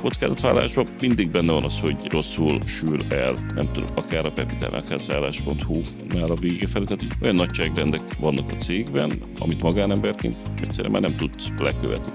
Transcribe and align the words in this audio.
kockázatvállalásban 0.00 0.86
mindig 1.00 1.30
benne 1.30 1.52
van 1.52 1.64
az, 1.64 1.78
hogy 1.80 1.96
rosszul 2.08 2.58
sül 2.66 3.02
el, 3.08 3.34
nem 3.54 3.72
tudom, 3.72 3.90
akár 3.94 4.26
a 4.26 4.32
Pepitán, 4.32 4.72
akár 4.72 5.00
szállás.hu 5.00 5.80
nál 6.08 6.30
a 6.30 6.34
vége 6.34 6.66
felé. 6.66 6.84
Tehát 6.84 7.06
olyan 7.22 7.34
nagyságrendek 7.34 8.18
vannak 8.18 8.50
a 8.50 8.54
cégben, 8.54 9.12
amit 9.38 9.62
magánemberként 9.62 10.36
egyszerűen 10.62 10.92
már 10.92 11.02
nem 11.02 11.16
tudsz 11.16 11.48
lekövetni. 11.58 12.12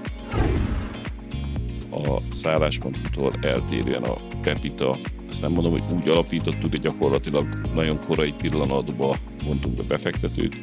A 1.90 2.20
szállás.hu-tól 2.30 3.32
eltérően 3.40 4.02
a 4.02 4.16
Pepita 4.42 4.96
ezt 5.28 5.40
nem 5.40 5.52
mondom, 5.52 5.72
hogy 5.72 5.82
úgy 5.94 6.08
alapítottuk, 6.08 6.70
de 6.70 6.76
gyakorlatilag 6.76 7.46
nagyon 7.74 7.98
korai 8.06 8.32
pillanatban 8.32 9.16
vontunk 9.44 9.76
be 9.76 9.82
befektetőt. 9.82 10.56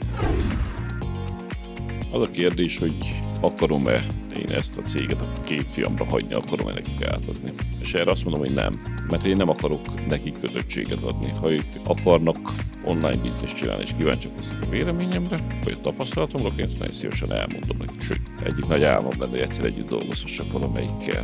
Az 2.14 2.22
a 2.22 2.32
kérdés, 2.32 2.78
hogy 2.78 2.94
akarom-e 3.42 4.06
én 4.38 4.50
ezt 4.50 4.78
a 4.78 4.82
céget 4.82 5.22
a 5.22 5.42
két 5.44 5.72
fiamra 5.72 6.06
hagyni, 6.06 6.34
akarom-e 6.34 6.74
nekik 6.74 7.06
átadni. 7.06 7.52
És 7.80 7.94
erre 7.94 8.12
azt 8.12 8.24
mondom, 8.24 8.42
hogy 8.42 8.54
nem, 8.54 8.82
mert 9.10 9.24
én 9.24 9.38
nem 9.38 9.50
akarok 9.50 10.08
nekik 10.08 10.40
kötöttséget 10.40 11.04
adni. 11.04 11.32
Ha 11.40 11.52
ők 11.52 11.66
akarnak 11.86 12.38
online 12.86 13.22
bizniszt 13.22 13.56
csinálni, 13.56 13.82
és 13.82 13.94
kíváncsiak 13.98 14.38
lesznek 14.38 14.64
a 14.64 14.70
véleményemre, 14.70 15.38
vagy 15.64 15.74
a 15.74 15.82
tapasztalatomra, 15.82 16.52
én 16.58 16.66
ezt 16.66 16.80
nagyon 16.80 16.94
szívesen 16.94 17.32
elmondom 17.32 17.78
nekik. 17.78 18.02
Sőt, 18.02 18.22
egyik 18.44 18.68
nagy 18.68 18.84
álmom 18.84 19.14
lenne, 19.20 19.32
hogy 19.32 19.42
egyszer 19.42 19.66
együtt 19.66 19.90
dolgozhassak 19.90 20.52
valamelyikkel. 20.52 21.24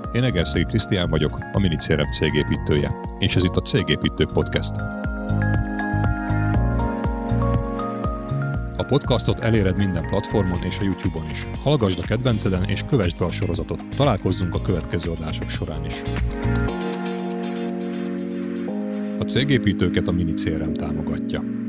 Én 0.13 0.23
Egerszegi 0.23 0.65
Krisztián 0.65 1.09
vagyok, 1.09 1.37
a 1.51 1.59
Minicérem 1.59 2.11
cégépítője, 2.11 2.95
és 3.19 3.35
ez 3.35 3.43
itt 3.43 3.55
a 3.55 3.61
Cégépítők 3.61 4.31
Podcast. 4.33 4.75
A 8.77 8.83
podcastot 8.87 9.39
eléred 9.39 9.77
minden 9.77 10.07
platformon 10.07 10.63
és 10.63 10.79
a 10.79 10.83
YouTube-on 10.83 11.29
is. 11.29 11.47
Hallgasd 11.63 11.99
a 11.99 12.05
kedvenceden 12.07 12.63
és 12.63 12.83
kövesd 12.89 13.17
be 13.17 13.25
a 13.25 13.31
sorozatot. 13.31 13.83
Találkozzunk 13.95 14.55
a 14.55 14.61
következő 14.61 15.11
adások 15.11 15.49
során 15.49 15.85
is. 15.85 16.01
A 19.19 19.23
cégépítőket 19.23 20.07
a 20.07 20.11
Minicérem 20.11 20.73
támogatja. 20.73 21.60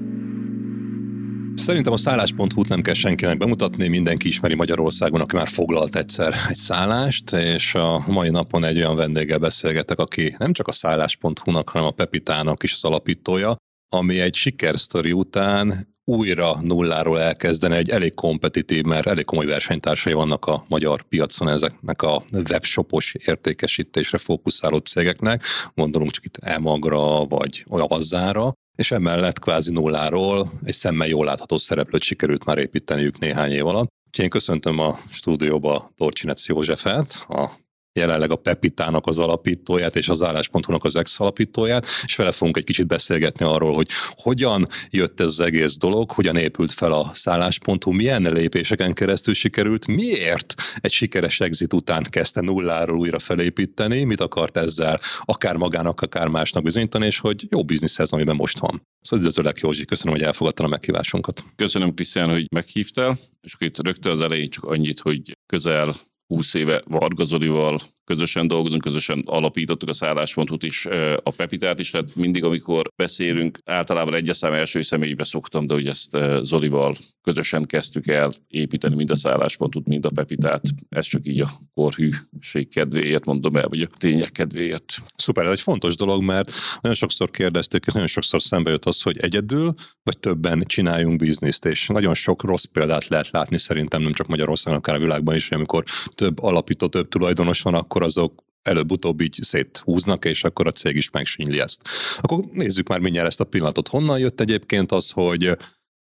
Szerintem 1.63 1.93
a 1.93 1.97
szállás.hu-t 1.97 2.69
nem 2.69 2.83
kell 2.83 2.95
senkinek 2.95 3.39
bemutatni, 3.39 3.89
mindenki 3.89 4.29
ismeri 4.29 4.55
Magyarországon, 4.55 5.21
aki 5.21 5.37
már 5.37 5.49
foglalt 5.49 5.97
egyszer 5.97 6.35
egy 6.49 6.57
szállást, 6.57 7.33
és 7.33 7.75
a 7.75 8.05
mai 8.07 8.31
napon 8.31 8.65
egy 8.65 8.77
olyan 8.77 8.97
vendéggel 8.97 9.39
beszélgetek, 9.39 9.99
aki 9.99 10.35
nem 10.39 10.53
csak 10.53 10.69
a 10.69 10.73
szállás.hu-nak, 10.73 11.69
hanem 11.69 11.87
a 11.87 11.91
Pepitának 11.91 12.63
is 12.63 12.73
az 12.75 12.85
alapítója, 12.85 13.57
ami 13.89 14.21
egy 14.21 14.35
sikersztori 14.35 15.13
után 15.13 15.89
újra 16.05 16.61
nulláról 16.61 17.21
elkezdeni 17.21 17.77
egy 17.77 17.91
elég 17.91 18.15
kompetitív, 18.15 18.83
mert 18.83 19.07
elég 19.07 19.25
komoly 19.25 19.47
versenytársai 19.47 20.13
vannak 20.13 20.47
a 20.47 20.65
magyar 20.69 21.03
piacon 21.03 21.49
ezeknek 21.49 22.03
a 22.03 22.23
webshopos 22.51 23.15
értékesítésre 23.15 24.19
fókuszáló 24.19 24.77
cégeknek, 24.77 25.45
gondolunk 25.75 26.11
csak 26.11 26.25
itt 26.25 26.37
Emagra 26.37 27.25
vagy 27.25 27.65
Azzára, 27.69 28.53
és 28.77 28.91
emellett 28.91 29.39
kvázi 29.39 29.73
nulláról 29.73 30.53
egy 30.63 30.75
szemmel 30.75 31.07
jól 31.07 31.25
látható 31.25 31.59
szereplőt 31.59 32.03
sikerült 32.03 32.45
már 32.45 32.59
építeniük 32.59 33.19
néhány 33.19 33.51
év 33.51 33.67
alatt. 33.67 33.91
Úgyhogy 34.07 34.25
én 34.25 34.31
köszöntöm 34.31 34.79
a 34.79 34.99
stúdióba 35.11 35.91
Dorcsinec 35.97 36.47
Józsefet, 36.47 37.25
a 37.29 37.51
jelenleg 37.93 38.31
a 38.31 38.37
Pepitának 38.37 39.07
az 39.07 39.19
alapítóját 39.19 39.97
és 39.97 40.09
az 40.09 40.23
állás.hu-nak 40.23 40.85
az 40.85 40.97
ex-alapítóját, 40.97 41.87
és 42.05 42.17
vele 42.17 42.33
fogunk 42.33 42.57
egy 42.57 42.65
kicsit 42.65 42.87
beszélgetni 42.87 43.45
arról, 43.45 43.75
hogy 43.75 43.89
hogyan 44.11 44.67
jött 44.91 45.21
ez 45.21 45.27
az 45.27 45.41
egész 45.41 45.77
dolog, 45.77 46.11
hogyan 46.11 46.37
épült 46.37 46.71
fel 46.71 46.93
a 46.93 47.11
szállás.hu, 47.15 47.91
milyen 47.91 48.23
lépéseken 48.23 48.93
keresztül 48.93 49.35
sikerült, 49.35 49.87
miért 49.87 50.55
egy 50.81 50.93
sikeres 50.93 51.41
exit 51.41 51.73
után 51.73 52.03
kezdte 52.11 52.41
nulláról 52.41 52.99
újra 52.99 53.19
felépíteni, 53.19 54.05
mit 54.05 54.21
akart 54.21 54.57
ezzel 54.57 55.01
akár 55.21 55.57
magának, 55.57 56.01
akár 56.01 56.29
másnak 56.29 56.63
bizonyítani, 56.63 57.07
és 57.07 57.19
hogy 57.19 57.47
jó 57.51 57.65
bizniszhez, 57.65 58.13
amiben 58.13 58.37
most 58.37 58.59
van. 58.59 58.83
Szóval 59.01 59.19
üdvözöllek 59.19 59.59
Józsi, 59.59 59.85
köszönöm, 59.85 60.15
hogy 60.15 60.23
elfogadtad 60.23 60.67
a 60.67 60.69
meghívásunkat. 60.69 61.45
Köszönöm 61.57 61.95
Krisztián, 61.95 62.31
hogy 62.31 62.47
meghívtál, 62.55 63.19
és 63.41 63.55
akkor 63.55 63.67
itt 63.67 63.83
rögtön 63.83 64.13
az 64.13 64.21
elején 64.21 64.51
csak 64.51 64.65
annyit, 64.65 65.01
hogy 65.01 65.37
közel 65.47 65.95
20 66.33 66.55
éve 66.57 66.83
Varga 66.87 67.25
Zolival 67.25 67.77
közösen 68.13 68.47
dolgozunk, 68.47 68.83
közösen 68.83 69.23
alapítottuk 69.27 69.89
a 69.89 69.93
szálláspontot 69.93 70.63
is, 70.63 70.87
a 71.23 71.31
Pepitát 71.31 71.81
is, 71.81 71.91
tehát 71.91 72.15
mindig, 72.15 72.45
amikor 72.45 72.89
beszélünk, 72.97 73.59
általában 73.65 74.15
egyes 74.15 74.37
szám 74.37 74.53
első 74.53 74.83
személybe 74.83 75.25
szoktam, 75.25 75.67
de 75.67 75.75
hogy 75.75 75.87
ezt 75.87 76.19
Zolival 76.43 76.97
közösen 77.23 77.65
kezdtük 77.65 78.07
el 78.09 78.33
építeni 78.49 78.95
mind 78.95 79.11
a 79.11 79.17
szálláspontot, 79.17 79.87
mind 79.87 80.05
a 80.05 80.11
Pepitát. 80.15 80.63
Ez 80.89 81.07
csak 81.07 81.27
így 81.27 81.41
a 81.41 81.51
korhűség 81.75 82.69
kedvéért 82.71 83.25
mondom 83.25 83.57
el, 83.57 83.69
vagy 83.69 83.81
a 83.81 83.87
tények 83.99 84.31
kedvéért. 84.31 84.95
Szuper, 85.17 85.47
egy 85.47 85.61
fontos 85.61 85.97
dolog, 85.97 86.23
mert 86.23 86.53
nagyon 86.81 86.97
sokszor 86.97 87.31
kérdezték, 87.31 87.85
és 87.87 87.93
nagyon 87.93 88.09
sokszor 88.09 88.43
szembe 88.43 88.71
jött 88.71 88.85
az, 88.85 89.03
hogy 89.03 89.19
egyedül, 89.19 89.75
vagy 90.03 90.19
többen 90.19 90.63
csináljunk 90.67 91.19
bizniszt, 91.19 91.65
és 91.65 91.87
nagyon 91.87 92.15
sok 92.15 92.43
rossz 92.43 92.65
példát 92.65 93.09
lehet 93.09 93.31
látni 93.31 93.59
szerintem 93.59 94.03
nem 94.03 94.13
csak 94.13 94.27
Magyarországon, 94.27 94.79
akár 94.79 94.95
a 94.95 94.99
világban 94.99 95.35
is, 95.35 95.49
hogy 95.49 95.57
amikor 95.57 95.85
több 96.15 96.43
alapító, 96.43 96.87
több 96.87 97.09
tulajdonos 97.09 97.63
van, 97.63 97.75
akkor 97.75 98.02
azok 98.03 98.45
előbb-utóbb 98.63 99.21
így 99.21 99.39
széthúznak, 99.43 100.25
és 100.25 100.45
akkor 100.45 100.67
a 100.67 100.71
cég 100.71 100.97
is 100.97 101.11
megsínyli 101.11 101.61
ezt. 101.61 101.89
Akkor 102.21 102.45
nézzük 102.53 102.89
már 102.89 102.99
mindjárt 102.99 103.29
ezt 103.29 103.41
a 103.41 103.45
pillanatot. 103.45 103.89
Honnan 103.89 104.19
jött 104.19 104.41
egyébként 104.41 104.93
az, 104.93 105.11
hogy 105.11 105.57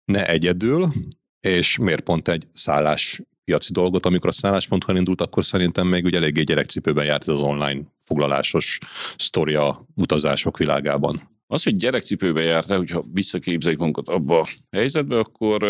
ne 0.06 0.28
egyedül, 0.28 0.92
és 1.40 1.78
miért 1.78 2.04
pont 2.04 2.28
egy 2.28 2.48
szállás 2.54 3.22
piaci 3.44 3.72
dolgot, 3.72 4.06
amikor 4.06 4.30
a 4.30 4.34
szállás.hu 4.34 4.96
indult, 4.96 5.22
akkor 5.22 5.46
szerintem 5.46 5.88
még 5.88 6.06
ugye 6.06 6.18
eléggé 6.18 6.44
gyerekcipőben 6.44 7.06
járt 7.06 7.28
ez 7.28 7.34
az 7.34 7.42
online 7.42 7.82
foglalásos 8.04 8.78
sztoria 9.18 9.86
utazások 9.96 10.58
világában. 10.58 11.34
Az, 11.48 11.64
hogy 11.64 11.76
gyerekcipőben 11.76 12.44
járt 12.44 12.74
hogyha 12.74 13.06
visszaképzeljük 13.14 13.80
magunkat 13.80 14.08
abba 14.08 14.40
a 14.40 14.48
helyzetbe, 14.72 15.16
akkor 15.16 15.64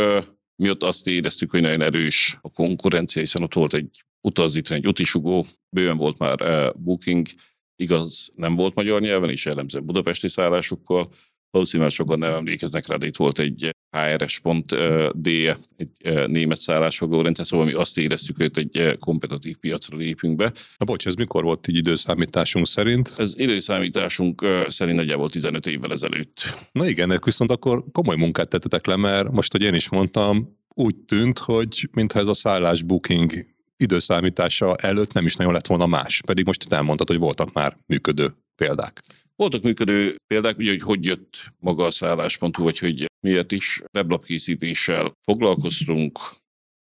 mi 0.56 0.70
ott 0.70 0.84
azt 0.84 1.08
éreztük, 1.08 1.52
hogy 1.52 1.62
nagyon 1.62 1.82
erős 1.82 2.38
a 2.42 2.50
konkurencia, 2.50 3.22
hiszen 3.22 3.44
ott 3.44 3.54
volt 3.54 3.74
egy 3.74 4.06
utazítani, 4.26 4.80
egy 4.80 4.88
utisugó, 4.88 5.46
bőven 5.70 5.98
volt 5.98 6.18
már 6.18 6.42
uh, 6.42 6.82
booking, 6.84 7.28
igaz, 7.76 8.32
nem 8.36 8.56
volt 8.56 8.76
magyar 8.76 9.02
nyelven, 9.02 9.30
és 9.30 9.46
jellemzően 9.46 9.86
budapesti 9.86 10.30
szállásokkal, 10.30 11.10
valószínűleg 11.52 11.92
sokan 11.92 12.18
nem 12.18 12.34
emlékeznek 12.34 12.88
rá, 12.88 12.96
de 12.96 13.06
itt 13.06 13.16
volt 13.16 13.40
egy 13.40 13.70
HRS.D, 13.98 15.28
egy 15.76 16.28
német 16.28 16.60
szállásfoglaló 16.60 17.22
rendszer, 17.22 17.46
szóval 17.46 17.66
mi 17.66 17.74
azt 17.74 17.98
éreztük, 17.98 18.36
hogy 18.36 18.52
egy 18.54 18.96
kompetitív 19.00 19.58
piacra 19.58 19.98
lépünk 19.98 20.36
be. 20.36 20.54
Na 20.78 20.86
bocs, 20.86 21.06
ez 21.08 21.16
mikor 21.16 21.44
volt 21.44 21.68
így 21.68 21.76
időszámításunk 21.76 22.68
szerint? 22.68 23.14
Ez 23.18 23.34
időszámításunk 23.38 24.46
szerint 24.68 24.98
nagyjából 24.98 25.30
15 25.30 25.68
évvel 25.68 25.92
ezelőtt. 25.92 26.42
Na 26.72 26.88
igen, 26.88 27.20
viszont 27.26 27.52
akkor 27.52 27.84
komoly 27.92 28.16
munkát 28.16 28.50
tettetek 28.50 28.86
le, 28.86 28.96
mert 28.96 29.32
most, 29.32 29.52
hogy 29.52 29.62
én 29.62 29.74
is 29.74 29.90
mondtam, 29.90 30.58
úgy 30.74 30.96
tűnt, 30.96 31.40
hogy 31.40 31.90
mintha 31.92 32.20
ez 32.20 32.28
a 32.28 32.34
szállás 32.34 32.84
booking 32.84 33.32
időszámítása 33.78 34.76
előtt 34.76 35.14
nem 35.14 35.26
is 35.26 35.36
nagyon 35.36 35.54
lett 35.54 35.68
volna 35.68 35.86
más. 35.86 36.22
Pedig 36.26 36.46
most 36.46 36.64
itt 36.64 36.74
elmondtad, 36.74 37.08
hogy 37.08 37.18
voltak 37.18 37.54
már 37.54 37.78
működő 37.86 38.36
példák. 38.56 39.02
Voltak 39.36 39.62
működő 39.62 40.16
példák, 40.28 40.58
ugye, 40.58 40.70
hogy 40.70 40.82
hogy 40.82 41.06
jött 41.06 41.52
maga 41.60 41.86
a 41.86 41.92
szálláspontú, 41.92 42.64
vagy 42.64 42.80
hogy 42.80 43.06
miért 43.20 43.52
is 43.52 43.82
weblapkészítéssel 43.94 45.12
foglalkoztunk, 45.24 46.20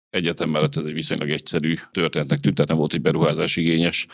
egyetem 0.09 0.49
mellett 0.49 0.75
ez 0.75 0.85
egy 0.85 0.93
viszonylag 0.93 1.29
egyszerű 1.29 1.75
történetnek 1.91 2.39
tűnt, 2.39 2.55
tehát 2.55 2.69
nem 2.69 2.79
volt 2.79 2.93
egy 2.93 3.01
beruházás 3.01 3.55
igényes 3.55 4.07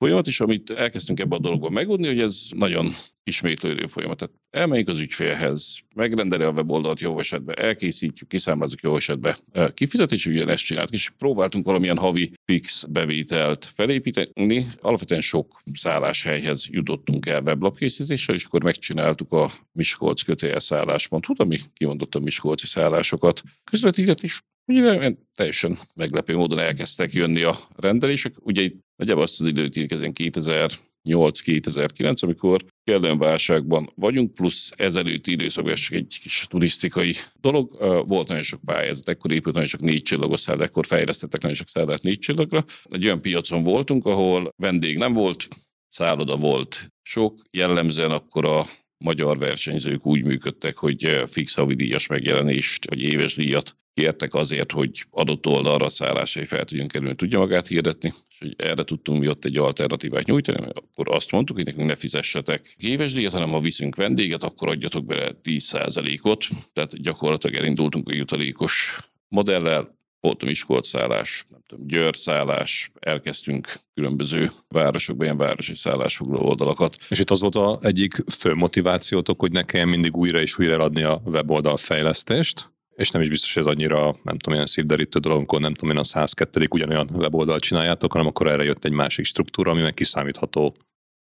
folyamat, 0.00 0.26
és 0.26 0.40
amit 0.40 0.70
elkezdtünk 0.70 1.20
ebbe 1.20 1.36
a 1.36 1.38
dologban 1.38 1.72
megoldni, 1.72 2.06
hogy 2.06 2.20
ez 2.20 2.48
nagyon 2.56 2.94
ismétlődő 3.22 3.86
folyamat. 3.86 4.16
Tehát 4.18 4.34
elmegyünk 4.50 4.88
az 4.88 5.00
ügyfélhez, 5.00 5.78
megrendeli 5.94 6.42
a 6.42 6.50
weboldalt 6.50 7.00
jó 7.00 7.18
esetben, 7.18 7.58
elkészítjük, 7.58 8.28
kiszámlázunk 8.28 8.80
jó 8.80 8.96
esetben, 8.96 9.36
kifizetés, 9.74 10.26
ezt 10.26 10.64
csinált, 10.64 10.92
és 10.92 11.12
próbáltunk 11.18 11.64
valamilyen 11.64 11.98
havi 11.98 12.32
fix 12.44 12.84
bevételt 12.84 13.64
felépíteni. 13.64 14.66
Alapvetően 14.80 15.20
sok 15.20 15.62
szálláshelyhez 15.72 16.66
jutottunk 16.70 17.26
el 17.26 17.42
weblapkészítéssel, 17.42 18.34
és 18.34 18.44
akkor 18.44 18.62
megcsináltuk 18.62 19.32
a 19.32 19.50
Miskolc 19.72 20.22
kötélye 20.22 20.58
szálláspont, 20.58 21.26
ami 21.36 21.58
kimondott 21.72 22.14
a 22.14 22.20
Miskolci 22.20 22.66
szállásokat 22.66 23.42
közvetített, 23.64 24.22
is 24.22 24.42
Ugye 24.70 25.14
teljesen 25.34 25.78
meglepő 25.94 26.36
módon 26.36 26.58
elkezdtek 26.58 27.12
jönni 27.12 27.42
a 27.42 27.58
rendelések. 27.76 28.32
Ugye 28.42 28.62
itt 28.62 28.78
nagyjából 28.96 29.22
azt 29.22 29.40
az 29.40 29.46
időt 29.46 29.76
írkezen 29.76 30.12
2008-2009, 30.14 32.22
amikor 32.22 32.64
kellően 32.84 33.18
válságban 33.18 33.90
vagyunk, 33.94 34.34
plusz 34.34 34.72
ezelőtt 34.76 35.26
időszakban 35.26 35.74
csak 35.74 35.92
egy 35.92 36.18
kis 36.22 36.46
turisztikai 36.48 37.14
dolog. 37.40 37.70
Volt 38.08 38.28
nagyon 38.28 38.42
sok 38.42 38.60
pályázat, 38.64 39.08
ekkor 39.08 39.32
épült 39.32 39.54
nagyon 39.54 39.68
sok 39.68 39.80
négy 39.80 40.02
csillagos 40.02 40.40
szállát, 40.40 40.68
ekkor 40.68 40.86
fejlesztettek 40.86 41.40
nagyon 41.40 41.56
sok 41.56 41.68
szállát 41.68 42.02
négy 42.02 42.18
csillagra. 42.18 42.64
Egy 42.84 43.04
olyan 43.04 43.20
piacon 43.20 43.62
voltunk, 43.62 44.06
ahol 44.06 44.52
vendég 44.56 44.98
nem 44.98 45.12
volt, 45.12 45.48
szálloda 45.88 46.36
volt 46.36 46.92
sok, 47.02 47.38
jellemzően 47.50 48.10
akkor 48.10 48.44
a 48.44 48.64
magyar 49.04 49.38
versenyzők 49.38 50.06
úgy 50.06 50.24
működtek, 50.24 50.76
hogy 50.76 51.22
fix 51.26 51.54
havidíjas 51.54 52.06
megjelenést, 52.06 52.88
vagy 52.88 53.02
éves 53.02 53.34
díjat 53.34 53.78
kértek 53.94 54.34
azért, 54.34 54.72
hogy 54.72 55.06
adott 55.10 55.46
oldalra 55.46 55.88
szállásai 55.88 56.44
fel 56.44 56.64
tudjon 56.64 56.88
kerülni, 56.88 57.14
tudja 57.14 57.38
magát 57.38 57.66
hirdetni, 57.66 58.14
és 58.28 58.38
hogy 58.38 58.54
erre 58.56 58.84
tudtunk 58.84 59.20
mi 59.20 59.28
ott 59.28 59.44
egy 59.44 59.56
alternatívát 59.56 60.26
nyújtani, 60.26 60.66
akkor 60.74 61.14
azt 61.14 61.30
mondtuk, 61.30 61.56
hogy 61.56 61.64
nekünk 61.64 61.86
ne 61.86 61.94
fizessetek 61.94 62.74
éves 62.78 63.12
díjat, 63.12 63.32
hanem 63.32 63.50
ha 63.50 63.60
viszünk 63.60 63.96
vendéget, 63.96 64.42
akkor 64.42 64.68
adjatok 64.68 65.04
bele 65.04 65.30
10%-ot, 65.44 66.44
tehát 66.72 67.02
gyakorlatilag 67.02 67.56
elindultunk 67.56 68.08
a 68.08 68.14
jutalékos 68.14 68.98
modellel, 69.28 69.98
volt 70.20 70.42
a 70.42 70.46
Miskolc 70.46 70.88
szállás, 70.88 71.44
nem 71.48 71.60
tudom, 71.66 71.86
Győr 71.86 72.16
szállás, 72.16 72.90
elkezdtünk 73.00 73.80
különböző 73.94 74.50
városokban 74.68 75.24
ilyen 75.24 75.36
városi 75.36 75.74
szállásfoglaló 75.74 76.48
oldalakat. 76.48 76.96
És 77.08 77.18
itt 77.18 77.30
az 77.30 77.40
volt 77.40 77.54
az 77.54 77.84
egyik 77.84 78.14
fő 78.30 78.54
motivációtok, 78.54 79.40
hogy 79.40 79.52
ne 79.52 79.62
kelljen 79.62 79.88
mindig 79.88 80.16
újra 80.16 80.40
és 80.40 80.58
újra 80.58 80.84
adni 80.84 81.02
a 81.02 81.22
weboldal 81.24 81.76
fejlesztést, 81.76 82.72
és 83.00 83.10
nem 83.10 83.22
is 83.22 83.28
biztos, 83.28 83.54
hogy 83.54 83.62
ez 83.62 83.68
annyira, 83.68 84.16
nem 84.22 84.38
tudom, 84.38 84.54
ilyen 84.54 84.66
szívderítő 84.66 85.18
dolog, 85.18 85.38
amikor 85.38 85.60
nem 85.60 85.74
tudom 85.74 85.94
én 85.94 86.00
a 86.00 86.04
102 86.04 86.66
ugyanolyan 86.70 87.08
weboldalt 87.14 87.62
csináljátok, 87.62 88.12
hanem 88.12 88.26
akkor 88.26 88.46
erre 88.46 88.64
jött 88.64 88.84
egy 88.84 88.92
másik 88.92 89.24
struktúra, 89.24 89.70
ami 89.70 89.80
meg 89.80 89.94
kiszámítható 89.94 90.74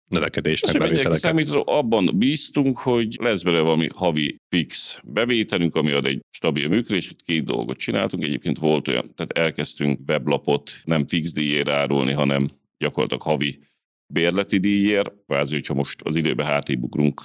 növekedésnek, 0.07 0.77
bevételeket. 0.77 1.19
Számítható, 1.19 1.63
abban 1.65 2.09
bíztunk, 2.15 2.77
hogy 2.77 3.17
lesz 3.21 3.41
belőle 3.41 3.63
valami 3.63 3.87
havi 3.95 4.35
fix 4.49 4.99
bevételünk, 5.03 5.75
ami 5.75 5.91
ad 5.91 6.05
egy 6.05 6.21
stabil 6.31 6.67
működést. 6.67 7.21
Két 7.25 7.43
dolgot 7.45 7.77
csináltunk, 7.77 8.23
egyébként 8.23 8.59
volt 8.59 8.87
olyan, 8.87 9.13
tehát 9.15 9.31
elkezdtünk 9.31 9.99
weblapot 10.07 10.71
nem 10.83 11.07
fix 11.07 11.33
díjért 11.33 11.69
árulni, 11.69 12.11
hanem 12.11 12.49
gyakorlatilag 12.77 13.23
havi 13.23 13.59
bérleti 14.13 14.57
díjért, 14.57 15.11
kvázi, 15.27 15.53
hogyha 15.53 15.73
most 15.73 16.01
az 16.01 16.15
időbe 16.15 16.45
hátébugrunk 16.45 17.21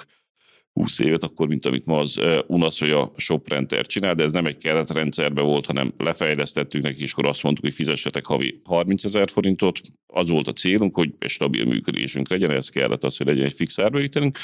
20 0.72 0.98
évet, 0.98 1.22
akkor 1.22 1.48
mint 1.48 1.66
amit 1.66 1.86
ma 1.86 1.98
az 1.98 2.20
UNASZ 2.46 2.80
vagy 2.80 2.90
a 2.90 3.12
ShopRenter 3.16 3.86
csinál, 3.86 4.14
de 4.14 4.22
ez 4.22 4.32
nem 4.32 4.44
egy 4.44 4.58
keretrendszerbe 4.58 5.42
volt, 5.42 5.66
hanem 5.66 5.94
lefejlesztettük 5.96 6.82
neki, 6.82 7.02
és 7.02 7.12
akkor 7.12 7.26
azt 7.26 7.42
mondtuk, 7.42 7.64
hogy 7.64 7.74
fizessetek 7.74 8.24
havi 8.24 8.60
30 8.64 9.04
ezer 9.04 9.30
forintot. 9.30 9.80
Az 10.06 10.28
volt 10.28 10.48
a 10.48 10.52
célunk, 10.52 10.94
hogy 10.94 11.14
egy 11.18 11.30
stabil 11.30 11.64
működésünk 11.64 12.28
legyen, 12.28 12.50
ez 12.50 12.68
kellett 12.68 13.04
az, 13.04 13.16
hogy 13.16 13.26
legyen 13.26 13.44
egy 13.44 13.52
fix 13.52 13.78
árbevételünk, 13.78 14.38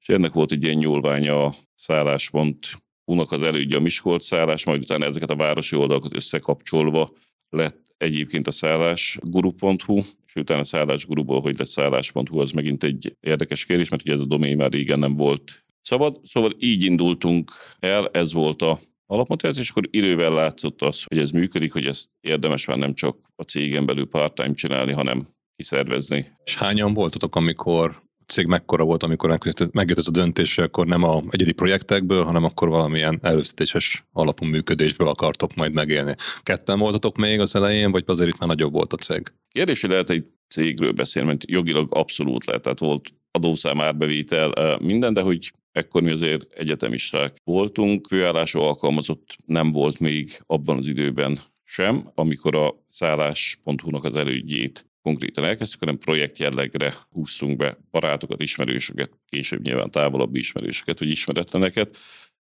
és 0.00 0.08
ennek 0.08 0.32
volt 0.32 0.52
egy 0.52 0.62
ilyen 0.62 0.76
nyúlványa 0.76 1.44
a 1.44 1.54
szálláspont 1.74 2.68
unak 3.04 3.32
az 3.32 3.42
elődje 3.42 3.76
a 3.76 3.80
Miskolc 3.80 4.24
szállás, 4.24 4.64
majd 4.64 4.82
utána 4.82 5.04
ezeket 5.04 5.30
a 5.30 5.36
városi 5.36 5.76
oldalakat 5.76 6.14
összekapcsolva 6.14 7.12
lett 7.48 7.90
egyébként 7.96 8.46
a 8.46 8.50
szállásguru.hu, 8.50 10.02
és 10.26 10.34
utána 10.34 10.60
a 10.60 10.64
szállásguruból, 10.64 11.40
hogy 11.40 11.58
lett 11.58 11.68
szállás.hu, 11.68 12.38
az 12.38 12.50
megint 12.50 12.84
egy 12.84 13.16
érdekes 13.20 13.64
kérdés, 13.64 13.88
mert 13.88 14.02
ugye 14.02 14.12
ez 14.12 14.18
a 14.18 14.24
domain 14.24 14.56
már 14.56 14.70
régen 14.70 14.98
nem 14.98 15.16
volt 15.16 15.64
szabad. 15.82 16.20
Szóval 16.22 16.54
így 16.58 16.82
indultunk 16.82 17.50
el, 17.78 18.08
ez 18.12 18.32
volt 18.32 18.62
a 18.62 18.80
alapmotiváció, 19.06 19.62
és 19.62 19.70
akkor 19.70 19.88
idővel 19.90 20.32
látszott 20.32 20.82
az, 20.82 21.02
hogy 21.02 21.18
ez 21.18 21.30
működik, 21.30 21.72
hogy 21.72 21.86
ezt 21.86 22.08
érdemes 22.20 22.66
már 22.66 22.76
nem 22.76 22.94
csak 22.94 23.16
a 23.36 23.42
cégen 23.42 23.86
belül 23.86 24.06
part-time 24.06 24.54
csinálni, 24.54 24.92
hanem 24.92 25.28
kiszervezni. 25.56 26.26
És 26.44 26.56
hányan 26.56 26.94
voltatok, 26.94 27.36
amikor 27.36 28.00
cég 28.26 28.46
mekkora 28.46 28.84
volt, 28.84 29.02
amikor 29.02 29.38
megjött 29.72 29.98
ez 29.98 30.06
a 30.06 30.10
döntés, 30.10 30.58
akkor 30.58 30.86
nem 30.86 31.02
a 31.02 31.22
egyedi 31.30 31.52
projektekből, 31.52 32.24
hanem 32.24 32.44
akkor 32.44 32.68
valamilyen 32.68 33.18
előzetéses 33.22 34.04
alapú 34.12 34.44
működésből 34.44 35.08
akartok 35.08 35.54
majd 35.54 35.72
megélni. 35.72 36.14
Ketten 36.42 36.78
voltatok 36.78 37.16
még 37.16 37.40
az 37.40 37.54
elején, 37.54 37.90
vagy 37.90 38.04
azért 38.06 38.28
itt 38.28 38.38
már 38.38 38.48
nagyobb 38.48 38.72
volt 38.72 38.92
a 38.92 38.96
cég? 38.96 39.32
Kérdés, 39.48 39.80
hogy 39.80 39.90
lehet 39.90 40.10
egy 40.10 40.24
cégről 40.48 40.92
beszélni, 40.92 41.28
mert 41.28 41.50
jogilag 41.50 41.94
abszolút 41.94 42.44
lehet, 42.44 42.62
tehát 42.62 42.78
volt 42.78 43.14
adószám 43.30 43.80
árbevétel, 43.80 44.78
minden, 44.78 45.12
de 45.12 45.20
hogy 45.20 45.52
ekkor 45.72 46.02
mi 46.02 46.10
azért 46.10 46.52
egyetemisták 46.52 47.36
voltunk, 47.44 48.06
főállású 48.06 48.60
alkalmazott 48.60 49.36
nem 49.46 49.72
volt 49.72 49.98
még 49.98 50.40
abban 50.46 50.76
az 50.76 50.88
időben 50.88 51.40
sem, 51.64 52.10
amikor 52.14 52.56
a 52.56 52.84
szállás.hu-nak 52.88 54.04
az 54.04 54.16
elődjét 54.16 54.90
konkrétan 55.02 55.44
elkezdtük, 55.44 55.80
hanem 55.80 55.98
projekt 55.98 56.38
jellegre 56.38 56.94
húzzunk 57.10 57.56
be 57.56 57.78
barátokat, 57.90 58.42
ismerősöket, 58.42 59.10
később 59.28 59.62
nyilván 59.62 59.90
távolabb 59.90 60.34
ismerősöket, 60.34 60.98
vagy 60.98 61.10
ismeretleneket, 61.10 61.96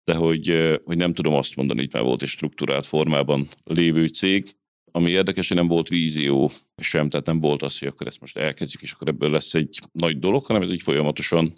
de 0.04 0.14
hogy, 0.14 0.78
hogy 0.84 0.98
nem 0.98 1.14
tudom 1.14 1.34
azt 1.34 1.56
mondani, 1.56 1.80
hogy 1.80 1.94
már 1.94 2.04
volt 2.04 2.22
egy 2.22 2.28
struktúrált 2.28 2.86
formában 2.86 3.48
lévő 3.64 4.08
cég, 4.08 4.46
ami 4.92 5.10
érdekes, 5.10 5.48
hogy 5.48 5.58
nem 5.58 5.68
volt 5.68 5.88
vízió 5.88 6.52
sem, 6.82 7.10
tehát 7.10 7.26
nem 7.26 7.40
volt 7.40 7.62
az, 7.62 7.80
hogy 7.80 7.88
akkor 7.88 8.08
ezt 8.08 8.20
most 8.20 8.38
elkezdjük, 8.38 8.82
és 8.82 8.92
akkor 8.92 9.08
ebből 9.08 9.32
lesz 9.32 9.54
egy 9.54 9.80
nagy 9.92 10.20
dolog, 10.20 10.46
hanem 10.46 10.62
ez 10.62 10.72
így 10.72 10.82
folyamatosan 10.82 11.54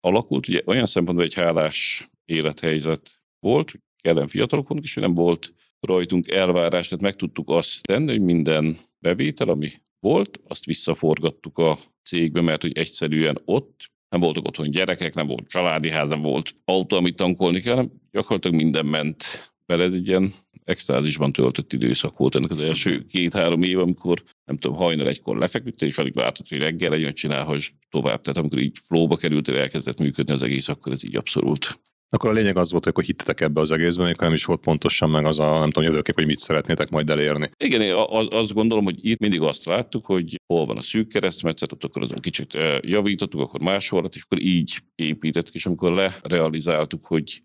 alakult. 0.00 0.48
Ugye 0.48 0.60
olyan 0.66 0.86
szempontból 0.86 1.26
egy 1.26 1.34
hálás 1.34 2.08
élethelyzet 2.24 3.22
volt, 3.38 3.70
hogy 3.70 3.80
kellene 4.02 4.26
fiatalok 4.26 4.68
voltunk, 4.68 4.88
és 4.88 4.94
nem 4.94 5.14
volt 5.14 5.52
rajtunk 5.80 6.28
elvárás, 6.28 6.88
tehát 6.88 7.04
meg 7.04 7.16
tudtuk 7.16 7.50
azt 7.50 7.82
tenni, 7.82 8.10
hogy 8.10 8.20
minden 8.20 8.76
bevétel, 8.98 9.48
ami 9.48 9.70
volt, 10.00 10.40
azt 10.48 10.64
visszaforgattuk 10.64 11.58
a 11.58 11.78
cégbe, 12.02 12.40
mert 12.40 12.62
hogy 12.62 12.78
egyszerűen 12.78 13.38
ott 13.44 13.90
nem 14.08 14.20
voltak 14.20 14.46
otthon 14.46 14.70
gyerekek, 14.70 15.14
nem 15.14 15.26
volt 15.26 15.48
családi 15.48 15.90
ház, 15.90 16.08
nem 16.08 16.22
volt 16.22 16.56
autó, 16.64 16.96
amit 16.96 17.16
tankolni 17.16 17.60
kell, 17.60 17.74
hanem 17.74 17.92
gyakorlatilag 18.10 18.56
minden 18.56 18.86
ment 18.86 19.52
bele. 19.66 19.84
Ez 19.84 19.92
egy 19.92 20.08
ilyen 20.08 20.34
extázisban 20.64 21.32
töltött 21.32 21.72
időszak 21.72 22.16
volt 22.16 22.34
ennek 22.34 22.50
az 22.50 22.60
első 22.60 23.06
két-három 23.06 23.62
év, 23.62 23.78
amikor 23.78 24.22
nem 24.44 24.56
tudom, 24.56 24.76
hajnal 24.76 25.08
egykor 25.08 25.36
lefeküdtél, 25.36 25.88
és 25.88 25.98
alig 25.98 26.14
vártad, 26.14 26.48
hogy 26.48 26.58
reggel 26.58 26.90
legyen, 26.90 27.12
csinálhass 27.12 27.70
tovább. 27.90 28.20
Tehát 28.20 28.38
amikor 28.38 28.58
így 28.58 28.78
flóba 28.86 29.16
került, 29.16 29.48
elkezdett 29.48 29.98
működni 29.98 30.32
az 30.32 30.42
egész, 30.42 30.68
akkor 30.68 30.92
ez 30.92 31.04
így 31.04 31.16
abszolút 31.16 31.80
akkor 32.14 32.30
a 32.30 32.32
lényeg 32.32 32.56
az 32.56 32.70
volt, 32.70 32.82
hogy 32.82 32.92
akkor 32.92 33.04
hittetek 33.04 33.40
ebbe 33.40 33.60
az 33.60 33.70
egészben, 33.70 34.04
amikor 34.04 34.24
nem 34.24 34.34
is 34.34 34.44
volt 34.44 34.60
pontosan 34.60 35.10
meg 35.10 35.26
az 35.26 35.38
a, 35.38 35.58
nem 35.58 35.70
tudom, 35.70 35.88
jövőkép, 35.88 36.14
hogy 36.14 36.26
mit 36.26 36.38
szeretnétek 36.38 36.90
majd 36.90 37.10
elérni. 37.10 37.50
Igen, 37.56 37.80
én 37.80 37.94
azt 38.30 38.52
gondolom, 38.52 38.84
hogy 38.84 39.06
itt 39.06 39.18
mindig 39.18 39.40
azt 39.40 39.64
láttuk, 39.64 40.06
hogy 40.06 40.40
hol 40.46 40.66
van 40.66 40.76
a 40.76 40.82
szűk 40.82 41.08
keresztmetszet, 41.08 41.72
ott 41.72 41.84
akkor 41.84 42.02
azon 42.02 42.18
kicsit 42.18 42.58
javítottuk, 42.80 43.40
akkor 43.40 43.60
máshol, 43.60 44.08
és 44.12 44.22
akkor 44.22 44.42
így 44.42 44.82
építettük, 44.94 45.54
és 45.54 45.66
amikor 45.66 45.92
lerealizáltuk, 46.22 47.06
hogy, 47.06 47.42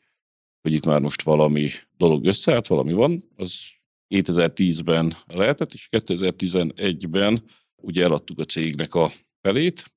hogy 0.68 0.76
itt 0.76 0.86
már 0.86 1.02
most 1.02 1.22
valami 1.22 1.70
dolog 1.98 2.26
összeállt, 2.26 2.68
valami 2.68 2.94
van, 2.94 3.24
az 3.36 3.72
2010-ben 4.16 5.18
lehetett, 5.28 5.74
és 5.74 5.88
2011-ben 5.92 7.44
ugye 7.76 8.04
eladtuk 8.04 8.40
a 8.40 8.44
cégnek 8.44 8.96
a 8.96 9.12
felét, 9.42 9.94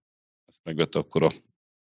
ezt 0.46 0.60
megvette 0.62 0.98
akkor 0.98 1.22
a, 1.22 1.30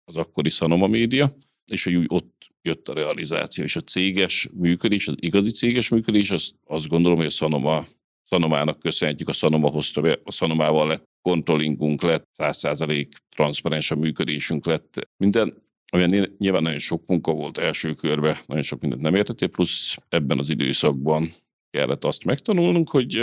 az 0.04 0.16
akkori 0.16 0.50
Sanoma 0.50 0.88
média, 0.88 1.36
és 1.72 1.84
hogy 1.84 1.96
úgy 1.96 2.06
ott 2.10 2.48
jött 2.62 2.88
a 2.88 2.94
realizáció, 2.94 3.64
és 3.64 3.76
a 3.76 3.82
céges 3.82 4.50
működés, 4.54 5.08
az 5.08 5.16
igazi 5.20 5.52
céges 5.52 5.90
működés, 5.90 6.32
azt, 6.32 6.56
azt 6.64 6.88
gondolom, 6.88 7.18
hogy 7.18 7.28
a 7.28 7.30
Sanoma, 7.30 7.88
Sanomának 8.24 8.80
köszönhetjük, 8.80 9.28
a 9.28 9.34
Sanoma 9.34 9.70
hozta 9.70 10.02
be, 10.02 10.20
a 10.24 10.32
Sanomával 10.32 10.88
lett 10.88 11.10
kontrollingunk 11.22 12.02
lett, 12.02 12.30
100% 12.38 13.08
transzparens 13.30 13.92
a 13.92 13.96
működésünk 13.96 14.66
lett, 14.66 15.10
minden 15.18 15.69
olyan 15.92 16.30
nyilván 16.38 16.62
nagyon 16.62 16.80
sok 16.80 17.04
munka 17.08 17.34
volt 17.34 17.58
első 17.58 17.94
körben, 17.94 18.38
nagyon 18.46 18.64
sok 18.64 18.82
mindent 18.82 19.02
nem 19.02 19.16
értettél, 19.16 19.48
plusz 19.48 19.96
ebben 20.10 20.40
az 20.40 20.50
időszakban 20.50 21.34
kellett 21.70 22.04
azt 22.04 22.24
megtanulnunk, 22.24 22.90
hogy, 22.90 23.14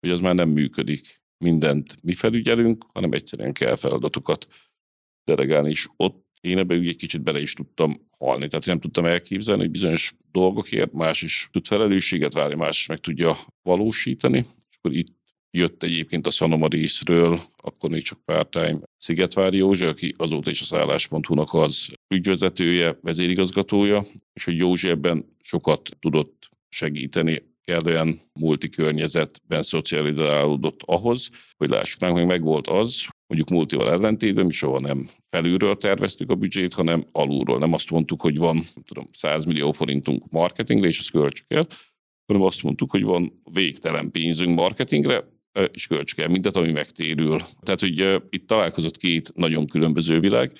hogy 0.00 0.10
az 0.10 0.20
már 0.20 0.34
nem 0.34 0.48
működik. 0.48 1.20
Mindent 1.44 2.02
mi 2.02 2.14
felügyelünk, 2.14 2.84
hanem 2.92 3.12
egyszerűen 3.12 3.52
kell 3.52 3.76
feladatokat 3.76 4.46
delegálni, 5.24 5.70
és 5.70 5.88
ott 5.96 6.24
én 6.40 6.58
ebben 6.58 6.80
egy 6.80 6.96
kicsit 6.96 7.22
bele 7.22 7.40
is 7.40 7.52
tudtam 7.52 8.08
halni. 8.18 8.48
Tehát 8.48 8.66
nem 8.66 8.80
tudtam 8.80 9.04
elképzelni, 9.04 9.62
hogy 9.62 9.70
bizonyos 9.70 10.14
dolgokért 10.32 10.92
más 10.92 11.22
is 11.22 11.48
tud 11.52 11.66
felelősséget 11.66 12.32
válni, 12.32 12.54
más 12.54 12.80
is 12.80 12.86
meg 12.86 12.98
tudja 12.98 13.36
valósítani. 13.62 14.38
És 14.68 14.76
akkor 14.76 14.96
itt 14.96 15.15
jött 15.56 15.82
egyébként 15.82 16.26
a 16.26 16.30
Sanoma 16.30 16.66
részről, 16.66 17.40
akkor 17.56 17.90
még 17.90 18.02
csak 18.02 18.24
part-time 18.24 18.78
Szigetvári 18.96 19.56
Józsi, 19.56 19.84
aki 19.84 20.14
azóta 20.16 20.50
is 20.50 20.60
a 20.60 20.64
szállás.hu-nak 20.64 21.54
az 21.54 21.88
ügyvezetője, 22.14 22.98
vezérigazgatója, 23.02 24.06
és 24.32 24.44
hogy 24.44 24.56
Józsi 24.56 24.88
ebben 24.88 25.24
sokat 25.42 25.88
tudott 26.00 26.48
segíteni, 26.68 27.42
kellően 27.64 28.20
multikörnyezetben 28.32 29.62
szocializálódott 29.62 30.80
ahhoz, 30.84 31.28
hogy 31.56 31.68
lássuk 31.68 32.00
meg 32.00 32.26
megvolt 32.26 32.66
az, 32.66 33.06
mondjuk 33.26 33.50
multival 33.50 33.92
ellentétben, 33.92 34.46
mi 34.46 34.52
soha 34.52 34.80
nem 34.80 35.08
felülről 35.30 35.76
terveztük 35.76 36.30
a 36.30 36.34
büdzsét, 36.34 36.74
hanem 36.74 37.06
alulról. 37.12 37.58
Nem 37.58 37.72
azt 37.72 37.90
mondtuk, 37.90 38.20
hogy 38.20 38.36
van 38.36 38.66
tudom, 38.84 39.08
100 39.12 39.44
millió 39.44 39.70
forintunk 39.70 40.30
marketingre, 40.30 40.88
és 40.88 40.98
ezt 40.98 41.10
költsük 41.10 41.52
el, 41.52 41.66
hanem 42.26 42.42
azt 42.42 42.62
mondtuk, 42.62 42.90
hogy 42.90 43.02
van 43.02 43.42
végtelen 43.52 44.10
pénzünk 44.10 44.54
marketingre, 44.54 45.24
és 45.72 45.86
költsük 45.86 46.18
el 46.18 46.28
mindent, 46.28 46.56
ami 46.56 46.72
megtérül. 46.72 47.40
Tehát, 47.60 47.80
hogy 47.80 48.22
itt 48.30 48.46
találkozott 48.46 48.96
két 48.96 49.32
nagyon 49.34 49.66
különböző 49.66 50.20
világ. 50.20 50.52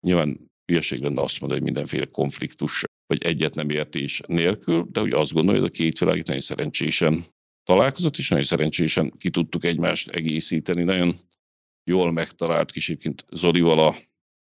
Nyilván 0.00 0.50
hülyeség 0.66 1.00
lenne 1.00 1.22
azt 1.22 1.40
mondani, 1.40 1.60
hogy 1.60 1.72
mindenféle 1.72 2.04
konfliktus 2.04 2.84
vagy 3.06 3.24
egyet 3.24 3.54
nem 3.54 3.70
értés 3.70 4.20
nélkül, 4.26 4.86
de 4.90 5.00
ugye 5.00 5.16
azt 5.16 5.32
gondolom, 5.32 5.60
hogy 5.60 5.70
ez 5.70 5.74
a 5.74 5.82
két 5.82 5.98
világ 5.98 6.16
itt 6.16 6.26
nagyon 6.26 6.42
szerencsésen 6.42 7.24
találkozott, 7.64 8.16
és 8.16 8.28
nagyon 8.28 8.44
szerencsésen 8.44 9.12
ki 9.18 9.30
tudtuk 9.30 9.64
egymást 9.64 10.08
egészíteni. 10.08 10.82
Nagyon 10.82 11.16
jól 11.90 12.12
megtalált 12.12 12.72
kisébként 12.72 13.24
Zolival 13.30 13.78
a 13.78 13.96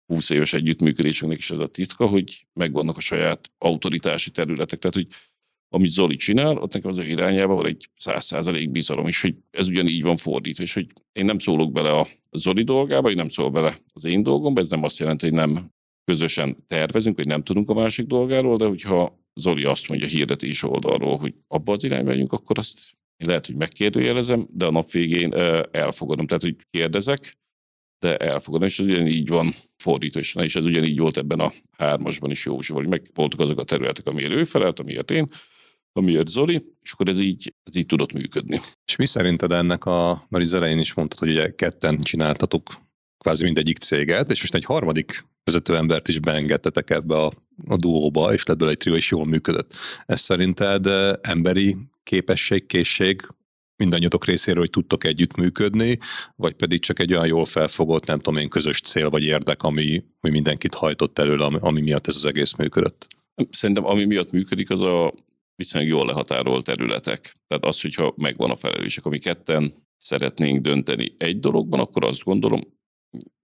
20 0.06 0.30
éves 0.30 0.52
együttműködésünknek 0.52 1.38
is 1.38 1.50
ez 1.50 1.58
a 1.58 1.66
titka, 1.66 2.06
hogy 2.06 2.46
megvannak 2.52 2.96
a 2.96 3.00
saját 3.00 3.50
autoritási 3.58 4.30
területek. 4.30 4.78
Tehát, 4.78 4.94
hogy 4.94 5.06
amit 5.74 5.90
Zoli 5.90 6.16
csinál, 6.16 6.56
ott 6.56 6.72
nekem 6.72 6.90
az 6.90 6.98
ő 6.98 7.06
irányában 7.06 7.56
van 7.56 7.66
egy 7.66 7.88
száz 7.96 8.24
százalék 8.24 8.70
bizalom, 8.70 9.06
és 9.06 9.20
hogy 9.20 9.34
ez 9.50 9.68
ugyanígy 9.68 10.02
van 10.02 10.16
fordítva, 10.16 10.62
és 10.62 10.74
hogy 10.74 10.86
én 11.12 11.24
nem 11.24 11.38
szólok 11.38 11.72
bele 11.72 11.90
a 11.90 12.06
Zoli 12.30 12.62
dolgába, 12.62 13.10
én 13.10 13.16
nem 13.16 13.28
szólok 13.28 13.52
bele 13.52 13.78
az 13.92 14.04
én 14.04 14.22
dolgomba, 14.22 14.60
ez 14.60 14.70
nem 14.70 14.82
azt 14.82 14.98
jelenti, 14.98 15.26
hogy 15.26 15.34
nem 15.34 15.72
közösen 16.04 16.64
tervezünk, 16.66 17.16
hogy 17.16 17.26
nem 17.26 17.42
tudunk 17.42 17.70
a 17.70 17.74
másik 17.74 18.06
dolgáról, 18.06 18.56
de 18.56 18.66
hogyha 18.66 19.22
Zoli 19.34 19.64
azt 19.64 19.88
mondja 19.88 20.06
hirdetés 20.06 20.62
oldalról, 20.62 21.16
hogy 21.16 21.34
abba 21.48 21.72
az 21.72 21.84
irányba 21.84 22.10
megyünk, 22.10 22.32
akkor 22.32 22.58
azt 22.58 22.80
én 23.16 23.28
lehet, 23.28 23.46
hogy 23.46 23.56
megkérdőjelezem, 23.56 24.48
de 24.50 24.64
a 24.66 24.70
nap 24.70 24.90
végén 24.90 25.34
elfogadom. 25.70 26.26
Tehát, 26.26 26.42
hogy 26.42 26.56
kérdezek, 26.70 27.38
de 27.98 28.16
elfogadom, 28.16 28.68
és 28.68 28.78
ez 28.78 28.86
ugyanígy 28.86 29.28
van 29.28 29.54
fordítva, 29.76 30.20
és 30.20 30.54
ez 30.54 30.64
ugyanígy 30.64 30.98
volt 30.98 31.16
ebben 31.16 31.40
a 31.40 31.52
hármasban 31.70 32.30
is 32.30 32.44
Józsival, 32.44 32.80
hogy 32.80 32.90
meg 32.90 33.02
voltak 33.14 33.40
azok 33.40 33.58
a 33.58 33.64
területek, 33.64 34.06
amiért 34.06 34.32
ő 34.32 34.44
felelt, 34.44 34.78
amiért 34.78 35.10
én, 35.10 35.28
amiért 35.96 36.28
Zoli, 36.28 36.62
és 36.82 36.92
akkor 36.92 37.08
ez 37.08 37.20
így, 37.20 37.54
ez 37.62 37.76
így 37.76 37.86
tudott 37.86 38.12
működni. 38.12 38.60
És 38.84 38.96
mi 38.96 39.06
szerinted 39.06 39.52
ennek 39.52 39.84
a, 39.84 40.26
mert 40.28 40.44
az 40.44 40.54
elején 40.54 40.78
is 40.78 40.94
mondtad, 40.94 41.18
hogy 41.18 41.30
ugye 41.30 41.54
ketten 41.54 41.98
csináltatok 41.98 42.62
kvázi 43.18 43.44
mindegyik 43.44 43.78
céget, 43.78 44.30
és 44.30 44.40
most 44.40 44.54
egy 44.54 44.64
harmadik 44.64 45.24
vezetőembert 45.44 46.08
is 46.08 46.18
beengedtetek 46.18 46.90
ebbe 46.90 47.16
a, 47.16 47.30
a 47.66 47.76
duóba, 47.76 48.32
és 48.32 48.44
lett 48.44 48.56
belőle 48.56 48.76
egy 48.76 48.82
trió, 48.82 48.94
és 48.94 49.10
jól 49.10 49.26
működött. 49.26 49.74
Ez 50.06 50.20
szerinted 50.20 50.86
emberi 51.20 51.76
képesség, 52.02 52.66
készség 52.66 53.20
mindannyiatok 53.76 54.24
részéről, 54.24 54.60
hogy 54.60 54.70
tudtok 54.70 55.04
együttműködni, 55.04 55.98
vagy 56.36 56.52
pedig 56.52 56.80
csak 56.80 56.98
egy 56.98 57.12
olyan 57.12 57.26
jól 57.26 57.44
felfogott, 57.44 58.06
nem 58.06 58.18
tudom 58.18 58.40
én, 58.40 58.48
közös 58.48 58.80
cél 58.80 59.10
vagy 59.10 59.24
érdek, 59.24 59.62
ami, 59.62 60.04
ami 60.20 60.32
mindenkit 60.32 60.74
hajtott 60.74 61.18
előle, 61.18 61.44
ami, 61.44 61.56
ami 61.60 61.80
miatt 61.80 62.06
ez 62.06 62.16
az 62.16 62.24
egész 62.24 62.52
működött? 62.52 63.06
Szerintem 63.50 63.86
ami 63.86 64.04
miatt 64.04 64.30
működik, 64.30 64.70
az 64.70 64.80
a 64.80 65.14
viszonylag 65.56 65.90
jól 65.90 66.06
lehatárolt 66.06 66.64
területek. 66.64 67.36
Tehát 67.46 67.64
az, 67.64 67.80
hogyha 67.80 68.14
megvan 68.16 68.50
a 68.50 68.56
felelősek, 68.56 69.04
ami 69.04 69.18
ketten 69.18 69.86
szeretnénk 69.98 70.60
dönteni 70.60 71.14
egy 71.18 71.38
dologban, 71.40 71.80
akkor 71.80 72.04
azt 72.04 72.22
gondolom, 72.22 72.60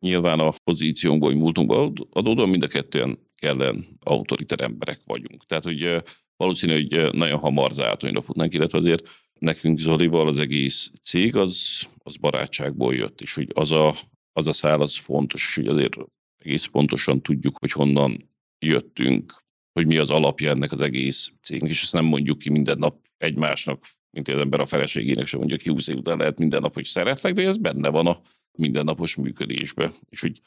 nyilván 0.01 0.39
a 0.39 0.55
pozíciónkból, 0.65 1.31
vagy 1.31 1.39
múltunkból 1.39 1.93
adódóan 2.11 2.49
mind 2.49 2.63
a 2.63 2.69
kettően 2.69 3.19
kellen 3.35 3.99
autoriter 4.01 4.61
emberek 4.61 5.01
vagyunk. 5.05 5.47
Tehát, 5.47 5.65
hogy 5.65 6.03
valószínű, 6.37 6.73
hogy 6.73 7.15
nagyon 7.15 7.39
hamar 7.39 7.73
zátonyra 7.73 8.21
futnánk, 8.21 8.55
illetve 8.55 8.79
azért 8.79 9.09
nekünk 9.39 9.79
Zolival 9.79 10.29
az 10.29 10.39
egész 10.39 10.93
cég 11.03 11.37
az, 11.37 11.87
az 11.99 12.17
barátságból 12.17 12.95
jött, 12.95 13.21
és 13.21 13.35
hogy 13.35 13.49
az 13.55 13.71
a, 13.71 13.95
az 14.33 14.47
a 14.47 14.53
szál 14.53 14.81
az 14.81 14.97
fontos, 14.97 15.47
és 15.49 15.55
hogy 15.55 15.67
azért 15.67 15.97
egész 16.39 16.65
pontosan 16.65 17.23
tudjuk, 17.23 17.59
hogy 17.59 17.73
honnan 17.73 18.31
jöttünk, 18.59 19.33
hogy 19.73 19.87
mi 19.87 19.97
az 19.97 20.11
alapja 20.11 20.51
ennek 20.51 20.73
az 20.73 20.81
egész 20.81 21.33
cégnek, 21.43 21.71
és 21.71 21.83
ezt 21.83 21.93
nem 21.93 22.05
mondjuk 22.05 22.39
ki 22.39 22.51
minden 22.51 22.79
nap 22.79 22.97
egymásnak, 23.17 23.81
mint 24.11 24.29
az 24.29 24.41
ember 24.41 24.61
a 24.61 24.67
feleségének 24.67 25.27
sem 25.27 25.39
mondja 25.39 25.57
ki 25.57 25.71
20 25.71 25.89
év 25.89 25.97
után 25.97 26.19
lehet 26.19 26.39
minden 26.39 26.61
nap, 26.61 26.75
hogy 26.75 26.85
szeretlek, 26.85 27.33
de 27.33 27.47
ez 27.47 27.57
benne 27.57 27.89
van 27.89 28.07
a 28.07 28.21
mindennapos 28.59 29.15
működésbe. 29.15 29.93
És 30.09 30.21
hogy 30.21 30.41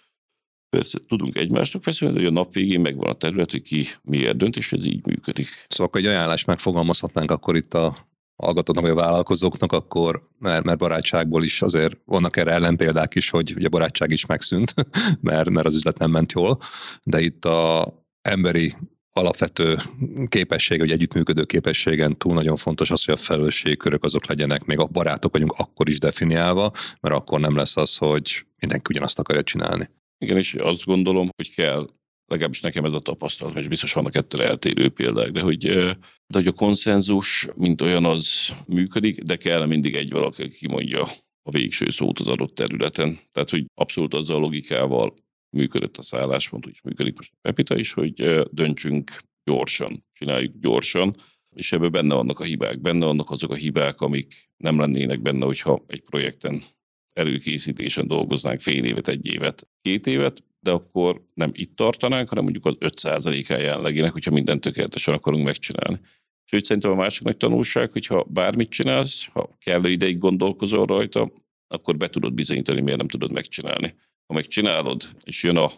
persze 0.70 1.00
tudunk 1.08 1.38
egymásnak 1.38 1.84
feszülni, 1.84 2.13
de 2.13 2.20
hogy 2.20 2.30
a 2.30 2.34
nap 2.34 2.53
végén 2.53 2.82
megvan 2.82 3.10
a 3.10 3.13
terület, 3.13 3.51
hogy 3.51 3.62
ki 3.62 3.86
miért 4.01 4.38
dönt, 4.38 4.58
és 4.58 4.74
ez 4.74 4.86
így 4.86 5.06
működik. 5.06 5.48
Szóval 5.68 5.88
akkor 5.88 6.00
egy 6.00 6.08
ajánlást 6.08 6.46
megfogalmazhatnánk 6.46 7.32
akkor 7.32 7.56
itt 7.56 7.74
a 7.74 7.96
hallgatóknak, 8.36 8.84
vagy 8.84 8.94
a 8.94 9.01
vállalkozóknak, 9.01 9.72
akkor, 9.72 10.22
mert, 10.39 10.63
mert 10.63 10.77
barátságból 10.77 11.44
is 11.44 11.62
azért 11.62 11.98
vannak 12.06 12.38
erre 12.38 12.51
ellenpéldák 12.51 13.15
is, 13.15 13.30
hogy 13.30 13.53
ugye 13.56 13.65
a 13.65 13.70
barátság 13.70 14.12
is 14.12 14.25
megszűnt, 14.25 14.74
mert, 15.22 15.50
mert 15.50 15.68
az 15.68 15.75
üzlet 15.75 15.98
nem 15.98 16.12
ment 16.12 16.32
jól, 16.32 16.60
de 17.03 17.22
itt 17.22 17.46
a 17.46 17.94
emberi 18.22 18.74
alapvető 19.13 19.77
képesség, 20.27 20.79
vagy 20.79 20.91
együttműködő 20.91 21.43
képességen 21.43 22.17
túl 22.17 22.34
nagyon 22.34 22.58
fontos 22.58 22.91
az, 22.91 23.03
hogy 23.03 23.13
a 23.13 23.17
felelősségkörök 23.17 24.03
azok 24.03 24.25
legyenek, 24.25 24.65
még 24.65 24.79
a 24.79 24.86
barátok 24.86 25.32
vagyunk 25.32 25.53
akkor 25.58 25.89
is 25.89 26.00
definiálva, 26.00 26.72
mert 27.00 27.15
akkor 27.15 27.39
nem 27.39 27.55
lesz 27.55 27.77
az, 27.77 27.98
hogy 27.98 28.46
mindenki 28.60 28.86
ugyanazt 28.89 29.20
akarja 29.20 29.43
csinálni. 29.43 29.89
Igen, 30.17 30.38
és 30.38 30.53
azt 30.53 30.86
gondolom, 30.86 31.29
hogy 31.36 31.53
kell, 31.53 31.89
legalábbis 32.25 32.62
nekem 32.62 32.86
ez 32.86 32.93
a 32.93 33.00
tapasztalat, 33.00 33.58
és 33.58 33.67
biztos 33.67 33.93
vannak 33.93 34.15
ettől 34.15 34.41
eltérő 34.41 34.89
példák, 34.89 35.32
de 35.32 35.41
hogy, 35.41 35.67
de 36.27 36.34
hogy 36.34 36.48
a 36.48 36.51
konszenzus, 36.51 37.48
mint 37.55 37.82
olyan, 37.82 38.05
az 38.05 38.53
működik, 38.67 39.22
de 39.22 39.36
kell 39.36 39.65
mindig 39.65 39.96
egy 39.96 40.12
valaki, 40.12 40.43
aki 40.43 40.67
mondja 40.67 41.08
a 41.43 41.51
végső 41.51 41.89
szót 41.89 42.20
az 42.20 42.27
adott 42.27 42.55
területen. 42.55 43.17
Tehát, 43.32 43.50
hogy 43.50 43.65
abszolút 43.75 44.13
azzal 44.13 44.36
a 44.36 44.39
logikával 44.39 45.13
működött 45.53 45.98
a 45.98 46.01
szálláspont, 46.01 46.67
úgy 46.67 46.79
működik 46.83 47.17
most 47.17 47.31
a 47.33 47.38
Pepita 47.41 47.77
is, 47.77 47.93
hogy 47.93 48.13
döntsünk 48.51 49.12
gyorsan, 49.43 50.05
csináljuk 50.13 50.53
gyorsan, 50.60 51.15
és 51.55 51.72
ebben 51.72 51.91
benne 51.91 52.15
vannak 52.15 52.39
a 52.39 52.43
hibák. 52.43 52.81
Benne 52.81 53.05
vannak 53.05 53.31
azok 53.31 53.51
a 53.51 53.55
hibák, 53.55 54.01
amik 54.01 54.50
nem 54.57 54.79
lennének 54.79 55.22
benne, 55.22 55.45
hogyha 55.45 55.83
egy 55.88 56.01
projekten 56.01 56.62
előkészítésen 57.13 58.07
dolgoznánk 58.07 58.60
fél 58.60 58.83
évet, 58.83 59.07
egy 59.07 59.27
évet, 59.27 59.67
két 59.81 60.07
évet, 60.07 60.43
de 60.60 60.72
akkor 60.72 61.24
nem 61.33 61.51
itt 61.53 61.75
tartanánk, 61.75 62.29
hanem 62.29 62.43
mondjuk 62.43 62.65
az 62.65 62.75
5%-án 62.79 63.60
jelenlegének, 63.60 64.12
hogyha 64.12 64.31
mindent 64.31 64.62
tökéletesen 64.62 65.13
akarunk 65.13 65.45
megcsinálni. 65.45 66.00
És 66.45 66.53
úgy 66.53 66.63
szerintem 66.65 66.91
a 66.91 66.95
másik 66.95 67.24
nagy 67.24 67.38
tanulság, 67.38 67.91
hogyha 67.91 68.24
bármit 68.24 68.69
csinálsz, 68.69 69.25
ha 69.25 69.57
kellő 69.60 69.89
ideig 69.89 70.17
gondolkozol 70.17 70.86
rajta, 70.86 71.31
akkor 71.67 71.98
be 71.98 72.10
tudod 72.10 72.33
bizonyítani, 72.33 72.81
miért 72.81 72.98
nem 72.98 73.07
tudod 73.07 73.31
megcsinálni. 73.31 73.95
Ha 74.34 74.40
megcsinálod, 74.40 75.12
és 75.24 75.44
jön 75.44 75.58
a 75.58 75.70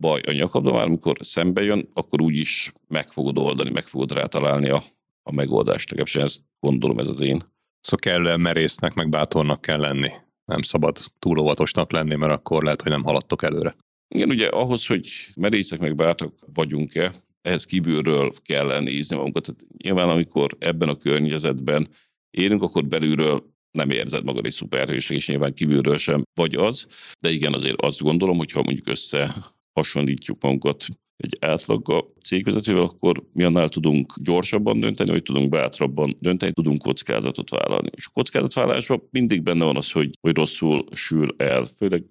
baj 0.00 0.20
a 0.26 0.32
nyakadba, 0.32 0.72
már 0.72 0.86
amikor 0.86 1.16
szembe 1.20 1.62
jön, 1.62 1.88
akkor 1.92 2.22
úgyis 2.22 2.72
meg 2.88 3.08
fogod 3.08 3.38
oldani, 3.38 3.70
meg 3.70 3.86
fogod 3.86 4.12
rátalálni 4.12 4.68
a, 4.68 4.82
a 5.22 5.32
megoldást. 5.32 5.90
Legalábbis 5.90 6.14
ezt 6.14 6.40
gondolom, 6.60 6.98
ez 6.98 7.08
az 7.08 7.20
én. 7.20 7.42
Szóval 7.80 8.12
kellően 8.12 8.40
merésznek, 8.40 8.94
meg 8.94 9.08
bátornak 9.08 9.60
kell 9.60 9.78
lenni. 9.80 10.10
Nem 10.44 10.62
szabad 10.62 10.98
túl 11.18 11.38
óvatosnak 11.38 11.92
lenni, 11.92 12.14
mert 12.14 12.32
akkor 12.32 12.62
lehet, 12.62 12.82
hogy 12.82 12.90
nem 12.90 13.04
haladtok 13.04 13.42
előre. 13.42 13.76
Igen, 14.08 14.28
ugye 14.28 14.46
ahhoz, 14.46 14.86
hogy 14.86 15.08
merészek 15.36 15.78
meg 15.78 15.94
bátrak 15.94 16.34
vagyunk-e, 16.54 17.12
ehhez 17.42 17.64
kívülről 17.64 18.32
kell 18.42 18.80
nézni 18.80 19.16
magunkat. 19.16 19.42
Tehát 19.42 19.64
nyilván, 19.76 20.08
amikor 20.08 20.56
ebben 20.58 20.88
a 20.88 20.96
környezetben 20.96 21.88
élünk, 22.30 22.62
akkor 22.62 22.84
belülről 22.84 23.49
nem 23.70 23.90
érzed 23.90 24.24
magad 24.24 24.46
egy 24.46 24.52
szuperhősnek, 24.52 25.18
és 25.18 25.28
nyilván 25.28 25.54
kívülről 25.54 25.98
sem 25.98 26.22
vagy 26.34 26.54
az, 26.54 26.86
de 27.20 27.30
igen, 27.30 27.54
azért 27.54 27.80
azt 27.80 28.00
gondolom, 28.00 28.36
hogy 28.36 28.50
ha 28.50 28.62
mondjuk 28.62 28.88
össze 28.88 29.52
hasonlítjuk 29.72 30.42
magunkat 30.42 30.86
egy 31.16 31.36
átlag 31.40 32.12
cégvezetővel, 32.24 32.82
akkor 32.82 33.24
mi 33.32 33.42
annál 33.42 33.68
tudunk 33.68 34.12
gyorsabban 34.22 34.80
dönteni, 34.80 35.10
vagy 35.10 35.22
tudunk 35.22 35.48
bátrabban 35.48 36.16
dönteni, 36.20 36.52
tudunk 36.52 36.82
kockázatot 36.82 37.50
vállalni. 37.50 37.90
És 37.96 38.06
a 38.06 38.10
kockázatvállalásban 38.12 39.08
mindig 39.10 39.42
benne 39.42 39.64
van 39.64 39.76
az, 39.76 39.90
hogy, 39.90 40.10
hogy 40.20 40.36
rosszul 40.36 40.84
sül 40.92 41.34
el, 41.36 41.64
főleg 41.64 42.04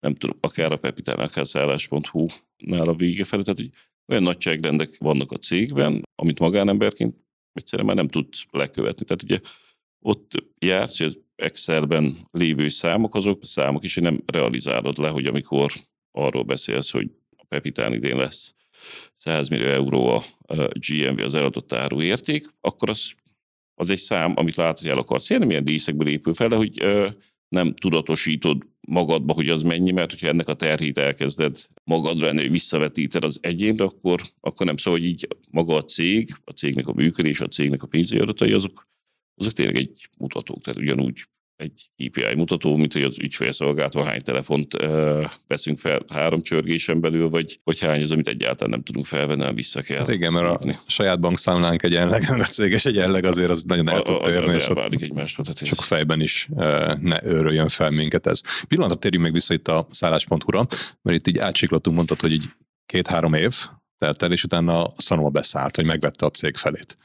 nem 0.00 0.14
tudom, 0.14 0.38
akár 0.40 0.72
a 0.72 0.76
Pepitán, 0.76 1.18
akár 1.18 1.46
szállás.hu 1.46 2.26
nál 2.56 2.88
a 2.88 2.94
vége 2.94 3.24
felé, 3.24 3.42
tehát 3.42 3.58
hogy 3.58 3.70
olyan 4.06 4.22
nagyságrendek 4.22 4.96
vannak 4.98 5.32
a 5.32 5.36
cégben, 5.36 6.02
amit 6.14 6.38
magánemberként 6.38 7.16
egyszerűen 7.52 7.86
már 7.86 7.96
nem 7.96 8.08
tudsz 8.08 8.46
lekövetni. 8.50 9.04
Tehát 9.04 9.22
ugye 9.22 9.40
ott 10.06 10.32
jársz, 10.58 10.98
hogy 10.98 11.20
Excelben 11.36 12.16
lévő 12.30 12.68
számok, 12.68 13.14
azok 13.14 13.44
számok 13.44 13.82
hogy 13.94 14.02
nem 14.02 14.22
realizálod 14.26 14.98
le, 14.98 15.08
hogy 15.08 15.26
amikor 15.26 15.72
arról 16.10 16.42
beszélsz, 16.42 16.90
hogy 16.90 17.10
Pepitán 17.48 17.92
idén 17.92 18.16
lesz 18.16 18.54
100 19.14 19.48
millió 19.48 19.66
euró 19.66 20.06
a 20.06 20.22
GMV 20.72 21.20
az 21.20 21.34
eladott 21.34 21.72
áru 21.72 22.02
érték, 22.02 22.46
akkor 22.60 22.90
az, 22.90 23.14
az 23.74 23.90
egy 23.90 23.98
szám, 23.98 24.32
amit 24.36 24.54
látod, 24.54 24.78
hogy 24.78 24.90
el 24.90 24.98
akarsz 24.98 25.30
érni, 25.30 25.46
milyen 25.46 25.64
díszekből 25.64 26.08
épül 26.08 26.34
fel, 26.34 26.48
de 26.48 26.56
hogy 26.56 26.82
nem 27.48 27.74
tudatosítod 27.74 28.62
magadba, 28.80 29.32
hogy 29.32 29.48
az 29.48 29.62
mennyi, 29.62 29.92
mert 29.92 30.10
hogyha 30.10 30.28
ennek 30.28 30.48
a 30.48 30.54
terhét 30.54 30.98
elkezded 30.98 31.56
magadra 31.84 32.32
hogy 32.32 32.50
visszavetíted 32.50 33.24
az 33.24 33.38
egyénre, 33.42 33.84
akkor, 33.84 34.20
akkor 34.40 34.66
nem 34.66 34.76
szó, 34.76 34.90
hogy 34.90 35.04
így 35.04 35.26
maga 35.50 35.74
a 35.74 35.84
cég, 35.84 36.30
a 36.44 36.50
cégnek 36.50 36.86
a 36.86 36.92
működés, 36.92 37.40
a 37.40 37.48
cégnek 37.48 37.82
a 37.82 37.86
pénzügyi 37.86 38.20
adatai, 38.20 38.52
azok, 38.52 38.86
azok 39.36 39.52
tényleg 39.52 39.76
egy 39.76 40.08
mutatók, 40.18 40.62
tehát 40.62 40.80
ugyanúgy 40.80 41.26
egy 41.56 41.90
KPI 41.96 42.34
mutató, 42.34 42.76
mint 42.76 42.92
hogy 42.92 43.02
az 43.02 43.18
ügyfélszolgáltató 43.18 44.04
hány 44.04 44.20
telefont 44.20 44.82
ö, 44.82 45.24
veszünk 45.46 45.78
fel 45.78 46.02
három 46.12 46.40
csörgésen 46.42 47.00
belül, 47.00 47.28
vagy, 47.28 47.60
vagy 47.64 47.78
hány 47.78 48.02
az, 48.02 48.10
amit 48.10 48.28
egyáltalán 48.28 48.70
nem 48.70 48.82
tudunk 48.82 49.06
felvenni, 49.06 49.42
nem 49.42 49.54
vissza 49.54 49.82
kell. 49.82 49.98
Hát 49.98 50.10
igen, 50.10 50.32
mert 50.32 50.64
a 50.64 50.74
saját 50.86 51.20
bankszámlánk 51.20 51.82
egy 51.82 51.94
elleg, 51.94 52.22
a 52.30 52.44
céges 52.44 52.84
egy 52.84 52.98
elleg 52.98 53.24
azért 53.24 53.50
az 53.50 53.62
nagyon 53.62 53.88
el 53.88 54.02
tud 54.02 54.22
törni, 54.22 54.54
és, 54.54 54.68
ott, 54.68 54.78
egymásra, 54.78 55.42
és 55.60 55.70
akkor 55.70 55.84
fejben 55.84 56.20
is 56.20 56.48
ne 57.00 57.22
őröljön 57.22 57.68
fel 57.68 57.90
minket 57.90 58.26
ez. 58.26 58.40
Pillanatra 58.68 58.98
térjünk 58.98 59.24
meg 59.24 59.32
vissza 59.32 59.54
itt 59.54 59.68
a 59.68 59.86
szálláspontúra, 59.88 60.66
mert 61.02 61.18
itt 61.18 61.26
így 61.26 61.38
átsiklatunk, 61.38 61.96
mondtad, 61.96 62.20
hogy 62.20 62.32
így 62.32 62.44
két-három 62.86 63.34
év 63.34 63.54
telt 63.98 64.22
el, 64.22 64.32
és 64.32 64.44
utána 64.44 64.84
a 64.84 64.94
Sanoma 64.98 65.28
beszállt, 65.28 65.76
hogy 65.76 65.84
megvette 65.84 66.26
a 66.26 66.30
cég 66.30 66.56
felét 66.56 66.96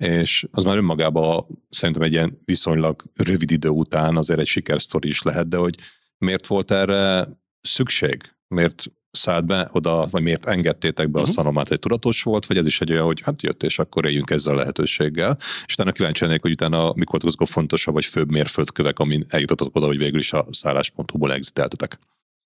és 0.00 0.46
az 0.50 0.64
már 0.64 0.76
önmagában 0.76 1.46
szerintem 1.70 2.02
egy 2.02 2.12
ilyen 2.12 2.40
viszonylag 2.44 3.02
rövid 3.14 3.50
idő 3.50 3.68
után 3.68 4.16
azért 4.16 4.40
egy 4.40 4.46
sikersztori 4.46 5.08
is 5.08 5.22
lehet, 5.22 5.48
de 5.48 5.56
hogy 5.56 5.74
miért 6.18 6.46
volt 6.46 6.70
erre 6.70 7.28
szükség? 7.60 8.34
Miért 8.48 8.84
szállt 9.10 9.46
be 9.46 9.68
oda, 9.72 10.06
vagy 10.10 10.22
miért 10.22 10.46
engedtétek 10.46 11.10
be 11.10 11.18
uh-huh. 11.18 11.22
a 11.22 11.26
mhm. 11.26 11.30
szanomát? 11.30 11.70
Egy 11.70 11.78
tudatos 11.78 12.22
volt, 12.22 12.46
vagy 12.46 12.56
ez 12.56 12.66
is 12.66 12.80
egy 12.80 12.92
olyan, 12.92 13.04
hogy 13.04 13.20
hát 13.20 13.42
jött, 13.42 13.62
és 13.62 13.78
akkor 13.78 14.04
éljünk 14.04 14.30
ezzel 14.30 14.54
a 14.54 14.56
lehetőséggel. 14.56 15.36
És 15.66 15.72
utána 15.72 15.92
kíváncsi 15.92 16.24
lennék, 16.24 16.42
hogy 16.42 16.50
utána 16.50 16.92
mik 16.94 17.10
voltak 17.10 17.46
fontosabb, 17.46 17.94
vagy 17.94 18.04
főbb 18.04 18.30
mérföldkövek, 18.30 18.98
amin 18.98 19.24
eljutottak 19.28 19.76
oda, 19.76 19.86
hogy 19.86 19.98
végül 19.98 20.18
is 20.18 20.32
a 20.32 20.46
szálláspontúból 20.50 21.32
exiteltetek 21.32 21.98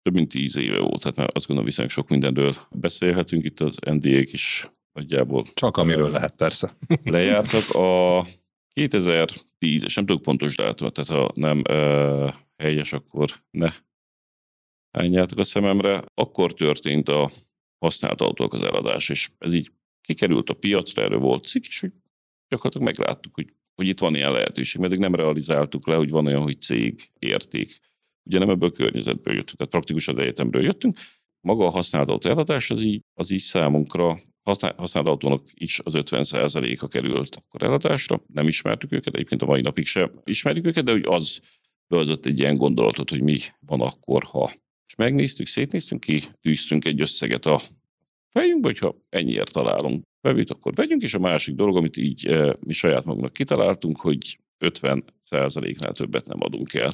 több 0.02 0.14
mint 0.14 0.28
tíz 0.28 0.56
éve 0.56 0.78
volt, 0.78 1.00
tehát 1.00 1.16
már 1.16 1.28
azt 1.32 1.46
gondolom 1.46 1.64
viszonylag 1.64 1.92
sok 1.92 2.08
mindenről 2.08 2.54
beszélhetünk, 2.70 3.44
itt 3.44 3.60
az 3.60 3.76
NDA-k 3.90 4.32
is 4.32 4.70
nagyjából. 4.94 5.44
Csak 5.54 5.76
amiről 5.76 6.10
lehet, 6.10 6.36
persze. 6.36 6.76
lejártak. 7.04 7.70
A 7.70 8.26
2010, 8.72 9.84
és 9.84 9.94
nem 9.94 10.06
tudok 10.06 10.22
pontos 10.22 10.56
dátumot, 10.56 10.92
tehát 10.92 11.10
ha 11.10 11.30
nem 11.34 11.62
uh, 11.70 12.32
helyes, 12.56 12.92
akkor 12.92 13.30
ne 13.50 13.72
hányjátok 14.90 15.38
a 15.38 15.44
szememre. 15.44 16.04
Akkor 16.14 16.52
történt 16.52 17.08
a 17.08 17.30
használt 17.78 18.20
autók 18.20 18.54
az 18.54 18.62
eladás, 18.62 19.08
és 19.08 19.30
ez 19.38 19.54
így 19.54 19.70
kikerült 20.00 20.50
a 20.50 20.54
piacra, 20.54 21.02
erről 21.02 21.18
volt 21.18 21.44
cikk, 21.44 21.64
és 21.64 21.80
hogy 21.80 21.92
gyakorlatilag 22.48 22.86
megláttuk, 22.86 23.34
hogy, 23.34 23.52
hogy 23.74 23.88
itt 23.88 23.98
van 23.98 24.14
ilyen 24.14 24.32
lehetőség, 24.32 24.80
mert 24.80 24.96
nem 24.96 25.14
realizáltuk 25.14 25.86
le, 25.86 25.94
hogy 25.94 26.10
van 26.10 26.26
olyan, 26.26 26.42
hogy 26.42 26.60
cég 26.60 27.10
érték. 27.18 27.78
Ugye 28.28 28.38
nem 28.38 28.48
ebből 28.48 28.68
a 28.68 28.72
környezetből 28.72 29.34
jöttünk, 29.34 29.56
tehát 29.56 29.72
praktikusan 29.72 30.14
az 30.14 30.22
egyetemről 30.22 30.62
jöttünk. 30.62 30.98
Maga 31.40 31.66
a 31.66 31.70
használt 31.70 32.08
autó 32.08 32.30
eladás 32.30 32.70
az 32.70 32.82
így, 32.82 33.02
az 33.14 33.30
így 33.30 33.40
számunkra 33.40 34.20
használt 34.44 35.08
autónak 35.08 35.48
is 35.54 35.78
az 35.82 35.92
50%-a 35.96 36.88
került 36.88 37.36
akkor 37.36 37.62
eladásra. 37.62 38.22
Nem 38.26 38.48
ismertük 38.48 38.92
őket, 38.92 39.14
egyébként 39.14 39.42
a 39.42 39.46
mai 39.46 39.60
napig 39.60 39.86
sem 39.86 40.20
ismerjük 40.24 40.66
őket, 40.66 40.84
de 40.84 40.92
hogy 40.92 41.04
az 41.06 41.40
behozott 41.86 42.26
egy 42.26 42.38
ilyen 42.38 42.54
gondolatot, 42.54 43.10
hogy 43.10 43.22
mi 43.22 43.38
van 43.66 43.80
akkor, 43.80 44.22
ha. 44.22 44.52
És 44.86 44.94
megnéztük, 44.94 45.46
szétnéztünk 45.46 46.00
ki, 46.00 46.20
tűztünk 46.40 46.84
egy 46.84 47.00
összeget 47.00 47.46
a 47.46 47.60
fejünkbe, 48.28 48.68
hogyha 48.68 48.96
ennyiért 49.08 49.52
találunk 49.52 50.04
vevőt, 50.20 50.50
akkor 50.50 50.74
vegyünk, 50.74 51.02
és 51.02 51.14
a 51.14 51.18
másik 51.18 51.54
dolog, 51.54 51.76
amit 51.76 51.96
így 51.96 52.26
e, 52.26 52.56
mi 52.60 52.72
saját 52.72 53.04
magunknak 53.04 53.32
kitaláltunk, 53.32 54.00
hogy 54.00 54.38
50%-nál 54.58 55.92
többet 55.92 56.26
nem 56.26 56.42
adunk 56.42 56.74
el. 56.74 56.90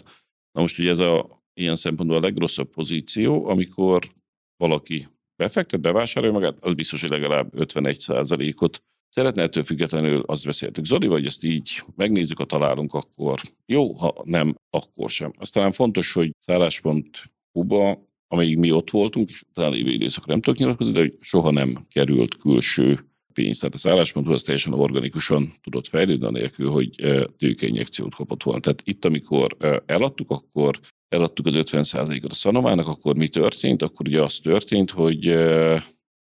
Na 0.52 0.60
most 0.60 0.78
ugye 0.78 0.90
ez 0.90 0.98
a 0.98 1.42
ilyen 1.54 1.76
szempontból 1.76 2.18
a 2.18 2.20
legrosszabb 2.20 2.70
pozíció, 2.70 3.46
amikor 3.46 4.12
valaki 4.56 5.06
befektet, 5.40 5.80
bevásárolja 5.80 6.34
magát, 6.34 6.56
az 6.60 6.74
biztos, 6.74 7.00
hogy 7.00 7.10
legalább 7.10 7.52
51%-ot 7.56 8.82
szeretne 9.08 9.42
ettől 9.42 9.62
függetlenül, 9.62 10.22
azt 10.26 10.44
beszéltük 10.44 10.84
Zoli, 10.84 11.06
hogy 11.06 11.26
ezt 11.26 11.44
így 11.44 11.82
megnézzük, 11.96 12.38
ha 12.38 12.44
találunk, 12.44 12.94
akkor 12.94 13.40
jó, 13.66 13.92
ha 13.92 14.14
nem, 14.24 14.54
akkor 14.70 15.10
sem. 15.10 15.32
Aztán 15.38 15.70
fontos, 15.70 16.12
hogy 16.12 16.30
szálláspont 16.38 17.30
Kuba, 17.52 18.08
amelyik 18.28 18.58
mi 18.58 18.70
ott 18.70 18.90
voltunk, 18.90 19.28
és 19.28 19.42
utána 19.50 19.68
lévő 19.68 19.90
időszakra 19.90 20.32
nem 20.32 20.40
tudok 20.40 20.58
nyilatkozni, 20.58 20.92
de 20.92 21.00
hogy 21.00 21.16
soha 21.20 21.50
nem 21.50 21.86
került 21.90 22.36
külső 22.36 22.98
pénz. 23.32 23.58
Tehát 23.58 23.74
a 23.74 23.78
szálláspont 23.78 24.28
az 24.28 24.42
teljesen 24.42 24.72
organikusan 24.72 25.52
tudott 25.62 25.88
fejlődni, 25.88 26.26
anélkül, 26.26 26.70
hogy 26.70 26.90
tőkeinjekciót 27.38 28.14
kapott 28.14 28.42
volna. 28.42 28.60
Tehát 28.60 28.82
itt, 28.84 29.04
amikor 29.04 29.56
eladtuk, 29.86 30.30
akkor 30.30 30.80
eladtuk 31.10 31.46
az 31.46 31.54
50%-ot 31.56 32.32
a 32.32 32.34
Szanomának, 32.34 32.86
akkor 32.86 33.16
mi 33.16 33.28
történt? 33.28 33.82
Akkor 33.82 34.08
ugye 34.08 34.22
az 34.22 34.38
történt, 34.38 34.90
hogy 34.90 35.20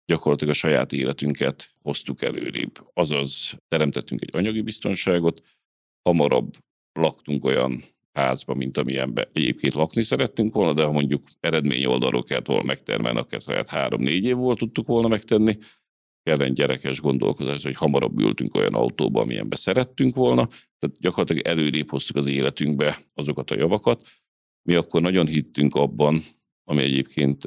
gyakorlatilag 0.06 0.54
a 0.54 0.58
saját 0.58 0.92
életünket 0.92 1.74
hoztuk 1.82 2.22
előrébb. 2.22 2.90
Azaz 2.92 3.58
teremtettünk 3.68 4.20
egy 4.22 4.30
anyagi 4.32 4.60
biztonságot, 4.60 5.42
hamarabb 6.02 6.52
laktunk 6.92 7.44
olyan 7.44 7.82
házba, 8.12 8.54
mint 8.54 8.76
amilyenbe 8.76 9.30
egyébként 9.32 9.74
lakni 9.74 10.02
szerettünk 10.02 10.52
volna, 10.52 10.72
de 10.72 10.84
ha 10.84 10.92
mondjuk 10.92 11.22
eredmény 11.40 11.84
oldalról 11.84 12.22
kellett 12.22 12.46
volna 12.46 12.62
megtermelni, 12.62 13.18
akkor 13.18 13.34
ezt 13.34 13.48
lehet 13.48 13.68
három-négy 13.68 14.24
év 14.24 14.36
volt 14.36 14.58
tudtuk 14.58 14.86
volna 14.86 15.08
megtenni, 15.08 15.58
kellene 16.22 16.48
gyerekes 16.48 17.00
gondolkozás, 17.00 17.62
hogy 17.62 17.76
hamarabb 17.76 18.18
ültünk 18.18 18.54
olyan 18.54 18.74
autóba, 18.74 19.20
amilyenbe 19.20 19.56
szerettünk 19.56 20.14
volna, 20.14 20.46
tehát 20.78 20.96
gyakorlatilag 20.98 21.46
előrébb 21.46 21.90
hoztuk 21.90 22.16
az 22.16 22.26
életünkbe 22.26 22.98
azokat 23.14 23.50
a 23.50 23.56
javakat, 23.56 24.02
mi 24.66 24.74
akkor 24.74 25.00
nagyon 25.02 25.26
hittünk 25.26 25.74
abban, 25.74 26.24
ami 26.64 26.82
egyébként 26.82 27.42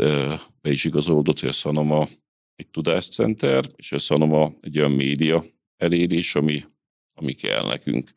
be 0.61 0.71
is 0.71 0.83
igazolódott, 0.83 1.39
hogy 1.39 1.49
a 1.49 1.51
Sanoma 1.51 2.07
egy 2.55 2.67
tudáscenter, 2.67 3.65
és 3.75 3.91
a 3.91 3.99
Sanoma 3.99 4.53
egy 4.61 4.77
olyan 4.77 4.91
média 4.91 5.45
elérés, 5.77 6.35
ami, 6.35 6.63
ami 7.13 7.33
kell 7.33 7.63
nekünk. 7.67 8.09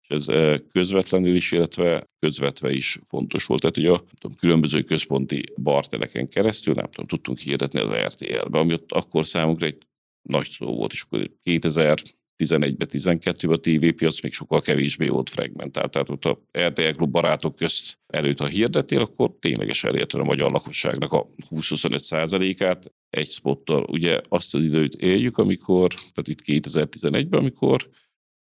És 0.00 0.08
ez 0.08 0.26
közvetlenül 0.68 1.36
is, 1.36 1.52
illetve 1.52 2.04
közvetve 2.18 2.72
is 2.72 2.98
fontos 3.08 3.44
volt. 3.44 3.60
Tehát, 3.60 3.74
hogy 3.76 3.86
a 3.86 4.04
tudom, 4.18 4.36
különböző 4.36 4.82
központi 4.82 5.42
barteleken 5.56 6.28
keresztül, 6.28 6.74
nem 6.74 6.86
tudom, 6.86 7.06
tudtunk 7.06 7.38
hirdetni 7.38 7.80
az 7.80 7.90
RTL-be, 7.90 8.58
ami 8.58 8.72
ott 8.72 8.92
akkor 8.92 9.26
számunkra 9.26 9.66
egy 9.66 9.86
nagy 10.22 10.48
szó 10.48 10.66
volt, 10.66 10.92
és 10.92 11.02
akkor 11.02 11.30
2000 11.42 12.02
11-ben, 12.38 12.88
12-ben 12.90 13.56
a 13.56 13.56
tévépiac 13.56 14.20
még 14.20 14.32
sokkal 14.32 14.60
kevésbé 14.60 15.08
volt 15.08 15.30
fragmentált. 15.30 15.90
Tehát 15.90 16.08
ott 16.08 16.24
a 16.24 16.40
RTL 16.58 16.90
Klub 16.90 17.10
barátok 17.10 17.56
közt 17.56 17.98
előtt, 18.06 18.38
ha 18.38 18.46
hirdettél, 18.46 19.00
akkor 19.00 19.36
tényleges 19.40 19.84
elérted 19.84 20.20
a 20.20 20.24
magyar 20.24 20.50
lakosságnak 20.50 21.12
a 21.12 21.28
20-25 21.50 21.98
százalékát 21.98 22.92
egy 23.10 23.28
spottal. 23.28 23.82
Ugye 23.82 24.20
azt 24.28 24.54
az 24.54 24.64
időt 24.64 24.94
éljük, 24.94 25.38
amikor, 25.38 25.88
tehát 25.88 26.28
itt 26.28 26.42
2011-ben, 26.44 27.40
amikor 27.40 27.88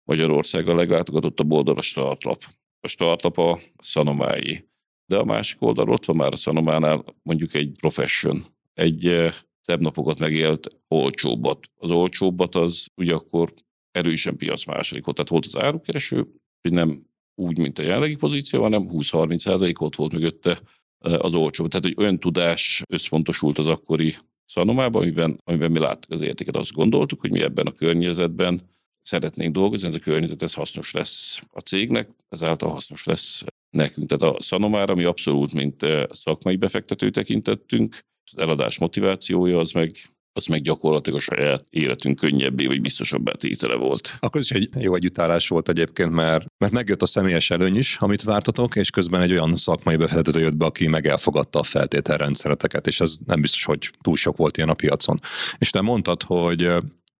Magyarország 0.03 0.67
a 0.67 0.75
leglátogatottabb 0.75 1.51
oldal 1.51 1.77
a 1.77 1.81
startlap. 1.81 2.43
A 2.79 2.88
startlap 2.88 3.38
a 3.38 3.60
Szanomái. 3.77 4.69
De 5.05 5.17
a 5.17 5.25
másik 5.25 5.62
oldal 5.62 5.89
ott 5.89 6.05
van 6.05 6.15
már 6.15 6.34
a 6.34 6.36
Szanománál 6.36 7.03
mondjuk 7.23 7.53
egy 7.53 7.71
profession, 7.79 8.43
egy 8.73 9.08
eh, 9.08 9.34
szebb 9.62 9.81
napokat 9.81 10.19
megélt 10.19 10.67
olcsóbbat. 10.88 11.60
Az 11.75 11.89
olcsóbbat 11.89 12.55
az 12.55 12.88
ugye 12.95 13.13
akkor 13.13 13.53
erősen 13.95 14.38
piac 14.38 14.65
második 14.65 15.03
volt. 15.05 15.15
Tehát 15.15 15.31
volt 15.31 15.45
az 15.45 15.63
árukereső, 15.63 16.27
hogy 16.62 16.71
nem 16.71 17.05
úgy, 17.36 17.58
mint 17.58 17.79
a 17.79 17.84
jelenlegi 17.84 18.15
pozíció, 18.15 18.62
hanem 18.62 18.89
20-30 18.91 19.38
százalék 19.38 19.81
ott 19.81 19.95
volt 19.95 20.12
mögötte 20.12 20.62
e, 20.99 21.17
az 21.17 21.34
olcsó. 21.34 21.67
Tehát, 21.67 21.86
hogy 21.86 21.95
olyan 21.97 22.19
tudás 22.19 22.81
összpontosult 22.89 23.58
az 23.58 23.65
akkori 23.65 24.15
szanomában, 24.45 25.01
amiben, 25.01 25.38
amiben 25.43 25.71
mi 25.71 25.79
láttuk 25.79 26.12
az 26.12 26.21
értéket. 26.21 26.55
Azt 26.55 26.71
gondoltuk, 26.71 27.19
hogy 27.19 27.31
mi 27.31 27.41
ebben 27.41 27.65
a 27.65 27.71
környezetben 27.71 28.62
szeretnénk 29.01 29.53
dolgozni, 29.53 29.88
ez 29.88 29.93
a 29.93 29.99
környezet, 29.99 30.41
ez 30.41 30.53
hasznos 30.53 30.91
lesz 30.91 31.41
a 31.51 31.60
cégnek, 31.60 32.10
ezáltal 32.29 32.69
hasznos 32.69 33.03
lesz 33.03 33.43
nekünk. 33.69 34.08
Tehát 34.08 34.36
a 34.36 34.41
szanomára 34.41 34.95
mi 34.95 35.03
abszolút, 35.03 35.53
mint 35.53 35.84
e, 35.84 36.08
szakmai 36.12 36.55
befektető 36.55 37.10
tekintettünk, 37.10 37.99
az 38.31 38.38
eladás 38.38 38.77
motivációja 38.77 39.58
az 39.58 39.71
meg 39.71 40.14
az 40.38 40.45
meg 40.45 40.62
gyakorlatilag 40.62 41.19
a 41.19 41.21
saját 41.21 41.65
életünk 41.69 42.19
könnyebbé 42.19 42.65
vagy 42.65 42.82
biztosabbá 42.82 43.32
tétele 43.32 43.76
volt. 43.76 44.17
Akkor 44.19 44.41
is 44.41 44.52
egy 44.52 44.69
jó 44.80 44.95
együttállás 44.95 45.48
volt 45.48 45.69
egyébként, 45.69 46.12
mert, 46.12 46.45
mert 46.58 46.74
megjött 46.74 47.02
a 47.02 47.06
személyes 47.06 47.50
előny 47.50 47.78
is, 47.78 47.98
amit 48.00 48.24
vártatok, 48.24 48.76
és 48.76 48.89
közben 48.89 49.21
egy 49.21 49.32
olyan 49.32 49.56
szakmai 49.56 49.95
befektető 49.95 50.39
jött 50.39 50.56
be, 50.56 50.65
aki 50.65 50.88
meg 50.88 51.08
elfogadta 51.08 51.60
a 51.60 51.63
feltételrendszereteket, 51.63 52.88
és 52.88 53.00
ez 53.00 53.17
nem 53.26 53.41
biztos, 53.41 53.63
hogy 53.63 53.91
túl 54.02 54.15
sok 54.15 54.38
volt 54.38 54.58
ilyen 54.58 54.69
a 54.69 54.74
piacon. 54.74 55.19
És 55.58 55.69
te 55.69 55.82
mondtad, 55.82 56.24
hogy 56.24 56.63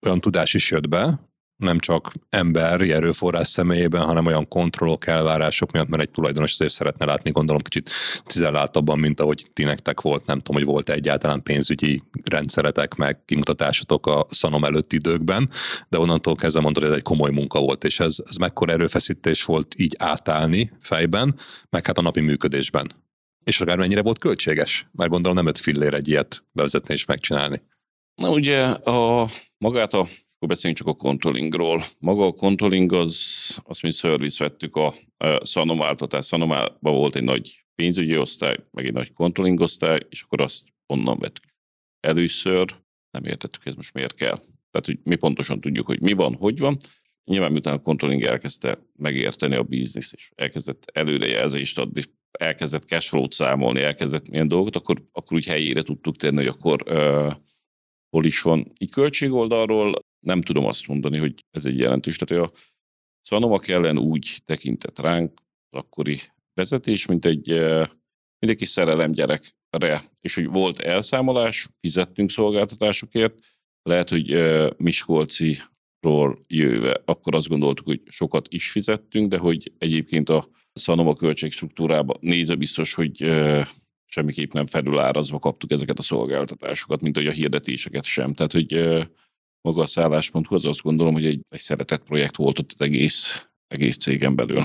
olyan 0.06 0.22
tudás 0.22 0.54
is 0.54 0.72
jött 0.72 0.90
be, 0.90 1.20
nem 1.58 1.80
csak 1.80 2.12
emberi 2.30 2.92
erőforrás 2.92 3.48
személyében, 3.48 4.02
hanem 4.02 4.26
olyan 4.26 4.48
kontrollok, 4.48 5.08
elvárások 5.08 5.72
miatt, 5.72 5.88
mert 5.88 6.02
egy 6.02 6.10
tulajdonos 6.10 6.52
azért 6.52 6.72
szeretne 6.72 7.06
látni, 7.06 7.32
gondolom 7.32 7.62
kicsit 7.62 7.90
tizelláltabban, 8.26 9.00
mint 9.00 9.20
ahogy 9.20 9.48
ti 9.54 9.64
nektek 9.64 10.02
volt, 10.02 10.26
nem 10.26 10.38
tudom, 10.38 10.62
hogy 10.62 10.72
volt 10.74 10.90
egyáltalán 10.90 11.44
pénzügyi 11.44 12.02
rendszeretek, 12.24 12.96
meg 12.96 13.26
kimutatásotok 13.26 14.08
a 14.08 14.26
szanom 14.30 14.64
előtti 14.64 14.96
időkben, 14.96 15.50
de 15.90 16.00
onnantól 16.00 16.36
kezdve 16.36 16.62
mondod, 16.62 16.82
hogy 16.84 16.92
ez 16.92 16.98
egy 16.98 17.04
komoly 17.04 17.32
munka 17.32 17.60
volt, 17.60 17.84
és 17.84 18.00
ez, 18.00 18.16
ez 18.30 18.36
mekkora 18.36 18.72
erőfeszítés 18.72 19.44
volt 19.44 19.76
így 19.78 19.96
átállni 20.00 20.72
fejben, 20.80 21.36
meg 21.70 21.86
hát 21.86 21.98
a 21.98 22.02
napi 22.02 22.22
működésben. 22.22 22.88
És 23.44 23.62
akár 23.62 23.78
mennyire 23.78 24.02
volt 24.02 24.20
költséges? 24.20 24.88
Mert 24.92 25.10
gondolom 25.10 25.38
nem 25.38 25.48
öt 25.48 25.58
fillér 25.58 25.94
egy 25.94 26.08
ilyet 26.08 26.44
bevezetni 26.52 26.94
és 26.94 27.06
megcsinálni. 27.06 27.62
Na 28.16 28.30
ugye 28.30 28.64
a 28.66 29.30
magát 29.58 29.94
a 29.94 30.08
akkor 30.36 30.48
beszéljünk 30.48 30.82
csak 30.84 30.88
a 30.88 30.98
controllingról. 30.98 31.84
Maga 32.00 32.26
a 32.26 32.32
controlling 32.32 32.94
az, 32.94 33.18
azt 33.64 33.82
mi 33.82 33.92
service 33.92 34.44
vettük 34.44 34.76
a, 34.76 34.94
a 35.18 35.46
szanomáltatás. 35.46 36.26
Szanomában 36.26 36.94
volt 36.94 37.16
egy 37.16 37.24
nagy 37.24 37.66
pénzügyi 37.76 38.18
osztály, 38.18 38.58
meg 38.72 38.86
egy 38.86 38.94
nagy 38.94 39.14
controlling 39.14 39.60
osztály, 39.60 40.00
és 40.10 40.22
akkor 40.22 40.42
azt 40.42 40.64
onnan 40.86 41.18
vettük. 41.20 41.44
Először 42.00 42.76
nem 43.12 43.26
értettük, 43.26 43.66
ez 43.66 43.74
most 43.74 43.94
miért 43.94 44.14
kell. 44.14 44.38
Tehát, 44.72 44.86
hogy 44.86 45.00
mi 45.04 45.16
pontosan 45.16 45.62
tudjuk, 45.62 45.86
hogy 45.86 46.02
mi 46.02 46.14
van, 46.14 46.36
hogy 46.36 46.60
van. 46.60 46.78
Nyilván 47.24 47.52
miután 47.52 47.74
a 47.74 47.82
controlling 47.82 48.24
elkezdte 48.24 48.80
megérteni 48.96 49.56
a 49.56 49.64
biznisz, 49.64 50.14
és 50.14 50.32
elkezdett 50.36 50.86
előrejelzést 50.94 51.80
adni, 51.80 52.02
elkezdett 52.32 52.84
cashflow-t 52.84 53.32
számolni, 53.32 53.82
elkezdett 53.82 54.30
milyen 54.30 54.48
dolgot, 54.48 54.76
akkor, 54.76 55.08
akkor 55.12 55.38
úgy 55.38 55.46
helyére 55.46 55.82
tudtuk 55.82 56.16
tenni, 56.16 56.36
hogy 56.36 56.48
akkor 56.48 56.84
uh, 56.86 57.34
hol 58.10 58.26
is 58.26 58.42
van. 58.42 58.72
Így 58.80 58.92
költségoldalról 58.92 59.94
nem 60.26 60.42
tudom 60.42 60.66
azt 60.66 60.88
mondani, 60.88 61.18
hogy 61.18 61.46
ez 61.52 61.66
egy 61.66 61.78
jelentős. 61.78 62.18
Tehát 62.18 62.46
a 62.46 62.52
Szanova 63.22 63.60
ellen 63.66 63.98
úgy 63.98 64.42
tekintett 64.46 65.00
ránk 65.00 65.32
az 65.70 65.80
akkori 65.80 66.20
vezetés, 66.54 67.06
mint 67.06 67.26
egy, 67.26 67.48
mint 68.40 68.54
egy 68.54 68.56
kis 68.56 68.70
szerelem 68.70 69.12
gyerekre, 69.12 70.04
és 70.22 70.36
hogy 70.36 70.46
volt 70.46 70.80
elszámolás, 70.80 71.68
fizettünk 71.80 72.30
szolgáltatásokért, 72.30 73.40
lehet, 73.82 74.10
hogy 74.10 74.44
Miskolciról 74.78 76.40
jöve, 76.48 77.02
akkor 77.06 77.36
azt 77.36 77.48
gondoltuk, 77.48 77.86
hogy 77.86 78.02
sokat 78.10 78.48
is 78.50 78.72
fizettünk, 78.72 79.30
de 79.30 79.38
hogy 79.38 79.72
egyébként 79.78 80.30
a 80.30 80.46
Szanova 80.74 81.14
költségstruktúrába 81.14 82.18
nézve 82.20 82.56
biztos, 82.56 82.94
hogy 82.94 83.34
semmiképp 84.06 84.52
nem 84.52 84.66
felülárazva 84.66 85.40
kaptuk 85.40 85.72
ezeket 85.72 86.00
a 86.00 86.02
szolgáltatásokat, 86.02 87.02
mint 87.02 87.16
hogy 87.16 87.28
a 87.28 87.32
hirdetéseket 87.32 88.04
sem. 88.04 88.34
Tehát, 88.34 88.52
hogy 88.52 88.74
maga 89.66 89.82
a 89.82 89.88
szállás.hu, 89.88 90.56
az 90.56 90.66
azt 90.66 90.82
gondolom, 90.82 91.14
hogy 91.14 91.26
egy, 91.26 91.40
egy 91.50 91.60
szeretett 91.60 92.04
projekt 92.04 92.36
volt 92.36 92.60
ott 92.60 92.72
az 92.72 92.82
egész, 92.82 93.48
egész 93.68 93.98
cégen 93.98 94.36
belül. 94.36 94.64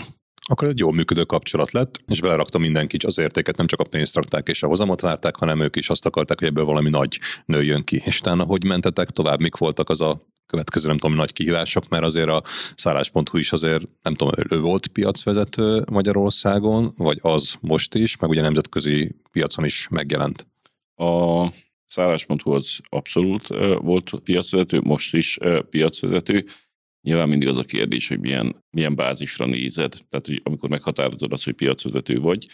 Akkor 0.49 0.69
egy 0.69 0.79
jól 0.79 0.93
működő 0.93 1.25
kapcsolat 1.25 1.71
lett, 1.71 2.01
és 2.07 2.21
belerakta 2.21 2.59
mindenki 2.59 2.97
az 3.07 3.19
értéket, 3.19 3.57
nem 3.57 3.67
csak 3.67 3.81
a 3.81 3.85
pénzt 3.85 4.15
rakták 4.15 4.49
és 4.49 4.63
a 4.63 4.67
hozamot 4.67 5.01
várták, 5.01 5.37
hanem 5.37 5.61
ők 5.61 5.77
is 5.77 5.89
azt 5.89 6.07
akarták, 6.07 6.39
hogy 6.39 6.49
ebből 6.49 6.65
valami 6.65 6.91
nagy 6.91 7.19
nőjön 7.45 7.85
ki. 7.85 8.03
És 8.05 8.19
utána, 8.19 8.45
hogy 8.45 8.65
mentetek 8.65 9.11
tovább, 9.11 9.41
mik 9.41 9.57
voltak 9.57 9.89
az 9.91 10.01
a 10.01 10.21
következő, 10.47 10.89
nem 10.89 10.99
tudom, 10.99 11.17
nagy 11.17 11.33
kihívások, 11.33 11.89
mert 11.89 12.05
azért 12.05 12.29
a 12.29 12.43
szállás.hu 12.75 13.39
is 13.39 13.53
azért, 13.53 13.85
nem 14.03 14.15
tudom, 14.15 14.35
ő 14.49 14.61
volt 14.61 14.87
piacvezető 14.87 15.85
Magyarországon, 15.91 16.93
vagy 16.97 17.19
az 17.23 17.55
most 17.61 17.95
is, 17.95 18.17
meg 18.17 18.31
ugye 18.31 18.41
nemzetközi 18.41 19.17
piacon 19.31 19.65
is 19.65 19.89
megjelent. 19.91 20.47
A 20.95 21.47
Szállás.hu 21.91 22.53
az 22.53 22.81
abszolút 22.89 23.47
volt 23.79 24.11
piacvezető, 24.25 24.81
most 24.81 25.15
is 25.15 25.39
piacvezető. 25.71 26.45
Nyilván 27.03 27.29
mindig 27.29 27.49
az 27.49 27.59
a 27.59 27.63
kérdés, 27.63 28.09
hogy 28.09 28.21
milyen, 28.21 28.65
milyen 28.71 28.95
bázisra 28.95 29.47
nézed. 29.47 29.93
Tehát, 30.09 30.27
hogy 30.27 30.41
amikor 30.45 30.69
meghatározod 30.69 31.33
azt, 31.33 31.45
hogy 31.45 31.55
piacvezető 31.55 32.21
vagy, 32.21 32.49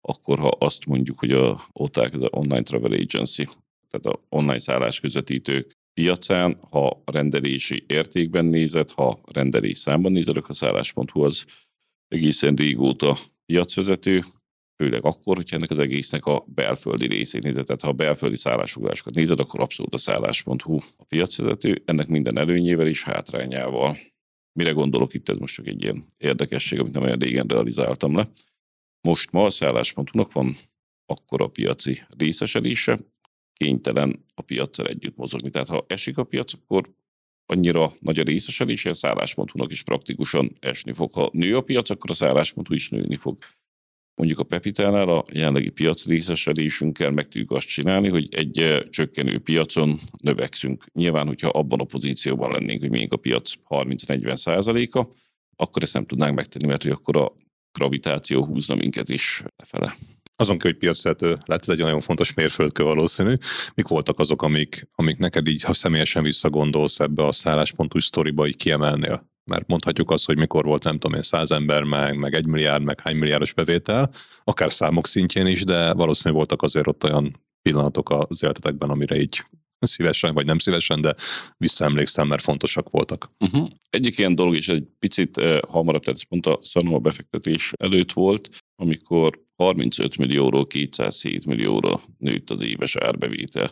akkor 0.00 0.38
ha 0.38 0.48
azt 0.48 0.86
mondjuk, 0.86 1.18
hogy 1.18 1.30
a 1.30 1.68
OTAC, 1.72 2.14
az 2.14 2.28
Online 2.30 2.62
Travel 2.62 2.92
Agency, 2.92 3.48
tehát 3.90 4.06
a 4.06 4.20
online 4.28 4.58
szállás 4.58 5.00
közvetítők 5.00 5.72
piacán, 5.94 6.58
ha 6.70 7.02
rendelési 7.04 7.84
értékben 7.86 8.44
nézed, 8.44 8.90
ha 8.90 9.20
rendelés 9.32 9.78
számban 9.78 10.12
nézed, 10.12 10.36
akkor 10.36 10.50
a 10.50 10.54
szállás.hu 10.54 11.22
az 11.22 11.44
egészen 12.08 12.54
régóta 12.54 13.18
piacvezető, 13.46 14.24
főleg 14.76 15.04
akkor, 15.04 15.36
hogyha 15.36 15.56
ennek 15.56 15.70
az 15.70 15.78
egésznek 15.78 16.24
a 16.24 16.44
belföldi 16.46 17.06
részét 17.06 17.42
nézed, 17.42 17.64
tehát 17.64 17.80
ha 17.80 17.88
a 17.88 17.92
belföldi 17.92 18.36
szállásfoglalásokat 18.36 19.14
nézed, 19.14 19.40
akkor 19.40 19.60
abszolút 19.60 19.94
a 19.94 19.98
szállás.hu 19.98 20.78
a 20.96 21.04
piacvezető, 21.04 21.82
ennek 21.84 22.08
minden 22.08 22.38
előnyével 22.38 22.88
és 22.88 23.02
hátrányával. 23.02 23.96
Mire 24.52 24.70
gondolok 24.70 25.14
itt, 25.14 25.28
ez 25.28 25.36
most 25.36 25.54
csak 25.54 25.66
egy 25.66 25.82
ilyen 25.82 26.04
érdekesség, 26.16 26.80
amit 26.80 26.92
nem 26.92 27.02
olyan 27.02 27.18
régen 27.18 27.46
realizáltam 27.46 28.16
le. 28.16 28.30
Most 29.00 29.30
ma 29.30 29.44
a 29.44 29.50
szállás.hu-nak 29.50 30.32
van 30.32 30.56
akkor 31.06 31.42
a 31.42 31.48
piaci 31.48 32.02
részesedése, 32.08 32.98
kénytelen 33.52 34.24
a 34.34 34.42
piacsal 34.42 34.86
együtt 34.86 35.16
mozogni. 35.16 35.50
Tehát 35.50 35.68
ha 35.68 35.84
esik 35.88 36.18
a 36.18 36.24
piac, 36.24 36.52
akkor 36.52 36.94
annyira 37.46 37.92
nagy 38.00 38.18
a 38.18 38.22
részesedése, 38.22 38.88
a 38.88 38.94
szállás.hu-nak 38.94 39.70
is 39.70 39.82
praktikusan 39.82 40.56
esni 40.60 40.92
fog. 40.92 41.12
Ha 41.12 41.30
nő 41.32 41.56
a 41.56 41.60
piac, 41.60 41.90
akkor 41.90 42.10
a 42.10 42.14
szállás.hu 42.14 42.74
is 42.74 42.88
nőni 42.88 43.16
fog 43.16 43.38
mondjuk 44.14 44.38
a 44.38 44.44
Pepitánál 44.44 45.08
a 45.08 45.24
jelenlegi 45.32 45.70
piac 45.70 46.06
részesedésünkkel 46.06 47.10
meg 47.10 47.24
tudjuk 47.24 47.50
azt 47.50 47.66
csinálni, 47.66 48.08
hogy 48.08 48.28
egy 48.30 48.86
csökkenő 48.90 49.38
piacon 49.38 50.00
növekszünk. 50.22 50.84
Nyilván, 50.92 51.26
hogyha 51.26 51.48
abban 51.48 51.80
a 51.80 51.84
pozícióban 51.84 52.50
lennénk, 52.50 52.80
hogy 52.80 52.90
még 52.90 53.12
a 53.12 53.16
piac 53.16 53.52
30-40 53.68 54.36
százaléka, 54.36 55.12
akkor 55.56 55.82
ezt 55.82 55.94
nem 55.94 56.06
tudnánk 56.06 56.34
megtenni, 56.34 56.66
mert 56.66 56.82
hogy 56.82 56.92
akkor 56.92 57.16
a 57.16 57.32
gravitáció 57.78 58.44
húzna 58.44 58.74
minket 58.74 59.08
is 59.08 59.42
lefele. 59.56 59.96
Azon 60.36 60.58
kell, 60.58 60.70
hogy 60.70 60.80
piacvezető 60.80 61.38
lett, 61.44 61.60
ez 61.60 61.68
egy 61.68 61.78
nagyon 61.78 62.00
fontos 62.00 62.34
mérföldkő 62.34 62.82
valószínű. 62.82 63.34
Mik 63.74 63.88
voltak 63.88 64.18
azok, 64.18 64.42
amik, 64.42 64.88
amik 64.94 65.18
neked 65.18 65.48
így, 65.48 65.62
ha 65.62 65.72
személyesen 65.72 66.22
visszagondolsz 66.22 67.00
ebbe 67.00 67.26
a 67.26 67.32
szálláspontú 67.32 67.98
sztoriba, 67.98 68.46
így 68.46 68.56
kiemelnél? 68.56 69.32
Mert 69.44 69.66
mondhatjuk 69.66 70.10
azt, 70.10 70.26
hogy 70.26 70.36
mikor 70.36 70.64
volt, 70.64 70.84
nem 70.84 70.98
tudom 70.98 71.16
én, 71.16 71.22
száz 71.22 71.50
ember, 71.50 71.82
meg, 71.82 72.16
meg 72.18 72.34
egy 72.34 72.46
milliárd, 72.46 72.82
meg 72.82 73.00
hány 73.00 73.16
milliárdos 73.16 73.52
bevétel, 73.52 74.10
akár 74.44 74.72
számok 74.72 75.06
szintjén 75.06 75.46
is, 75.46 75.64
de 75.64 75.92
valószínűleg 75.92 76.36
voltak 76.36 76.62
azért 76.62 76.86
ott 76.86 77.04
olyan 77.04 77.42
pillanatok 77.62 78.10
az 78.10 78.42
életetekben, 78.42 78.90
amire 78.90 79.20
így 79.20 79.44
szívesen, 79.86 80.34
vagy 80.34 80.46
nem 80.46 80.58
szívesen, 80.58 81.00
de 81.00 81.14
visszaemlékszem, 81.56 82.28
mert 82.28 82.42
fontosak 82.42 82.90
voltak. 82.90 83.30
Uh-huh. 83.38 83.68
Egyik 83.90 84.18
ilyen 84.18 84.34
dolog 84.34 84.56
is 84.56 84.68
egy 84.68 84.86
picit 84.98 85.36
uh, 85.36 85.58
hamarabb, 85.68 86.02
tehát 86.02 86.24
pont 86.24 86.46
a 86.46 86.58
szanoma 86.62 86.98
befektetés 86.98 87.72
előtt 87.76 88.12
volt, 88.12 88.48
amikor 88.76 89.42
35 89.56 90.16
millióról 90.16 90.66
207 90.66 91.46
millióra 91.46 92.00
nőtt 92.18 92.50
az 92.50 92.62
éves 92.62 92.96
árbevétel. 92.96 93.70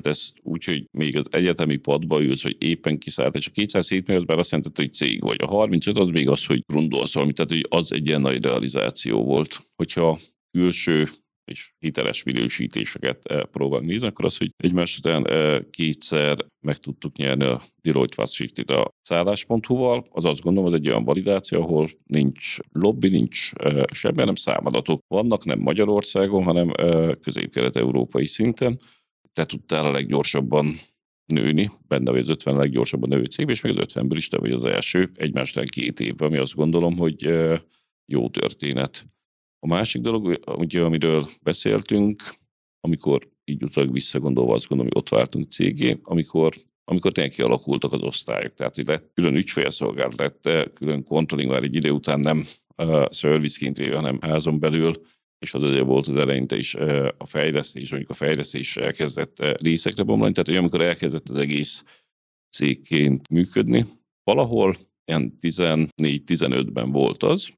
Tehát 0.00 0.18
ez 0.18 0.32
úgy, 0.42 0.64
hogy 0.64 0.84
még 0.90 1.16
az 1.16 1.26
egyetemi 1.30 1.76
padba 1.76 2.22
ülsz, 2.22 2.42
hogy 2.42 2.56
éppen 2.58 2.98
kiszállt, 2.98 3.34
és 3.34 3.46
a 3.46 3.50
207 3.50 4.06
millió 4.06 4.24
az 4.26 4.36
azt 4.38 4.50
jelenti, 4.50 4.82
hogy 4.82 4.92
cég 4.92 5.20
vagy. 5.20 5.42
A 5.42 5.46
35 5.46 5.98
az 5.98 6.10
még 6.10 6.28
az, 6.28 6.44
hogy 6.46 6.62
grundolsz 6.66 7.14
valamit, 7.14 7.34
tehát 7.34 7.50
hogy 7.50 7.66
az 7.68 7.92
egy 7.92 8.06
ilyen 8.06 8.20
nagy 8.20 8.42
realizáció 8.42 9.24
volt. 9.24 9.70
Hogyha 9.76 10.18
külső 10.50 11.08
és 11.48 11.72
hiteles 11.78 12.22
minősítéseket 12.22 13.26
eh, 13.26 13.40
próbálunk 13.42 13.88
nézni, 13.88 14.06
akkor 14.06 14.24
az, 14.24 14.36
hogy 14.36 14.50
egymás 14.56 14.98
után 14.98 15.26
eh, 15.26 15.58
kétszer 15.70 16.36
meg 16.66 16.76
tudtuk 16.76 17.16
nyerni 17.16 17.44
a 17.44 17.62
Deloitte 17.82 18.14
Fast 18.14 18.40
50 18.40 18.78
a 18.78 18.88
szállás.hu-val, 19.02 20.04
az 20.10 20.24
azt 20.24 20.40
gondolom, 20.40 20.68
az 20.68 20.74
egy 20.78 20.88
olyan 20.88 21.04
validáció, 21.04 21.62
ahol 21.62 21.88
nincs 22.04 22.56
lobby, 22.72 23.08
nincs 23.08 23.50
eh, 23.52 23.82
semmi, 23.92 24.24
nem 24.24 24.34
számadatok 24.34 25.00
vannak, 25.06 25.44
nem 25.44 25.58
Magyarországon, 25.58 26.42
hanem 26.42 26.70
közép-kelet-európai 27.20 28.26
szinten, 28.26 28.78
te 29.38 29.44
tudtál 29.44 29.84
a 29.84 29.90
leggyorsabban 29.90 30.74
nőni, 31.32 31.70
benne 31.88 32.10
vagy 32.10 32.20
az 32.20 32.28
50 32.28 32.56
leggyorsabban 32.56 33.08
nőő 33.08 33.24
cég, 33.24 33.48
és 33.48 33.60
még 33.60 33.78
az 33.78 33.94
50-ből 33.94 34.16
is 34.16 34.28
te 34.28 34.38
vagy 34.38 34.52
az 34.52 34.64
első, 34.64 35.10
egymásnál 35.14 35.64
két 35.64 36.00
évben, 36.00 36.28
ami 36.28 36.38
azt 36.38 36.54
gondolom, 36.54 36.96
hogy 36.96 37.22
jó 38.12 38.30
történet. 38.30 39.06
A 39.58 39.66
másik 39.66 40.02
dolog, 40.02 40.38
ugye, 40.46 40.82
amiről 40.82 41.28
beszéltünk, 41.42 42.22
amikor 42.80 43.28
így 43.44 43.62
utólag 43.62 43.92
visszagondolva 43.92 44.54
azt 44.54 44.68
gondolom, 44.68 44.92
hogy 44.92 45.02
ott 45.02 45.18
váltunk 45.18 45.50
cégé, 45.50 45.98
amikor 46.02 46.54
amikor 46.84 47.12
tényleg 47.12 47.32
kialakultak 47.32 47.92
az 47.92 48.02
osztályok. 48.02 48.54
Tehát 48.54 48.74
hogy 48.74 48.86
lett 48.86 49.10
külön 49.14 49.34
ügyfélszolgálat, 49.34 50.18
lett 50.18 50.72
külön 50.72 51.04
controlling 51.04 51.50
már 51.50 51.62
egy 51.62 51.74
idő 51.74 51.90
után 51.90 52.20
nem 52.20 52.44
uh, 52.76 53.04
szervizként 53.10 53.76
véve, 53.76 53.96
hanem 53.96 54.18
házon 54.20 54.58
belül 54.58 54.92
és 55.38 55.54
az 55.54 55.62
azért 55.62 55.88
volt 55.88 56.06
az 56.06 56.16
eleinte 56.16 56.56
is 56.56 56.74
a 57.18 57.26
fejlesztés, 57.26 57.92
amikor 57.92 58.14
a 58.14 58.24
fejlesztés 58.24 58.76
elkezdett 58.76 59.60
részekre 59.60 60.02
bomlani, 60.02 60.32
tehát 60.32 60.46
hogy 60.46 60.56
amikor 60.56 60.82
elkezdett 60.82 61.28
az 61.28 61.36
egész 61.36 61.84
cégként 62.50 63.28
működni, 63.28 63.86
valahol 64.24 64.76
ilyen 65.04 65.38
14-15-ben 65.40 66.92
volt 66.92 67.22
az, 67.22 67.48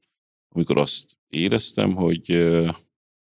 amikor 0.55 0.81
azt 0.81 1.19
éreztem, 1.29 1.95
hogy 1.95 2.27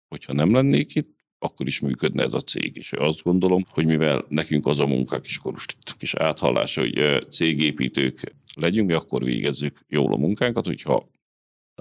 hogyha 0.08 0.32
nem 0.32 0.54
lennék 0.54 0.94
itt, 0.94 1.18
akkor 1.38 1.66
is 1.66 1.80
működne 1.80 2.22
ez 2.22 2.32
a 2.32 2.40
cég. 2.40 2.76
És 2.76 2.92
azt 2.92 3.22
gondolom, 3.22 3.64
hogy 3.68 3.86
mivel 3.86 4.24
nekünk 4.28 4.66
az 4.66 4.78
a 4.78 4.86
munkák, 4.86 5.26
is 5.26 5.36
akkor 5.36 5.52
most 5.52 5.72
itt 5.72 5.96
kis 5.96 6.14
áthallás, 6.14 6.74
hogy 6.74 7.24
cégépítők 7.30 8.34
legyünk, 8.54 8.86
mi 8.88 8.94
akkor 8.94 9.24
végezzük 9.24 9.78
jól 9.88 10.12
a 10.12 10.16
munkánkat, 10.16 10.66
hogyha 10.66 11.09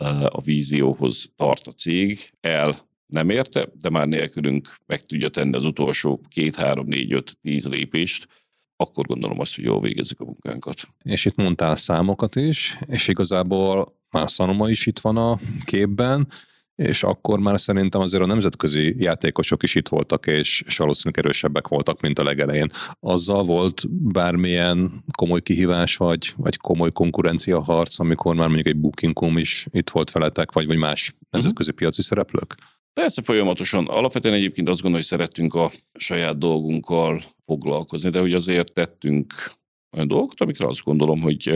a 0.07 0.41
vízióhoz 0.41 1.31
tart 1.35 1.67
a 1.67 1.71
cég, 1.71 2.17
el 2.41 2.87
nem 3.05 3.29
érte, 3.29 3.69
de 3.73 3.89
már 3.89 4.07
nélkülünk 4.07 4.75
meg 4.85 5.01
tudja 5.01 5.29
tenni 5.29 5.55
az 5.55 5.63
utolsó 5.63 6.21
két, 6.27 6.55
három, 6.55 6.85
négy, 6.85 7.13
öt, 7.13 7.37
tíz 7.41 7.67
lépést, 7.67 8.27
akkor 8.75 9.05
gondolom 9.05 9.39
azt, 9.39 9.55
hogy 9.55 9.63
jól 9.63 9.81
végezzük 9.81 10.19
a 10.19 10.25
munkánkat. 10.25 10.87
És 11.03 11.25
itt 11.25 11.35
mondtál 11.35 11.75
számokat 11.75 12.35
is, 12.35 12.77
és 12.87 13.07
igazából 13.07 13.85
már 14.09 14.29
Szanoma 14.29 14.69
is 14.69 14.85
itt 14.85 14.99
van 14.99 15.17
a 15.17 15.39
képben, 15.65 16.27
és 16.79 17.03
akkor 17.03 17.39
már 17.39 17.61
szerintem 17.61 18.01
azért 18.01 18.23
a 18.23 18.25
nemzetközi 18.25 18.95
játékosok 18.97 19.63
is 19.63 19.75
itt 19.75 19.87
voltak, 19.87 20.25
és, 20.25 20.63
és 20.65 20.77
valószínűleg 20.77 21.25
erősebbek 21.25 21.67
voltak, 21.67 22.01
mint 22.01 22.19
a 22.19 22.23
legelején. 22.23 22.69
Azzal 22.99 23.43
volt 23.43 23.83
bármilyen 24.11 25.03
komoly 25.17 25.41
kihívás, 25.41 25.95
vagy, 25.95 26.33
vagy 26.37 26.57
komoly 26.57 26.89
konkurencia 26.91 27.63
harc, 27.63 27.99
amikor 27.99 28.35
már 28.35 28.47
mondjuk 28.47 28.67
egy 28.67 28.77
Booking.com 28.77 29.37
is 29.37 29.67
itt 29.71 29.89
volt 29.89 30.11
veletek, 30.11 30.51
vagy, 30.51 30.67
vagy 30.67 30.77
más 30.77 31.15
nemzetközi 31.29 31.71
piaci 31.71 32.01
szereplők? 32.01 32.55
Persze 32.93 33.21
folyamatosan. 33.21 33.85
Alapvetően 33.85 34.33
egyébként 34.33 34.69
azt 34.69 34.81
gondolom, 34.81 35.05
hogy 35.07 35.17
szerettünk 35.17 35.53
a 35.53 35.71
saját 35.93 36.37
dolgunkkal 36.37 37.21
foglalkozni, 37.45 38.09
de 38.09 38.19
hogy 38.19 38.33
azért 38.33 38.73
tettünk 38.73 39.33
olyan 39.91 40.07
dolgokat, 40.07 40.41
amikre 40.41 40.67
azt 40.67 40.83
gondolom, 40.83 41.21
hogy 41.21 41.53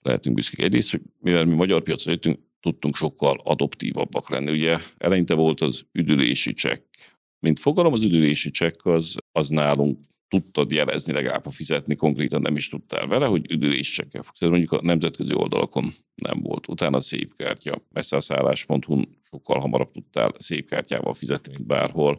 lehetünk 0.00 0.34
büszkék. 0.34 0.64
Egyrészt, 0.64 1.00
mivel 1.20 1.44
mi 1.44 1.54
magyar 1.54 1.82
piacra 1.82 2.10
jöttünk, 2.10 2.38
tudtunk 2.60 2.96
sokkal 2.96 3.40
adoptívabbak 3.44 4.30
lenni. 4.30 4.50
Ugye 4.50 4.78
eleinte 4.98 5.34
volt 5.34 5.60
az 5.60 5.82
üdülési 5.92 6.52
csekk. 6.52 6.94
Mint 7.40 7.58
fogalom, 7.58 7.92
az 7.92 8.02
üdülési 8.02 8.50
csekk 8.50 8.86
az, 8.86 9.16
az 9.32 9.48
nálunk 9.48 9.98
tudtad 10.28 10.70
jelezni, 10.70 11.12
legalább 11.12 11.44
ha 11.44 11.50
fizetni, 11.50 11.94
konkrétan 11.94 12.40
nem 12.40 12.56
is 12.56 12.68
tudtál 12.68 13.06
vele, 13.06 13.26
hogy 13.26 13.50
üdülés 13.50 13.90
csekkel 13.90 14.22
fogsz. 14.22 14.40
Ez 14.40 14.48
mondjuk 14.48 14.72
a 14.72 14.82
nemzetközi 14.82 15.34
oldalakon 15.34 15.94
nem 16.14 16.40
volt. 16.40 16.68
Utána 16.68 16.96
a 16.96 17.00
szép 17.00 17.34
kártya, 17.36 17.82
messzászállás.hu 17.92 19.02
sokkal 19.30 19.60
hamarabb 19.60 19.92
tudtál 19.92 20.32
szép 20.38 20.68
kártyával 20.68 21.14
fizetni, 21.14 21.52
mint 21.52 21.66
bárhol 21.66 22.18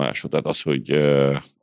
máshol. 0.00 0.30
Tehát 0.30 0.46
az, 0.46 0.60
hogy 0.60 0.90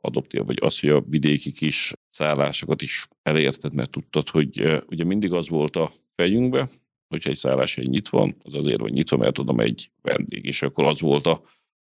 adoptív, 0.00 0.44
vagy 0.44 0.58
az, 0.60 0.80
hogy 0.80 0.88
a 0.88 1.04
vidéki 1.08 1.52
kis 1.52 1.92
szállásokat 2.10 2.82
is 2.82 3.08
elérted, 3.22 3.74
mert 3.74 3.90
tudtad, 3.90 4.28
hogy 4.28 4.82
ugye 4.86 5.04
mindig 5.04 5.32
az 5.32 5.48
volt 5.48 5.76
a 5.76 5.92
fejünkbe, 6.14 6.68
hogyha 7.10 7.30
egy 7.30 7.36
szállás 7.36 7.78
egy 7.78 7.88
nyitva, 7.88 8.34
az 8.42 8.54
azért, 8.54 8.80
hogy 8.80 8.92
nyitva, 8.92 9.16
mert 9.16 9.34
tudom 9.34 9.60
egy 9.60 9.90
vendég, 10.02 10.44
és 10.44 10.62
akkor 10.62 10.84
az 10.84 11.00
volt 11.00 11.26
a 11.26 11.42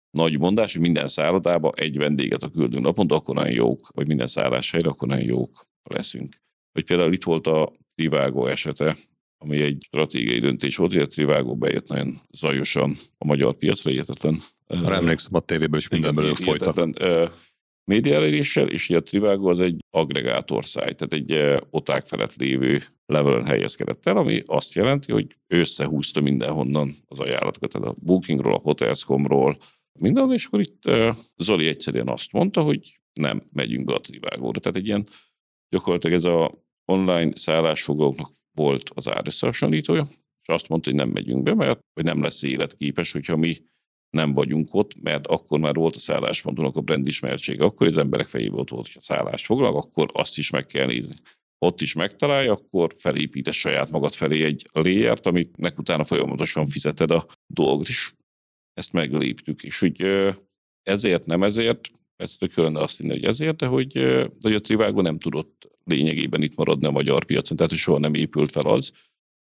nagy 0.10 0.40
mondás, 0.40 0.72
hogy 0.72 0.82
minden 0.82 1.08
szállodába 1.08 1.72
egy 1.76 1.98
vendéget 1.98 2.44
a 2.44 2.50
küldünk 2.50 2.86
naponta, 2.86 3.16
akkor 3.16 3.36
nagyon 3.36 3.54
jók, 3.54 3.90
vagy 3.94 4.08
minden 4.08 4.28
helyre, 4.72 4.90
akkor 4.90 5.08
nagyon 5.08 5.26
jók 5.26 5.68
leszünk. 5.84 6.36
Vagy 6.72 6.86
például 6.86 7.14
itt 7.14 7.24
volt 7.24 7.48
a 7.48 7.74
Trivágó 7.96 8.46
esete, 8.48 8.98
ami 9.38 9.62
egy 9.62 9.84
stratégiai 9.86 10.40
döntés 10.40 10.76
volt, 10.76 10.94
hogy 10.94 11.02
a 11.02 11.08
Trivágó 11.08 11.56
bejött 11.56 11.88
nagyon 11.88 12.20
zajosan 12.32 12.96
a 13.18 13.26
magyar 13.26 13.54
piacra, 13.54 13.92
értetlen. 13.92 14.42
Arra 14.68 14.96
emlékszem, 14.96 15.36
a 15.36 15.40
tévéből 15.40 15.80
is 15.80 15.88
mindenből 15.88 16.36
folytak 17.82 18.04
médiaeléréssel, 18.04 18.68
és 18.68 18.90
ugye 18.90 18.98
a 18.98 19.04
Trivago 19.04 19.50
az 19.50 19.60
egy 19.60 19.80
agregátor 19.90 20.66
száj, 20.66 20.94
tehát 20.94 21.14
egy 21.14 21.32
eh, 21.32 21.58
oták 21.70 22.06
felett 22.06 22.36
lévő 22.36 22.82
levelen 23.06 23.46
helyezkedett 23.46 24.06
el, 24.06 24.18
ami 24.18 24.42
azt 24.46 24.74
jelenti, 24.74 25.12
hogy 25.12 25.36
összehúzta 25.48 26.22
mindenhonnan 26.22 26.96
az 27.08 27.20
ajánlatokat, 27.20 27.72
tehát 27.72 27.88
a 27.88 27.96
Bookingról, 28.00 28.54
a 28.54 28.62
Hotels.com-ról, 28.64 29.58
mindenhol, 30.00 30.34
és 30.34 30.46
akkor 30.46 30.60
itt 30.60 30.86
eh, 30.86 31.16
Zoli 31.38 31.68
egyszerűen 31.68 32.10
azt 32.10 32.32
mondta, 32.32 32.62
hogy 32.62 33.00
nem 33.14 33.42
megyünk 33.54 33.86
be 33.86 33.94
a 33.94 34.00
Trivago-ra. 34.00 34.60
Tehát 34.60 34.78
egy 34.78 34.88
ilyen 34.88 35.08
gyakorlatilag 35.70 36.18
ez 36.18 36.24
a 36.24 36.52
online 36.92 37.32
szállásfoglalóknak 37.36 38.32
volt 38.58 38.90
az 38.94 39.10
árösszehasonlítója, 39.10 40.04
és 40.42 40.54
azt 40.54 40.68
mondta, 40.68 40.90
hogy 40.90 41.00
nem 41.00 41.10
megyünk 41.10 41.44
be, 41.44 41.54
mert 41.54 41.80
hogy 41.94 42.04
nem 42.04 42.22
lesz 42.22 42.44
életképes, 42.44 43.12
hogyha 43.12 43.36
mi 43.36 43.56
nem 44.12 44.34
vagyunk 44.34 44.74
ott, 44.74 45.02
mert 45.02 45.28
akkor 45.28 45.60
már 45.60 45.76
volt 45.76 45.96
a 45.96 46.00
szálláspontunknak 46.00 46.76
a 46.76 46.82
brand 46.82 47.08
ismertsége, 47.08 47.64
akkor 47.64 47.88
az 47.88 47.98
emberek 47.98 48.28
fejében 48.28 48.60
ott 48.60 48.70
volt, 48.70 48.90
a 48.94 49.02
szállást 49.02 49.46
foglalak, 49.46 49.76
akkor 49.76 50.10
azt 50.14 50.38
is 50.38 50.50
meg 50.50 50.66
kell 50.66 50.86
nézni. 50.86 51.16
Ott 51.58 51.82
is 51.82 51.94
megtalálja, 51.94 52.52
akkor 52.52 52.96
felépítesz 52.98 53.56
saját 53.56 53.92
magad 53.92 54.14
felé 54.14 54.44
egy 54.44 54.66
layert, 54.74 55.26
amit 55.26 55.58
nek 55.58 55.78
utána 55.78 56.04
folyamatosan 56.04 56.68
fizeted 56.68 57.12
a 57.12 57.26
dolgot 57.46 57.88
is. 57.88 58.16
Ezt 58.74 58.94
megléptük, 58.94 59.64
és 59.64 59.80
hogy 59.80 60.28
ezért, 60.84 61.26
nem 61.26 61.44
ezért, 61.44 61.90
ezt 62.16 62.40
tök 62.40 62.52
azt 62.56 62.98
hinni, 62.98 63.12
hogy 63.12 63.26
ezért, 63.26 63.56
de 63.56 63.66
hogy, 63.66 63.88
de 63.94 64.30
hogy 64.42 64.56
a 64.56 64.60
Trivago 64.60 65.02
nem 65.02 65.20
tudott 65.20 65.70
lényegében 65.84 66.42
itt 66.42 66.56
maradni 66.56 66.88
a 66.88 66.92
magyar 66.92 67.26
piacon, 67.26 67.58
tehát 67.58 67.72
hogy 67.72 67.82
soha 67.82 68.00
nem 68.00 68.14
épült 68.14 68.52
fel 68.52 68.66
az, 68.66 68.92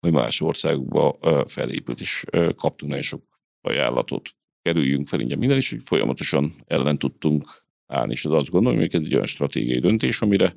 hogy 0.00 0.12
más 0.12 0.40
országokba 0.40 1.18
felépült, 1.46 2.00
és 2.00 2.24
kaptunk 2.54 2.90
nagyon 2.90 3.02
sok 3.02 3.40
ajánlatot 3.60 4.36
kerüljünk 4.68 5.06
fel 5.06 5.20
ingyen 5.20 5.38
minden 5.38 5.56
is, 5.56 5.70
hogy 5.70 5.82
folyamatosan 5.84 6.52
ellen 6.66 6.98
tudtunk 6.98 7.44
állni, 7.86 8.12
és 8.12 8.24
az 8.24 8.32
azt 8.32 8.50
gondolom, 8.50 8.78
hogy 8.78 8.94
ez 8.94 9.04
egy 9.04 9.14
olyan 9.14 9.26
stratégiai 9.26 9.78
döntés, 9.78 10.20
amire 10.20 10.54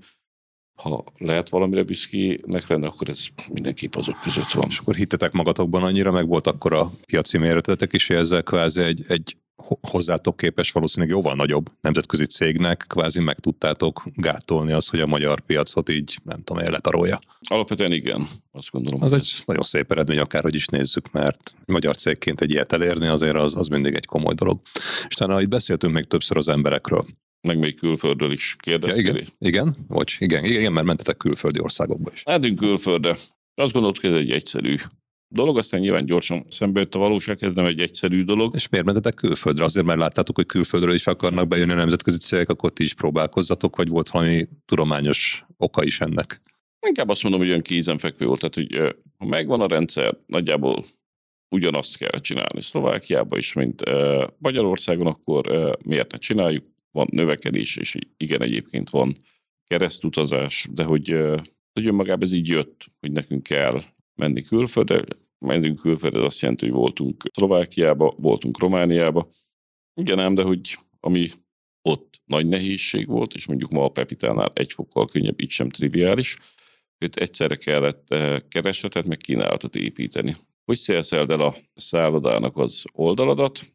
ha 0.75 1.03
lehet 1.17 1.49
valamire 1.49 1.83
büszkének 1.83 2.67
lenni, 2.67 2.85
akkor 2.85 3.09
ez 3.09 3.25
mindenképp 3.53 3.95
azok 3.95 4.19
között 4.19 4.51
van. 4.51 4.65
És 4.69 4.77
akkor 4.77 4.95
hittetek 4.95 5.31
magatokban 5.31 5.83
annyira, 5.83 6.11
meg 6.11 6.27
volt 6.27 6.47
akkor 6.47 6.73
a 6.73 6.91
piaci 7.05 7.37
méretetek 7.37 7.93
is, 7.93 8.07
hogy 8.07 8.15
ezzel 8.15 8.43
kvázi 8.43 8.81
egy, 8.81 9.03
egy 9.07 9.35
hozzátok 9.81 10.37
képes 10.37 10.71
valószínűleg 10.71 11.15
jóval 11.15 11.35
nagyobb 11.35 11.71
nemzetközi 11.81 12.25
cégnek 12.25 12.85
kvázi 12.87 13.21
meg 13.21 13.39
tudtátok 13.39 14.03
gátolni 14.13 14.71
az, 14.71 14.87
hogy 14.87 14.99
a 14.99 15.05
magyar 15.05 15.39
piacot 15.39 15.89
így, 15.89 16.17
nem 16.23 16.43
tudom, 16.43 16.63
letarolja. 16.63 17.19
Alapvetően 17.49 17.91
igen, 17.91 18.27
azt 18.51 18.69
gondolom. 18.71 19.03
Az 19.03 19.13
egy 19.13 19.19
ez... 19.19 19.41
nagyon 19.45 19.63
szép 19.63 19.91
eredmény, 19.91 20.19
akárhogy 20.19 20.55
is 20.55 20.67
nézzük, 20.67 21.11
mert 21.11 21.55
magyar 21.65 21.95
cégként 21.95 22.41
egy 22.41 22.51
ilyet 22.51 22.73
elérni 22.73 23.07
azért 23.07 23.35
az, 23.35 23.55
az 23.55 23.67
mindig 23.67 23.93
egy 23.93 24.05
komoly 24.05 24.33
dolog. 24.33 24.61
És 25.07 25.15
talán 25.15 25.41
itt 25.41 25.47
beszéltünk 25.47 25.93
még 25.93 26.05
többször 26.05 26.37
az 26.37 26.47
emberekről. 26.47 27.05
Meg 27.47 27.57
még 27.57 27.75
külföldről 27.75 28.31
is 28.31 28.55
kérdeztél. 28.59 29.03
Ja, 29.03 29.11
igen, 29.11 29.27
igen, 29.37 29.75
bocs, 29.87 30.19
igen, 30.19 30.43
igen, 30.43 30.73
mert 30.73 30.85
mentetek 30.85 31.17
külföldi 31.17 31.59
országokba 31.59 32.11
is. 32.13 32.23
Mehetünk 32.23 32.59
külföldre. 32.59 33.17
Azt 33.53 33.73
gondoltuk, 33.73 34.03
ez 34.03 34.13
egy 34.13 34.31
egyszerű 34.31 34.75
dolog, 35.33 35.57
aztán 35.57 35.79
nyilván 35.79 36.05
gyorsan 36.05 36.45
szembe 36.49 36.79
jött 36.79 36.95
a 36.95 36.99
valóság, 36.99 37.37
ez 37.39 37.55
nem 37.55 37.65
egy 37.65 37.79
egyszerű 37.79 38.23
dolog. 38.23 38.55
És 38.55 38.69
miért 38.69 38.85
mentetek 38.85 39.13
külföldre? 39.13 39.63
Azért, 39.63 39.85
mert 39.85 39.99
láttátok, 39.99 40.35
hogy 40.35 40.45
külföldről 40.45 40.93
is 40.93 41.07
akarnak 41.07 41.47
bejönni 41.47 41.71
a 41.71 41.75
nemzetközi 41.75 42.17
cégek, 42.17 42.49
akkor 42.49 42.73
ti 42.73 42.83
is 42.83 42.93
próbálkozzatok, 42.93 43.75
vagy 43.75 43.87
volt 43.87 44.09
valami 44.09 44.47
tudományos 44.65 45.45
oka 45.57 45.83
is 45.83 46.01
ennek? 46.01 46.41
Inkább 46.87 47.09
azt 47.09 47.23
mondom, 47.23 47.41
hogy 47.41 47.49
olyan 47.49 47.61
kézenfekvő 47.61 48.25
volt, 48.25 48.39
tehát 48.39 48.55
hogy 48.55 48.95
ha 49.17 49.25
megvan 49.25 49.61
a 49.61 49.67
rendszer, 49.67 50.17
nagyjából 50.25 50.83
ugyanazt 51.55 51.97
kell 51.97 52.19
csinálni 52.19 52.61
Szlovákiában 52.61 53.39
is, 53.39 53.53
mint 53.53 53.83
Magyarországon, 54.37 55.07
akkor 55.07 55.75
miért 55.83 56.11
ne 56.11 56.17
csináljuk? 56.17 56.65
Van 56.91 57.07
növekedés, 57.11 57.77
és 57.77 57.97
igen, 58.17 58.41
egyébként 58.41 58.89
van 58.89 59.17
keresztutazás, 59.67 60.67
de 60.71 60.83
hogy, 60.83 61.07
hogy 61.73 61.85
önmagában 61.85 62.23
ez 62.23 62.33
így 62.33 62.47
jött, 62.47 62.85
hogy 62.99 63.11
nekünk 63.11 63.43
kell 63.43 63.81
menni 64.15 64.41
külföldre. 64.41 65.03
Mennünk 65.45 65.79
külföldre, 65.79 66.25
azt 66.25 66.41
jelenti, 66.41 66.65
hogy 66.65 66.73
voltunk 66.73 67.23
Szlovákiába, 67.33 68.13
voltunk 68.17 68.59
Romániába. 68.59 69.31
Igen 70.01 70.19
ám, 70.19 70.33
de 70.33 70.43
hogy 70.43 70.77
ami 70.99 71.29
ott 71.81 72.21
nagy 72.25 72.47
nehézség 72.47 73.07
volt, 73.07 73.33
és 73.33 73.45
mondjuk 73.45 73.71
ma 73.71 73.83
a 73.83 73.89
Pepitánál 73.89 74.51
egy 74.53 74.73
fokkal 74.73 75.05
könnyebb, 75.05 75.39
itt 75.39 75.49
sem 75.49 75.69
triviális, 75.69 76.37
hogy 76.97 77.09
egyszerre 77.13 77.55
kellett 77.55 78.15
keresletet, 78.47 79.05
meg 79.05 79.17
kínálatot 79.17 79.75
építeni. 79.75 80.35
Hogy 80.65 80.77
szélszeld 80.77 81.31
el 81.31 81.41
a 81.41 81.55
szállodának 81.73 82.57
az 82.57 82.83
oldaladat, 82.93 83.70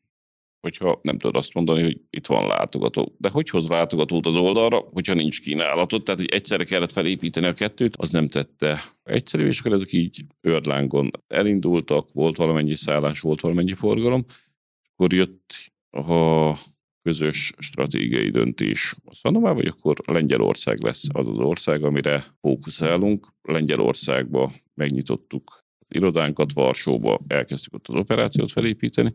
hogyha 0.67 1.01
nem 1.03 1.19
tudod 1.19 1.37
azt 1.37 1.55
mondani, 1.55 1.83
hogy 1.83 2.01
itt 2.11 2.27
van 2.27 2.47
látogató. 2.47 3.15
De 3.19 3.29
hogy 3.29 3.49
hoz 3.49 3.69
látogatót 3.69 4.27
az 4.27 4.37
oldalra, 4.37 4.77
hogyha 4.77 5.15
nincs 5.15 5.41
kínálatot? 5.41 6.05
Tehát, 6.05 6.21
hogy 6.21 6.31
egyszerre 6.31 6.65
kellett 6.65 6.93
felépíteni 6.93 7.47
a 7.47 7.53
kettőt, 7.53 7.97
az 7.97 8.11
nem 8.11 8.27
tette 8.27 8.83
egyszerű, 9.03 9.47
és 9.47 9.61
akkor 9.61 9.73
ezek 9.73 9.93
így 9.93 10.25
őrlángon 10.41 11.11
elindultak, 11.27 12.13
volt 12.13 12.37
valamennyi 12.37 12.75
szállás, 12.75 13.21
volt 13.21 13.41
valamennyi 13.41 13.73
forgalom, 13.73 14.25
akkor 14.93 15.13
jött 15.13 15.55
a 15.91 16.53
közös 17.03 17.53
stratégiai 17.59 18.31
döntés 18.31 18.95
a 19.05 19.15
Szanomá, 19.15 19.53
vagy 19.53 19.67
akkor 19.67 19.97
Lengyelország 20.07 20.83
lesz 20.83 21.05
az 21.13 21.29
az 21.29 21.39
ország, 21.39 21.85
amire 21.85 22.25
fókuszálunk. 22.41 23.27
Lengyelországba 23.43 24.53
megnyitottuk 24.75 25.65
irodánkat, 25.89 26.53
Varsóba 26.53 27.21
elkezdtük 27.27 27.75
ott 27.75 27.89
az 27.89 27.95
operációt 27.95 28.53
felépíteni, 28.53 29.13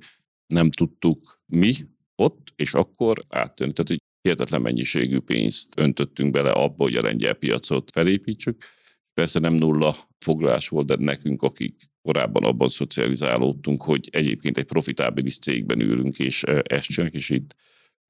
nem 0.52 0.72
tudtuk 0.72 1.41
mi 1.52 1.74
ott, 2.16 2.54
és 2.56 2.74
akkor 2.74 3.24
áttörni. 3.30 3.74
Tehát, 3.74 3.90
hogy 3.90 4.02
hihetetlen 4.22 4.62
mennyiségű 4.62 5.20
pénzt 5.20 5.74
öntöttünk 5.78 6.32
bele 6.32 6.52
abba, 6.52 6.84
hogy 6.84 6.96
a 6.96 7.02
lengyel 7.02 7.34
piacot 7.34 7.92
felépítsük. 7.92 8.64
Persze 9.14 9.40
nem 9.40 9.54
nulla 9.54 9.96
foglalás 10.20 10.68
volt, 10.68 10.86
de 10.86 10.96
nekünk, 11.00 11.42
akik 11.42 11.92
korábban 12.02 12.44
abban 12.44 12.70
szocializálódtunk, 12.70 13.84
hogy 13.84 14.10
egyébként 14.12 14.58
egy 14.58 14.66
profitábilis 14.66 15.38
cégben 15.38 15.80
ülünk, 15.80 16.20
és 16.20 16.44
ezt 16.44 16.86
csinálunk, 16.86 17.16
és 17.16 17.30
itt 17.30 17.56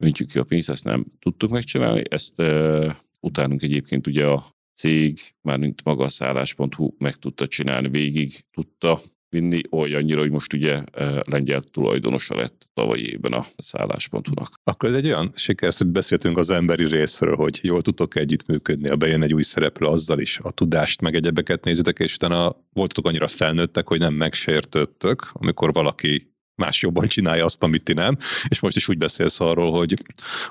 öntjük 0.03 0.29
ki 0.29 0.39
a 0.39 0.43
pénzt, 0.43 0.69
ezt 0.69 0.83
nem 0.83 1.05
tudtuk 1.19 1.49
megcsinálni. 1.49 2.01
Ezt 2.09 2.39
uh, 2.39 2.95
utánunk 3.19 3.61
egyébként 3.61 4.07
ugye 4.07 4.27
a 4.27 4.45
cég, 4.73 5.19
mármint 5.41 5.83
maga 5.83 6.03
a 6.03 6.09
szállás.hu 6.09 6.95
meg 6.97 7.15
tudta 7.15 7.47
csinálni, 7.47 7.89
végig 7.89 8.29
tudta 8.51 9.01
vinni 9.31 9.61
olyannyira, 9.69 10.19
hogy 10.19 10.31
most 10.31 10.53
ugye 10.53 10.83
lengyel 11.21 11.61
tulajdonosa 11.61 12.35
lett 12.35 12.69
tavalyi 12.73 13.11
évben 13.11 13.33
a 13.33 13.45
szállás.hu-nak. 13.57 14.49
Akkor 14.63 14.89
ez 14.89 14.95
egy 14.95 15.05
olyan 15.05 15.29
siker, 15.35 15.73
hogy 15.77 15.87
beszéltünk 15.87 16.37
az 16.37 16.49
emberi 16.49 16.87
részről, 16.87 17.35
hogy 17.35 17.59
jól 17.61 17.81
tudtok 17.81 18.15
együttműködni, 18.15 18.89
ha 18.89 18.95
bejön 18.95 19.23
egy 19.23 19.33
új 19.33 19.43
szereplő, 19.43 19.87
azzal 19.87 20.19
is 20.19 20.39
a 20.43 20.51
tudást, 20.51 21.01
meg 21.01 21.15
egyebeket 21.15 21.65
nézitek, 21.65 21.99
és 21.99 22.15
utána 22.15 22.55
voltatok 22.73 23.07
annyira 23.07 23.27
felnőttek, 23.27 23.87
hogy 23.87 23.99
nem 23.99 24.13
megsértődtök, 24.13 25.29
amikor 25.33 25.73
valaki 25.73 26.30
más 26.55 26.81
jobban 26.81 27.07
csinálja 27.07 27.45
azt, 27.45 27.63
amit 27.63 27.83
ti 27.83 27.93
nem, 27.93 28.17
és 28.47 28.59
most 28.59 28.75
is 28.75 28.87
úgy 28.87 28.97
beszélsz 28.97 29.39
arról, 29.39 29.71
hogy, 29.71 29.93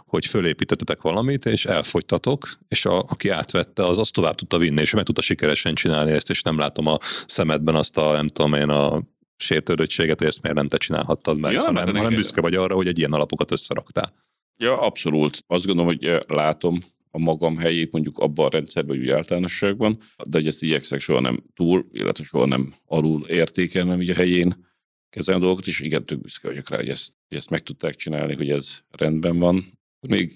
hogy 0.06 0.26
fölépítettetek 0.26 1.02
valamit, 1.02 1.46
és 1.46 1.64
elfogytatok, 1.64 2.48
és 2.68 2.84
a, 2.84 2.98
aki 2.98 3.28
átvette, 3.28 3.86
az 3.86 3.98
azt 3.98 4.12
tovább 4.12 4.34
tudta 4.34 4.58
vinni, 4.58 4.80
és 4.80 4.94
meg 4.94 5.04
tudta 5.04 5.22
sikeresen 5.22 5.74
csinálni 5.74 6.10
ezt, 6.12 6.30
és 6.30 6.42
nem 6.42 6.58
látom 6.58 6.86
a 6.86 6.98
szemedben 7.26 7.74
azt 7.74 7.98
a, 7.98 8.12
nem 8.12 8.26
tudom 8.26 8.52
én, 8.52 8.68
a 8.68 9.02
sértődöttséget, 9.36 10.18
hogy 10.18 10.28
ezt 10.28 10.42
miért 10.42 10.56
nem 10.56 10.68
te 10.68 10.76
csinálhattad 10.76 11.38
meg, 11.38 11.52
ja, 11.52 11.62
hanem, 11.62 11.96
hanem 11.96 12.14
büszke 12.14 12.40
vagy 12.40 12.54
arra, 12.54 12.74
hogy 12.74 12.86
egy 12.86 12.98
ilyen 12.98 13.12
alapokat 13.12 13.50
összeraktál. 13.50 14.12
Ja, 14.56 14.80
abszolút. 14.80 15.44
Azt 15.46 15.66
gondolom, 15.66 15.90
hogy 15.90 16.04
eh, 16.04 16.18
látom 16.26 16.78
a 17.10 17.18
magam 17.18 17.56
helyét 17.56 17.92
mondjuk 17.92 18.18
abban 18.18 18.46
a 18.46 18.50
rendszerben, 18.50 18.96
hogy 18.96 19.04
úgy 19.04 19.12
általánosságban, 19.12 19.98
de 20.28 20.38
hogy 20.38 20.46
ezt 20.46 20.62
igyekszek 20.62 21.00
soha 21.00 21.20
nem 21.20 21.42
túl, 21.54 21.86
illetve 21.92 22.24
soha 22.24 22.46
nem 22.46 22.72
alul 22.86 23.26
értékelnem 23.26 24.00
így 24.00 24.10
a 24.10 24.14
helyén 24.14 24.68
kezelni 25.10 25.40
a 25.40 25.44
dolgokat, 25.44 25.66
és 25.66 25.80
igen, 25.80 26.06
tök 26.06 26.20
büszke 26.20 26.48
vagyok 26.48 26.68
rá, 26.68 26.76
hogy 26.76 26.88
ezt, 26.88 27.12
hogy 27.28 27.36
ezt 27.36 27.50
meg 27.50 27.62
tudták 27.62 27.94
csinálni, 27.94 28.34
hogy 28.34 28.50
ez 28.50 28.82
rendben 28.90 29.38
van. 29.38 29.78
Még 30.08 30.30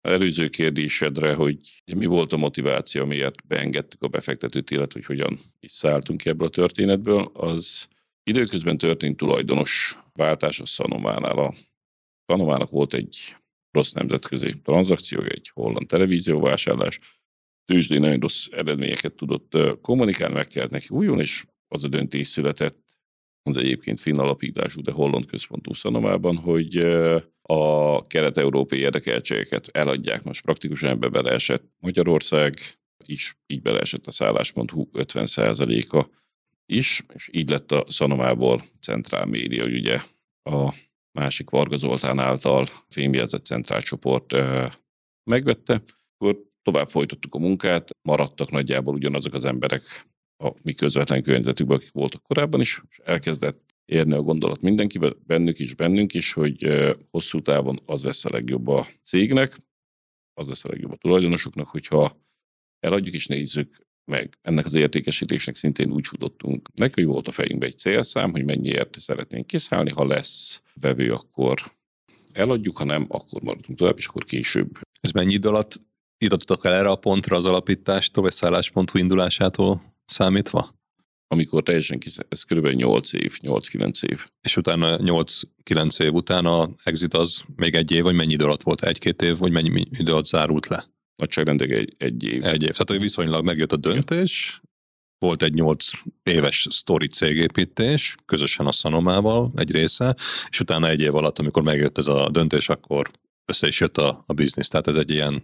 előző 0.00 0.48
kérdésedre, 0.48 1.34
hogy 1.34 1.82
mi 1.84 2.06
volt 2.06 2.32
a 2.32 2.36
motiváció, 2.36 3.04
miért 3.04 3.46
beengedtük 3.46 4.02
a 4.02 4.08
befektetőt, 4.08 4.70
illetve 4.70 4.98
hogy 4.98 5.16
hogyan 5.16 5.38
is 5.60 5.70
szálltunk 5.70 6.20
ki 6.20 6.28
ebből 6.28 6.46
a 6.46 6.50
történetből, 6.50 7.30
az 7.32 7.88
időközben 8.22 8.78
történt 8.78 9.16
tulajdonos 9.16 9.98
váltás 10.12 10.60
a 10.60 10.64
Sanománál. 10.64 11.38
A 11.38 11.54
Sanomának 12.26 12.70
volt 12.70 12.94
egy 12.94 13.36
rossz 13.70 13.92
nemzetközi 13.92 14.60
tranzakciója, 14.60 15.28
egy 15.28 15.50
holland 15.54 15.86
televízióvásárlás, 15.86 16.98
tőzsdén 17.64 18.00
nagyon 18.00 18.18
rossz 18.18 18.46
eredményeket 18.50 19.12
tudott 19.12 19.80
kommunikálni, 19.80 20.34
meg 20.34 20.46
kellett 20.46 20.70
neki 20.70 20.86
újulni, 20.88 21.20
és 21.20 21.46
az 21.68 21.84
a 21.84 21.88
döntés 21.88 22.26
született 22.26 22.89
az 23.50 23.56
egyébként 23.56 24.00
finn 24.00 24.18
alapítású, 24.18 24.80
de 24.80 24.92
holland 24.92 25.26
központú 25.26 25.74
szanomában, 25.74 26.36
hogy 26.36 26.76
a 27.42 28.02
kelet-európai 28.06 28.78
érdekeltségeket 28.78 29.68
eladják. 29.72 30.22
Most 30.22 30.42
praktikusan 30.42 30.90
ebbe 30.90 31.08
beleesett 31.08 31.64
Magyarország 31.78 32.58
is, 33.04 33.38
így 33.46 33.62
beleesett 33.62 34.06
a 34.06 34.10
szállás.hu 34.10 34.88
50%-a 34.92 36.06
is, 36.66 37.02
és 37.14 37.28
így 37.32 37.50
lett 37.50 37.72
a 37.72 37.84
szanomából 37.88 38.62
centrál 38.80 39.26
média, 39.26 39.64
ugye 39.64 40.00
a 40.42 40.74
másik 41.18 41.50
Varga 41.50 41.76
Zoltán 41.76 42.18
által 42.18 42.66
fémjelzett 42.88 43.44
centrál 43.44 43.82
csoport 43.82 44.36
megvette, 45.30 45.82
akkor 46.18 46.40
tovább 46.62 46.88
folytattuk 46.88 47.34
a 47.34 47.38
munkát, 47.38 47.90
maradtak 48.08 48.50
nagyjából 48.50 48.94
ugyanazok 48.94 49.34
az 49.34 49.44
emberek, 49.44 49.82
a 50.40 50.52
mi 50.62 50.72
közvetlen 50.72 51.22
környezetükben, 51.22 51.76
akik 51.76 51.92
voltak 51.92 52.22
korábban 52.22 52.60
is, 52.60 52.82
és 52.90 53.00
elkezdett 53.04 53.74
érni 53.84 54.12
a 54.12 54.22
gondolat 54.22 54.60
mindenkiben, 54.60 55.16
bennük 55.26 55.58
is, 55.58 55.74
bennünk 55.74 56.14
is, 56.14 56.32
hogy 56.32 56.68
hosszú 57.10 57.40
távon 57.40 57.80
az 57.84 58.04
lesz 58.04 58.24
a 58.24 58.30
legjobb 58.32 58.68
a 58.68 58.86
cégnek, 59.04 59.56
az 60.34 60.48
lesz 60.48 60.64
a 60.64 60.68
legjobb 60.68 60.92
a 60.92 60.96
tulajdonosoknak, 60.96 61.68
hogyha 61.68 62.20
eladjuk 62.80 63.14
és 63.14 63.26
nézzük 63.26 63.76
meg. 64.04 64.38
Ennek 64.42 64.64
az 64.64 64.74
értékesítésnek 64.74 65.54
szintén 65.54 65.92
úgy 65.92 66.06
futottunk. 66.06 66.68
Neki 66.74 67.04
volt 67.04 67.28
a 67.28 67.30
fejünkbe 67.30 67.66
egy 67.66 67.78
célszám, 67.78 68.30
hogy 68.30 68.44
mennyiért 68.44 69.00
szeretnénk 69.00 69.46
kiszállni, 69.46 69.90
ha 69.90 70.06
lesz 70.06 70.62
vevő, 70.74 71.12
akkor 71.12 71.72
eladjuk, 72.32 72.76
ha 72.76 72.84
nem, 72.84 73.06
akkor 73.08 73.42
maradunk 73.42 73.78
tovább, 73.78 73.98
és 73.98 74.06
akkor 74.06 74.24
később. 74.24 74.78
Ez 75.00 75.10
mennyi 75.10 75.32
idő 75.32 75.48
alatt 75.48 75.78
jutottak 76.18 76.64
el 76.64 76.72
erre 76.72 76.88
a 76.88 76.96
pontra 76.96 77.36
az 77.36 77.46
alapítástól, 77.46 78.22
vagy 78.22 78.32
szálláspontú 78.32 78.98
indulásától? 78.98 79.89
Számítva? 80.10 80.78
Amikor 81.26 81.62
teljesen 81.62 81.98
kis, 81.98 82.16
ez 82.28 82.42
kb. 82.42 82.66
8 82.66 83.12
év, 83.12 83.38
8-9 83.42 84.04
év. 84.04 84.26
És 84.40 84.56
utána 84.56 84.98
8-9 84.98 86.02
év 86.02 86.12
után 86.12 86.46
a 86.46 86.70
exit 86.84 87.14
az 87.14 87.42
még 87.56 87.74
egy 87.74 87.90
év, 87.90 88.02
vagy 88.02 88.14
mennyi 88.14 88.32
idő 88.32 88.44
alatt 88.44 88.62
volt? 88.62 88.82
Egy-két 88.82 89.22
év, 89.22 89.38
vagy 89.38 89.52
mennyi 89.52 89.84
idő 89.90 90.12
alatt 90.12 90.26
zárult 90.26 90.66
le? 90.66 90.84
Nagyságrendek 91.16 91.70
egy, 91.70 91.94
egy 91.98 92.24
év. 92.24 92.44
Egy 92.44 92.62
év. 92.62 92.70
Tehát, 92.70 92.88
hogy 92.88 93.00
viszonylag 93.00 93.44
megjött 93.44 93.72
a 93.72 93.76
döntés, 93.76 94.60
volt 95.18 95.42
egy 95.42 95.54
8 95.54 95.90
éves 96.22 96.66
sztori 96.70 97.06
cégépítés, 97.06 98.14
közösen 98.26 98.66
a 98.66 98.72
Szanomával 98.72 99.52
egy 99.56 99.70
része, 99.70 100.16
és 100.50 100.60
utána 100.60 100.88
egy 100.88 101.00
év 101.00 101.14
alatt, 101.14 101.38
amikor 101.38 101.62
megjött 101.62 101.98
ez 101.98 102.06
a 102.06 102.28
döntés, 102.30 102.68
akkor 102.68 103.10
össze 103.44 103.66
is 103.66 103.80
jött 103.80 103.98
a, 103.98 104.24
a 104.26 104.32
biznisz. 104.32 104.68
Tehát 104.68 104.86
ez 104.86 104.94
egy 104.94 105.10
ilyen 105.10 105.42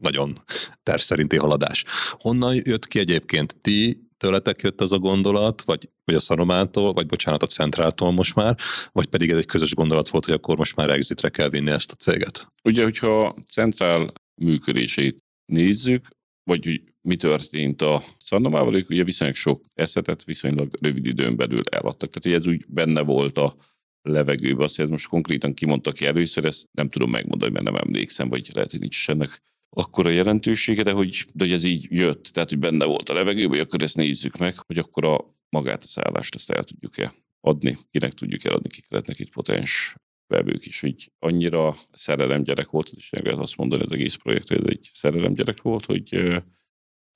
nagyon 0.00 0.38
terv 0.82 1.00
szerinti 1.00 1.36
haladás. 1.36 1.84
Honnan 2.10 2.54
jött 2.64 2.86
ki 2.86 2.98
egyébként 2.98 3.56
ti, 3.60 4.06
tőletek 4.16 4.60
jött 4.60 4.80
ez 4.80 4.92
a 4.92 4.98
gondolat, 4.98 5.62
vagy, 5.62 5.88
vagy 6.04 6.14
a 6.14 6.20
Szaromától, 6.20 6.92
vagy 6.92 7.06
bocsánat, 7.06 7.42
a 7.42 7.46
Centráltól 7.46 8.12
most 8.12 8.34
már, 8.34 8.56
vagy 8.92 9.06
pedig 9.06 9.30
ez 9.30 9.38
egy 9.38 9.46
közös 9.46 9.74
gondolat 9.74 10.08
volt, 10.08 10.24
hogy 10.24 10.34
akkor 10.34 10.56
most 10.56 10.76
már 10.76 10.90
exitre 10.90 11.28
kell 11.28 11.48
vinni 11.48 11.70
ezt 11.70 11.92
a 11.92 11.94
céget? 11.94 12.52
Ugye, 12.64 12.82
hogyha 12.82 13.36
Centrál 13.50 14.12
működését 14.42 15.24
nézzük, 15.52 16.06
vagy 16.50 16.64
hogy 16.64 16.82
mi 17.08 17.16
történt 17.16 17.82
a 17.82 18.02
Szandomával, 18.18 18.76
ők 18.76 18.90
ugye 18.90 19.04
viszonylag 19.04 19.36
sok 19.36 19.64
eszetet 19.74 20.24
viszonylag 20.24 20.76
rövid 20.80 21.06
időn 21.06 21.36
belül 21.36 21.60
eladtak. 21.70 22.10
Tehát 22.12 22.40
ez 22.40 22.46
úgy 22.46 22.64
benne 22.68 23.00
volt 23.02 23.38
a 23.38 23.54
levegőbe. 24.02 24.64
Azt, 24.64 24.76
hogy 24.76 24.84
ez 24.84 24.90
most 24.90 25.08
konkrétan 25.08 25.54
kimondta 25.54 25.92
ki 25.92 26.06
először, 26.06 26.44
ezt 26.44 26.68
nem 26.72 26.88
tudom 26.88 27.10
megmondani, 27.10 27.52
mert 27.52 27.64
nem 27.64 27.74
emlékszem, 27.74 28.28
vagy 28.28 28.50
lehet, 28.52 28.70
hogy 28.70 28.80
nincs 28.80 29.08
ennek 29.08 29.42
akkora 29.70 30.10
jelentősége, 30.10 30.82
de 30.82 30.92
hogy, 30.92 31.24
de 31.34 31.44
hogy 31.44 31.52
ez 31.52 31.64
így 31.64 31.86
jött, 31.90 32.24
tehát 32.24 32.48
hogy 32.48 32.58
benne 32.58 32.84
volt 32.84 33.08
a 33.08 33.14
levegőben, 33.14 33.48
hogy 33.48 33.66
akkor 33.66 33.82
ezt 33.82 33.96
nézzük 33.96 34.36
meg, 34.36 34.54
hogy 34.66 34.78
akkor 34.78 35.04
a 35.06 35.34
magát 35.48 35.82
a 35.82 35.86
szállást 35.86 36.34
ezt 36.34 36.50
el 36.50 36.64
tudjuk-e 36.64 37.14
adni, 37.40 37.76
kinek 37.90 38.12
tudjuk 38.12 38.44
eladni, 38.44 38.68
kik 38.68 38.84
lehetnek 38.88 39.18
itt 39.18 39.30
potens 39.30 39.96
vevők 40.26 40.66
is, 40.66 40.80
hogy 40.80 41.12
annyira 41.18 41.76
szerelem 41.92 42.42
gyerek 42.42 42.70
volt, 42.70 42.90
és 42.96 43.10
nem 43.10 43.24
lehet 43.24 43.40
azt 43.40 43.56
mondani 43.56 43.82
az 43.82 43.92
egész 43.92 44.14
projekt, 44.14 44.48
hogy 44.48 44.58
ez 44.58 44.66
egy 44.66 44.90
szerelem 44.92 45.34
gyerek 45.34 45.62
volt, 45.62 45.84
hogy 45.84 46.36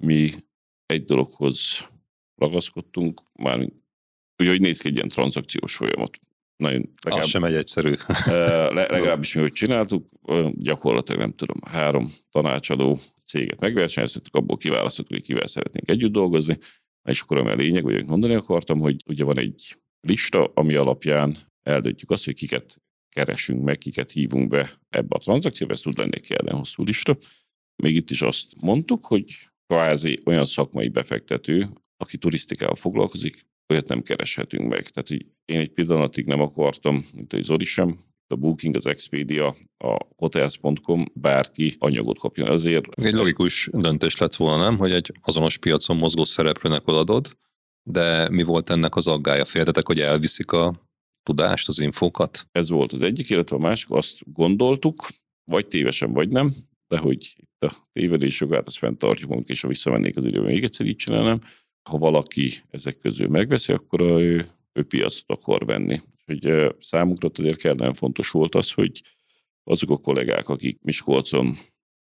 mi 0.04 0.30
egy 0.86 1.04
dologhoz 1.04 1.88
ragaszkodtunk, 2.34 3.20
már 3.32 3.58
ugye, 4.38 4.50
hogy 4.50 4.60
néz 4.60 4.80
ki 4.80 4.88
egy 4.88 4.94
ilyen 4.94 5.08
tranzakciós 5.08 5.76
folyamat 5.76 6.18
nagyon 6.60 6.90
legalább, 7.02 7.24
Az 7.24 7.30
sem 7.30 7.44
egy 7.44 7.54
egyszerű. 7.54 7.94
legalábbis 8.70 9.34
mi, 9.34 9.40
hogy 9.40 9.52
csináltuk, 9.52 10.08
gyakorlatilag 10.52 11.20
nem 11.20 11.34
tudom, 11.34 11.56
három 11.64 12.12
tanácsadó 12.30 12.98
céget 13.26 13.60
megversenyeztettük, 13.60 14.34
abból 14.34 14.56
kiválasztottuk, 14.56 15.12
hogy 15.12 15.22
kivel 15.22 15.46
szeretnénk 15.46 15.88
együtt 15.88 16.12
dolgozni, 16.12 16.58
és 17.08 17.20
akkor 17.20 17.38
ami 17.38 17.50
a 17.50 17.54
lényeg, 17.54 17.82
hogy 17.82 18.06
mondani 18.06 18.34
akartam, 18.34 18.78
hogy 18.78 19.02
ugye 19.06 19.24
van 19.24 19.38
egy 19.38 19.78
lista, 20.00 20.50
ami 20.54 20.74
alapján 20.74 21.36
eldöntjük 21.62 22.10
azt, 22.10 22.24
hogy 22.24 22.34
kiket 22.34 22.82
keresünk 23.08 23.62
meg, 23.64 23.78
kiket 23.78 24.10
hívunk 24.10 24.48
be 24.48 24.80
ebbe 24.88 25.16
a 25.16 25.18
tranzakcióba, 25.18 25.72
ez 25.72 25.80
tud 25.80 25.98
lenni 25.98 26.10
egy 26.14 26.28
kellene 26.28 26.58
hosszú 26.58 26.82
lista. 26.82 27.16
Még 27.82 27.94
itt 27.94 28.10
is 28.10 28.20
azt 28.22 28.46
mondtuk, 28.60 29.06
hogy 29.06 29.50
kvázi 29.66 30.20
olyan 30.24 30.44
szakmai 30.44 30.88
befektető, 30.88 31.68
aki 31.96 32.18
turisztikával 32.18 32.74
foglalkozik, 32.74 33.40
olyat 33.70 33.88
nem 33.88 34.02
kereshetünk 34.02 34.68
meg. 34.68 34.88
Tehát 34.88 35.10
így 35.10 35.26
én 35.44 35.58
egy 35.58 35.70
pillanatig 35.70 36.26
nem 36.26 36.40
akartam, 36.40 37.04
mint 37.14 37.32
a 37.32 37.42
Zoli 37.42 37.64
sem, 37.64 37.98
a 38.26 38.36
Booking, 38.36 38.74
az 38.74 38.86
Expedia, 38.86 39.56
a 39.78 40.06
hotels.com, 40.16 41.04
bárki 41.14 41.74
anyagot 41.78 42.18
kapjon. 42.18 42.48
Azért... 42.48 42.84
Egy 43.00 43.14
logikus 43.14 43.68
döntés 43.72 44.16
lett 44.16 44.34
volna, 44.34 44.62
nem, 44.62 44.78
hogy 44.78 44.92
egy 44.92 45.12
azonos 45.22 45.58
piacon 45.58 45.96
mozgó 45.96 46.24
szereplőnek 46.24 46.88
odaadod, 46.88 47.36
de 47.82 48.28
mi 48.30 48.42
volt 48.42 48.70
ennek 48.70 48.96
az 48.96 49.06
aggája? 49.06 49.44
Féltetek, 49.44 49.86
hogy 49.86 50.00
elviszik 50.00 50.52
a 50.52 50.88
tudást, 51.22 51.68
az 51.68 51.78
infókat? 51.78 52.46
Ez 52.52 52.68
volt 52.68 52.92
az 52.92 53.02
egyik, 53.02 53.30
illetve 53.30 53.56
a 53.56 53.60
másik, 53.60 53.90
azt 53.90 54.32
gondoltuk, 54.32 55.08
vagy 55.50 55.66
tévesen, 55.66 56.12
vagy 56.12 56.28
nem, 56.28 56.54
de 56.88 56.98
hogy 56.98 57.34
itt 57.36 57.64
a 57.64 57.88
tévedés 57.92 58.40
jogát, 58.40 58.66
azt 58.66 58.78
fenntartjuk, 58.78 59.48
és 59.48 59.60
ha 59.60 59.68
visszamennék 59.68 60.16
az 60.16 60.24
időben, 60.24 60.50
még 60.52 60.64
egyszer 60.64 60.86
így 60.86 60.96
csinálnám, 60.96 61.40
ha 61.82 61.98
valaki 61.98 62.52
ezek 62.70 62.98
közül 62.98 63.28
megveszi, 63.28 63.72
akkor 63.72 64.00
ő, 64.00 64.46
ő 64.72 64.82
piacot 64.82 65.30
akar 65.30 65.64
venni. 65.64 66.00
Hogy 66.26 66.74
számunkra 66.80 67.30
azért 67.32 67.60
kell 67.60 67.74
nagyon 67.74 67.94
fontos 67.94 68.30
volt 68.30 68.54
az, 68.54 68.72
hogy 68.72 69.02
azok 69.64 69.90
a 69.90 69.96
kollégák, 69.96 70.48
akik 70.48 70.78
Miskolcon 70.82 71.56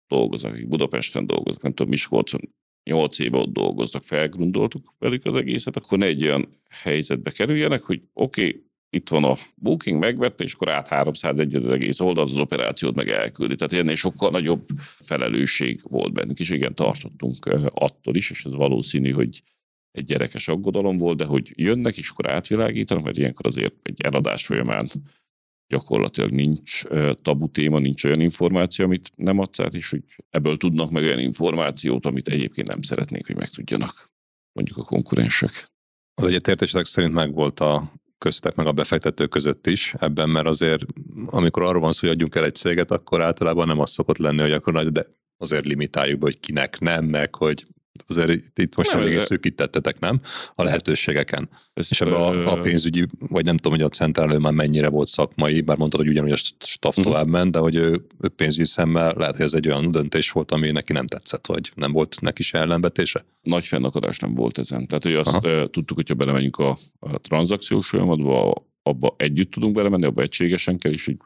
dolgoznak, 0.07 0.53
akik 0.53 0.69
Budapesten 0.69 1.27
dolgoznak, 1.27 1.63
nem 1.63 1.73
tudom, 1.73 1.91
Miskolcon 1.91 2.41
8 2.85 3.19
éve 3.19 3.39
ott 3.39 3.53
dolgoznak, 3.53 4.03
felgrundoltuk 4.03 4.95
velük 4.99 5.25
az 5.25 5.35
egészet, 5.35 5.77
akkor 5.77 5.99
ne 5.99 6.07
egy 6.07 6.23
olyan 6.23 6.49
helyzetbe 6.69 7.31
kerüljenek, 7.31 7.83
hogy 7.83 8.03
oké, 8.13 8.47
okay, 8.47 8.65
itt 8.91 9.09
van 9.09 9.25
a 9.25 9.37
booking, 9.55 9.99
megvette, 9.99 10.45
és 10.45 10.55
akkor 10.55 10.71
át 10.71 10.89
301 10.89 11.55
az 11.55 11.67
egész 11.67 12.01
oldal, 12.01 12.25
az 12.25 12.39
operációt 12.39 12.95
meg 12.95 13.09
elküldi. 13.09 13.55
Tehát 13.55 13.73
ennél 13.73 13.95
sokkal 13.95 14.31
nagyobb 14.31 14.67
felelősség 14.99 15.81
volt 15.83 16.13
bennünk, 16.13 16.41
és 16.41 16.51
igen, 16.51 16.75
tartottunk 16.75 17.47
attól 17.75 18.15
is, 18.15 18.31
és 18.31 18.45
ez 18.45 18.53
valószínű, 18.53 19.11
hogy 19.11 19.43
egy 19.93 20.05
gyerekes 20.05 20.49
aggodalom 20.49 20.99
volt, 20.99 21.17
de 21.17 21.25
hogy 21.25 21.53
jönnek, 21.57 21.97
és 21.97 22.09
akkor 22.09 22.31
átvilágítanak, 22.31 23.05
mert 23.05 23.17
ilyenkor 23.19 23.47
azért 23.47 23.75
egy 23.83 24.01
eladás 24.03 24.47
folyamán 24.47 24.89
gyakorlatilag 25.67 26.31
nincs 26.31 26.83
tabu 27.23 27.49
téma, 27.49 27.79
nincs 27.79 28.05
olyan 28.05 28.21
információ, 28.21 28.85
amit 28.85 29.13
nem 29.17 29.39
adsz 29.39 29.61
át, 29.61 29.75
és 29.75 29.91
hogy 29.91 30.03
ebből 30.31 30.57
tudnak 30.57 30.91
meg 30.91 31.03
olyan 31.03 31.19
információt, 31.19 32.07
amit 32.07 32.29
egyébként 32.29 32.69
nem 32.69 32.83
szeretnék, 32.83 33.27
hogy 33.27 33.37
megtudjanak 33.37 34.11
mondjuk 34.53 34.77
a 34.77 34.83
konkurensek. 34.83 35.71
Az 36.15 36.25
egyetértések 36.25 36.85
szerint 36.85 37.13
megvolt 37.13 37.61
a 37.61 37.93
köztek 38.19 38.55
meg 38.55 38.67
a 38.67 38.73
befektető 38.73 39.27
között 39.27 39.67
is 39.67 39.95
ebben, 39.99 40.31
mert 40.31 40.47
azért 40.47 40.85
amikor 41.27 41.63
arról 41.63 41.81
van 41.81 41.93
szó, 41.93 41.99
hogy 42.01 42.17
adjunk 42.17 42.35
el 42.35 42.45
egy 42.45 42.55
céget, 42.55 42.91
akkor 42.91 43.23
általában 43.23 43.67
nem 43.67 43.81
az 43.81 43.91
szokott 43.91 44.19
lenni, 44.19 44.41
hogy 44.41 44.53
akkor 44.53 44.73
nagy, 44.73 44.89
de 44.89 45.07
azért 45.37 45.65
limitáljuk 45.65 46.23
hogy 46.23 46.41
kinek 46.41 46.79
nem, 46.81 47.05
meg 47.05 47.35
hogy 47.35 47.67
azért 48.07 48.59
itt 48.59 48.77
most 48.77 48.93
nem, 48.93 49.01
elég 49.01 49.19
szűkítettetek, 49.19 49.99
nem? 49.99 50.21
A 50.55 50.63
lehetőségeken. 50.63 51.49
Ez, 51.75 51.87
és 51.91 52.01
ebben 52.01 52.15
a, 52.15 52.53
a 52.53 52.61
pénzügyi, 52.61 53.07
vagy 53.19 53.45
nem 53.45 53.57
tudom, 53.57 53.73
hogy 53.73 53.87
a 53.87 53.89
centrálő 53.89 54.39
már 54.39 54.53
mennyire 54.53 54.89
volt 54.89 55.09
szakmai, 55.09 55.61
bár 55.61 55.77
mondtad, 55.77 56.01
hogy 56.01 56.09
ugyanúgy 56.09 56.33
a 56.33 56.37
staff 56.59 56.97
uh-huh. 56.97 57.05
tovább 57.05 57.27
ment, 57.27 57.53
de 57.53 57.59
hogy 57.59 57.75
ő, 57.75 58.07
ő 58.21 58.29
pénzügyi 58.29 58.67
szemmel 58.67 59.15
lehet, 59.17 59.37
hogy 59.37 59.45
ez 59.45 59.55
egy 59.55 59.69
olyan 59.69 59.91
döntés 59.91 60.31
volt, 60.31 60.51
ami 60.51 60.71
neki 60.71 60.93
nem 60.93 61.07
tetszett, 61.07 61.47
vagy 61.47 61.73
nem 61.75 61.93
volt 61.93 62.21
neki 62.21 62.43
se 62.43 62.59
ellenvetése? 62.59 63.25
Nagy 63.43 63.67
fennakadás 63.67 64.19
nem 64.19 64.35
volt 64.35 64.59
ezen. 64.59 64.87
Tehát, 64.87 65.03
hogy 65.03 65.15
azt 65.15 65.37
Aha. 65.37 65.67
tudtuk, 65.67 65.97
hogyha 65.97 66.15
belemegyünk 66.15 66.57
a, 66.57 66.79
a 66.99 67.19
tranzakciós 67.19 67.89
folyamatba, 67.89 68.67
abba 68.83 69.15
együtt 69.19 69.51
tudunk 69.51 69.75
belemenni, 69.75 70.05
abba 70.05 70.23
egységesen 70.23 70.79
kell, 70.79 70.93
és 70.93 71.07
így 71.07 71.17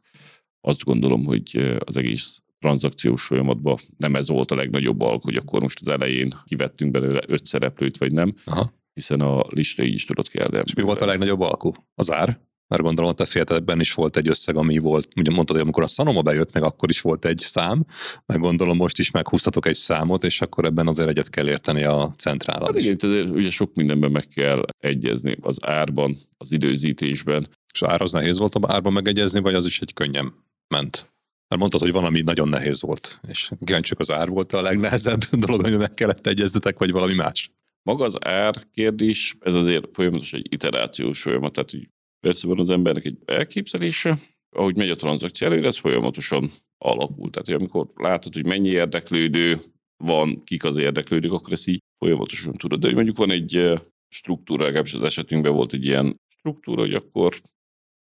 azt 0.61 0.85
gondolom, 0.85 1.25
hogy 1.25 1.77
az 1.85 1.97
egész 1.97 2.43
tranzakciós 2.67 3.23
folyamatban 3.23 3.77
nem 3.97 4.15
ez 4.15 4.29
volt 4.29 4.51
a 4.51 4.55
legnagyobb 4.55 5.01
alk, 5.01 5.23
hogy 5.23 5.37
akkor 5.37 5.63
most 5.63 5.81
az 5.81 5.89
elején 5.89 6.35
kivettünk 6.45 6.91
belőle 6.91 7.21
öt 7.27 7.47
szereplőt, 7.47 7.99
vagy 7.99 8.13
nem, 8.13 8.35
Aha. 8.45 8.73
hiszen 8.93 9.21
a 9.21 9.43
lista 9.51 9.83
így 9.83 9.95
is 9.95 10.05
tudott 10.05 10.29
kell. 10.29 10.63
És 10.65 10.75
mi 10.75 10.83
volt 10.83 11.01
a 11.01 11.07
legnagyobb 11.07 11.41
alkú? 11.41 11.73
Az 11.95 12.13
ár? 12.13 12.41
Mert 12.69 12.83
gondolom, 12.83 13.13
a 13.17 13.25
féltetben 13.25 13.81
is 13.81 13.95
volt 13.95 14.17
egy 14.17 14.29
összeg, 14.29 14.57
ami 14.57 14.79
volt, 14.79 15.09
ugye 15.17 15.31
mondtad, 15.31 15.57
hogy 15.57 15.65
amikor 15.65 15.83
a 15.83 15.87
Sanoma 15.87 16.23
bejött, 16.23 16.53
meg 16.53 16.63
akkor 16.63 16.91
is 16.91 17.01
volt 17.01 17.25
egy 17.25 17.39
szám, 17.39 17.85
meg 18.27 18.39
gondolom 18.39 18.77
most 18.77 18.99
is 18.99 19.11
meghúztatok 19.11 19.67
egy 19.67 19.75
számot, 19.75 20.25
és 20.25 20.41
akkor 20.41 20.65
ebben 20.65 20.87
azért 20.87 21.09
egyet 21.09 21.31
kell 21.31 21.49
érteni 21.49 21.83
a 21.83 22.15
centrálal 22.17 22.67
hát 22.67 22.81
igen, 22.81 22.97
azért 23.03 23.29
ugye 23.29 23.51
sok 23.51 23.75
mindenben 23.75 24.11
meg 24.11 24.29
kell 24.35 24.65
egyezni, 24.79 25.37
az 25.41 25.57
árban, 25.67 26.17
az 26.37 26.53
időzítésben. 26.53 27.47
És 27.75 27.83
ár 27.83 28.03
az 28.03 28.13
nehéz 28.13 28.39
volt 28.39 28.55
a 28.55 28.73
árban 28.73 28.93
megegyezni, 28.93 29.41
vagy 29.41 29.55
az 29.55 29.67
is 29.67 29.81
egy 29.81 29.93
könnyen 29.93 30.35
ment? 30.69 31.16
Mert 31.49 31.61
mondtad, 31.61 31.81
hogy 31.81 31.93
valami 31.93 32.23
nagyon 32.23 32.49
nehéz 32.49 32.83
volt, 32.83 33.21
és 33.29 33.51
csak 33.81 33.99
az 33.99 34.11
ár 34.11 34.29
volt 34.29 34.53
a 34.53 34.63
legnehezebb 34.63 35.25
dolog, 35.47 35.65
ami 35.65 35.77
meg 35.77 35.95
kellett 35.95 36.27
egyeztetek, 36.27 36.79
vagy 36.79 36.93
valami 36.93 37.15
más. 37.15 37.51
Maga 37.83 38.05
az 38.05 38.25
ár 38.25 38.55
kérdés, 38.73 39.37
ez 39.41 39.55
azért 39.55 39.89
folyamatos 39.93 40.33
egy 40.33 40.53
iterációs 40.53 41.23
folyamat, 41.23 41.53
tehát 41.53 41.71
hogy 41.71 41.89
persze 42.21 42.47
van 42.47 42.59
az 42.59 42.71
embernek 42.71 43.05
egy 43.05 43.19
elképzelése, 43.25 44.19
ahogy 44.57 44.77
megy 44.77 44.91
a 44.91 44.97
tranzakció 44.97 45.47
előre, 45.47 45.67
ez 45.67 45.79
folyamatosan 45.79 46.51
alakul. 46.79 47.31
Tehát, 47.31 47.47
hogy 47.47 47.55
amikor 47.55 47.91
látod, 47.95 48.35
hogy 48.35 48.47
mennyi 48.47 48.69
érdeklődő 48.69 49.61
van, 49.97 50.43
kik 50.45 50.65
az 50.65 50.77
érdeklődők, 50.77 51.33
akkor 51.33 51.53
ezt 51.53 51.69
így 51.69 51.83
folyamatosan 51.99 52.53
tudod. 52.53 52.81
De 52.81 52.87
hogy 52.87 52.95
mondjuk 52.95 53.17
van 53.17 53.31
egy 53.31 53.81
struktúra, 54.09 54.65
legalábbis 54.65 54.95
az 54.95 55.03
esetünkben 55.03 55.53
volt 55.53 55.73
egy 55.73 55.85
ilyen 55.85 56.21
struktúra, 56.29 56.81
hogy 56.81 56.95
akkor 56.95 57.41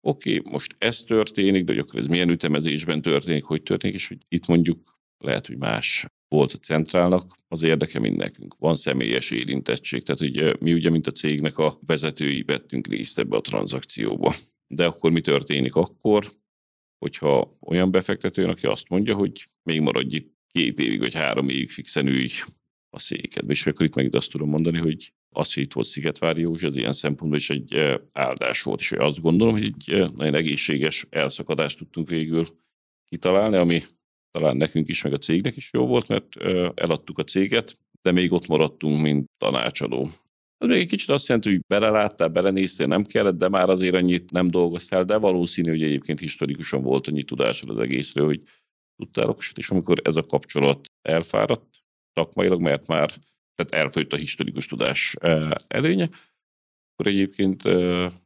oké, 0.01 0.39
okay, 0.39 0.53
most 0.53 0.75
ez 0.79 1.01
történik, 1.01 1.65
de 1.65 1.73
hogy 1.73 1.81
akkor 1.81 2.01
ez 2.01 2.07
milyen 2.07 2.31
ütemezésben 2.31 3.03
történik, 3.03 3.45
hogy 3.45 3.63
történik, 3.63 3.97
és 3.97 4.09
hogy 4.09 4.19
itt 4.29 4.47
mondjuk 4.47 4.99
lehet, 5.19 5.47
hogy 5.47 5.59
más 5.59 6.07
volt 6.29 6.53
a 6.53 6.59
centrálnak 6.59 7.37
az 7.49 7.63
érdeke, 7.63 7.99
mint 7.99 8.17
nekünk. 8.17 8.55
Van 8.59 8.77
személyes 8.77 9.31
érintettség, 9.31 10.03
tehát 10.03 10.21
hogy 10.21 10.61
mi 10.61 10.73
ugye, 10.73 10.91
mint 10.91 11.07
a 11.07 11.11
cégnek 11.11 11.59
a 11.59 11.79
vezetői 11.87 12.43
vettünk 12.43 12.87
részt 12.87 13.19
ebbe 13.19 13.37
a 13.37 13.41
tranzakcióba. 13.41 14.35
De 14.67 14.87
akkor 14.87 15.11
mi 15.11 15.21
történik 15.21 15.75
akkor, 15.75 16.33
hogyha 16.99 17.57
olyan 17.61 17.91
befektető, 17.91 18.45
aki 18.45 18.67
azt 18.67 18.89
mondja, 18.89 19.15
hogy 19.15 19.49
még 19.63 19.81
maradj 19.81 20.15
itt 20.15 20.37
két 20.47 20.79
évig 20.79 20.99
vagy 20.99 21.15
három 21.15 21.49
évig 21.49 21.71
fixen 21.71 22.07
ülj 22.07 22.29
a 22.91 22.99
székedbe. 22.99 23.53
És 23.53 23.67
akkor 23.67 23.87
itt 23.87 23.95
megint 23.95 24.15
azt 24.15 24.31
tudom 24.31 24.49
mondani, 24.49 24.79
hogy 24.79 25.13
az, 25.39 25.55
hogy 25.55 25.63
itt 25.63 25.73
volt 25.73 25.87
Szigetvári 25.87 26.41
Józsi, 26.41 26.67
az 26.67 26.77
ilyen 26.77 26.93
szempontból 26.93 27.39
is 27.39 27.51
egy 27.51 27.99
áldás 28.13 28.63
volt, 28.63 28.81
és 28.81 28.93
azt 28.93 29.21
gondolom, 29.21 29.55
hogy 29.55 29.65
egy 29.65 30.13
nagyon 30.17 30.35
egészséges 30.35 31.07
elszakadást 31.11 31.79
tudtunk 31.79 32.09
végül 32.09 32.47
kitalálni, 33.05 33.57
ami 33.57 33.83
talán 34.31 34.57
nekünk 34.57 34.89
is, 34.89 35.03
meg 35.03 35.13
a 35.13 35.19
cégnek 35.19 35.57
is 35.57 35.71
jó 35.73 35.87
volt, 35.87 36.09
mert 36.09 36.37
eladtuk 36.75 37.19
a 37.19 37.25
céget, 37.25 37.79
de 38.03 38.13
még 38.13 38.33
ott 38.33 38.47
maradtunk, 38.47 39.03
mint 39.03 39.27
tanácsadó. 39.37 40.11
Az 40.57 40.69
még 40.69 40.79
egy 40.79 40.89
kicsit 40.89 41.11
azt 41.11 41.29
jelenti, 41.29 41.51
hogy 41.51 41.61
beleláttál, 41.67 42.29
belenéztél, 42.29 42.87
nem 42.87 43.05
kellett, 43.05 43.39
de 43.39 43.49
már 43.49 43.69
azért 43.69 43.95
annyit 43.95 44.31
nem 44.31 44.49
dolgoztál, 44.49 45.05
de 45.05 45.17
valószínű, 45.17 45.71
hogy 45.71 45.83
egyébként 45.83 46.21
historikusan 46.21 46.83
volt 46.83 47.07
annyi 47.07 47.23
tudásod 47.23 47.71
az 47.71 47.79
egészről, 47.79 48.27
hogy 48.27 48.43
tudtál 48.97 49.29
okosat, 49.29 49.59
és 49.59 49.71
amikor 49.71 50.01
ez 50.03 50.17
a 50.17 50.27
kapcsolat 50.27 50.87
elfáradt 51.03 51.67
szakmailag, 52.13 52.61
mert 52.61 52.87
már 52.87 53.15
tehát 53.59 53.85
elfogyott 53.85 54.13
a 54.13 54.17
historikus 54.17 54.67
tudás 54.67 55.15
előnye, 55.69 56.09
akkor 56.93 57.13
egyébként 57.13 57.65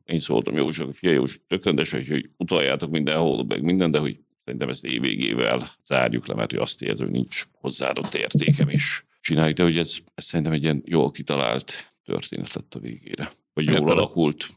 én 0.04 0.20
szóltam 0.20 0.56
József, 0.56 0.88
a 0.88 0.92
fia 0.92 1.10
József, 1.10 1.40
tök 1.46 1.64
rendesen, 1.64 2.06
hogy 2.06 2.30
utaljátok 2.36 2.90
mindenhol, 2.90 3.44
meg 3.44 3.62
minden, 3.62 3.90
de 3.90 3.98
hogy 3.98 4.18
szerintem 4.44 4.68
ezt 4.68 4.84
évvégével 4.84 5.70
zárjuk 5.84 6.26
le, 6.26 6.34
mert 6.34 6.50
hogy 6.50 6.60
azt 6.60 6.82
érzem, 6.82 7.06
hogy 7.06 7.14
nincs 7.14 7.46
hozzáadott 7.52 8.14
értékem 8.14 8.68
is. 8.68 9.06
Csináljuk, 9.20 9.56
de 9.56 9.62
hogy 9.62 9.78
ez, 9.78 9.96
ez 10.14 10.24
szerintem 10.24 10.54
egy 10.54 10.62
ilyen 10.62 10.82
jól 10.84 11.10
kitalált 11.10 11.94
történet 12.04 12.52
lett 12.52 12.74
a 12.74 12.78
végére. 12.78 13.30
Vagy 13.54 13.64
jól 13.64 13.74
Értelem. 13.74 13.96
alakult, 13.98 14.48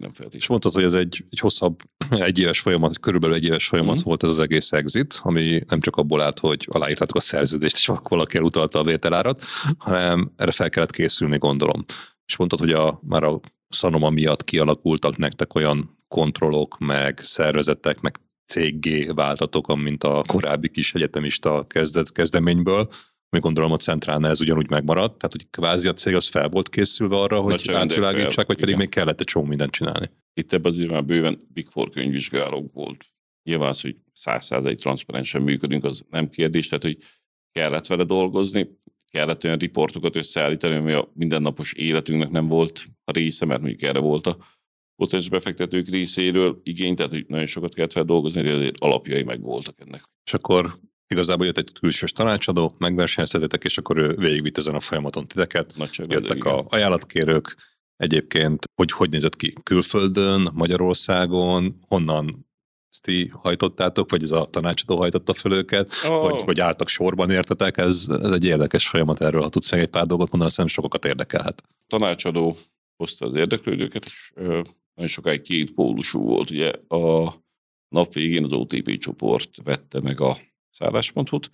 nem 0.00 0.12
És 0.30 0.46
mondtad, 0.46 0.72
hogy 0.72 0.82
ez 0.82 0.92
egy, 0.92 1.24
egy 1.30 1.38
hosszabb, 1.38 1.82
egy 2.10 2.38
éves 2.38 2.60
folyamat, 2.60 3.00
körülbelül 3.00 3.36
egy 3.36 3.44
éves 3.44 3.66
folyamat 3.66 4.00
mm. 4.00 4.02
volt 4.02 4.22
ez 4.22 4.28
az 4.28 4.38
egész 4.38 4.72
exit, 4.72 5.20
ami 5.22 5.60
nem 5.68 5.80
csak 5.80 5.96
abból 5.96 6.20
állt, 6.20 6.38
hogy 6.38 6.68
aláírtátok 6.70 7.16
a 7.16 7.20
szerződést, 7.20 7.76
és 7.76 7.88
akkor 7.88 8.10
valaki 8.10 8.36
elutalta 8.36 8.78
a 8.78 8.84
vételárat, 8.84 9.42
hanem 9.78 10.32
erre 10.36 10.50
fel 10.50 10.70
kellett 10.70 10.90
készülni, 10.90 11.38
gondolom. 11.38 11.84
És 12.26 12.36
mondtad, 12.36 12.58
hogy 12.58 12.72
a, 12.72 13.00
már 13.02 13.22
a 13.22 13.40
szanoma 13.68 14.10
miatt 14.10 14.44
kialakultak 14.44 15.16
nektek 15.16 15.54
olyan 15.54 15.98
kontrollok, 16.08 16.78
meg 16.78 17.18
szervezetek, 17.22 18.00
meg 18.00 18.20
céggé 18.46 19.06
váltatok, 19.06 19.76
mint 19.76 20.04
a 20.04 20.24
korábbi 20.26 20.68
kis 20.68 20.94
egyetemista 20.94 21.64
kezdet, 21.68 22.12
kezdeményből, 22.12 22.88
ami 23.32 23.42
gondolom 23.42 23.72
a 23.72 23.76
centrálnál 23.76 24.30
ez 24.30 24.40
ugyanúgy 24.40 24.70
megmaradt, 24.70 25.18
tehát 25.18 25.32
hogy 25.32 25.50
kvázi 25.50 25.88
a 25.88 25.92
cég 25.92 26.14
az 26.14 26.28
fel 26.28 26.48
volt 26.48 26.68
készülve 26.68 27.16
arra, 27.16 27.40
hogy 27.40 27.70
átvilágítsák, 27.72 28.46
vagy 28.46 28.56
pedig 28.56 28.68
igen. 28.68 28.78
még 28.78 28.88
kellett 28.88 29.20
egy 29.20 29.26
csomó 29.26 29.46
mindent 29.46 29.70
csinálni. 29.70 30.10
Itt 30.34 30.52
ebben 30.52 30.72
azért 30.72 30.90
már 30.90 31.04
bőven 31.04 31.40
Big 31.52 31.66
Four 31.66 31.90
könyvvizsgálók 31.90 32.72
volt. 32.72 33.04
Nyilván 33.42 33.68
az, 33.68 33.80
hogy 33.80 33.96
száz 34.12 34.44
százalék 34.44 34.78
transzparensen 34.78 35.42
működünk, 35.42 35.84
az 35.84 36.04
nem 36.10 36.28
kérdés, 36.28 36.68
tehát 36.68 36.82
hogy 36.82 36.98
kellett 37.52 37.86
vele 37.86 38.04
dolgozni, 38.04 38.68
kellett 39.10 39.44
olyan 39.44 39.58
riportokat 39.58 40.16
összeállítani, 40.16 40.74
ami 40.74 40.92
a 40.92 41.10
mindennapos 41.14 41.72
életünknek 41.72 42.30
nem 42.30 42.48
volt 42.48 42.86
a 43.04 43.12
része, 43.12 43.44
mert 43.44 43.60
mondjuk 43.60 43.82
erre 43.82 43.98
volt 43.98 44.26
a 44.26 44.36
potenciális 44.96 45.28
befektetők 45.28 45.88
részéről 45.88 46.60
igény, 46.62 46.94
tehát 46.94 47.12
hogy 47.12 47.24
nagyon 47.28 47.46
sokat 47.46 47.74
kellett 47.74 47.92
fel 47.92 48.04
dolgozni, 48.04 48.42
de 48.42 48.52
azért 48.52 48.80
alapjai 48.80 49.22
meg 49.22 49.40
voltak 49.40 49.80
ennek. 49.80 50.02
És 50.24 50.34
akkor 50.34 50.78
Igazából 51.12 51.46
jött 51.46 51.58
egy 51.58 51.72
külsős 51.80 52.12
tanácsadó, 52.12 52.74
megversenyeztetetek, 52.78 53.64
és 53.64 53.78
akkor 53.78 53.96
ő 53.96 54.14
végigvitt 54.14 54.58
ezen 54.58 54.74
a 54.74 54.80
folyamaton 54.80 55.26
titeket. 55.26 55.74
Jöttek 56.08 56.44
a 56.44 56.64
ajánlatkérők, 56.68 57.56
egyébként, 57.96 58.64
hogy 58.74 58.92
hogy 58.92 59.10
nézett 59.10 59.36
ki 59.36 59.54
külföldön, 59.62 60.50
Magyarországon, 60.54 61.78
honnan 61.88 62.46
ezt 62.90 63.02
ti 63.02 63.30
hajtottátok, 63.32 64.10
vagy 64.10 64.22
ez 64.22 64.30
a 64.30 64.44
tanácsadó 64.44 64.96
hajtotta 64.96 65.34
föl 65.34 65.52
őket, 65.52 65.92
oh. 66.08 66.30
vagy, 66.30 66.44
vagy 66.44 66.60
álltak 66.60 66.88
sorban 66.88 67.30
értetek, 67.30 67.76
ez, 67.76 68.06
ez 68.08 68.30
egy 68.30 68.44
érdekes 68.44 68.88
folyamat 68.88 69.20
erről, 69.20 69.42
ha 69.42 69.48
tudsz 69.48 69.70
meg 69.70 69.80
egy 69.80 69.88
pár 69.88 70.06
dolgot 70.06 70.30
mondani, 70.30 70.52
azt 70.56 70.68
sokakat 70.68 71.04
érdekelhet. 71.04 71.62
Tanácsadó 71.86 72.56
hozta 72.96 73.26
az 73.26 73.34
érdeklődőket, 73.34 74.04
és 74.04 74.32
ö, 74.34 74.60
nagyon 74.94 75.10
sokáig 75.10 75.40
két 75.40 75.72
pólusú 75.72 76.20
volt. 76.20 76.50
Ugye 76.50 76.72
a 76.88 77.34
nap 77.88 78.12
végén 78.12 78.44
az 78.44 78.52
OTP 78.52 78.98
csoport 78.98 79.50
vette 79.64 80.00
meg 80.00 80.20
a 80.20 80.36
szálláspontút. 80.72 81.50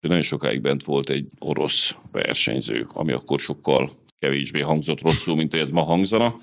Nagyon 0.00 0.22
sokáig 0.22 0.60
bent 0.60 0.84
volt 0.84 1.10
egy 1.10 1.30
orosz 1.38 1.94
versenyző, 2.12 2.86
ami 2.92 3.12
akkor 3.12 3.40
sokkal 3.40 3.90
kevésbé 4.18 4.60
hangzott 4.60 5.00
rosszul, 5.00 5.36
mint 5.36 5.52
hogy 5.52 5.60
ez 5.60 5.70
ma 5.70 5.82
hangzana, 5.82 6.36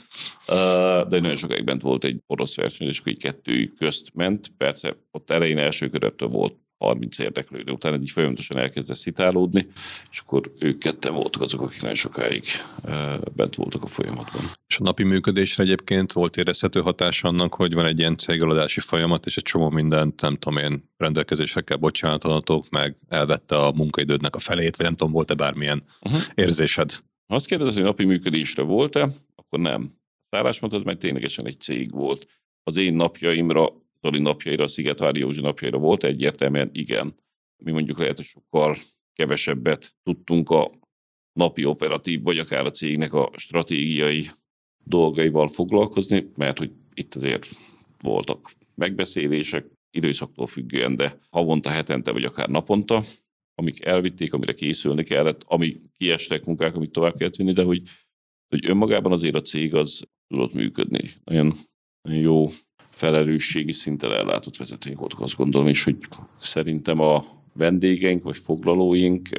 de 1.08 1.20
nagyon 1.20 1.36
sokáig 1.36 1.64
bent 1.64 1.82
volt 1.82 2.04
egy 2.04 2.22
orosz 2.28 2.56
versenyző, 2.56 2.94
és 2.94 3.00
akkor 3.00 3.12
így 3.12 3.22
kettőjük 3.22 3.76
közt 3.76 4.14
ment. 4.14 4.52
Persze 4.58 4.96
ott 5.12 5.30
elején 5.30 5.58
első 5.58 5.88
köröttől 5.88 6.30
volt 6.30 6.58
30 6.84 7.20
érdeklődő. 7.20 7.72
Utána 7.72 7.96
így 7.96 8.12
folyamatosan 8.12 8.58
elkezdett 8.58 8.98
szitálódni, 8.98 9.68
és 10.12 10.20
akkor 10.20 10.52
ők 10.60 10.78
ketten 10.78 11.14
voltak 11.14 11.42
azok, 11.42 11.62
akik 11.62 11.82
nagyon 11.82 11.96
sokáig 11.96 12.44
bent 13.36 13.56
voltak 13.56 13.84
a 13.84 13.88
folyamatban. 13.88 14.42
És 14.68 14.80
a 14.80 14.84
napi 14.84 15.04
működésre 15.04 15.64
egyébként 15.64 16.14
volt 16.14 16.38
érezhető 16.38 16.82
hatás 16.82 17.24
annak, 17.24 17.54
hogy 17.54 17.74
van 17.74 17.86
egy 17.86 18.00
ilyen 18.00 18.18
cégeladási 18.18 18.80
folyamat, 18.80 19.26
és 19.26 19.38
egy 19.38 19.44
csomó 19.44 19.70
mindent, 19.70 20.22
nem 20.22 20.38
tudom 20.38 20.64
én, 20.64 20.90
rendelkezésekkel 20.98 21.78
bocsánatanatok, 21.78 22.70
meg 22.70 22.98
elvette 23.08 23.56
a 23.56 23.72
munkaidődnek 23.72 24.36
a 24.36 24.40
felét, 24.40 24.76
vagy 24.76 24.86
nem 24.86 24.96
tudom, 24.96 25.14
volt-e 25.14 25.34
bármilyen 25.34 25.84
uh-huh. 26.02 26.22
érzésed? 26.36 26.92
Ha 27.28 27.36
azt 27.36 27.46
kérdezed, 27.46 27.74
hogy 27.74 27.84
napi 27.84 28.04
működésre 28.04 28.64
volt-e, 28.64 29.10
akkor 29.36 29.60
nem. 29.60 29.96
A 30.06 30.36
szállásmód 30.36 30.74
az 30.74 30.84
meg 30.84 30.98
ténylegesen 30.98 31.48
egy 31.48 31.60
cég 31.60 31.92
volt. 31.92 32.28
Az 32.64 32.78
én 32.78 32.94
napjaimra 32.94 33.83
Zoli 34.04 34.20
napjaira, 34.20 34.64
a 34.64 34.68
Szigetvári 34.68 35.20
Józsi 35.20 35.42
napjaira 35.42 35.78
volt 35.78 36.04
egyértelműen 36.04 36.70
igen. 36.74 37.16
Mi 37.64 37.72
mondjuk 37.72 38.00
lehet, 38.00 38.18
hogy 38.18 38.26
sokkal 38.26 38.78
kevesebbet 39.14 39.96
tudtunk 40.04 40.50
a 40.50 40.72
napi 41.34 41.66
operatív, 41.66 42.24
vagy 42.24 42.38
akár 42.38 42.66
a 42.66 42.72
cégnek 42.72 43.14
a 43.14 43.32
stratégiai 43.36 44.26
dolgaival 44.84 45.48
foglalkozni, 45.48 46.32
mert 46.36 46.58
hogy 46.58 46.72
itt 46.94 47.16
azért 47.16 47.50
voltak 48.02 48.56
megbeszélések, 48.76 49.66
időszaktól 49.92 50.48
függően, 50.48 50.96
de 50.96 51.20
havonta, 51.30 51.70
hetente, 51.70 52.12
vagy 52.12 52.24
akár 52.24 52.50
naponta, 52.50 53.04
amik 53.56 53.86
elvitték, 53.86 54.34
amire 54.34 54.54
készülni 54.54 55.04
kellett, 55.04 55.44
ami 55.44 55.82
kiestek 55.98 56.46
munkák, 56.46 56.76
amit 56.76 56.92
tovább 56.92 57.18
kellett 57.18 57.36
vinni, 57.36 57.52
de 57.52 57.64
hogy, 57.64 57.82
hogy 58.48 58.70
önmagában 58.70 59.12
azért 59.12 59.36
a 59.36 59.42
cég 59.42 59.76
az 59.76 60.04
tudott 60.28 60.54
működni. 60.54 61.12
Nagyon, 61.24 61.54
nagyon 62.02 62.22
jó 62.22 62.50
felelősségi 62.94 63.72
szinten 63.72 64.12
ellátott 64.12 64.58
vezetőink 64.58 65.00
voltak, 65.00 65.22
azt 65.22 65.36
gondolom, 65.36 65.68
és 65.68 65.84
hogy 65.84 65.98
szerintem 66.40 67.00
a 67.00 67.26
vendégeink 67.54 68.24
vagy 68.24 68.38
foglalóink 68.38 69.30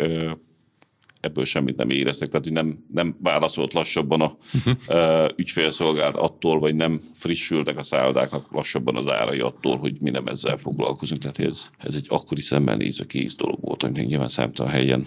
ebből 1.24 1.44
semmit 1.44 1.76
nem 1.76 1.90
éreztek, 1.90 2.28
tehát 2.28 2.44
hogy 2.44 2.55
nem, 2.55 2.84
nem 2.92 3.16
válaszolt 3.22 3.72
lassabban 3.72 4.20
a 4.20 4.36
uh-huh. 4.55 5.28
ügyfélszolgált 5.36 6.16
attól, 6.16 6.59
vagy 6.59 6.74
nem 6.74 7.00
frissültek 7.14 7.78
a 7.78 7.82
szállodáknak 7.82 8.52
lassabban 8.52 8.96
az 8.96 9.09
árai 9.09 9.38
attól, 9.40 9.76
hogy 9.76 10.00
mi 10.00 10.11
nem 10.11 10.26
ezzel 10.26 10.57
foglalkozunk. 10.57 11.20
Tehát 11.20 11.38
ez, 11.38 11.70
ez 11.78 11.94
egy 11.94 12.07
akkori 12.09 12.40
szemmel 12.40 12.76
nézve 12.76 13.05
kész 13.05 13.36
dolog 13.36 13.61
volt, 13.61 13.82
amit 13.82 14.07
nyilván 14.07 14.28
számtalan 14.28 14.72
helyen 14.72 15.07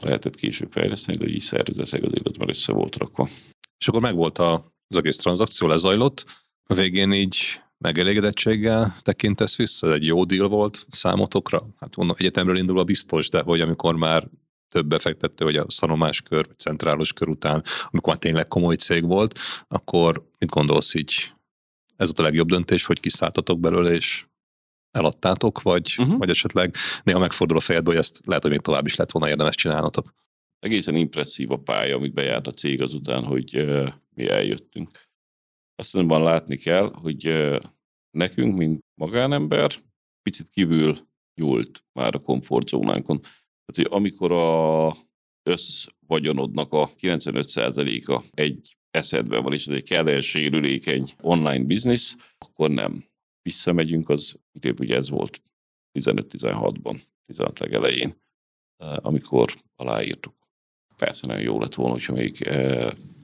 lehetett 0.00 0.36
később 0.36 0.72
fejleszteni, 0.72 1.18
de 1.18 1.26
így 1.28 1.40
szervezetileg 1.40 2.04
azért 2.04 2.28
ott 2.28 2.38
már 2.38 2.48
össze 2.48 2.72
volt 2.72 2.96
rakva. 2.96 3.28
És 3.78 3.88
akkor 3.88 4.00
megvolt 4.00 4.38
a, 4.38 4.54
az 4.88 4.96
egész 4.96 5.16
tranzakció, 5.16 5.66
lezajlott, 5.66 6.24
a 6.66 6.74
végén 6.74 7.12
így 7.12 7.60
megelégedettséggel 7.78 8.96
tekintesz 9.00 9.56
vissza? 9.56 9.92
Egy 9.92 10.04
jó 10.04 10.24
deal 10.24 10.48
volt 10.48 10.86
számotokra? 10.90 11.66
Hát 11.80 11.96
mondom, 11.96 12.16
egyetemről 12.18 12.56
indulva 12.56 12.84
biztos, 12.84 13.28
de 13.28 13.40
hogy 13.40 13.60
amikor 13.60 13.94
már 13.94 14.28
több 14.68 14.86
befektető, 14.86 15.44
vagy 15.44 15.56
a 15.56 15.64
szanomás 15.68 16.22
kör, 16.22 16.46
vagy 16.46 16.58
centrálos 16.58 17.12
kör 17.12 17.28
után, 17.28 17.62
amikor 17.90 18.12
már 18.12 18.22
tényleg 18.22 18.48
komoly 18.48 18.74
cég 18.76 19.06
volt, 19.06 19.38
akkor 19.68 20.30
mit 20.38 20.50
gondolsz 20.50 20.94
így? 20.94 21.14
Ez 21.96 22.06
volt 22.06 22.18
a 22.18 22.22
legjobb 22.22 22.48
döntés, 22.48 22.84
hogy 22.84 23.00
kiszálltatok 23.00 23.60
belőle, 23.60 23.90
és 23.90 24.26
eladtátok, 24.90 25.62
vagy, 25.62 25.94
uh-huh. 25.98 26.18
vagy 26.18 26.30
esetleg 26.30 26.74
néha 27.02 27.18
megfordul 27.18 27.56
a 27.56 27.60
fejedbe, 27.60 27.90
hogy 27.90 27.98
ezt 27.98 28.20
lehet, 28.24 28.42
hogy 28.42 28.50
még 28.50 28.60
tovább 28.60 28.86
is 28.86 28.96
lett 28.96 29.10
volna 29.10 29.28
érdemes 29.28 29.54
csinálnotok. 29.54 30.14
Egészen 30.58 30.96
impresszív 30.96 31.50
a 31.50 31.56
pálya, 31.56 31.96
amit 31.96 32.14
bejárt 32.14 32.46
a 32.46 32.50
cég 32.50 32.82
azután, 32.82 33.24
hogy 33.24 33.56
uh, 33.56 33.88
mi 34.14 34.28
eljöttünk 34.28 34.90
azt 35.76 35.94
mondom, 35.94 36.22
látni 36.22 36.56
kell, 36.56 36.92
hogy 36.92 37.50
nekünk, 38.10 38.56
mint 38.56 38.84
magánember, 38.94 39.72
picit 40.22 40.48
kívül 40.48 40.96
nyúlt 41.40 41.84
már 41.92 42.14
a 42.14 42.18
komfortzónánkon. 42.18 43.20
Tehát, 43.20 43.74
hogy 43.74 43.86
amikor 43.90 44.32
a 44.32 44.96
összvagyonodnak 45.42 46.72
a 46.72 46.88
95%-a 46.88 48.22
egy 48.30 48.76
eszedben 48.90 49.42
van, 49.42 49.52
és 49.52 49.66
ez 49.66 49.74
egy 49.74 49.88
kellően 49.88 50.20
sérülékeny 50.20 51.10
online 51.20 51.64
biznisz, 51.64 52.16
akkor 52.38 52.70
nem. 52.70 53.04
Visszamegyünk, 53.42 54.08
az 54.08 54.36
időbb 54.52 54.80
ugye 54.80 54.96
ez 54.96 55.10
volt 55.10 55.42
15-16-ban, 55.98 57.00
16 57.26 57.58
legelején, 57.58 58.16
amikor 58.76 59.54
aláírtuk. 59.74 60.34
Persze 60.96 61.26
nagyon 61.26 61.42
jó 61.42 61.60
lett 61.60 61.74
volna, 61.74 61.92
hogyha 61.92 62.12
még 62.12 62.48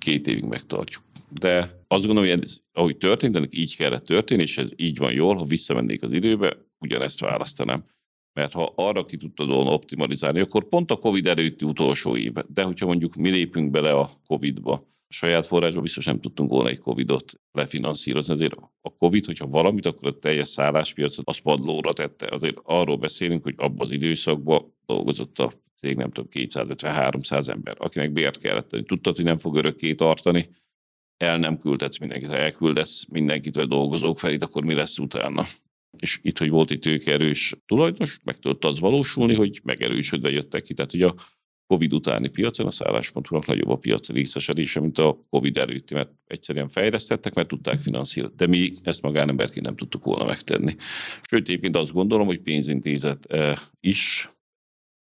két 0.03 0.27
évig 0.27 0.45
megtartjuk 0.45 1.03
de 1.39 1.85
azt 1.89 2.07
gondolom, 2.07 2.31
hogy 2.31 2.41
ez, 2.43 2.61
ahogy 2.73 2.97
történt, 2.97 3.37
ennek 3.37 3.59
így 3.59 3.77
kellett 3.77 4.05
történni, 4.05 4.43
és 4.43 4.59
ez 4.59 4.71
így 4.77 4.99
van 4.99 5.13
jól, 5.13 5.37
ha 5.37 5.45
visszamennék 5.45 6.03
az 6.03 6.13
időbe, 6.13 6.57
ugyanezt 6.79 7.21
választanám. 7.21 7.85
Mert 8.33 8.53
ha 8.53 8.73
arra 8.77 9.05
ki 9.05 9.17
tudtad 9.17 9.49
volna 9.49 9.73
optimalizálni, 9.73 10.41
akkor 10.41 10.69
pont 10.69 10.91
a 10.91 10.97
Covid 10.97 11.27
előtti 11.27 11.65
utolsó 11.65 12.17
év. 12.17 12.33
De 12.33 12.63
hogyha 12.63 12.87
mondjuk 12.87 13.15
mi 13.15 13.31
lépünk 13.31 13.71
bele 13.71 13.93
a 13.93 14.11
Covid-ba, 14.27 14.73
a 15.09 15.15
saját 15.15 15.47
forrásba 15.47 15.81
biztos 15.81 16.05
nem 16.05 16.21
tudtunk 16.21 16.51
volna 16.51 16.69
egy 16.69 16.79
Covid-ot 16.79 17.41
lefinanszírozni. 17.53 18.33
Azért 18.33 18.57
a 18.81 18.97
Covid, 18.97 19.25
hogyha 19.25 19.47
valamit, 19.47 19.87
akkor 19.87 20.09
a 20.09 20.19
teljes 20.19 20.49
szálláspiacot 20.49 21.29
az 21.29 21.39
padlóra 21.39 21.93
tette. 21.93 22.27
Azért 22.31 22.59
arról 22.63 22.97
beszélünk, 22.97 23.43
hogy 23.43 23.55
abban 23.57 23.87
az 23.87 23.91
időszakban 23.91 24.75
dolgozott 24.87 25.39
a 25.39 25.53
cég 25.83 25.97
nem 25.97 26.11
tudom, 26.11 26.31
250-300 26.33 27.49
ember, 27.49 27.75
akinek 27.79 28.13
bért 28.13 28.39
kellett 28.39 28.69
tenni. 28.69 28.85
Tudtad, 28.85 29.17
hogy 29.17 29.25
nem 29.25 29.39
fog 29.39 29.57
örökké 29.57 29.95
tartani, 29.95 30.49
el 31.17 31.39
nem 31.39 31.59
küldhetsz 31.59 31.99
mindenkit. 31.99 32.29
Ha 32.29 32.37
elküldesz 32.37 33.07
mindenkit, 33.09 33.55
vagy 33.55 33.69
dolgozók 33.69 34.19
felé, 34.19 34.37
akkor 34.41 34.65
mi 34.65 34.75
lesz 34.75 34.99
utána? 34.99 35.47
És 35.99 36.19
itt, 36.23 36.39
hogy 36.39 36.51
volt 36.51 36.71
itt 36.71 37.07
erős 37.07 37.55
tulajdonos, 37.67 38.19
meg 38.25 38.39
tudott 38.39 38.65
az 38.65 38.81
valósulni, 38.81 39.35
hogy 39.35 39.61
megerősödve 39.65 40.31
jöttek 40.31 40.63
ki. 40.63 40.75
Tehát, 40.75 40.91
hogy 40.91 41.03
a 41.03 41.15
Covid 41.67 41.93
utáni 41.93 42.29
piacon 42.29 42.67
a 42.67 42.71
szálláspontúnak 42.71 43.47
nagyobb 43.47 43.69
a 43.69 43.77
piac 43.77 44.09
részesedése, 44.09 44.81
mint 44.81 44.99
a 44.99 45.27
Covid 45.31 45.57
előtti, 45.57 45.95
mert 45.95 46.11
egyszerűen 46.27 46.69
fejlesztettek, 46.69 47.35
mert 47.35 47.49
tudták 47.49 47.79
finanszírozni. 47.79 48.37
De 48.37 48.47
mi 48.47 48.71
ezt 48.83 49.03
magánemberként 49.03 49.67
nem 49.67 49.77
tudtuk 49.77 50.05
volna 50.05 50.25
megtenni. 50.25 50.77
Sőt, 51.29 51.49
egyébként 51.49 51.77
azt 51.77 51.93
gondolom, 51.93 52.27
hogy 52.27 52.41
pénzintézet 52.41 53.25
eh, 53.25 53.57
is 53.81 54.32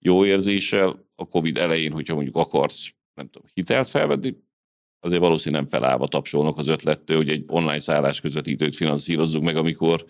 jó 0.07 0.25
érzéssel 0.25 1.05
a 1.15 1.27
Covid 1.27 1.57
elején, 1.57 1.91
hogyha 1.91 2.13
mondjuk 2.13 2.35
akarsz, 2.35 2.93
nem 3.13 3.29
tudom, 3.29 3.47
hitelt 3.53 3.89
felvenni, 3.89 4.35
azért 4.99 5.21
valószínűleg 5.21 5.63
nem 5.63 5.79
felállva 5.79 6.07
tapsolnak 6.07 6.57
az 6.57 6.67
ötlettől, 6.67 7.17
hogy 7.17 7.29
egy 7.29 7.43
online 7.47 7.79
szállás 7.79 8.21
közvetítőt 8.21 8.75
finanszírozzuk 8.75 9.43
meg, 9.43 9.55
amikor, 9.55 10.05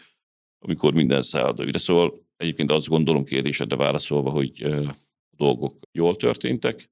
amikor 0.60 0.94
minden 0.94 1.22
szállda 1.22 1.64
üre. 1.64 1.78
Szóval 1.78 2.26
egyébként 2.38 2.72
azt 2.72 2.88
gondolom 2.88 3.24
kérdésedre 3.24 3.76
válaszolva, 3.76 4.30
hogy 4.30 4.62
a 4.64 4.96
dolgok 5.30 5.76
jól 5.92 6.16
történtek, 6.16 6.90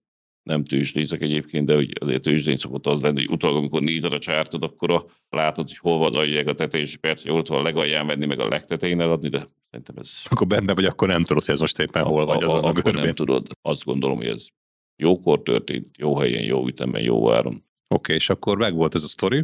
nem 0.50 0.64
tőzsdézek 0.64 1.22
egyébként, 1.22 1.66
de 1.66 1.76
hogy 1.76 1.92
azért 2.02 2.22
tőzsdén 2.22 2.56
szokott 2.56 2.88
az 2.88 3.02
lenni, 3.02 3.20
hogy 3.20 3.32
utólag, 3.32 3.58
amikor 3.58 3.82
nézed 3.82 4.14
a 4.14 4.20
csártod, 4.20 4.64
akkor 4.64 4.94
a, 4.94 5.06
látod, 5.30 5.68
hogy 5.68 5.78
hol 5.78 5.98
van 5.98 6.48
a 6.48 6.54
tetejés 6.54 6.98
perc, 6.98 7.30
ott 7.30 7.48
van 7.48 7.60
a 7.60 7.62
legalján 7.62 8.08
venni, 8.08 8.26
meg 8.26 8.40
a 8.40 8.48
legtetején 8.48 9.02
eladni, 9.02 9.30
de 9.30 9.48
szerintem 9.70 9.96
ez... 9.98 10.22
Akkor 10.30 10.48
benne 10.48 10.74
vagy, 10.74 10.86
akkor 10.86 11.08
nem 11.08 11.24
tudod, 11.24 11.44
hogy 11.44 11.54
ez 11.54 11.60
most 11.60 11.80
éppen 11.80 12.04
hol 12.04 12.26
vagy 12.26 12.44
azon 12.44 12.64
a, 12.64 12.68
a 12.68 12.70
Akkor 12.70 12.94
nem 12.94 13.14
tudod. 13.14 13.48
Azt 13.62 13.84
gondolom, 13.84 14.18
hogy 14.18 14.28
ez 14.28 14.48
jókor 14.96 15.44
történt, 15.44 15.98
jó 15.98 16.18
helyen, 16.18 16.44
jó 16.44 16.68
ütemben, 16.68 17.02
jó 17.02 17.32
áron. 17.32 17.66
Oké, 17.88 18.14
és 18.14 18.30
akkor 18.30 18.58
meg 18.58 18.74
volt 18.74 18.96
ez 18.96 19.04
a 19.04 19.08
sztori, 19.08 19.44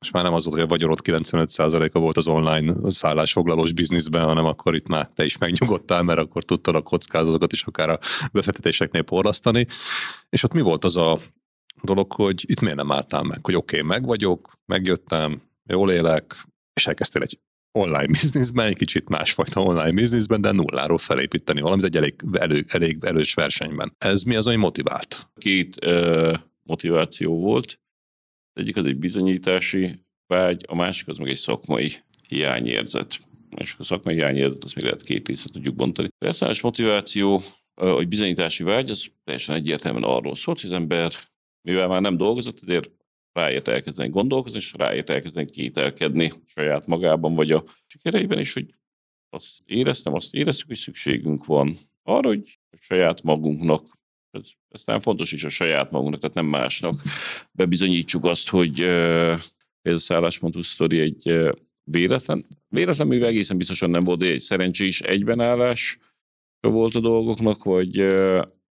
és 0.00 0.10
már 0.10 0.22
nem 0.22 0.32
az 0.32 0.44
volt, 0.44 0.56
hogy 0.56 0.64
a 0.64 0.70
vagyonod 0.70 0.98
95%-a 1.04 1.98
volt 1.98 2.16
az 2.16 2.26
online 2.26 2.90
szállásfoglalós 2.90 3.72
bizniszben, 3.72 4.24
hanem 4.24 4.44
akkor 4.44 4.74
itt 4.74 4.88
már 4.88 5.10
te 5.14 5.24
is 5.24 5.38
megnyugodtál, 5.38 6.02
mert 6.02 6.18
akkor 6.18 6.44
tudtad 6.44 6.74
a 6.74 6.80
kockázatokat 6.80 7.52
is 7.52 7.62
akár 7.62 7.90
a 7.90 7.98
befektetéseknél 8.32 9.02
porlasztani. 9.02 9.66
És 10.28 10.42
ott 10.42 10.52
mi 10.52 10.60
volt 10.60 10.84
az 10.84 10.96
a 10.96 11.20
dolog, 11.82 12.12
hogy 12.12 12.44
itt 12.46 12.60
miért 12.60 12.76
nem 12.76 12.92
álltál 12.92 13.22
meg? 13.22 13.38
Hogy 13.42 13.54
oké, 13.54 13.76
okay, 13.76 13.88
meg 13.88 14.04
vagyok, 14.06 14.58
megjöttem, 14.66 15.42
jól 15.64 15.90
élek, 15.90 16.46
és 16.72 16.86
elkezdtél 16.86 17.22
egy 17.22 17.38
online 17.72 18.06
bizniszben, 18.20 18.66
egy 18.66 18.76
kicsit 18.76 19.08
másfajta 19.08 19.62
online 19.62 19.92
bizniszben, 19.92 20.40
de 20.40 20.52
nulláról 20.52 20.98
felépíteni 20.98 21.60
valamit 21.60 21.84
egy 21.84 21.96
elég, 21.96 22.14
elő, 22.32 22.64
elég 22.68 22.98
elős 23.04 23.34
versenyben. 23.34 23.94
Ez 23.98 24.22
mi 24.22 24.36
az, 24.36 24.46
ami 24.46 24.56
motivált? 24.56 25.28
Két 25.36 25.84
uh, 25.84 26.34
motiváció 26.62 27.40
volt. 27.40 27.80
Egyik 28.60 28.76
az 28.76 28.84
egy 28.84 28.96
bizonyítási 28.96 30.04
vágy, 30.26 30.64
a 30.68 30.74
másik 30.74 31.08
az 31.08 31.18
meg 31.18 31.28
egy 31.28 31.36
szakmai 31.36 31.92
hiányérzet. 32.28 33.18
És 33.56 33.74
a 33.78 33.82
szakmai 33.82 34.14
hiányérzet, 34.14 34.64
azt 34.64 34.74
még 34.74 34.84
lehet 34.84 35.02
két 35.02 35.28
részre 35.28 35.50
tudjuk 35.50 35.74
bontani. 35.74 36.08
A 36.08 36.24
personális 36.24 36.60
motiváció, 36.60 37.42
vagy 37.74 38.08
bizonyítási 38.08 38.62
vágy, 38.62 38.90
az 38.90 39.12
teljesen 39.24 39.54
egyértelműen 39.54 40.04
arról 40.04 40.34
szólt, 40.34 40.60
hogy 40.60 40.70
az 40.70 40.76
ember, 40.76 41.12
mivel 41.68 41.88
már 41.88 42.00
nem 42.00 42.16
dolgozott, 42.16 42.62
ezért 42.62 42.90
ráért 43.32 43.68
elkezdeni 43.68 44.08
gondolkozni, 44.08 44.58
és 44.58 44.72
ráért 44.76 45.10
elkezdeni 45.10 45.50
kételkedni 45.50 46.32
saját 46.46 46.86
magában, 46.86 47.34
vagy 47.34 47.50
a 47.50 47.64
sikereiben 47.86 48.38
is, 48.38 48.52
hogy 48.52 48.74
azt 49.28 49.62
éreztem, 49.66 50.14
azt 50.14 50.34
éreztük, 50.34 50.66
hogy 50.66 50.76
szükségünk 50.76 51.44
van 51.44 51.78
arra, 52.02 52.28
hogy 52.28 52.58
saját 52.80 53.22
magunknak 53.22 53.98
ez, 54.30 54.82
nem 54.84 55.00
fontos 55.00 55.32
is 55.32 55.44
a 55.44 55.48
saját 55.48 55.90
magunknak, 55.90 56.20
tehát 56.20 56.36
nem 56.36 56.46
másnak. 56.46 56.94
Bebizonyítsuk 57.52 58.24
azt, 58.24 58.48
hogy 58.48 58.80
ez 59.82 59.94
a 59.94 59.98
szálláspontú 59.98 60.62
sztori 60.62 61.00
egy 61.00 61.50
véletlen. 61.84 62.46
Véletlen 62.68 63.06
művel 63.06 63.28
egészen 63.28 63.56
biztosan 63.56 63.90
nem 63.90 64.04
volt, 64.04 64.18
de 64.18 64.26
egy 64.26 64.40
szerencsés 64.40 65.00
egybenállás, 65.00 65.98
volt 66.60 66.94
a 66.94 67.00
dolgoknak, 67.00 67.64
vagy, 67.64 68.06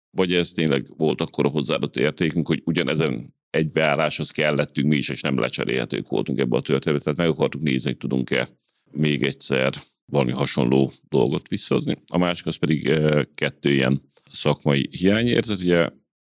vagy 0.09 0.33
ez 0.33 0.51
tényleg 0.51 0.87
volt 0.97 1.21
akkor 1.21 1.45
a 1.45 1.49
hozzáadott 1.49 1.95
értékünk, 1.95 2.47
hogy 2.47 2.61
ugyanezen 2.65 3.35
egy 3.49 3.71
beálláshoz 3.71 4.31
kellettünk 4.31 4.87
mi 4.87 4.95
is, 4.95 5.09
és 5.09 5.21
nem 5.21 5.39
lecserélhetők 5.39 6.07
voltunk 6.07 6.39
ebbe 6.39 6.57
a 6.57 6.61
történetet. 6.61 7.03
Tehát 7.03 7.19
meg 7.19 7.29
akartuk 7.29 7.61
nézni, 7.61 7.89
hogy 7.89 7.97
tudunk-e 7.97 8.47
még 8.91 9.23
egyszer 9.23 9.73
valami 10.05 10.31
hasonló 10.31 10.91
dolgot 11.09 11.47
visszahozni. 11.47 11.97
A 12.07 12.17
másik 12.17 12.45
az 12.45 12.55
pedig 12.55 12.99
kettő 13.35 13.73
ilyen 13.73 14.11
szakmai 14.31 14.87
hiányérzet. 14.91 15.59
Ugye 15.59 15.89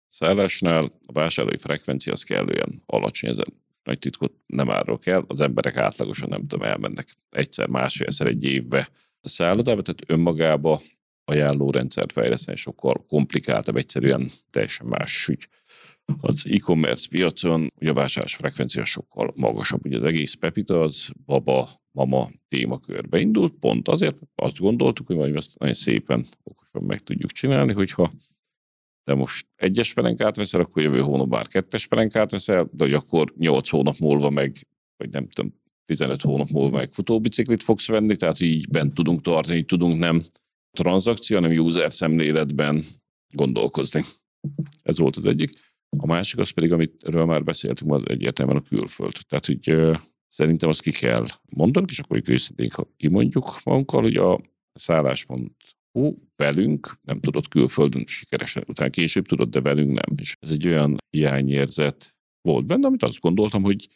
szállásnál 0.08 0.84
a 1.06 1.12
vásárlói 1.12 1.56
frekvencia 1.56 2.12
az 2.12 2.22
kellően 2.22 2.82
alacsony, 2.86 3.30
ezen 3.30 3.60
nagy 3.82 3.98
titkot 3.98 4.32
nem 4.46 4.70
árulok 4.70 5.06
el, 5.06 5.24
az 5.26 5.40
emberek 5.40 5.76
átlagosan 5.76 6.28
nem 6.28 6.46
tudom, 6.46 6.66
elmennek 6.66 7.06
egyszer, 7.30 7.68
másfélszer 7.68 8.26
egy 8.26 8.44
évbe 8.44 8.88
a 9.20 9.28
szállodába, 9.28 9.82
tehát 9.82 10.02
önmagába 10.06 10.80
ajánlórendszert 11.24 12.12
fejleszteni 12.12 12.56
sokkal 12.56 13.04
komplikáltabb, 13.08 13.76
egyszerűen 13.76 14.30
teljesen 14.50 14.86
más 14.86 15.28
ügy. 15.28 15.48
Az 16.20 16.46
e-commerce 16.50 17.08
piacon 17.08 17.72
ugye 17.80 17.90
a 17.90 17.94
vásárlás 17.94 18.34
frekvencia 18.34 18.84
sokkal 18.84 19.32
magasabb. 19.36 19.86
Ugye 19.86 19.96
az 19.96 20.04
egész 20.04 20.34
Pepita 20.34 20.80
az 20.80 21.10
baba, 21.26 21.68
mama 21.90 22.30
témakörbe 22.48 23.18
indult, 23.18 23.54
pont 23.60 23.88
azért, 23.88 24.18
azt 24.34 24.58
gondoltuk, 24.58 25.06
hogy 25.06 25.16
majd 25.16 25.36
ezt 25.36 25.58
nagyon 25.58 25.74
szépen, 25.74 26.26
meg 26.80 26.98
tudjuk 26.98 27.30
csinálni, 27.30 27.72
hogyha 27.72 28.12
de 29.04 29.14
most 29.14 29.46
egyes 29.56 29.94
pelenkát 29.94 30.36
veszel, 30.36 30.60
akkor 30.60 30.82
jövő 30.82 31.00
hónap 31.00 31.28
már 31.28 31.48
kettes 31.48 31.86
pelenkát 31.86 32.30
veszel, 32.30 32.68
de 32.72 32.84
hogy 32.84 32.94
akkor 32.94 33.32
8 33.36 33.68
hónap 33.68 33.96
múlva 33.98 34.30
meg, 34.30 34.56
vagy 34.96 35.10
nem 35.10 35.28
tudom, 35.28 35.54
15 35.84 36.22
hónap 36.22 36.48
múlva 36.48 36.76
meg 36.76 36.90
futóbiciklit 36.90 37.62
fogsz 37.62 37.88
venni, 37.88 38.16
tehát 38.16 38.40
így 38.40 38.68
bent 38.68 38.94
tudunk 38.94 39.20
tartani, 39.20 39.64
tudunk 39.64 39.98
nem 39.98 40.22
tranzakció, 40.70 41.36
hanem 41.40 41.58
user 41.58 41.92
szemléletben 41.92 42.84
gondolkozni. 43.34 44.04
Ez 44.82 44.98
volt 44.98 45.16
az 45.16 45.26
egyik. 45.26 45.50
A 45.96 46.06
másik 46.06 46.38
az 46.38 46.50
pedig, 46.50 46.72
amitről 46.72 47.24
már 47.24 47.44
beszéltünk, 47.44 47.92
az 47.92 48.02
egyértelműen 48.04 48.58
a 48.58 48.68
külföld. 48.68 49.12
Tehát, 49.28 49.46
hogy 49.46 49.98
szerintem 50.28 50.68
azt 50.68 50.82
ki 50.82 50.90
kell 50.90 51.26
mondani, 51.50 51.86
és 51.88 51.98
akkor 51.98 52.22
őszintén 52.26 52.70
kimondjuk 52.96 53.60
magunkkal, 53.64 54.02
hogy 54.02 54.16
a 54.16 54.40
szálláspont 54.72 55.54
hú, 55.92 56.28
velünk 56.36 56.98
nem 57.02 57.20
tudott 57.20 57.48
külföldön 57.48 58.06
sikeresen, 58.06 58.64
utána 58.66 58.90
később 58.90 59.26
tudott, 59.26 59.50
de 59.50 59.60
velünk 59.60 60.06
nem. 60.06 60.16
És 60.18 60.36
ez 60.40 60.50
egy 60.50 60.66
olyan 60.66 60.96
hiányérzet 61.10 62.16
volt 62.40 62.66
benne, 62.66 62.86
amit 62.86 63.02
azt 63.02 63.20
gondoltam, 63.20 63.62
hogy, 63.62 63.88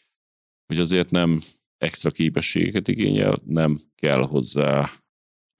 hogy 0.66 0.78
azért 0.78 1.10
nem 1.10 1.40
extra 1.76 2.10
képességeket 2.10 2.88
igényel, 2.88 3.42
nem 3.44 3.80
kell 3.94 4.22
hozzá 4.22 4.90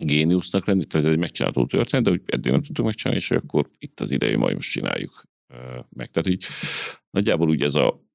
géniusznak 0.04 0.66
lenni, 0.66 0.84
tehát 0.84 1.06
ez 1.06 1.12
egy 1.12 1.18
megcsinálható 1.18 1.66
történet, 1.66 2.04
de 2.04 2.10
hogy 2.10 2.22
eddig 2.26 2.52
nem 2.52 2.62
tudtuk 2.62 2.84
megcsinálni, 2.84 3.20
és 3.20 3.30
akkor 3.30 3.70
itt 3.78 4.00
az 4.00 4.10
ideje, 4.10 4.36
majd 4.36 4.54
most 4.54 4.70
csináljuk 4.70 5.22
meg. 5.88 6.08
Tehát 6.08 6.26
így 6.28 6.44
nagyjából 7.10 7.48
úgy 7.48 7.62
ez 7.62 7.74
a 7.74 8.05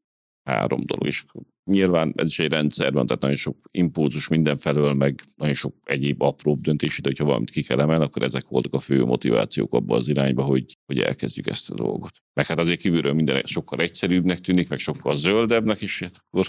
három 0.44 0.82
dolog, 0.86 1.06
és 1.06 1.24
nyilván 1.64 2.14
ez 2.16 2.28
is 2.28 2.40
egy 2.40 2.52
rendszerben, 2.52 3.06
tehát 3.06 3.22
nagyon 3.22 3.38
sok 3.38 3.58
impulzus 3.72 4.28
mindenfelől, 4.28 4.94
meg 4.94 5.22
nagyon 5.36 5.54
sok 5.54 5.76
egyéb 5.84 6.22
apróbb 6.22 6.62
döntés, 6.62 7.00
de 7.02 7.10
hogyha 7.10 7.26
valamit 7.26 7.50
ki 7.50 7.64
kell 7.64 7.80
emelni, 7.80 8.04
akkor 8.04 8.24
ezek 8.24 8.48
voltak 8.48 8.74
a 8.74 8.80
fő 8.80 9.06
motivációk 9.06 9.74
abba 9.74 9.96
az 9.96 10.08
irányba, 10.08 10.44
hogy, 10.44 10.78
hogy 10.86 11.00
elkezdjük 11.00 11.48
ezt 11.48 11.72
a 11.72 11.76
dolgot. 11.76 12.12
Meg 12.34 12.46
hát 12.46 12.60
azért 12.60 12.80
kívülről 12.80 13.14
minden 13.14 13.42
sokkal 13.46 13.80
egyszerűbbnek 13.80 14.40
tűnik, 14.40 14.70
meg 14.70 14.80
sokkal 14.80 15.16
zöldebbnek 15.16 15.82
is, 15.82 16.00
hát 16.00 16.24
akkor 16.30 16.46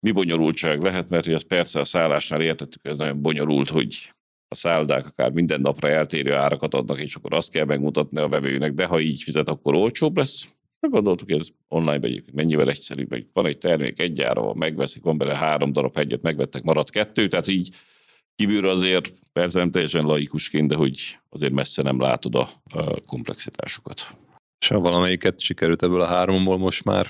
mi 0.00 0.10
bonyolultság 0.10 0.82
lehet, 0.82 1.10
mert 1.10 1.24
hogy 1.24 1.34
ez 1.34 1.46
persze 1.46 1.80
a 1.80 1.84
szállásnál 1.84 2.40
értettük, 2.40 2.84
ez 2.84 2.98
nagyon 2.98 3.22
bonyolult, 3.22 3.68
hogy 3.68 4.12
a 4.48 4.54
szállodák 4.54 5.06
akár 5.06 5.30
minden 5.30 5.60
napra 5.60 5.88
eltérő 5.88 6.34
árakat 6.34 6.74
adnak, 6.74 7.00
és 7.00 7.14
akkor 7.14 7.34
azt 7.34 7.50
kell 7.50 7.64
megmutatni 7.64 8.20
a 8.20 8.28
vevőnek, 8.28 8.72
de 8.72 8.84
ha 8.84 9.00
így 9.00 9.22
fizet, 9.22 9.48
akkor 9.48 9.74
olcsóbb 9.74 10.16
lesz. 10.16 10.56
Meggondoltuk, 10.80 11.28
hogy 11.30 11.40
ez 11.40 11.48
online 11.68 12.06
egyébként 12.06 12.36
mennyivel 12.36 12.68
egyszerűbb, 12.68 13.08
hogy 13.08 13.26
van 13.32 13.46
egy 13.46 13.58
termék 13.58 14.00
egy 14.00 14.20
ára, 14.20 14.54
megveszik, 14.54 15.02
van 15.02 15.18
bele 15.18 15.36
három 15.36 15.72
darab 15.72 15.96
hegyet, 15.96 16.22
megvettek, 16.22 16.62
maradt 16.62 16.90
kettő, 16.90 17.28
tehát 17.28 17.46
így 17.46 17.74
kívülről 18.34 18.70
azért 18.70 19.12
persze 19.32 19.58
nem 19.58 19.70
teljesen 19.70 20.04
laikusként, 20.04 20.68
de 20.68 20.76
hogy 20.76 21.18
azért 21.28 21.52
messze 21.52 21.82
nem 21.82 22.00
látod 22.00 22.34
a, 22.34 22.48
a 22.70 23.00
komplexitásokat. 23.06 24.16
És 24.60 24.68
ha 24.68 24.80
valamelyiket 24.80 25.40
sikerült 25.40 25.82
ebből 25.82 26.00
a 26.00 26.06
háromból 26.06 26.58
most 26.58 26.84
már 26.84 27.06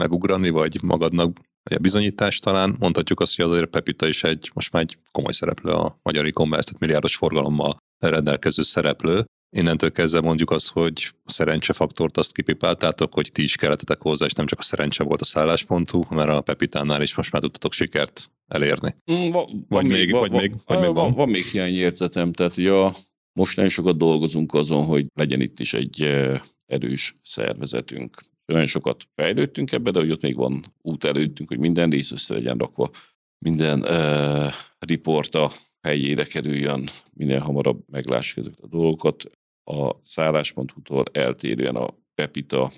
megugrani, 0.00 0.50
vagy 0.50 0.82
magadnak 0.82 1.38
vagy 1.62 1.76
a 1.76 1.80
bizonyítás 1.80 2.38
talán, 2.38 2.76
mondhatjuk 2.78 3.20
azt, 3.20 3.36
hogy 3.36 3.44
azért 3.44 3.66
Pepita 3.66 4.06
is 4.06 4.24
egy, 4.24 4.50
most 4.54 4.72
már 4.72 4.82
egy 4.82 4.98
komoly 5.10 5.32
szereplő 5.32 5.72
a 5.72 5.98
magyar 6.02 6.26
e-commerce, 6.26 6.64
tehát 6.64 6.80
milliárdos 6.80 7.16
forgalommal 7.16 7.76
rendelkező 7.98 8.62
szereplő. 8.62 9.24
Innentől 9.50 9.92
kezdve 9.92 10.20
mondjuk 10.20 10.50
azt, 10.50 10.70
hogy 10.70 11.12
a 11.24 11.30
szerencsefaktort 11.30 12.16
azt 12.16 12.32
kipipáltátok, 12.32 13.14
hogy 13.14 13.32
ti 13.32 13.42
is 13.42 13.56
kelletetek 13.56 14.00
hozzá, 14.00 14.26
és 14.26 14.32
nem 14.32 14.46
csak 14.46 14.58
a 14.58 14.62
szerencse 14.62 15.04
volt 15.04 15.20
a 15.20 15.24
szálláspontú, 15.24 16.04
mert 16.10 16.28
a 16.28 16.40
Pepitánál 16.40 17.02
is 17.02 17.14
most 17.14 17.32
már 17.32 17.42
tudtatok 17.42 17.72
sikert 17.72 18.30
elérni. 18.46 18.94
Mm, 19.12 19.30
va, 19.30 19.48
vagy, 19.68 19.86
még, 19.86 20.10
vagy, 20.10 20.30
még, 20.30 20.54
vagy 20.66 20.80
még 20.80 20.94
van? 20.94 21.12
Van 21.12 21.28
még 21.28 21.44
hiányérzetem, 21.44 22.32
tehát 22.32 22.56
ja, 22.56 22.92
most 23.32 23.56
nagyon 23.56 23.70
sokat 23.70 23.96
dolgozunk 23.96 24.54
azon, 24.54 24.84
hogy 24.84 25.06
legyen 25.14 25.40
itt 25.40 25.60
is 25.60 25.74
egy 25.74 26.02
eh, 26.02 26.40
erős 26.66 27.14
szervezetünk. 27.22 28.16
Nagyon 28.44 28.66
sokat 28.66 29.04
fejlődtünk 29.14 29.72
ebbe, 29.72 29.90
de 29.90 29.98
hogy 29.98 30.10
ott 30.10 30.22
még 30.22 30.36
van 30.36 30.64
út 30.82 31.04
előttünk, 31.04 31.48
hogy 31.48 31.58
minden 31.58 31.90
rész 31.90 32.12
össze 32.12 32.34
legyen 32.34 32.56
rakva, 32.56 32.90
minden 33.38 33.80
uh, 33.80 34.52
riport 34.78 35.34
a 35.34 35.52
helyére 35.82 36.24
kerüljön, 36.24 36.88
minél 37.12 37.38
hamarabb 37.38 37.82
meglássuk 37.86 38.38
ezeket 38.38 38.60
a 38.60 38.66
dolgokat. 38.66 39.30
A 39.70 40.00
szállás.hu-tól 40.02 41.04
eltérően 41.12 41.76
a 41.76 41.94
Pepita, 42.14 42.72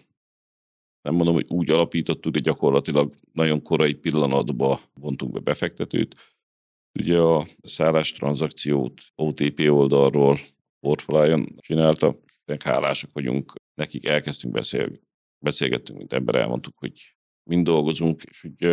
nem 1.02 1.14
mondom, 1.14 1.34
hogy 1.34 1.46
úgy 1.48 1.70
alapítottuk, 1.70 2.32
de 2.32 2.38
gyakorlatilag 2.38 3.14
nagyon 3.32 3.62
korai 3.62 3.94
pillanatban 3.94 4.80
vontunk 4.94 5.32
be 5.32 5.40
befektetőt. 5.40 6.14
Ugye 6.98 7.18
a 7.18 7.46
szállás 7.62 8.12
tranzakciót 8.12 9.00
OTP 9.14 9.68
oldalról 9.68 10.38
Portfolion 10.80 11.54
csinálta, 11.56 12.18
hálásak 12.58 13.10
vagyunk, 13.12 13.52
nekik 13.74 14.06
elkezdtünk 14.06 14.54
beszélni, 14.54 15.00
beszélgettünk, 15.44 15.98
mint 15.98 16.12
ember, 16.12 16.34
elmondtuk, 16.34 16.78
hogy 16.78 17.16
mind 17.50 17.64
dolgozunk, 17.64 18.22
és 18.22 18.40
hogy 18.40 18.64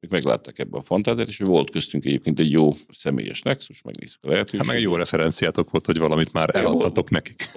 ők 0.00 0.10
meglátták 0.10 0.58
ebbe 0.58 0.76
a 0.76 0.80
fantáziát, 0.80 1.28
és 1.28 1.38
volt 1.38 1.70
köztünk 1.70 2.04
egyébként 2.04 2.38
egy 2.38 2.50
jó 2.50 2.72
személyes 2.88 3.42
nexus, 3.42 3.82
megnézzük 3.82 4.24
a 4.24 4.28
lehetőséget. 4.28 4.66
Hát 4.66 4.74
meg 4.74 4.76
egy 4.76 4.90
jó 4.90 4.96
referenciátok 4.96 5.70
volt, 5.70 5.86
hogy 5.86 5.98
valamit 5.98 6.32
már 6.32 6.56
eladtatok 6.56 7.10
nekik. 7.10 7.44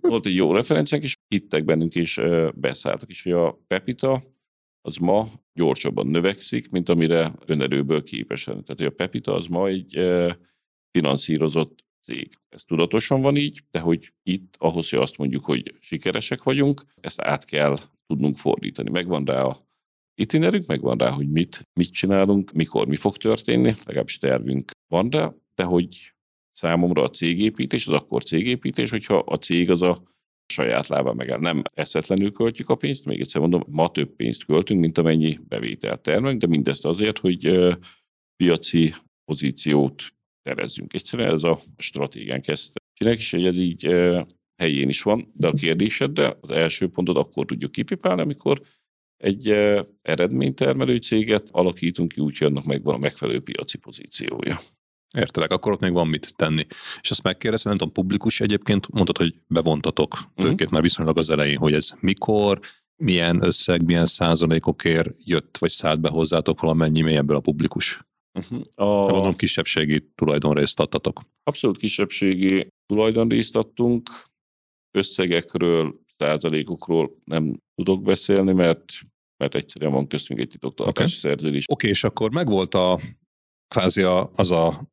Volt 0.00 0.26
egy 0.26 0.34
jó 0.34 0.54
referenciánk, 0.54 1.04
és 1.04 1.16
hittek 1.28 1.64
bennünk, 1.64 1.94
és 1.94 2.20
beszálltak 2.54 3.08
is, 3.08 3.22
hogy 3.22 3.32
a 3.32 3.58
Pepita 3.66 4.22
az 4.80 4.96
ma 4.96 5.30
gyorsabban 5.52 6.06
növekszik, 6.06 6.70
mint 6.70 6.88
amire 6.88 7.34
önerőből 7.46 8.02
képesen. 8.02 8.52
Tehát, 8.52 8.78
hogy 8.78 8.86
a 8.86 8.90
Pepita 8.90 9.34
az 9.34 9.46
ma 9.46 9.68
egy 9.68 9.98
finanszírozott 10.90 11.84
cég. 12.02 12.28
Ez 12.48 12.62
tudatosan 12.62 13.20
van 13.20 13.36
így, 13.36 13.62
de 13.70 13.80
hogy 13.80 14.12
itt 14.22 14.54
ahhoz, 14.58 14.90
hogy 14.90 14.98
azt 14.98 15.18
mondjuk, 15.18 15.44
hogy 15.44 15.74
sikeresek 15.80 16.42
vagyunk, 16.42 16.82
ezt 17.00 17.20
át 17.20 17.44
kell 17.44 17.78
tudnunk 18.06 18.36
fordítani. 18.36 18.90
Megvan 18.90 19.24
rá 19.24 19.42
a 19.42 19.67
itinerünk, 20.18 20.66
megvan 20.66 20.98
rá, 20.98 21.10
hogy 21.10 21.28
mit, 21.30 21.62
mit 21.80 21.92
csinálunk, 21.92 22.52
mikor 22.52 22.86
mi 22.86 22.96
fog 22.96 23.16
történni, 23.16 23.74
legalábbis 23.84 24.18
tervünk 24.18 24.70
van 24.86 25.08
rá, 25.08 25.34
de 25.54 25.64
hogy 25.64 26.12
számomra 26.52 27.02
a 27.02 27.08
cégépítés 27.08 27.86
az 27.86 27.94
akkor 27.94 28.24
cégépítés, 28.24 28.90
hogyha 28.90 29.18
a 29.18 29.36
cég 29.36 29.70
az 29.70 29.82
a 29.82 30.02
saját 30.52 30.88
lábán 30.88 31.16
megáll. 31.16 31.38
Nem 31.38 31.62
eszetlenül 31.74 32.32
költjük 32.32 32.68
a 32.68 32.74
pénzt, 32.74 33.04
még 33.04 33.20
egyszer 33.20 33.40
mondom, 33.40 33.64
ma 33.68 33.90
több 33.90 34.16
pénzt 34.16 34.44
költünk, 34.44 34.80
mint 34.80 34.98
amennyi 34.98 35.38
bevételt 35.48 36.00
termelünk, 36.00 36.40
de 36.40 36.46
mindezt 36.46 36.84
azért, 36.84 37.18
hogy 37.18 37.68
piaci 38.36 38.94
pozíciót 39.24 40.14
terezzünk. 40.42 40.94
Egyszerűen 40.94 41.32
ez 41.32 41.42
a 41.42 41.60
stratégiánk 41.76 42.48
ezt 42.48 42.72
csinálják, 42.92 43.22
és 43.22 43.30
hogy 43.30 43.46
ez 43.46 43.60
így 43.60 43.84
helyén 44.62 44.88
is 44.88 45.02
van, 45.02 45.32
de 45.34 45.48
a 45.48 45.52
kérdésedre 45.52 46.36
az 46.40 46.50
első 46.50 46.88
pontot 46.88 47.16
akkor 47.16 47.44
tudjuk 47.44 47.72
kipipálni, 47.72 48.20
amikor 48.20 48.60
egy 49.18 49.48
eredménytermelő 50.02 50.96
céget 50.96 51.48
alakítunk 51.50 52.12
ki, 52.12 52.20
úgyhogy 52.20 52.46
annak 52.46 52.64
megvan 52.64 52.94
a 52.94 52.98
megfelelő 52.98 53.40
piaci 53.40 53.78
pozíciója. 53.78 54.60
Értelek, 55.16 55.52
akkor 55.52 55.72
ott 55.72 55.80
még 55.80 55.92
van 55.92 56.08
mit 56.08 56.36
tenni. 56.36 56.66
És 57.00 57.10
azt 57.10 57.22
megkérdezem, 57.22 57.68
nem 57.68 57.78
tudom, 57.78 57.94
publikus 57.94 58.40
egyébként, 58.40 58.88
mondtad, 58.88 59.16
hogy 59.18 59.34
bevontatok 59.46 60.12
uh-huh. 60.12 60.52
őket 60.52 60.70
már 60.70 60.82
viszonylag 60.82 61.18
az 61.18 61.30
elején, 61.30 61.58
hogy 61.58 61.72
ez 61.72 61.90
mikor, 62.00 62.60
milyen 63.02 63.42
összeg, 63.42 63.84
milyen 63.84 64.06
százalékokért 64.06 65.14
jött, 65.24 65.58
vagy 65.58 65.70
szállt 65.70 66.00
be 66.00 66.08
hozzátok 66.08 66.60
valamennyi 66.60 67.00
mély 67.00 67.16
ebből 67.16 67.36
a 67.36 67.40
publikus? 67.40 68.06
Uh-huh. 68.38 68.60
A... 68.74 68.84
Gondolom 68.84 69.36
kisebbségi 69.36 70.10
tulajdonrészt 70.14 70.80
adtatok. 70.80 71.20
Abszolút 71.42 71.78
kisebbségi 71.78 72.68
tulajdonrészt 72.86 73.56
adtunk. 73.56 74.10
Összegekről, 74.90 76.00
százalékokról 76.18 77.16
nem 77.24 77.62
tudok 77.74 78.02
beszélni, 78.02 78.52
mert, 78.52 78.84
mert 79.36 79.54
egyszerűen 79.54 79.92
van 79.92 80.06
köztünk 80.06 80.40
egy 80.40 80.48
titoktartási 80.48 81.16
okay. 81.18 81.30
szerződés. 81.30 81.64
Oké, 81.64 81.72
okay, 81.72 81.90
és 81.90 82.04
akkor 82.04 82.30
megvolt 82.30 82.74
a 82.74 83.00
kvázi 83.68 84.02
a, 84.02 84.30
az 84.34 84.50
a 84.50 84.88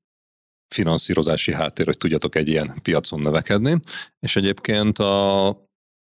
finanszírozási 0.74 1.54
háttér, 1.54 1.86
hogy 1.86 1.98
tudjatok 1.98 2.36
egy 2.36 2.48
ilyen 2.48 2.80
piacon 2.82 3.22
növekedni, 3.22 3.80
és 4.20 4.36
egyébként 4.36 5.00
a 5.00 5.50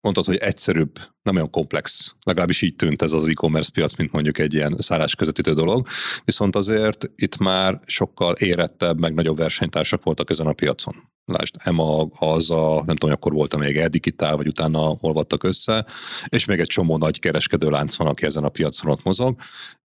mondtad, 0.01 0.25
hogy 0.25 0.35
egyszerűbb, 0.35 0.99
nem 1.21 1.35
olyan 1.35 1.49
komplex, 1.49 2.15
legalábbis 2.23 2.61
így 2.61 2.75
tűnt 2.75 3.01
ez 3.01 3.11
az 3.11 3.27
e-commerce 3.27 3.71
piac, 3.73 3.95
mint 3.95 4.11
mondjuk 4.11 4.37
egy 4.37 4.53
ilyen 4.53 4.75
szállás 4.77 5.15
közvetítő 5.15 5.53
dolog, 5.53 5.87
viszont 6.25 6.55
azért 6.55 7.11
itt 7.15 7.37
már 7.37 7.79
sokkal 7.85 8.33
érettebb, 8.33 8.99
meg 8.99 9.13
nagyobb 9.13 9.37
versenytársak 9.37 10.03
voltak 10.03 10.29
ezen 10.29 10.47
a 10.47 10.53
piacon. 10.53 10.95
Lásd, 11.25 11.55
EMA, 11.59 12.03
az 12.03 12.51
a, 12.51 12.83
nem 12.85 12.95
tudom, 12.95 13.15
akkor 13.15 13.33
volt 13.33 13.57
még 13.57 13.77
e-digitál, 13.77 14.35
vagy 14.35 14.47
utána 14.47 14.97
olvadtak 14.99 15.43
össze, 15.43 15.85
és 16.27 16.45
még 16.45 16.59
egy 16.59 16.67
csomó 16.67 16.97
nagy 16.97 17.19
kereskedő 17.19 17.69
lánc 17.69 17.95
van, 17.95 18.07
aki 18.07 18.25
ezen 18.25 18.43
a 18.43 18.49
piacon 18.49 18.91
ott 18.91 19.03
mozog, 19.03 19.41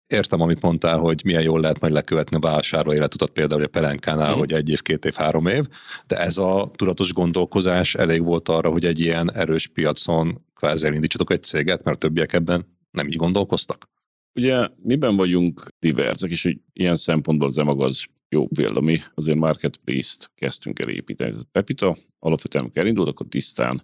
értem, 0.09 0.41
amit 0.41 0.61
mondtál, 0.61 0.97
hogy 0.97 1.21
milyen 1.25 1.41
jól 1.41 1.59
lehet 1.59 1.79
majd 1.79 1.93
lekövetni 1.93 2.35
a 2.35 2.39
vásárló 2.39 2.93
életutat 2.93 3.29
például 3.29 3.63
a 3.63 3.67
Pelenkánál, 3.67 4.35
mm. 4.35 4.37
hogy 4.37 4.53
egy 4.53 4.69
év, 4.69 4.81
két 4.81 5.05
év, 5.05 5.13
három 5.13 5.45
év, 5.45 5.67
de 6.07 6.17
ez 6.17 6.37
a 6.37 6.71
tudatos 6.75 7.13
gondolkozás 7.13 7.95
elég 7.95 8.23
volt 8.23 8.49
arra, 8.49 8.69
hogy 8.69 8.85
egy 8.85 8.99
ilyen 8.99 9.33
erős 9.33 9.67
piacon 9.67 10.45
kvázi 10.55 10.85
elindítsatok 10.85 11.31
egy 11.31 11.43
céget, 11.43 11.83
mert 11.83 11.95
a 11.97 11.99
többiek 11.99 12.33
ebben 12.33 12.65
nem 12.91 13.07
így 13.07 13.15
gondolkoztak? 13.15 13.89
Ugye 14.33 14.67
miben 14.83 15.15
vagyunk 15.15 15.67
diverzek, 15.79 16.29
és 16.29 16.43
hogy 16.43 16.59
ilyen 16.73 16.95
szempontból 16.95 17.47
az 17.47 17.57
EMAG 17.57 17.81
az 17.81 18.05
jó 18.29 18.47
példa. 18.47 18.81
Mi 18.81 18.99
azért 19.13 19.37
marketplace-t 19.37 20.31
kezdtünk 20.35 20.79
el 20.79 20.89
építeni. 20.89 21.35
Pepita 21.51 21.95
alapvetően, 22.19 22.63
amikor 22.63 22.83
elindult, 22.83 23.07
akkor 23.07 23.25
tisztán 23.29 23.83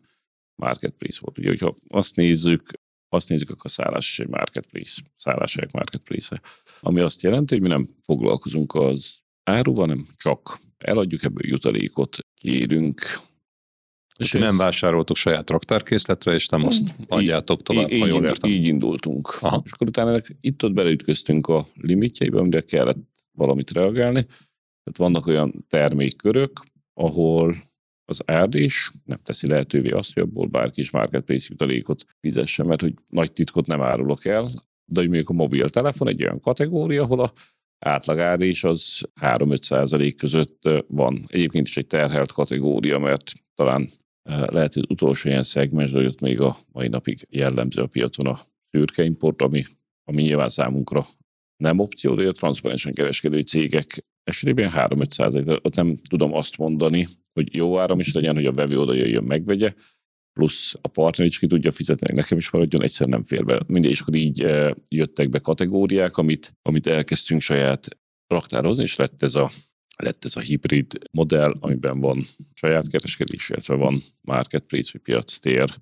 marketplace 0.56 1.20
volt. 1.22 1.38
Ugye, 1.38 1.48
hogyha 1.48 1.76
azt 1.88 2.16
nézzük, 2.16 2.64
azt 3.16 3.30
nézzük, 3.30 3.50
akkor 3.50 3.66
a 3.66 3.70
szállás 3.70 4.20
egy 4.20 4.28
marketplace, 4.28 5.02
szálláshelyek 5.16 5.72
marketplace 5.72 6.42
Ami 6.80 7.00
azt 7.00 7.22
jelenti, 7.22 7.54
hogy 7.54 7.64
mi 7.64 7.70
nem 7.70 7.88
foglalkozunk 8.04 8.74
az 8.74 9.18
áruval, 9.44 9.86
nem 9.86 10.08
csak 10.18 10.60
eladjuk, 10.78 11.24
ebből 11.24 11.48
jutalékot 11.50 12.18
kérünk. 12.34 13.02
És 14.18 14.34
ez... 14.34 14.42
nem 14.42 14.58
vásároltok 14.58 15.18
saját 15.18 15.50
raktárkészletre, 15.50 16.34
és 16.34 16.48
nem 16.48 16.66
azt 16.66 16.94
így, 17.00 17.06
adjátok 17.08 17.64
tovább, 17.64 17.92
így, 17.92 18.00
ha 18.00 18.08
jól 18.08 18.24
értem. 18.24 18.50
Így 18.50 18.66
indultunk. 18.66 19.38
Aha. 19.42 19.62
És 19.66 19.72
akkor 19.72 19.88
utána 19.88 20.22
itt-ott 20.42 20.74
beleütköztünk 20.74 21.48
a 21.48 21.68
limitjeibe, 21.74 22.40
amire 22.40 22.62
kellett 22.62 22.98
valamit 23.32 23.72
reagálni. 23.72 24.26
Tehát 24.84 24.98
vannak 24.98 25.28
olyan 25.28 25.66
termékkörök, 25.70 26.60
ahol 26.94 27.56
az 28.06 28.22
árdés 28.26 28.92
nem 29.04 29.20
teszi 29.24 29.48
lehetővé 29.48 29.90
azt, 29.90 30.14
hogy 30.14 30.24
abból 30.24 30.48
bárki 30.48 30.82
is 30.82 30.92
marketplace 30.92 31.48
jutalékot 31.50 32.06
fizesse, 32.20 32.64
mert 32.64 32.82
hogy 32.82 32.94
nagy 33.08 33.32
titkot 33.32 33.68
nem 33.68 33.82
árulok 33.82 34.26
el, 34.26 34.44
de 34.86 35.00
hogy 35.00 35.08
mondjuk 35.08 35.30
a 35.30 35.34
mobiltelefon 35.34 36.08
egy 36.08 36.24
olyan 36.24 36.40
kategória, 36.40 37.04
ahol 37.04 37.20
a 37.20 37.34
átlag 37.80 38.20
árdés 38.20 38.64
az 38.64 39.02
3-5 39.22 39.62
százalék 39.62 40.18
között 40.18 40.70
van. 40.88 41.26
Egyébként 41.28 41.68
is 41.68 41.78
egy 41.78 41.88
terhelt 41.88 42.32
kategória, 42.32 43.00
mert 43.00 43.32
talán 43.56 43.90
lehet, 44.30 44.74
hogy 44.74 44.86
utolsó 44.90 45.30
ilyen 45.30 45.44
szegmens, 45.44 45.92
de 45.92 46.06
ott 46.06 46.22
még 46.22 46.42
a 46.42 46.56
mai 46.72 46.88
napig 46.88 47.28
jellemző 47.30 47.82
a 47.82 47.88
piacon 47.88 48.28
a 48.28 48.40
szürke 48.70 49.04
import, 49.04 49.42
ami, 49.42 49.64
ami 50.04 50.22
nyilván 50.22 50.50
számunkra 50.50 51.06
nem 51.58 51.80
opció, 51.80 52.16
de 52.16 52.28
a 52.28 52.32
transzparensen 52.32 52.94
kereskedő 52.94 53.40
cégek 53.40 54.06
esetében 54.24 54.72
3-5 54.76 55.12
százalék. 55.12 55.60
Ott 55.62 55.76
nem 55.76 55.96
tudom 56.10 56.34
azt 56.34 56.58
mondani, 56.58 57.08
hogy 57.34 57.56
jó 57.56 57.80
áram 57.80 58.00
is 58.00 58.14
legyen, 58.14 58.36
hogy 58.36 58.46
a 58.46 58.54
vevő 58.54 58.80
oda 58.80 58.94
jöjjön, 58.94 59.24
megvegye, 59.24 59.74
plusz 60.34 60.76
a 60.82 60.88
partner 60.88 61.28
is 61.28 61.40
ki 61.40 61.48
tudja 61.48 61.72
fizetni, 61.72 62.14
nekem 62.14 62.38
is 62.38 62.50
maradjon, 62.50 62.84
egyszer 62.84 63.08
nem 63.08 63.24
fér 63.24 63.46
be. 63.46 63.62
Mindegy, 63.68 63.92
és 63.92 64.00
akkor 64.00 64.16
így 64.16 64.42
e, 64.42 64.76
jöttek 64.88 65.30
be 65.30 65.40
kategóriák, 65.40 66.18
amit, 66.18 66.54
amit 66.62 66.88
elkezdtünk 66.88 67.42
saját 67.42 67.88
raktározni, 68.28 68.84
és 68.84 68.96
lett 68.96 69.24
ez 69.24 69.36
a 69.36 69.50
lett 69.96 70.26
ez 70.26 70.36
a 70.36 70.40
hibrid 70.40 70.98
modell, 71.12 71.54
amiben 71.60 72.00
van 72.00 72.26
saját 72.54 72.90
kereskedés, 72.90 73.50
illetve 73.50 73.76
van 73.76 74.04
marketplace 74.22 74.90
vagy 74.94 75.02
piac 75.02 75.38
tér 75.38 75.76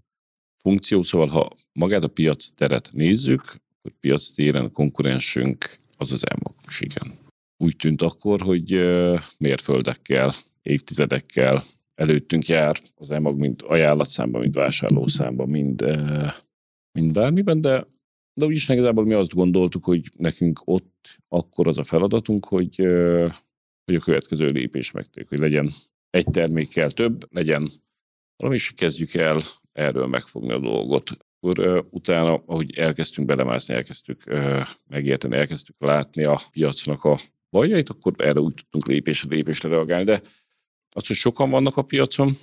funkció. 0.58 1.04
Szóval, 1.04 1.28
ha 1.28 1.50
magát 1.72 2.04
a 2.04 2.08
piac 2.08 2.46
teret 2.46 2.90
nézzük, 2.92 3.42
akkor 3.84 4.00
piac 4.00 4.30
téren 4.30 4.66
a 4.66 4.70
konkurensünk 4.70 5.66
az 5.98 6.12
az 6.12 6.24
elmag. 6.30 6.54
Igen. 6.80 7.18
Úgy 7.58 7.76
tűnt 7.76 8.02
akkor, 8.02 8.42
hogy 8.42 8.72
mérföldekkel 9.38 10.32
évtizedekkel 10.62 11.64
előttünk 11.96 12.48
jár 12.48 12.80
az 12.96 13.12
EMAG, 13.12 13.38
mind 13.38 13.64
ajánlatszámban, 13.68 14.42
mind 14.42 14.54
vásárlószámban, 14.54 15.50
mind, 15.50 15.82
mind 16.92 17.14
bármiben, 17.14 17.62
de, 17.62 17.88
de 18.34 18.46
úgyis 18.46 18.70
igazából 18.70 19.06
mi 19.06 19.14
azt 19.14 19.34
gondoltuk, 19.34 19.84
hogy 19.84 20.10
nekünk 20.18 20.62
ott 20.66 21.20
akkor 21.28 21.68
az 21.68 21.78
a 21.78 21.84
feladatunk, 21.84 22.46
hogy, 22.46 22.76
hogy 23.86 23.96
a 23.96 24.04
következő 24.04 24.48
lépés 24.48 24.92
megtegyük, 24.92 25.30
hogy 25.30 25.40
legyen 25.40 25.70
egy 26.10 26.26
termékkel 26.32 26.92
több, 26.92 27.34
legyen 27.34 27.70
valami, 28.36 28.56
is 28.56 28.72
kezdjük 28.72 29.14
el 29.14 29.42
erről 29.72 30.08
megfogni 30.08 30.52
a 30.52 30.60
dolgot. 30.60 31.18
Akkor 31.44 31.88
utána, 31.90 32.44
ahogy 32.46 32.78
elkezdtünk 32.78 33.28
belemászni, 33.28 33.74
elkezdtük 33.74 34.24
megérteni, 34.88 35.36
elkezdtük 35.36 35.76
látni 35.80 36.24
a 36.24 36.42
piacnak 36.52 37.04
a 37.04 37.20
bajait, 37.50 37.90
akkor 37.90 38.14
erre 38.18 38.40
úgy 38.40 38.54
tudtunk 38.54 38.88
lépésre 38.88 39.30
lépésre 39.30 39.70
reagálni, 39.70 40.04
de 40.04 40.22
az, 40.90 41.08
hogy 41.08 41.16
sokan 41.16 41.50
vannak 41.50 41.78
a 41.78 41.82
piacon, 41.82 42.38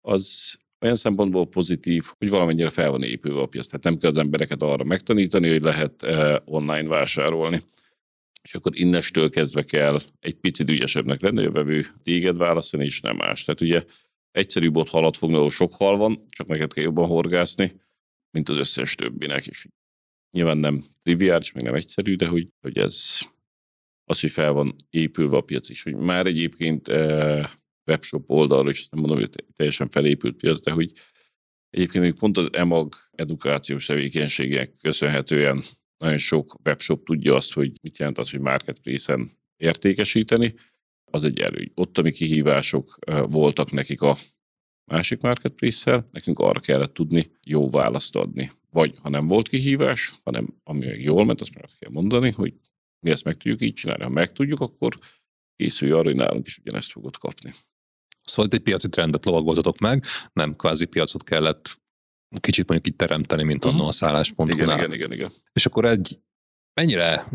az 0.00 0.56
olyan 0.80 0.96
szempontból 0.96 1.48
pozitív, 1.48 2.04
hogy 2.18 2.28
valamennyire 2.28 2.70
fel 2.70 2.90
van 2.90 3.02
épülve 3.02 3.40
a 3.40 3.46
piac. 3.46 3.66
Tehát 3.66 3.84
nem 3.84 3.96
kell 3.96 4.10
az 4.10 4.16
embereket 4.16 4.62
arra 4.62 4.84
megtanítani, 4.84 5.48
hogy 5.48 5.62
lehet 5.62 6.02
eh, 6.02 6.36
online 6.44 6.88
vásárolni. 6.88 7.62
És 8.42 8.54
akkor 8.54 8.78
innestől 8.78 9.30
kezdve 9.30 9.62
kell 9.62 10.00
egy 10.20 10.34
picit 10.34 10.70
ügyesebbnek 10.70 11.20
lenni, 11.20 11.46
a 11.46 11.50
vevő 11.50 11.86
téged 12.02 12.36
választani, 12.36 12.84
és 12.84 13.00
nem 13.00 13.16
más. 13.16 13.44
Tehát 13.44 13.60
ugye 13.60 13.84
egyszerűbb 14.30 14.76
ott 14.76 14.88
halat 14.88 15.16
fogni, 15.16 15.36
ahol 15.36 15.50
sok 15.50 15.74
hal 15.74 15.96
van, 15.96 16.24
csak 16.28 16.46
neked 16.46 16.72
kell 16.72 16.84
jobban 16.84 17.06
horgászni, 17.06 17.72
mint 18.30 18.48
az 18.48 18.56
összes 18.56 18.94
többinek. 18.94 19.46
És 19.46 19.66
nyilván 20.30 20.58
nem 20.58 20.84
triviális, 21.02 21.52
meg 21.52 21.62
nem 21.62 21.74
egyszerű, 21.74 22.16
de 22.16 22.26
hogy, 22.26 22.48
hogy 22.60 22.78
ez 22.78 23.20
az, 24.04 24.20
hogy 24.20 24.30
fel 24.30 24.52
van 24.52 24.76
épülve 24.90 25.36
a 25.36 25.40
piac 25.40 25.68
is, 25.68 25.82
hogy 25.82 25.94
már 25.94 26.26
egyébként 26.26 26.88
e, 26.88 27.50
webshop 27.86 28.30
oldalról 28.30 28.70
is, 28.70 28.88
nem 28.88 29.00
mondom, 29.00 29.18
hogy 29.18 29.44
teljesen 29.56 29.88
felépült 29.88 30.36
piac, 30.36 30.60
de 30.60 30.70
hogy 30.70 30.92
egyébként 31.70 32.04
még 32.04 32.14
pont 32.14 32.36
az 32.36 32.48
EMAG 32.52 32.94
edukációs 33.10 33.86
tevékenységek 33.86 34.76
köszönhetően 34.76 35.62
nagyon 35.98 36.18
sok 36.18 36.60
webshop 36.64 37.04
tudja 37.04 37.34
azt, 37.34 37.52
hogy 37.52 37.72
mit 37.82 37.98
jelent 37.98 38.18
az, 38.18 38.30
hogy 38.30 38.40
marketplace-en 38.40 39.30
értékesíteni, 39.56 40.54
az 41.10 41.24
egy 41.24 41.38
előny. 41.38 41.70
Ott, 41.74 41.98
ami 41.98 42.12
kihívások 42.12 42.98
e, 43.06 43.20
voltak 43.20 43.70
nekik 43.70 44.00
a 44.00 44.16
másik 44.88 45.20
marketplace-szel, 45.20 46.08
nekünk 46.12 46.38
arra 46.38 46.60
kellett 46.60 46.94
tudni 46.94 47.30
jó 47.44 47.70
választ 47.70 48.16
adni. 48.16 48.50
Vagy 48.70 48.94
ha 49.02 49.08
nem 49.08 49.28
volt 49.28 49.48
kihívás, 49.48 50.12
hanem 50.24 50.54
ami 50.64 50.86
jól 50.86 51.24
ment, 51.24 51.40
azt 51.40 51.54
már 51.54 51.64
azt 51.64 51.78
kell 51.78 51.90
mondani, 51.90 52.30
hogy 52.30 52.54
mi 53.00 53.10
ezt 53.10 53.24
meg 53.24 53.36
tudjuk 53.36 53.60
így 53.60 53.74
csinálni. 53.74 54.02
Ha 54.02 54.08
meg 54.08 54.32
tudjuk, 54.32 54.60
akkor 54.60 54.98
készülj 55.56 55.92
arra, 55.92 56.02
hogy 56.02 56.16
nálunk 56.16 56.46
is 56.46 56.58
ugyanezt 56.58 56.90
fogod 56.90 57.16
kapni. 57.16 57.54
Szóval 58.22 58.50
egy 58.52 58.60
piaci 58.60 58.88
trendet 58.88 59.24
lovagoltatok 59.24 59.78
meg, 59.78 60.04
nem 60.32 60.56
kvázi 60.56 60.84
piacot 60.84 61.24
kellett 61.24 61.78
kicsit 62.40 62.68
mondjuk 62.68 62.92
itt 62.92 62.98
teremteni, 62.98 63.42
mint 63.42 63.64
uh-huh. 63.64 63.86
a 63.86 63.92
szálláspontnál. 63.92 64.58
Igen, 64.58 64.78
igen, 64.78 64.92
igen, 64.92 65.12
igen. 65.12 65.32
És 65.52 65.66
akkor 65.66 65.84
egy 65.84 66.20
mennyire 66.80 67.28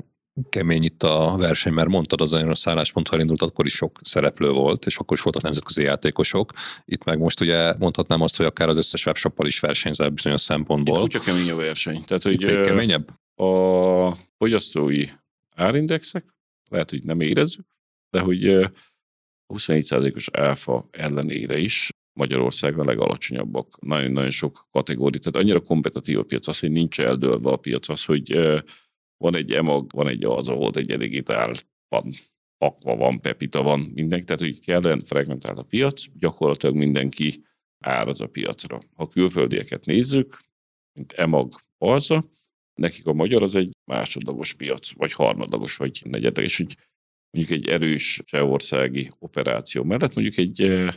kemény 0.49 0.83
itt 0.83 1.03
a 1.03 1.35
verseny, 1.37 1.73
mert 1.73 1.87
mondtad 1.87 2.21
az 2.21 2.33
olyan 2.33 2.49
a 2.49 2.55
szálláspont, 2.55 3.07
ha 3.07 3.15
elindult, 3.15 3.41
akkor 3.41 3.65
is 3.65 3.73
sok 3.73 3.99
szereplő 4.01 4.49
volt, 4.49 4.85
és 4.85 4.97
akkor 4.97 5.17
is 5.17 5.23
voltak 5.23 5.41
nemzetközi 5.41 5.81
játékosok. 5.81 6.51
Itt 6.85 7.03
meg 7.03 7.19
most 7.19 7.41
ugye 7.41 7.77
mondhatnám 7.77 8.21
azt, 8.21 8.37
hogy 8.37 8.45
akár 8.45 8.69
az 8.69 8.77
összes 8.77 9.05
webshoppal 9.05 9.47
is 9.47 9.59
versenyzel 9.59 10.09
bizonyos 10.09 10.41
szempontból. 10.41 11.05
Itt 11.05 11.19
kemény 11.19 11.51
a 11.51 11.55
verseny. 11.55 12.03
Tehát, 12.03 12.23
hogy 12.23 12.41
Itt 12.41 12.61
keményebb? 12.61 13.09
A 13.35 14.15
fogyasztói 14.37 15.05
árindexek, 15.55 16.25
lehet, 16.69 16.89
hogy 16.89 17.03
nem 17.03 17.21
érezzük, 17.21 17.65
de 18.09 18.19
hogy 18.19 18.47
a 18.47 18.71
24%-os 19.53 20.29
áfa 20.31 20.87
ellenére 20.91 21.57
is 21.57 21.89
Magyarország 22.19 22.79
a 22.79 22.85
legalacsonyabbak. 22.85 23.81
Nagyon-nagyon 23.81 24.29
sok 24.29 24.67
kategória. 24.71 25.19
Tehát 25.19 25.39
annyira 25.39 25.59
kompetitív 25.59 26.19
a 26.19 26.23
piac, 26.23 26.47
az, 26.47 26.59
hogy 26.59 26.71
nincs 26.71 26.99
eldőlve 26.99 27.49
a 27.49 27.57
piac, 27.57 27.89
az, 27.89 28.03
hogy 28.03 28.63
van 29.23 29.35
egy 29.35 29.51
emag, 29.51 29.91
van 29.93 30.07
egy 30.07 30.23
az, 30.23 30.47
volt 30.47 30.77
egy 30.77 30.97
digitál, 30.97 31.53
van 31.87 32.11
akva, 32.57 32.95
van 32.95 33.21
pepita, 33.21 33.63
van 33.63 33.79
mindenki, 33.79 34.25
tehát 34.25 34.41
hogy 34.41 34.59
kellően 34.59 34.99
fragmentált 34.99 35.57
a 35.57 35.63
piac, 35.63 36.05
gyakorlatilag 36.19 36.75
mindenki 36.75 37.43
áraz 37.85 38.21
a 38.21 38.27
piacra. 38.27 38.79
Ha 38.95 39.07
külföldieket 39.07 39.85
nézzük, 39.85 40.39
mint 40.93 41.11
emag, 41.11 41.55
alza, 41.77 42.29
nekik 42.73 43.05
a 43.05 43.13
magyar 43.13 43.43
az 43.43 43.55
egy 43.55 43.71
másodlagos 43.91 44.53
piac, 44.53 44.93
vagy 44.93 45.13
harmadlagos, 45.13 45.77
vagy 45.77 46.01
negyedleges, 46.05 46.57
hogy 46.57 46.77
mondjuk 47.29 47.59
egy 47.59 47.67
erős 47.67 48.21
csehországi 48.25 49.11
operáció 49.19 49.83
mellett 49.83 50.15
mondjuk 50.15 50.37
egy 50.37 50.61
eh, 50.61 50.93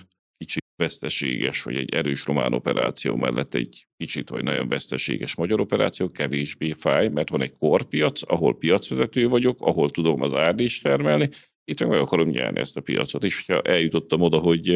veszteséges, 0.77 1.63
vagy 1.63 1.77
egy 1.77 1.95
erős 1.95 2.27
román 2.27 2.53
operáció 2.53 3.17
mellett 3.17 3.55
egy 3.55 3.87
kicsit 3.97 4.29
vagy 4.29 4.43
nagyon 4.43 4.69
veszteséges 4.69 5.35
magyar 5.35 5.61
operáció 5.61 6.11
kevésbé 6.11 6.73
fáj, 6.73 7.09
mert 7.09 7.29
van 7.29 7.43
egy 7.43 7.57
korpiac, 7.57 8.31
ahol 8.31 8.59
piacvezető 8.59 9.29
vagyok, 9.29 9.61
ahol 9.61 9.91
tudom 9.91 10.23
az 10.23 10.35
árdést 10.35 10.83
termelni, 10.83 11.31
itt 11.65 11.87
meg 11.87 12.01
akarom 12.01 12.29
nyerni 12.29 12.61
ezt 12.61 12.77
a 12.77 12.81
piacot, 12.81 13.25
és 13.25 13.45
ha 13.47 13.63
eljutottam 13.63 14.21
oda, 14.21 14.39
hogy 14.39 14.67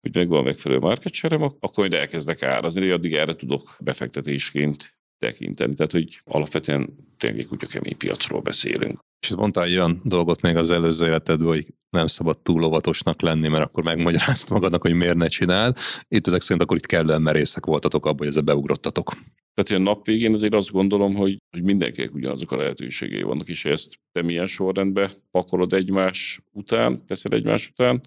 hogy 0.00 0.14
megvan 0.14 0.42
megfelelő 0.44 0.80
market 0.80 1.12
share 1.12 1.36
akkor 1.36 1.72
majd 1.74 1.94
elkezdek 1.94 2.42
árazni, 2.42 2.80
hogy 2.80 2.90
addig 2.90 3.14
erre 3.14 3.34
tudok 3.34 3.76
befektetésként 3.80 4.97
tekinteni. 5.18 5.74
Tehát, 5.74 5.92
hogy 5.92 6.20
alapvetően 6.24 6.96
tényleg 7.16 7.40
egy 7.40 7.46
kutya 7.46 7.66
kemény 7.66 7.96
piacról 7.96 8.40
beszélünk. 8.40 8.98
És 9.20 9.34
mondtál 9.34 9.64
egy 9.64 9.76
olyan 9.76 10.00
dolgot 10.04 10.40
még 10.40 10.56
az 10.56 10.70
előző 10.70 11.06
életedből, 11.06 11.48
hogy 11.48 11.66
nem 11.90 12.06
szabad 12.06 12.38
túl 12.38 12.64
óvatosnak 12.64 13.20
lenni, 13.20 13.48
mert 13.48 13.64
akkor 13.64 13.84
megmagyarázd 13.84 14.50
magadnak, 14.50 14.82
hogy 14.82 14.94
miért 14.94 15.16
ne 15.16 15.26
csináld. 15.26 15.76
Itt 16.08 16.26
ezek 16.26 16.40
szerint 16.40 16.62
akkor 16.62 16.76
itt 16.76 16.86
kellően 16.86 17.22
merészek 17.22 17.66
voltatok 17.66 18.06
abban, 18.06 18.18
hogy 18.18 18.26
ezzel 18.26 18.42
beugrottatok. 18.42 19.12
Tehát 19.54 19.82
a 19.82 19.84
nap 19.84 20.06
végén 20.06 20.32
azért 20.32 20.54
azt 20.54 20.70
gondolom, 20.70 21.14
hogy, 21.14 21.36
hogy 21.50 21.62
mindenkinek 21.62 22.14
ugyanazok 22.14 22.52
a 22.52 22.56
lehetőségei 22.56 23.22
vannak, 23.22 23.48
és 23.48 23.64
ezt 23.64 23.98
te 24.12 24.22
milyen 24.22 24.46
sorrendbe 24.46 25.10
pakolod 25.30 25.72
egymás 25.72 26.40
után, 26.52 27.06
teszed 27.06 27.32
egymás 27.32 27.68
után, 27.68 28.00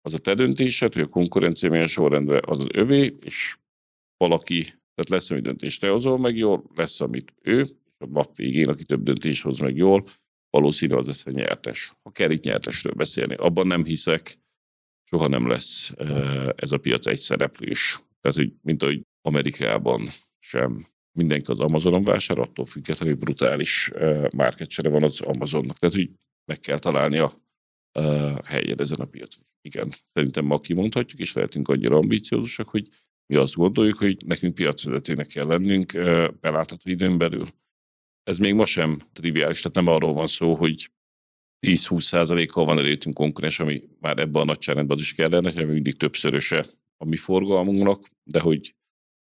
az 0.00 0.14
a 0.14 0.18
te 0.18 0.34
döntésed, 0.34 0.92
hogy 0.94 1.02
a 1.02 1.08
konkurencia 1.08 1.70
milyen 1.70 1.86
sorrendben 1.86 2.42
az 2.46 2.60
az 2.60 2.66
övé, 2.72 3.16
és 3.20 3.56
valaki, 4.16 4.74
tehát 4.94 5.08
lesz, 5.08 5.30
ami 5.30 5.40
döntést 5.40 5.80
te 5.80 5.88
hozol 5.88 6.18
meg 6.18 6.36
jól, 6.36 6.64
lesz, 6.74 7.00
amit 7.00 7.34
ő, 7.42 7.60
és 7.60 7.70
a 7.98 8.06
nap 8.06 8.36
végén, 8.36 8.68
aki 8.68 8.84
több 8.84 9.02
döntés 9.02 9.42
hoz 9.42 9.58
meg 9.58 9.76
jól, 9.76 10.04
valószínű 10.50 10.94
az 10.94 11.06
lesz 11.06 11.26
a 11.26 11.30
nyertes. 11.30 11.94
Ha 12.02 12.10
kell 12.10 12.30
itt 12.30 12.42
nyertesről 12.42 12.92
beszélni, 12.92 13.34
abban 13.34 13.66
nem 13.66 13.84
hiszek, 13.84 14.38
soha 15.04 15.28
nem 15.28 15.46
lesz 15.46 15.92
ez 16.56 16.72
a 16.72 16.78
piac 16.78 17.06
egy 17.06 17.18
szereplős. 17.18 18.02
Tehát, 18.20 18.36
hogy 18.36 18.52
mint 18.62 18.82
ahogy 18.82 19.02
Amerikában 19.20 20.08
sem 20.38 20.86
mindenki 21.18 21.50
az 21.50 21.60
Amazonon 21.60 22.04
vásár, 22.04 22.38
attól 22.38 22.64
függetlenül 22.64 23.14
brutális 23.14 23.90
market 24.30 24.82
van 24.82 25.02
az 25.02 25.20
Amazonnak. 25.20 25.78
Tehát, 25.78 25.94
hogy 25.94 26.10
meg 26.44 26.58
kell 26.58 26.78
találni 26.78 27.18
a 27.18 27.32
helyed 28.44 28.80
ezen 28.80 29.00
a 29.00 29.04
piacon. 29.04 29.44
Igen, 29.60 29.92
szerintem 30.12 30.44
ma 30.44 30.60
kimondhatjuk, 30.60 31.20
és 31.20 31.32
lehetünk 31.32 31.68
annyira 31.68 31.96
ambiciózusak, 31.96 32.68
hogy 32.68 32.88
mi 33.26 33.36
azt 33.36 33.54
gondoljuk, 33.54 33.98
hogy 33.98 34.16
nekünk 34.26 34.54
piacvezetőnek 34.54 35.26
kell 35.26 35.46
lennünk 35.46 35.92
belátható 36.40 36.90
időn 36.90 37.18
belül. 37.18 37.46
Ez 38.22 38.38
még 38.38 38.54
ma 38.54 38.66
sem 38.66 38.98
triviális, 39.12 39.60
tehát 39.60 39.76
nem 39.76 39.94
arról 39.94 40.12
van 40.12 40.26
szó, 40.26 40.54
hogy 40.54 40.90
10-20%-kal 41.66 42.64
van 42.64 42.78
előttünk 42.78 43.14
konkurens, 43.14 43.60
ami 43.60 43.82
már 44.00 44.18
ebben 44.18 44.42
a 44.42 44.44
nagyságrendben 44.44 44.98
is 44.98 45.14
kellene, 45.14 45.52
hanem 45.52 45.68
mindig 45.68 45.96
többszöröse 45.96 46.66
a 46.96 47.04
mi 47.04 47.16
forgalmunknak, 47.16 48.08
de 48.22 48.40
hogy 48.40 48.74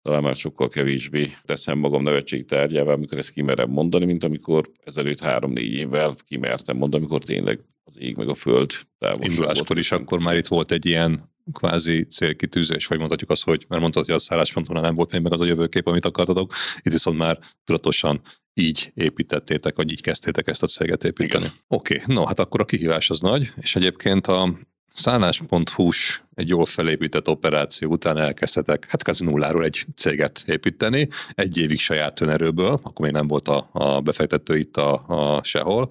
talán 0.02 0.22
már 0.22 0.36
sokkal 0.36 0.68
kevésbé 0.68 1.26
teszem 1.42 1.78
magam 1.78 2.02
nevetség 2.02 2.44
tárgyává, 2.44 2.92
amikor 2.92 3.18
ezt 3.18 3.32
kimerem 3.32 3.70
mondani, 3.70 4.04
mint 4.04 4.24
amikor 4.24 4.70
ezelőtt 4.84 5.20
három-négy 5.20 5.72
évvel 5.72 6.16
kimertem 6.26 6.76
mondani, 6.76 7.02
amikor 7.02 7.24
tényleg 7.24 7.60
az 7.84 7.98
ég 7.98 8.16
meg 8.16 8.28
a 8.28 8.34
föld 8.34 8.72
távolságot. 8.98 9.78
is 9.78 9.92
akkor 9.92 10.18
már 10.18 10.36
itt 10.36 10.46
volt 10.46 10.70
egy 10.70 10.86
ilyen 10.86 11.30
kvázi 11.52 12.02
célkitűzés, 12.02 12.86
vagy 12.86 12.98
mondhatjuk 12.98 13.30
azt, 13.30 13.44
hogy 13.44 13.64
mert 13.68 13.80
mondtad, 13.80 14.04
hogy 14.04 14.14
a 14.14 14.18
szállásponton 14.18 14.80
nem 14.80 14.94
volt 14.94 15.12
még 15.12 15.22
meg 15.22 15.32
az 15.32 15.40
a 15.40 15.44
jövőkép, 15.44 15.86
amit 15.86 16.04
akartatok, 16.04 16.52
itt 16.82 16.92
viszont 16.92 17.18
már 17.18 17.38
tudatosan 17.64 18.20
így 18.54 18.90
építettétek, 18.94 19.76
vagy 19.76 19.92
így 19.92 20.02
kezdtétek 20.02 20.48
ezt 20.48 20.62
a 20.62 20.66
céget 20.66 21.04
építeni. 21.04 21.46
Oké, 21.68 22.00
okay, 22.00 22.14
no, 22.14 22.24
hát 22.24 22.38
akkor 22.38 22.60
a 22.60 22.64
kihívás 22.64 23.10
az 23.10 23.20
nagy, 23.20 23.52
és 23.56 23.76
egyébként 23.76 24.26
a 24.26 24.58
Szállás.hu-s 24.98 26.22
egy 26.34 26.48
jól 26.48 26.66
felépített 26.66 27.28
operáció 27.28 27.90
után 27.90 28.16
elkezdhetek, 28.16 28.86
hát 28.88 29.02
kvázi 29.02 29.24
nulláról 29.24 29.64
egy 29.64 29.84
céget 29.96 30.42
építeni, 30.46 31.08
egy 31.34 31.58
évig 31.58 31.80
saját 31.80 32.20
önerőből, 32.20 32.80
akkor 32.82 33.04
még 33.06 33.12
nem 33.12 33.26
volt 33.26 33.48
a, 33.48 33.68
a 33.72 34.00
befektető 34.00 34.58
itt 34.58 34.76
a, 34.76 35.04
a 35.36 35.44
sehol. 35.44 35.88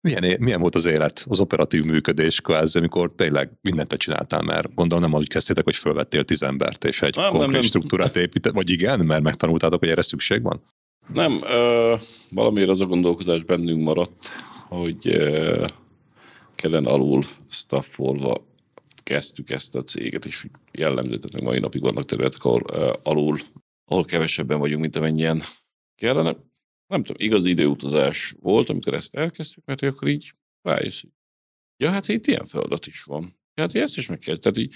Milyen, 0.00 0.36
milyen 0.40 0.60
volt 0.60 0.74
az 0.74 0.84
élet, 0.84 1.24
az 1.28 1.40
operatív 1.40 1.84
működés 1.84 2.40
kvázi, 2.40 2.78
amikor 2.78 3.12
tényleg 3.16 3.50
mindent 3.60 3.88
te 3.88 3.96
csináltál, 3.96 4.42
mert 4.42 4.74
gondolom 4.74 5.10
nem 5.10 5.20
úgy 5.20 5.28
kezdtétek, 5.28 5.64
hogy 5.64 5.76
fölvettél 5.76 6.24
tíz 6.24 6.42
embert, 6.42 6.84
és 6.84 7.02
egy 7.02 7.16
nem, 7.16 7.24
konkrét 7.28 7.50
nem, 7.50 7.60
nem. 7.60 7.68
struktúrát 7.68 8.16
épített, 8.16 8.52
vagy 8.52 8.70
igen, 8.70 9.00
mert 9.00 9.22
megtanultátok, 9.22 9.78
hogy 9.78 9.88
erre 9.88 10.02
szükség 10.02 10.42
van? 10.42 10.62
Nem, 11.14 11.40
ö, 11.42 11.94
valamiért 12.30 12.68
az 12.68 12.80
a 12.80 12.86
gondolkozás 12.86 13.44
bennünk 13.44 13.82
maradt, 13.82 14.28
hogy 14.68 15.08
ö, 15.08 15.66
kellene 16.54 16.90
alul 16.90 17.22
staffolva 17.48 18.46
kezdtük 19.02 19.50
ezt 19.50 19.76
a 19.76 19.82
céget, 19.82 20.24
és 20.26 20.46
jellemző, 20.72 21.18
tehát 21.18 21.46
mai 21.46 21.58
napig 21.58 21.80
vannak 21.80 22.04
területek, 22.04 22.44
ahol 22.44 22.62
uh, 22.72 22.92
alul, 23.02 23.38
ahol 23.84 24.04
kevesebben 24.04 24.58
vagyunk, 24.58 24.80
mint 24.80 24.96
amennyien 24.96 25.42
kellene. 25.94 26.36
Nem 26.88 27.02
tudom, 27.02 27.26
igaz 27.26 27.44
időutazás 27.44 28.34
volt, 28.40 28.68
amikor 28.68 28.94
ezt 28.94 29.14
elkezdtük, 29.14 29.64
mert 29.64 29.82
akkor 29.82 30.08
így 30.08 30.34
rájössz, 30.62 31.02
ja, 31.76 31.90
hát 31.90 32.08
itt 32.08 32.26
ilyen 32.26 32.44
feladat 32.44 32.86
is 32.86 33.02
van. 33.02 33.38
Hát 33.54 33.74
ezt 33.74 33.96
is 33.96 34.06
meg 34.06 34.18
kell. 34.18 34.36
Tehát 34.36 34.58
így 34.58 34.74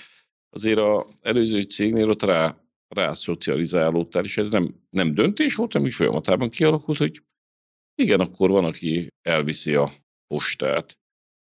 azért 0.51 0.79
az 0.79 1.15
előző 1.21 1.63
cégnél 1.63 2.11
ott 2.11 2.23
rá, 2.23 2.65
rá 2.89 3.13
szocializálódtál, 3.13 4.25
és 4.25 4.37
ez 4.37 4.51
nem, 4.51 4.75
nem 4.91 5.15
döntés 5.15 5.55
volt, 5.55 5.73
hanem 5.73 5.87
is 5.87 5.97
folyamatában 5.97 6.51
kialakult, 6.51 6.99
hogy 6.99 7.23
igen, 7.95 8.21
akkor 8.21 8.51
van, 8.51 8.65
aki 8.65 9.07
elviszi 9.23 9.75
a 9.75 9.93
postát, 10.27 10.99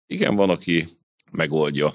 igen, 0.07 0.35
van, 0.35 0.51
aki 0.51 0.87
megoldja 1.31 1.93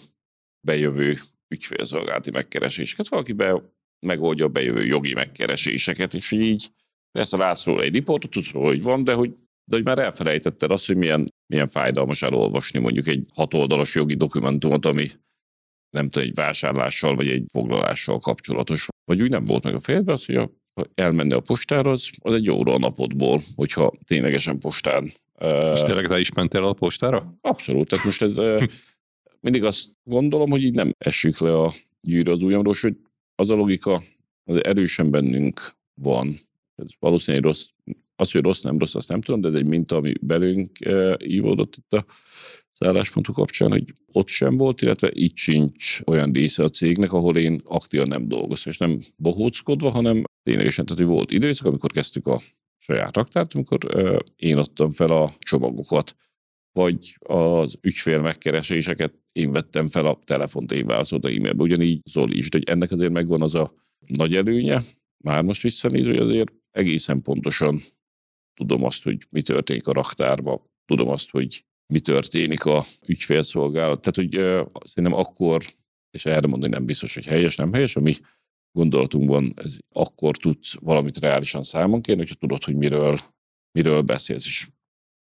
bejövő 0.66 1.20
ügyfélszolgálati 1.48 2.32
megkereséseket, 2.32 3.08
valaki 3.08 3.34
be, 3.34 3.74
megoldja 4.06 4.46
a 4.46 4.50
bejövő 4.50 4.86
jogi 4.86 5.14
megkereséseket, 5.14 6.14
és 6.14 6.32
így 6.32 6.72
persze 7.16 7.38
látsz 7.38 7.66
róla 7.66 7.82
egy 7.82 7.94
riportot, 7.94 8.32
tudsz 8.32 8.52
róla, 8.52 8.68
hogy 8.68 8.82
van, 8.82 9.04
de 9.04 9.14
hogy, 9.14 9.30
de 9.66 9.76
hogy 9.76 9.86
már 9.86 10.00
elfelejtetted 10.00 10.72
azt, 10.72 10.88
hogy 10.88 10.98
milyen, 10.98 11.34
milyen 11.48 11.68
fájdalmas 11.68 12.22
elolvasni 12.22 12.80
mondjuk 12.80 13.08
egy 13.08 13.26
hatoldalas 13.34 13.96
jogi 13.96 14.16
dokumentumot, 14.16 14.86
ami 14.86 15.08
nem 15.90 16.10
tudom, 16.10 16.28
egy 16.28 16.34
vásárlással 16.34 17.16
vagy 17.16 17.28
egy 17.28 17.46
foglalással 17.52 18.20
kapcsolatos. 18.20 18.88
Vagy 19.04 19.22
úgy 19.22 19.30
nem 19.30 19.46
volt 19.46 19.64
meg 19.64 19.76
a 19.76 19.80
fejedben 19.80 20.16
az, 20.16 20.26
hogy 20.26 20.36
a, 20.36 20.52
ha 20.74 20.86
elmenne 20.96 21.36
a 21.36 21.40
postára, 21.40 21.92
az, 21.92 22.10
az 22.22 22.34
egy 22.34 22.50
óra 22.50 22.74
a 22.74 22.78
napodból, 22.78 23.42
hogyha 23.56 23.94
ténylegesen 24.06 24.60
postán 24.60 25.12
és 25.74 25.82
tényleg 25.82 26.08
te 26.08 26.20
is 26.20 26.32
mentél 26.32 26.64
a 26.64 26.74
postára? 26.74 27.38
Abszolút. 27.42 27.88
Tehát 27.88 28.06
most 28.06 28.22
ez 28.22 28.38
mindig 29.40 29.64
azt 29.64 29.90
gondolom, 30.04 30.50
hogy 30.50 30.64
így 30.64 30.74
nem 30.74 30.92
esik 30.98 31.38
le 31.38 31.62
a 31.62 31.74
gyűrű 32.02 32.32
az 32.32 32.42
ujjamról, 32.42 32.76
hogy 32.82 32.98
az 33.36 33.50
a 33.50 33.56
logika 33.56 34.04
az 34.44 34.64
erősen 34.64 35.12
bennünk 35.12 35.72
van. 36.02 36.36
Ez 36.76 36.92
valószínűleg 37.00 37.46
rossz, 37.46 37.66
az, 38.16 38.32
hogy 38.32 38.42
rossz, 38.42 38.62
nem 38.62 38.78
rossz, 38.78 38.96
azt 38.96 39.10
nem 39.10 39.22
tudom, 39.22 39.42
de 39.42 39.48
ez 39.48 39.54
egy 39.54 39.66
minta, 39.66 39.96
ami 39.96 40.14
belünk 40.22 40.70
ívódott 41.18 41.76
itt 41.76 41.94
a 41.94 42.06
szálláspontú 42.72 43.34
kapcsán, 43.34 43.72
hogy 43.72 43.94
ott 44.12 44.28
sem 44.28 44.58
volt, 44.58 44.82
illetve 44.82 45.10
itt 45.12 45.36
sincs 45.36 46.00
olyan 46.06 46.32
része 46.32 46.64
a 46.64 46.70
cégnek, 46.70 47.14
ahol 47.14 47.38
én 47.38 47.62
aktívan 47.64 48.08
nem 48.08 48.28
dolgozom, 48.28 48.72
és 48.72 48.78
nem 48.78 49.00
bohóckodva, 49.16 49.90
hanem 49.90 50.24
ténylegesen, 50.44 50.86
tehát 50.86 51.02
hogy 51.04 51.12
volt 51.12 51.32
időszak, 51.32 51.66
amikor 51.66 51.92
kezdtük 51.92 52.28
a 52.28 52.42
saját 52.78 53.16
raktárt, 53.16 53.54
amikor 53.54 53.80
ö, 53.88 54.20
én 54.36 54.58
adtam 54.58 54.92
fel 54.92 55.12
a 55.12 55.32
csomagokat, 55.40 56.16
vagy 56.72 57.18
az 57.20 57.78
ügyfél 57.82 58.22
megkereséseket 58.22 59.14
én 59.32 59.52
vettem 59.52 59.88
fel 59.88 60.06
a 60.06 60.20
telefont, 60.26 60.72
én 60.72 60.86
válaszoltam 60.86 61.32
e-mailbe, 61.32 61.64
ugyanígy 61.64 62.02
Zoli 62.10 62.38
is, 62.38 62.50
de 62.50 62.58
hogy 62.58 62.70
ennek 62.70 62.92
azért 62.92 63.12
megvan 63.12 63.42
az 63.42 63.56
a 63.56 63.74
nagy 64.08 64.36
előnye, 64.36 64.82
már 65.24 65.44
most 65.44 65.62
visszanézve, 65.62 66.12
hogy 66.12 66.22
azért 66.22 66.54
egészen 66.76 67.22
pontosan 67.22 67.82
tudom 68.54 68.84
azt, 68.84 69.04
hogy 69.04 69.28
mi 69.30 69.42
történik 69.42 69.88
a 69.88 69.94
raktárban, 69.94 70.62
tudom 70.86 71.10
azt, 71.10 71.30
hogy 71.30 71.66
mi 71.94 72.00
történik 72.00 72.66
a 72.66 72.86
ügyfélszolgálat. 73.08 74.00
Tehát, 74.02 74.16
hogy 74.16 74.38
ö, 74.38 74.64
szerintem 74.86 75.20
akkor, 75.20 75.66
és 76.12 76.26
erre 76.26 76.48
mondani 76.48 76.72
nem 76.72 76.86
biztos, 76.86 77.14
hogy 77.14 77.26
helyes, 77.26 77.56
nem 77.56 77.74
helyes, 77.74 77.96
ami 77.96 78.14
gondolatunkban 78.72 79.54
ez 79.56 79.78
akkor 79.92 80.38
tudsz 80.38 80.76
valamit 80.80 81.18
reálisan 81.18 81.64
számon 81.64 82.02
kérni, 82.02 82.22
hogyha 82.22 82.36
tudod, 82.36 82.64
hogy 82.64 82.76
miről, 82.76 83.20
miről 83.72 84.02
beszélsz, 84.02 84.46
és 84.46 84.68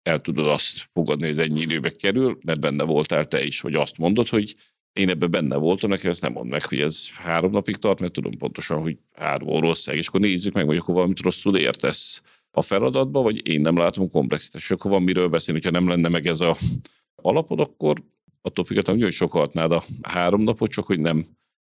el 0.01 0.21
tudod 0.21 0.47
azt 0.47 0.89
fogadni, 0.93 1.27
hogy 1.27 1.39
ez 1.39 1.45
ennyi 1.45 1.61
időbe 1.61 1.89
kerül, 1.89 2.37
mert 2.45 2.59
benne 2.59 2.83
voltál 2.83 3.27
te 3.27 3.43
is, 3.43 3.61
hogy 3.61 3.73
azt 3.73 3.97
mondod, 3.97 4.27
hogy 4.27 4.55
én 4.93 5.09
ebben 5.09 5.31
benne 5.31 5.55
voltam, 5.55 5.89
nekem 5.89 6.09
ezt 6.11 6.21
nem 6.21 6.31
mond 6.31 6.49
meg, 6.49 6.65
hogy 6.65 6.79
ez 6.79 7.09
három 7.09 7.51
napig 7.51 7.75
tart, 7.75 7.99
mert 7.99 8.13
tudom 8.13 8.37
pontosan, 8.37 8.81
hogy 8.81 8.97
három 9.13 9.59
rossz 9.59 9.87
és 9.87 10.07
akkor 10.07 10.19
nézzük 10.19 10.53
meg, 10.53 10.65
hogy 10.65 10.77
akkor 10.77 10.93
valamit 10.93 11.19
rosszul 11.19 11.57
értesz 11.57 12.21
a 12.51 12.61
feladatba, 12.61 13.21
vagy 13.21 13.47
én 13.47 13.61
nem 13.61 13.77
látom 13.77 14.09
komplexitás, 14.09 14.71
akkor 14.71 14.91
van 14.91 15.03
miről 15.03 15.27
beszélni, 15.27 15.61
hogyha 15.61 15.79
nem 15.79 15.89
lenne 15.89 16.09
meg 16.09 16.27
ez 16.27 16.39
a 16.39 16.57
alapod, 17.15 17.59
akkor 17.59 18.03
attól 18.41 18.65
függetlenül, 18.65 19.03
hogy 19.03 19.13
sokalhatnád 19.13 19.71
a 19.71 19.83
három 20.01 20.41
napot, 20.41 20.71
csak 20.71 20.85
hogy 20.85 20.99
nem 20.99 21.25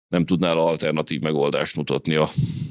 nem 0.09 0.25
tudnál 0.25 0.59
alternatív 0.59 1.21
megoldást 1.21 1.77
mutatni 1.77 2.15
a 2.15 2.29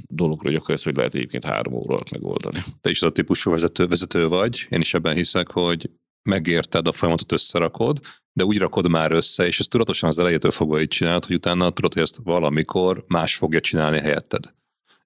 dologra, 0.07 0.49
hogy 0.49 0.55
akkor 0.55 0.73
ezt 0.73 0.83
hogy 0.83 0.95
lehet 0.95 1.15
egyébként 1.15 1.45
három 1.45 1.73
óra 1.73 1.93
alatt 1.93 2.11
megoldani. 2.11 2.63
Te 2.81 2.89
is 2.89 3.01
a 3.01 3.11
típusú 3.11 3.51
vezető, 3.51 3.87
vezető 3.87 4.27
vagy, 4.27 4.65
én 4.69 4.79
is 4.79 4.93
ebben 4.93 5.15
hiszek, 5.15 5.51
hogy 5.51 5.89
megérted, 6.23 6.87
a 6.87 6.91
folyamatot 6.91 7.31
összerakod, 7.31 7.99
de 8.33 8.45
úgy 8.45 8.57
rakod 8.57 8.89
már 8.89 9.11
össze, 9.11 9.45
és 9.45 9.59
ezt 9.59 9.69
tudatosan 9.69 10.09
az 10.09 10.17
elejétől 10.17 10.51
fogva 10.51 10.81
így 10.81 10.87
csinálod, 10.87 11.25
hogy 11.25 11.35
utána 11.35 11.69
tudod, 11.69 11.93
hogy 11.93 12.01
ezt 12.01 12.19
valamikor 12.23 13.03
más 13.07 13.35
fogja 13.35 13.59
csinálni 13.59 13.99
helyetted. 13.99 14.53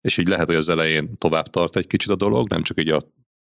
És 0.01 0.17
így 0.17 0.27
lehet, 0.27 0.47
hogy 0.47 0.55
az 0.55 0.69
elején 0.69 1.17
tovább 1.17 1.47
tart 1.47 1.75
egy 1.75 1.87
kicsit 1.87 2.09
a 2.09 2.15
dolog, 2.15 2.49
nem 2.49 2.63
csak 2.63 2.79
így 2.79 2.89
a 2.89 3.01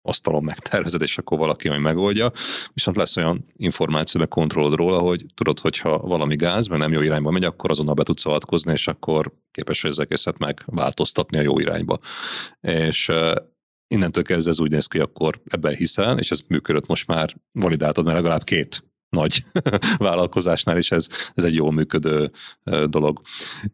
asztalon 0.02 0.44
megtervezed, 0.44 1.02
és 1.02 1.18
akkor 1.18 1.38
valaki 1.38 1.68
majd 1.68 1.80
megoldja. 1.80 2.30
Viszont 2.72 2.96
lesz 2.96 3.16
olyan 3.16 3.46
információ, 3.56 4.20
meg 4.20 4.28
kontrollod 4.28 4.74
róla, 4.74 4.98
hogy 4.98 5.24
tudod, 5.34 5.58
hogyha 5.58 5.98
valami 5.98 6.36
gáz, 6.36 6.66
meg 6.66 6.78
nem 6.78 6.92
jó 6.92 7.00
irányba 7.00 7.30
megy, 7.30 7.44
akkor 7.44 7.70
azonnal 7.70 7.94
be 7.94 8.02
tudsz 8.02 8.26
avatkozni, 8.26 8.72
és 8.72 8.88
akkor 8.88 9.32
képes 9.50 9.82
hogy 9.82 9.90
az 9.90 9.98
egészet 9.98 10.38
megváltoztatni 10.38 11.38
a 11.38 11.42
jó 11.42 11.58
irányba. 11.58 11.98
És 12.60 13.12
innentől 13.92 14.24
kezdve 14.24 14.50
ez 14.50 14.60
úgy 14.60 14.70
néz 14.70 14.86
ki, 14.86 14.98
akkor 14.98 15.40
ebben 15.44 15.74
hiszel, 15.74 16.18
és 16.18 16.30
ez 16.30 16.40
működött 16.48 16.86
most 16.86 17.06
már 17.06 17.36
validáltad, 17.52 18.04
mert 18.04 18.16
legalább 18.16 18.44
két 18.44 18.84
nagy 19.08 19.44
vállalkozásnál 19.96 20.78
is 20.78 20.90
ez, 20.90 21.06
ez 21.34 21.44
egy 21.44 21.54
jól 21.54 21.72
működő 21.72 22.30
dolog. 22.84 23.20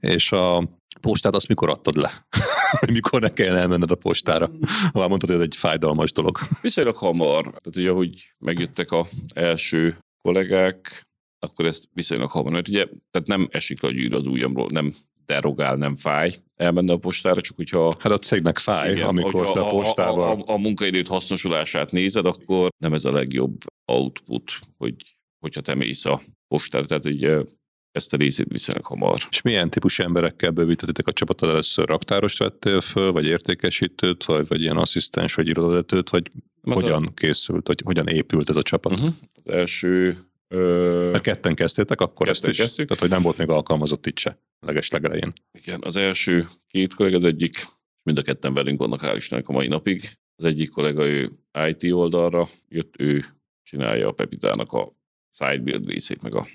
És 0.00 0.32
a 0.32 0.68
postát 1.00 1.34
azt 1.34 1.48
mikor 1.48 1.70
adtad 1.70 1.96
le? 1.96 2.26
mikor 2.92 3.20
ne 3.20 3.32
kelljen 3.32 3.56
elmenned 3.56 3.90
a 3.90 3.94
postára? 3.94 4.50
Ha 4.92 5.08
mondtad, 5.08 5.28
hogy 5.28 5.38
ez 5.38 5.44
egy 5.44 5.56
fájdalmas 5.56 6.12
dolog. 6.12 6.38
Viszonylag 6.60 6.96
hamar. 6.96 7.42
Tehát 7.42 7.76
ugye, 7.76 7.90
ahogy 7.90 8.34
megjöttek 8.38 8.90
a 8.90 9.08
első 9.34 9.98
kollégák, 10.22 11.06
akkor 11.38 11.66
ezt 11.66 11.88
viszonylag 11.92 12.30
hamar. 12.30 12.52
Mert 12.52 12.68
ugye, 12.68 12.84
tehát 12.84 13.28
nem 13.28 13.48
esik 13.50 13.82
a 13.82 13.90
gyűr 13.90 14.14
az 14.14 14.26
ujjamról, 14.26 14.66
nem 14.70 14.94
derogál, 15.29 15.76
nem 15.76 15.97
fáj 15.97 16.35
elmenni 16.57 16.91
a 16.91 16.97
postára, 16.97 17.41
csak 17.41 17.57
hogyha... 17.57 17.97
Hát 17.99 18.12
a 18.12 18.18
cégnek 18.18 18.59
fáj, 18.59 18.93
igen, 18.93 19.09
amikor 19.09 19.51
te 19.51 19.61
a 19.61 19.68
postával... 19.68 20.31
A, 20.31 20.33
a, 20.33 20.43
a, 20.47 20.53
a 20.53 20.59
munkaidőt 20.59 21.09
hasznosulását 21.09 21.93
nézed, 21.93 22.26
akkor 22.26 22.68
nem 22.79 22.93
ez 22.93 23.05
a 23.05 23.12
legjobb 23.12 23.57
output, 23.93 24.59
hogy, 24.76 24.95
hogyha 25.39 25.61
te 25.61 25.74
mész 25.74 26.05
a 26.05 26.22
postára. 26.49 26.85
Tehát 26.85 27.07
így 27.07 27.24
ezt 27.93 28.12
a 28.12 28.16
részét 28.16 28.47
viszonylag 28.49 28.85
hamar. 28.85 29.20
És 29.31 29.43
milyen 29.43 29.70
típusú 29.70 30.03
emberekkel 30.03 30.51
bővítettek 30.51 31.07
a 31.07 31.12
csapatot? 31.12 31.51
Először 31.51 31.89
raktárost 31.89 32.39
vettél 32.39 32.81
föl, 32.81 33.12
vagy 33.12 33.24
értékesítőt, 33.24 34.24
vagy, 34.24 34.47
vagy 34.49 34.61
ilyen 34.61 34.76
asszisztens, 34.76 35.35
vagy 35.35 35.49
irodavetőt, 35.49 36.11
vagy 36.11 36.31
Mert 36.62 36.81
hogyan 36.81 37.07
a... 37.07 37.14
készült, 37.14 37.66
vagy 37.66 37.81
hogyan 37.85 38.07
épült 38.07 38.49
ez 38.49 38.57
a 38.57 38.62
csapat? 38.62 38.93
Uh-huh. 38.93 39.11
Az 39.45 39.53
első 39.53 40.18
Ö... 40.49 41.09
Mert 41.11 41.22
ketten 41.22 41.55
kezdtétek, 41.55 42.01
akkor 42.01 42.26
ketten 42.26 42.32
ezt 42.32 42.46
is. 42.46 42.57
Kezdtük. 42.57 42.86
Tehát, 42.86 43.03
hogy 43.03 43.11
nem 43.11 43.22
volt 43.22 43.38
még 43.38 43.49
alkalmazott 43.49 44.07
itt 44.07 44.18
se, 44.18 44.42
leges 44.66 44.90
legelején. 44.90 45.32
Igen, 45.53 45.80
az 45.82 45.96
első 45.96 46.46
két 46.66 46.94
kollega, 46.94 47.16
az 47.16 47.24
egyik, 47.24 47.66
mind 48.03 48.18
a 48.18 48.22
ketten 48.22 48.55
velünk 48.55 48.78
vannak, 48.78 49.01
hál' 49.03 49.16
Istennek 49.16 49.49
a 49.49 49.53
mai 49.53 49.68
napig. 49.68 50.18
Az 50.36 50.44
egyik 50.44 50.70
kollega, 50.70 51.07
ő 51.07 51.30
IT 51.68 51.92
oldalra 51.92 52.49
jött, 52.68 52.94
ő 52.99 53.24
csinálja 53.62 54.09
a 54.09 54.12
Pepitának 54.12 54.72
a 54.72 54.96
sidebuild 55.30 55.86
részét, 55.86 56.22
meg 56.22 56.34
a 56.34 56.49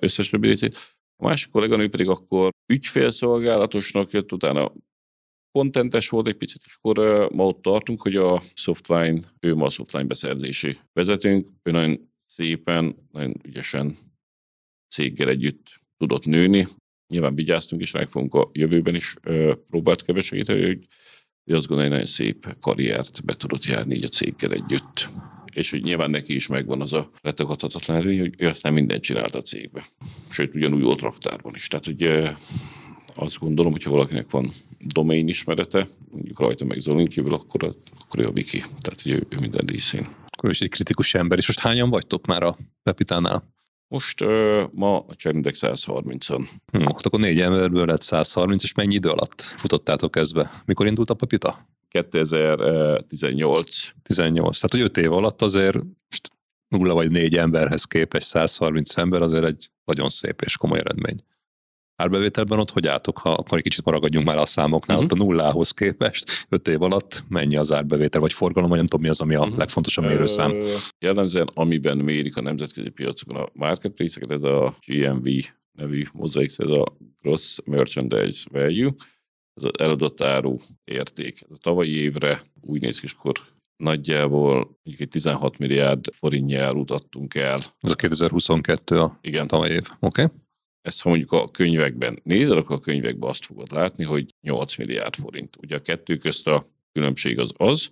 összes 0.00 0.28
többi 0.28 0.46
részét. 0.46 0.76
A 1.16 1.24
másik 1.24 1.50
kolléganő 1.50 1.88
pedig 1.88 2.08
akkor 2.08 2.50
ügyfélszolgálatosnak 2.72 4.10
jött, 4.10 4.32
utána 4.32 4.72
kontentes 5.52 6.08
volt 6.08 6.26
egy 6.26 6.36
picit, 6.36 6.62
és 6.66 6.78
akkor 6.80 7.28
ma 7.32 7.46
ott 7.46 7.62
tartunk, 7.62 8.02
hogy 8.02 8.16
a 8.16 8.42
Softline, 8.54 9.20
ő 9.40 9.54
ma 9.54 9.64
a 9.64 9.70
Softline 9.70 10.04
beszerzési 10.04 10.78
vezetőnk, 10.92 11.48
ő 11.62 11.70
nagyon 11.70 12.09
szépen, 12.40 12.96
nagyon 13.12 13.40
ügyesen 13.42 13.96
céggel 14.88 15.28
együtt 15.28 15.80
tudott 15.98 16.26
nőni. 16.26 16.66
Nyilván 17.12 17.34
vigyáztunk, 17.34 17.82
és 17.82 17.90
meg 17.90 18.08
fogunk 18.08 18.34
a 18.34 18.50
jövőben 18.52 18.94
is 18.94 19.16
próbált 19.66 20.04
kevesegíteni, 20.04 20.64
hogy, 20.66 20.86
hogy 21.44 21.54
azt 21.54 21.66
gondolom, 21.66 21.82
hogy 21.82 21.90
nagyon 21.90 22.06
szép 22.06 22.56
karriert 22.60 23.24
be 23.24 23.34
tudott 23.34 23.64
járni 23.64 23.94
így 23.94 24.04
a 24.04 24.08
céggel 24.08 24.52
együtt. 24.52 25.08
És 25.52 25.70
hogy 25.70 25.82
nyilván 25.82 26.10
neki 26.10 26.34
is 26.34 26.46
megvan 26.46 26.80
az 26.80 26.92
a 26.92 27.10
letagadhatatlan 27.20 27.96
erő, 27.96 28.18
hogy 28.18 28.34
ő 28.38 28.48
aztán 28.48 28.72
mindent 28.72 29.02
csinált 29.02 29.34
a 29.34 29.42
cégbe. 29.42 29.84
Sőt, 30.30 30.54
ugyanúgy 30.54 30.82
volt 30.82 31.00
raktárban 31.00 31.54
is. 31.54 31.68
Tehát, 31.68 31.84
hogy 31.84 32.02
azt 33.14 33.38
gondolom, 33.38 33.72
hogyha 33.72 33.90
valakinek 33.90 34.30
van 34.30 34.52
domain 34.84 35.28
ismerete, 35.28 35.88
mondjuk 36.10 36.38
rajta 36.38 36.64
meg 36.64 36.78
Zolin 36.78 37.06
kívül, 37.06 37.34
akkor, 37.34 37.76
akkor 37.98 38.20
ő 38.20 38.26
a 38.26 38.32
Viki. 38.32 38.58
Tehát, 38.58 39.02
hogy 39.02 39.12
ő, 39.12 39.26
ő 39.28 39.36
minden 39.40 39.66
részén 39.66 40.06
akkor 40.40 40.52
is 40.52 40.60
egy 40.60 40.68
kritikus 40.68 41.14
ember. 41.14 41.38
És 41.38 41.46
most 41.46 41.58
hányan 41.58 41.90
vagytok 41.90 42.26
már 42.26 42.42
a 42.42 42.56
Pepitánál? 42.82 43.54
Most 43.88 44.20
uh, 44.20 44.62
ma 44.72 44.98
a 44.98 45.14
Cserindek 45.14 45.54
130-on. 45.56 46.48
Hm, 46.72 46.82
akkor 47.02 47.20
négy 47.20 47.40
emberből 47.40 47.86
lett 47.86 48.02
130, 48.02 48.62
és 48.62 48.74
mennyi 48.74 48.94
idő 48.94 49.08
alatt 49.08 49.40
futottátok 49.40 50.16
ezbe? 50.16 50.62
Mikor 50.64 50.86
indult 50.86 51.10
a 51.10 51.14
Pepita? 51.14 51.68
2018. 51.88 53.88
18. 54.02 54.60
Tehát, 54.60 54.70
hogy 54.70 54.80
5 54.80 54.96
év 55.06 55.12
alatt 55.12 55.42
azért 55.42 55.78
nulla 56.68 56.94
vagy 56.94 57.10
négy 57.10 57.36
emberhez 57.36 57.84
képest 57.84 58.26
130 58.26 58.96
ember 58.96 59.22
azért 59.22 59.44
egy 59.44 59.70
nagyon 59.84 60.08
szép 60.08 60.42
és 60.42 60.56
komoly 60.56 60.78
eredmény 60.78 61.24
árbevételben 62.00 62.58
ott 62.58 62.70
hogy 62.70 62.86
álltok, 62.86 63.18
ha 63.18 63.32
akkor 63.32 63.58
egy 63.58 63.64
kicsit 63.64 63.84
maradjunk 63.84 64.26
már 64.26 64.38
a 64.38 64.46
számoknál, 64.46 64.96
uh-huh. 64.96 65.12
ott 65.12 65.20
a 65.20 65.24
nullához 65.24 65.70
képest, 65.70 66.46
öt 66.48 66.68
év 66.68 66.82
alatt 66.82 67.24
mennyi 67.28 67.56
az 67.56 67.72
árbevétel, 67.72 68.20
vagy 68.20 68.32
forgalom, 68.32 68.68
vagy 68.68 68.78
nem 68.78 68.86
tudom 68.86 69.04
mi 69.04 69.10
az, 69.10 69.20
ami 69.20 69.34
a 69.34 69.40
uh-huh. 69.40 69.56
legfontosabb 69.56 70.04
mérőszám. 70.04 70.50
Uh, 70.50 70.68
jellemzően, 70.98 71.48
amiben 71.54 71.98
mérik 71.98 72.36
a 72.36 72.40
nemzetközi 72.40 72.88
piacokon 72.88 73.36
a 73.36 73.48
marketplace 73.52 74.20
ez 74.28 74.42
a 74.42 74.76
GMV 74.86 75.28
nevű 75.72 76.04
mozaik, 76.12 76.50
ez 76.56 76.68
a 76.68 76.96
Gross 77.22 77.58
Merchandise 77.64 78.48
Value, 78.52 78.94
ez 79.54 79.64
az 79.64 79.70
eladott 79.78 80.20
áru 80.20 80.56
érték. 80.84 81.42
Ez 81.42 81.50
a 81.50 81.58
tavalyi 81.58 81.94
évre 81.94 82.40
úgy 82.60 82.80
néz 82.80 83.00
ki, 83.00 83.06
akkor 83.18 83.32
nagyjából 83.76 84.54
mondjuk 84.54 85.00
egy 85.00 85.08
16 85.08 85.58
milliárd 85.58 86.04
forintnyi 86.12 86.54
árut 86.54 86.90
adtunk 86.90 87.34
el. 87.34 87.60
Ez 87.80 87.90
a 87.90 87.94
2022 87.94 88.98
a 88.98 89.18
Igen. 89.20 89.46
tavalyi 89.46 89.72
év. 89.72 89.88
Oké. 90.00 90.22
Okay 90.22 90.36
ezt 90.82 91.02
ha 91.02 91.08
mondjuk 91.08 91.32
a 91.32 91.48
könyvekben 91.48 92.20
nézel, 92.22 92.56
akkor 92.56 92.76
a 92.76 92.80
könyvekben 92.80 93.30
azt 93.30 93.46
fogod 93.46 93.72
látni, 93.72 94.04
hogy 94.04 94.34
8 94.40 94.76
milliárd 94.76 95.14
forint. 95.14 95.56
Ugye 95.56 95.76
a 95.76 95.80
kettő 95.80 96.16
közt 96.16 96.46
a 96.46 96.68
különbség 96.92 97.38
az 97.38 97.52
az, 97.56 97.90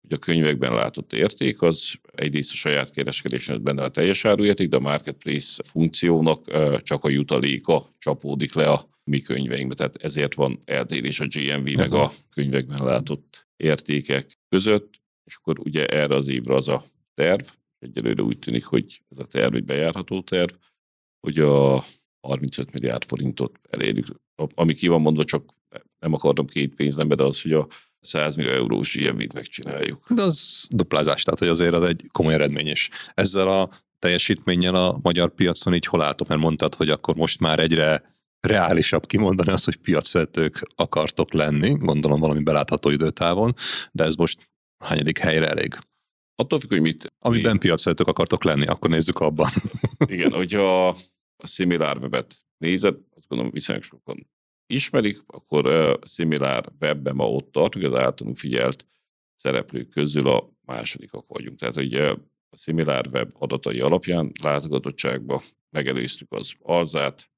hogy 0.00 0.12
a 0.12 0.18
könyvekben 0.18 0.74
látott 0.74 1.12
érték 1.12 1.62
az 1.62 1.94
egyrészt 2.12 2.52
a 2.52 2.56
saját 2.56 2.90
kereskedésen 2.90 3.62
benne 3.62 3.82
a 3.82 3.90
teljes 3.90 4.24
áruérték, 4.24 4.68
de 4.68 4.76
a 4.76 4.80
marketplace 4.80 5.62
funkciónak 5.62 6.44
csak 6.82 7.04
a 7.04 7.08
jutaléka 7.08 7.82
csapódik 7.98 8.54
le 8.54 8.70
a 8.70 8.88
mi 9.04 9.20
könyveinkbe. 9.20 9.74
Tehát 9.74 9.96
ezért 9.96 10.34
van 10.34 10.58
eltérés 10.64 11.20
a 11.20 11.26
GMV 11.26 11.74
meg 11.76 11.92
a 11.92 12.12
könyvekben 12.30 12.84
látott 12.84 13.46
értékek 13.56 14.38
között, 14.48 15.02
és 15.24 15.36
akkor 15.36 15.58
ugye 15.58 15.86
erre 15.86 16.14
az 16.14 16.28
évre 16.28 16.54
az 16.54 16.68
a 16.68 16.84
terv, 17.14 17.46
egyelőre 17.78 18.22
úgy 18.22 18.38
tűnik, 18.38 18.64
hogy 18.64 19.02
ez 19.10 19.18
a 19.18 19.26
terv 19.26 19.54
egy 19.54 19.64
bejárható 19.64 20.22
terv, 20.22 20.52
hogy 21.20 21.38
a 21.38 21.84
35 22.26 22.72
milliárd 22.72 23.04
forintot 23.04 23.60
elérjük. 23.70 24.06
Ami 24.54 24.74
ki 24.74 24.88
van 24.88 25.00
mondva, 25.00 25.24
csak 25.24 25.54
nem 25.98 26.12
akartam 26.12 26.46
két 26.46 26.74
pénznembe, 26.74 27.14
de 27.14 27.24
az, 27.24 27.42
hogy 27.42 27.52
a 27.52 27.68
100 28.00 28.36
millió 28.36 28.52
eurós 28.52 28.96
GMV-t 28.96 29.32
megcsináljuk. 29.32 30.12
De 30.12 30.22
az 30.22 30.66
duplázás, 30.70 31.22
tehát 31.22 31.38
hogy 31.38 31.48
azért 31.48 31.74
az 31.74 31.82
egy 31.82 32.02
komoly 32.12 32.34
eredmény 32.34 32.68
is. 32.68 32.88
Ezzel 33.14 33.48
a 33.48 33.70
teljesítménnyel 33.98 34.74
a 34.74 34.98
magyar 35.02 35.34
piacon 35.34 35.74
így 35.74 35.86
hol 35.86 36.02
álltok? 36.02 36.28
Mert 36.28 36.40
mondtad, 36.40 36.74
hogy 36.74 36.90
akkor 36.90 37.14
most 37.14 37.40
már 37.40 37.58
egyre 37.58 38.16
reálisabb 38.40 39.06
kimondani 39.06 39.50
azt, 39.50 39.64
hogy 39.64 39.76
piacvezetők 39.76 40.68
akartok 40.74 41.32
lenni, 41.32 41.74
gondolom 41.78 42.20
valami 42.20 42.42
belátható 42.42 42.90
időtávon, 42.90 43.54
de 43.92 44.04
ez 44.04 44.14
most 44.14 44.38
hányadik 44.84 45.18
helyre 45.18 45.48
elég? 45.48 45.78
Attól 46.36 46.60
függ, 46.60 46.70
hogy 46.70 46.80
mit... 46.80 47.12
Amiben 47.18 47.58
piacvezetők 47.58 48.06
akartok 48.06 48.44
lenni, 48.44 48.66
akkor 48.66 48.90
nézzük 48.90 49.18
abban. 49.18 49.50
Igen, 50.06 50.32
hogyha 50.32 50.96
a 51.44 51.46
Similar 51.46 51.98
webet 51.98 52.34
nézed, 52.56 52.96
azt 53.16 53.28
gondolom 53.28 53.52
viszonylag 53.52 53.84
sokan 53.84 54.30
ismerik, 54.66 55.16
akkor 55.26 55.66
uh, 55.66 56.06
Similar 56.06 56.72
webben 56.80 57.14
ma 57.14 57.30
ott 57.30 57.52
tartunk, 57.52 57.84
az 57.84 58.00
általunk 58.00 58.36
figyelt 58.36 58.86
szereplők 59.34 59.88
közül 59.88 60.26
a 60.28 60.50
másodikak 60.60 61.26
vagyunk. 61.26 61.58
Tehát, 61.58 61.74
hogy 61.74 61.94
a 61.94 62.56
Similar 62.56 63.06
web 63.12 63.30
adatai 63.38 63.80
alapján 63.80 64.32
látogatottságba 64.42 65.42
megelőztük 65.70 66.32
az 66.32 66.54
alzát, 66.58 67.30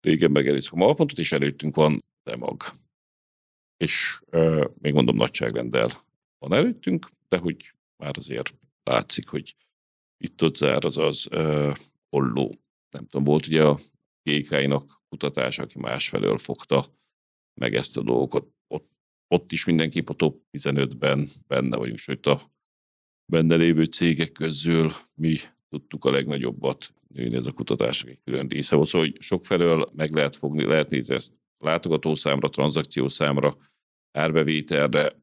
régen 0.00 0.30
megelőztük 0.30 0.72
a 0.72 0.76
malpontot, 0.76 1.18
és 1.18 1.32
előttünk 1.32 1.74
van 1.74 1.98
demag. 2.22 2.62
És 3.76 4.20
uh, 4.32 4.64
még 4.78 4.92
mondom, 4.92 5.16
nagyságrendel 5.16 5.88
van 6.38 6.52
előttünk, 6.52 7.10
de 7.28 7.38
hogy 7.38 7.74
már 7.96 8.16
azért 8.16 8.54
látszik, 8.82 9.28
hogy 9.28 9.56
itt 10.16 10.42
ott 10.42 10.56
zár 10.56 10.84
az 10.84 10.98
az 10.98 11.28
uh, 11.30 11.74
holló 12.08 12.59
nem 12.90 13.06
tudom, 13.06 13.24
volt 13.24 13.46
ugye 13.46 13.64
a 13.64 13.80
GK-nak 14.22 15.02
kutatás, 15.08 15.58
aki 15.58 15.78
másfelől 15.78 16.38
fogta 16.38 16.84
meg 17.60 17.74
ezt 17.74 17.96
a 17.96 18.02
dolgot. 18.02 18.54
Ott, 18.68 18.90
ott 19.28 19.52
is 19.52 19.64
mindenki 19.64 20.02
a 20.06 20.12
top 20.12 20.42
15-ben 20.52 21.30
benne 21.46 21.76
vagyunk, 21.76 21.98
sőt 21.98 22.26
a 22.26 22.52
benne 23.30 23.54
lévő 23.54 23.84
cégek 23.84 24.32
közül 24.32 24.92
mi 25.14 25.38
tudtuk 25.68 26.04
a 26.04 26.10
legnagyobbat 26.10 26.94
nőni 27.08 27.36
ez 27.36 27.46
a 27.46 27.52
kutatásnak 27.52 28.10
egy 28.10 28.20
külön 28.24 28.48
része 28.48 28.76
volt. 28.76 28.88
Szóval, 28.88 29.06
hogy 29.06 29.20
sokfelől 29.20 29.90
meg 29.94 30.14
lehet 30.14 30.36
fogni, 30.36 30.64
lehet 30.64 30.90
nézni 30.90 31.14
ezt 31.14 31.34
látogatószámra, 31.58 32.48
tranzakciószámra, 32.48 33.54
árbevételre. 34.12 35.22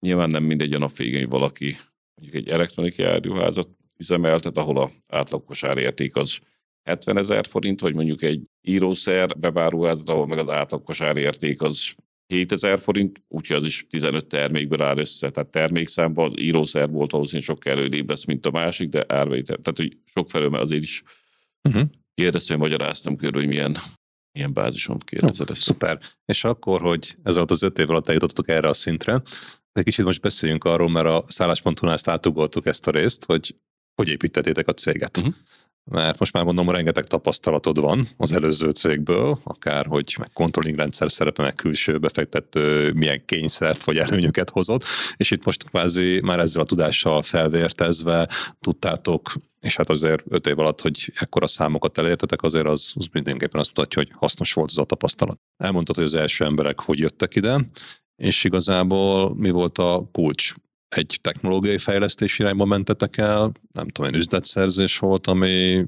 Nyilván 0.00 0.30
nem 0.30 0.44
mindegy 0.44 0.72
a 0.72 0.78
nap 0.78 0.96
végén, 0.96 1.20
hogy 1.20 1.28
valaki 1.28 1.76
mondjuk 2.14 2.42
egy 2.42 2.52
elektronikai 2.52 3.04
áruházat 3.04 3.68
üzemeltet, 3.96 4.56
ahol 4.56 4.78
a 4.78 4.90
átlagos 5.06 5.62
árérték 5.62 6.16
az 6.16 6.38
70 6.84 7.18
ezer 7.18 7.46
forint, 7.46 7.80
vagy 7.80 7.94
mondjuk 7.94 8.22
egy 8.22 8.42
írószer 8.60 9.38
bebáruházat, 9.38 10.08
ahol 10.08 10.26
meg 10.26 10.38
az 10.38 10.48
átlagos 10.48 11.00
árérték 11.00 11.62
az 11.62 11.94
7000 12.26 12.78
forint, 12.78 13.22
úgyhogy 13.28 13.56
az 13.56 13.64
is 13.64 13.86
15 13.90 14.26
termékből 14.26 14.82
áll 14.82 14.98
össze. 14.98 15.30
Tehát 15.30 15.50
termékszámban 15.50 16.30
az 16.30 16.40
írószer 16.40 16.90
volt 16.90 17.10
valószínűleg 17.10 17.46
sokkal 17.46 17.72
előrébb 17.72 18.08
lesz, 18.08 18.24
mint 18.24 18.46
a 18.46 18.50
másik, 18.50 18.88
de 18.88 19.04
árvétel. 19.08 19.56
Tehát, 19.56 19.76
hogy 19.76 19.96
sok 20.04 20.30
felől, 20.30 20.48
mert 20.48 20.62
azért 20.62 20.82
is 20.82 21.02
uh-huh. 21.68 21.88
kérdeztem, 22.14 22.58
hogy 22.58 22.68
magyaráztam 22.68 23.16
körül, 23.16 23.40
hogy 23.40 23.48
milyen, 23.48 23.76
milyen 24.32 24.52
bázison 24.52 24.98
kérdezed 24.98 25.50
ezt. 25.50 25.60
Szuper. 25.60 25.98
És 26.24 26.44
akkor, 26.44 26.80
hogy 26.80 27.16
ez 27.22 27.36
alatt 27.36 27.50
az 27.50 27.62
öt 27.62 27.78
év 27.78 27.90
alatt 27.90 28.08
eljutottuk 28.08 28.48
erre 28.48 28.68
a 28.68 28.74
szintre, 28.74 29.22
egy 29.72 29.84
kicsit 29.84 30.04
most 30.04 30.20
beszéljünk 30.20 30.64
arról, 30.64 30.90
mert 30.90 31.06
a 31.06 31.24
szálláspontunál 31.28 31.94
ezt 31.94 32.08
átugoltuk 32.08 32.66
ezt 32.66 32.86
a 32.86 32.90
részt, 32.90 33.24
hogy 33.24 33.56
hogy 33.94 34.08
építettétek 34.08 34.68
a 34.68 34.72
céget. 34.72 35.16
Uh-huh 35.16 35.34
mert 35.84 36.18
most 36.18 36.32
már 36.32 36.44
mondom, 36.44 36.70
rengeteg 36.70 37.04
tapasztalatod 37.04 37.80
van 37.80 38.04
az 38.16 38.32
előző 38.32 38.70
cégből, 38.70 39.38
akár 39.44 39.86
hogy 39.86 40.14
meg 40.18 40.30
controlling 40.32 40.76
rendszer 40.76 41.10
szerepe, 41.10 41.42
meg 41.42 41.54
külső 41.54 41.98
befektető 41.98 42.92
milyen 42.92 43.22
kényszert 43.24 43.84
vagy 43.84 43.98
előnyöket 43.98 44.50
hozott, 44.50 44.84
és 45.16 45.30
itt 45.30 45.44
most 45.44 45.64
kvázi 45.64 46.20
már 46.20 46.40
ezzel 46.40 46.62
a 46.62 46.66
tudással 46.66 47.22
felvértezve 47.22 48.28
tudtátok 48.60 49.32
és 49.60 49.76
hát 49.76 49.90
azért 49.90 50.22
öt 50.28 50.46
év 50.46 50.58
alatt, 50.58 50.80
hogy 50.80 51.12
ekkora 51.18 51.46
számokat 51.46 51.98
elértetek, 51.98 52.42
azért 52.42 52.66
az, 52.66 52.92
az 52.94 53.06
mindenképpen 53.12 53.60
azt 53.60 53.68
mutatja, 53.68 54.02
hogy 54.02 54.12
hasznos 54.14 54.52
volt 54.52 54.70
az 54.70 54.78
a 54.78 54.84
tapasztalat. 54.84 55.40
Elmondtad, 55.56 55.94
hogy 55.94 56.04
az 56.04 56.14
első 56.14 56.44
emberek 56.44 56.80
hogy 56.80 56.98
jöttek 56.98 57.34
ide, 57.34 57.64
és 58.16 58.44
igazából 58.44 59.34
mi 59.34 59.50
volt 59.50 59.78
a 59.78 60.08
kulcs 60.12 60.54
egy 60.96 61.18
technológiai 61.20 61.78
fejlesztés 61.78 62.38
irányba 62.38 62.64
mentetek 62.64 63.16
el, 63.16 63.52
nem 63.72 63.88
tudom, 63.88 64.10
egy 64.10 64.16
üzletszerzés 64.16 64.98
volt, 64.98 65.26
ami 65.26 65.84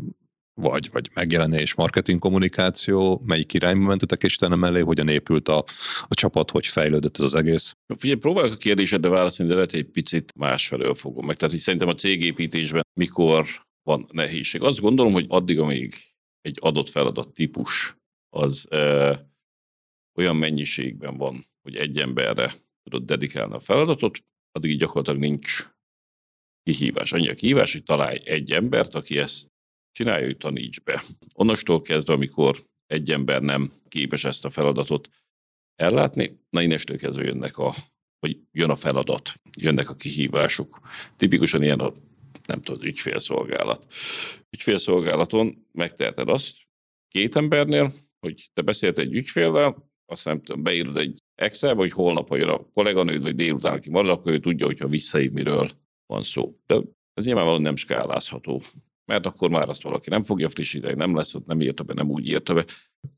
vagy, 0.61 0.89
vagy 0.93 1.11
megjelenés, 1.15 1.75
marketing 1.75 2.19
kommunikáció, 2.19 3.23
melyik 3.25 3.53
irányba 3.55 3.87
mentetek, 3.87 4.23
és 4.23 4.37
utána 4.37 4.57
mellé 4.57 4.81
hogyan 4.81 5.09
épült 5.09 5.49
a, 5.49 5.65
a 6.09 6.15
csapat, 6.15 6.51
hogy 6.51 6.67
fejlődött 6.67 7.19
ez 7.19 7.25
az 7.25 7.35
egész? 7.35 7.77
Figyelj, 7.97 8.19
próbálok 8.19 8.53
a 8.53 8.57
kérdésedre 8.57 9.09
válaszolni, 9.09 9.51
de 9.51 9.57
lehet 9.57 9.75
egy 9.75 9.91
picit 9.91 10.33
másfelől 10.37 10.95
fogom 10.95 11.27
meg. 11.27 11.37
Tehát, 11.37 11.59
szerintem 11.59 11.89
a 11.89 11.95
cégépítésben 11.95 12.83
mikor 13.01 13.47
van 13.83 14.09
nehézség. 14.13 14.63
Azt 14.63 14.81
gondolom, 14.81 15.13
hogy 15.13 15.27
addig, 15.29 15.59
amíg 15.59 15.95
egy 16.41 16.59
adott 16.61 16.89
feladat 16.89 17.33
típus 17.33 17.97
az 18.29 18.67
ö, 18.71 19.13
olyan 20.19 20.37
mennyiségben 20.37 21.17
van, 21.17 21.47
hogy 21.63 21.77
egy 21.77 21.99
emberre 21.99 22.55
tudod 22.83 23.05
dedikálni 23.05 23.55
a 23.55 23.59
feladatot, 23.59 24.19
addig 24.57 24.79
gyakorlatilag 24.79 25.21
nincs 25.21 25.69
kihívás. 26.63 27.13
Annyi 27.13 27.29
a 27.29 27.35
kihívás, 27.35 27.73
hogy 27.73 27.83
találj 27.83 28.19
egy 28.25 28.53
embert, 28.53 28.95
aki 28.95 29.19
ezt 29.19 29.53
csinálja, 29.93 30.27
hogy 30.27 30.37
taníts 30.37 30.83
be. 30.83 31.05
Onnastól 31.35 31.83
kezdve, 31.83 32.13
amikor 32.13 32.65
egy 32.87 33.11
ember 33.11 33.43
nem 33.43 33.73
képes 33.89 34.25
ezt 34.25 34.45
a 34.45 34.51
feladatot 34.51 35.09
ellátni, 35.75 36.41
na 36.51 36.63
innestől 36.63 36.99
kezdve 36.99 37.25
jönnek 37.25 37.59
a, 37.59 37.75
vagy 38.19 38.41
jön 38.53 38.71
a 38.71 38.77
feladat, 38.77 39.33
jönnek 39.59 39.89
a 39.89 39.95
kihívások. 39.95 40.81
Tipikusan 41.17 41.63
ilyen 41.63 41.81
a, 41.81 41.93
nem 42.47 42.63
tudom, 42.63 42.81
az 42.81 42.87
ügyfélszolgálat. 42.87 43.87
Ügyfélszolgálaton 44.51 45.67
megteheted 45.73 46.29
azt 46.29 46.57
két 47.09 47.37
embernél, 47.37 47.93
hogy 48.19 48.51
te 48.53 48.63
beszélt 48.63 48.99
egy 48.99 49.15
ügyféllel, 49.15 49.91
azt 50.07 50.25
nem 50.25 50.43
tudom, 50.43 50.63
beírod 50.63 50.97
egy 50.97 51.23
excel 51.37 51.75
hogy 51.75 51.93
holnap, 51.93 52.37
jön 52.37 52.49
a 52.49 52.67
kolléganőd, 52.75 53.23
vagy 53.23 53.35
délután, 53.35 53.73
aki 53.73 53.91
marad, 53.91 54.11
akkor 54.11 54.33
ő 54.33 54.41
tudja, 54.41 54.67
hogyha 54.67 54.89
visszaív, 54.89 55.33
miről 55.33 55.71
van 56.07 56.23
szó. 56.23 56.57
De 56.67 56.81
ez 57.15 57.25
nyilvánvalóan 57.25 57.63
nem 57.63 57.77
skálázható, 57.77 58.63
mert 59.05 59.27
akkor 59.27 59.51
már 59.51 59.69
azt 59.69 59.83
valaki 59.83 60.11
nem 60.11 60.25
fogja 60.25 60.49
frissíteni, 60.49 60.95
nem 60.95 61.15
lesz 61.15 61.35
ott, 61.35 61.47
nem 61.47 61.61
írta 61.61 61.83
be, 61.83 61.95
nem 61.95 62.11
úgy 62.11 62.27
írta 62.27 62.55
be. 62.55 62.65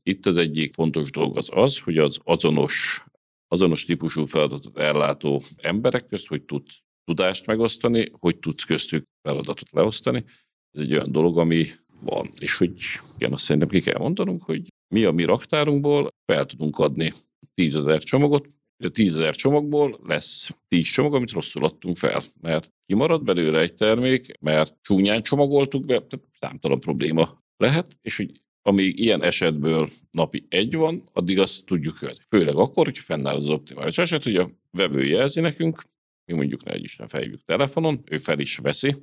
Itt 0.03 0.25
az 0.25 0.37
egyik 0.37 0.73
fontos 0.73 1.11
dolog 1.11 1.37
az 1.37 1.49
az, 1.51 1.79
hogy 1.79 1.97
az 1.97 2.19
azonos, 2.23 3.03
azonos 3.47 3.85
típusú 3.85 4.25
feladatot 4.25 4.77
ellátó 4.77 5.43
emberek 5.61 6.05
közt, 6.05 6.27
hogy 6.27 6.43
tudsz 6.43 6.81
tudást 7.03 7.45
megosztani, 7.45 8.11
hogy 8.19 8.39
tudsz 8.39 8.63
köztük 8.63 9.03
feladatot 9.21 9.71
leosztani. 9.71 10.25
Ez 10.71 10.81
egy 10.81 10.93
olyan 10.93 11.11
dolog, 11.11 11.37
ami 11.37 11.65
van. 12.01 12.29
És 12.39 12.57
hogy 12.57 12.73
igen, 13.15 13.33
azt 13.33 13.43
szerintem 13.43 13.69
ki 13.69 13.81
kell 13.81 13.99
mondanunk, 13.99 14.43
hogy 14.43 14.67
mi 14.93 15.03
a 15.03 15.11
mi 15.11 15.23
raktárunkból 15.23 16.07
fel 16.25 16.45
tudunk 16.45 16.79
adni 16.79 17.13
tízezer 17.53 18.03
csomagot, 18.03 18.47
tízezer 18.87 19.35
csomagból 19.35 19.99
lesz 20.03 20.49
tíz 20.67 20.87
csomag, 20.87 21.13
amit 21.13 21.31
rosszul 21.31 21.63
adtunk 21.63 21.97
fel, 21.97 22.21
mert 22.41 22.73
kimarad 22.85 23.23
belőle 23.23 23.59
egy 23.59 23.73
termék, 23.73 24.39
mert 24.39 24.77
csúnyán 24.81 25.21
csomagoltuk 25.21 25.85
be, 25.85 25.93
tehát 25.93 26.25
számtalan 26.39 26.79
probléma 26.79 27.43
lehet, 27.57 27.97
és 28.01 28.17
hogy 28.17 28.41
amíg 28.61 28.99
ilyen 28.99 29.23
esetből 29.23 29.89
napi 30.11 30.45
egy 30.49 30.75
van, 30.75 31.09
addig 31.13 31.39
azt 31.39 31.65
tudjuk 31.65 31.97
követni. 31.99 32.23
Főleg 32.29 32.55
akkor, 32.55 32.85
hogy 32.85 32.97
fennáll 32.97 33.35
az 33.35 33.47
optimális 33.47 33.97
eset, 33.97 34.23
hogy 34.23 34.35
a 34.35 34.51
vevő 34.71 35.05
jelzi 35.05 35.41
nekünk, 35.41 35.83
mi 36.25 36.33
mondjuk 36.35 36.63
ne 36.63 36.71
egy 36.71 36.83
Isten 36.83 37.07
feljük 37.07 37.43
telefonon, 37.45 38.03
ő 38.11 38.17
fel 38.17 38.39
is 38.39 38.57
veszi, 38.57 38.95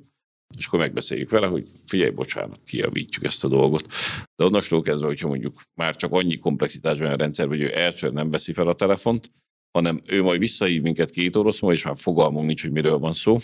és 0.57 0.65
akkor 0.65 0.79
megbeszéljük 0.79 1.29
vele, 1.29 1.47
hogy 1.47 1.71
figyelj, 1.85 2.09
bocsánat, 2.09 2.59
kijavítjuk 2.65 3.23
ezt 3.23 3.43
a 3.43 3.47
dolgot. 3.47 3.87
De 4.35 4.45
onnastól 4.45 4.81
kezdve, 4.81 5.07
hogyha 5.07 5.27
mondjuk 5.27 5.61
már 5.73 5.95
csak 5.95 6.11
annyi 6.11 6.37
komplexitásban 6.37 7.11
a 7.11 7.15
rendszer, 7.15 7.47
hogy 7.47 7.61
ő 7.61 7.77
első 7.77 8.09
nem 8.09 8.29
veszi 8.29 8.53
fel 8.53 8.67
a 8.67 8.73
telefont, 8.73 9.31
hanem 9.71 10.01
ő 10.05 10.21
majd 10.21 10.39
visszahív 10.39 10.81
minket 10.81 11.09
két 11.09 11.35
orosz 11.35 11.61
és 11.61 11.83
már 11.83 11.97
fogalmunk 11.97 12.45
nincs, 12.45 12.61
hogy 12.61 12.71
miről 12.71 12.97
van 12.97 13.13
szó, 13.13 13.37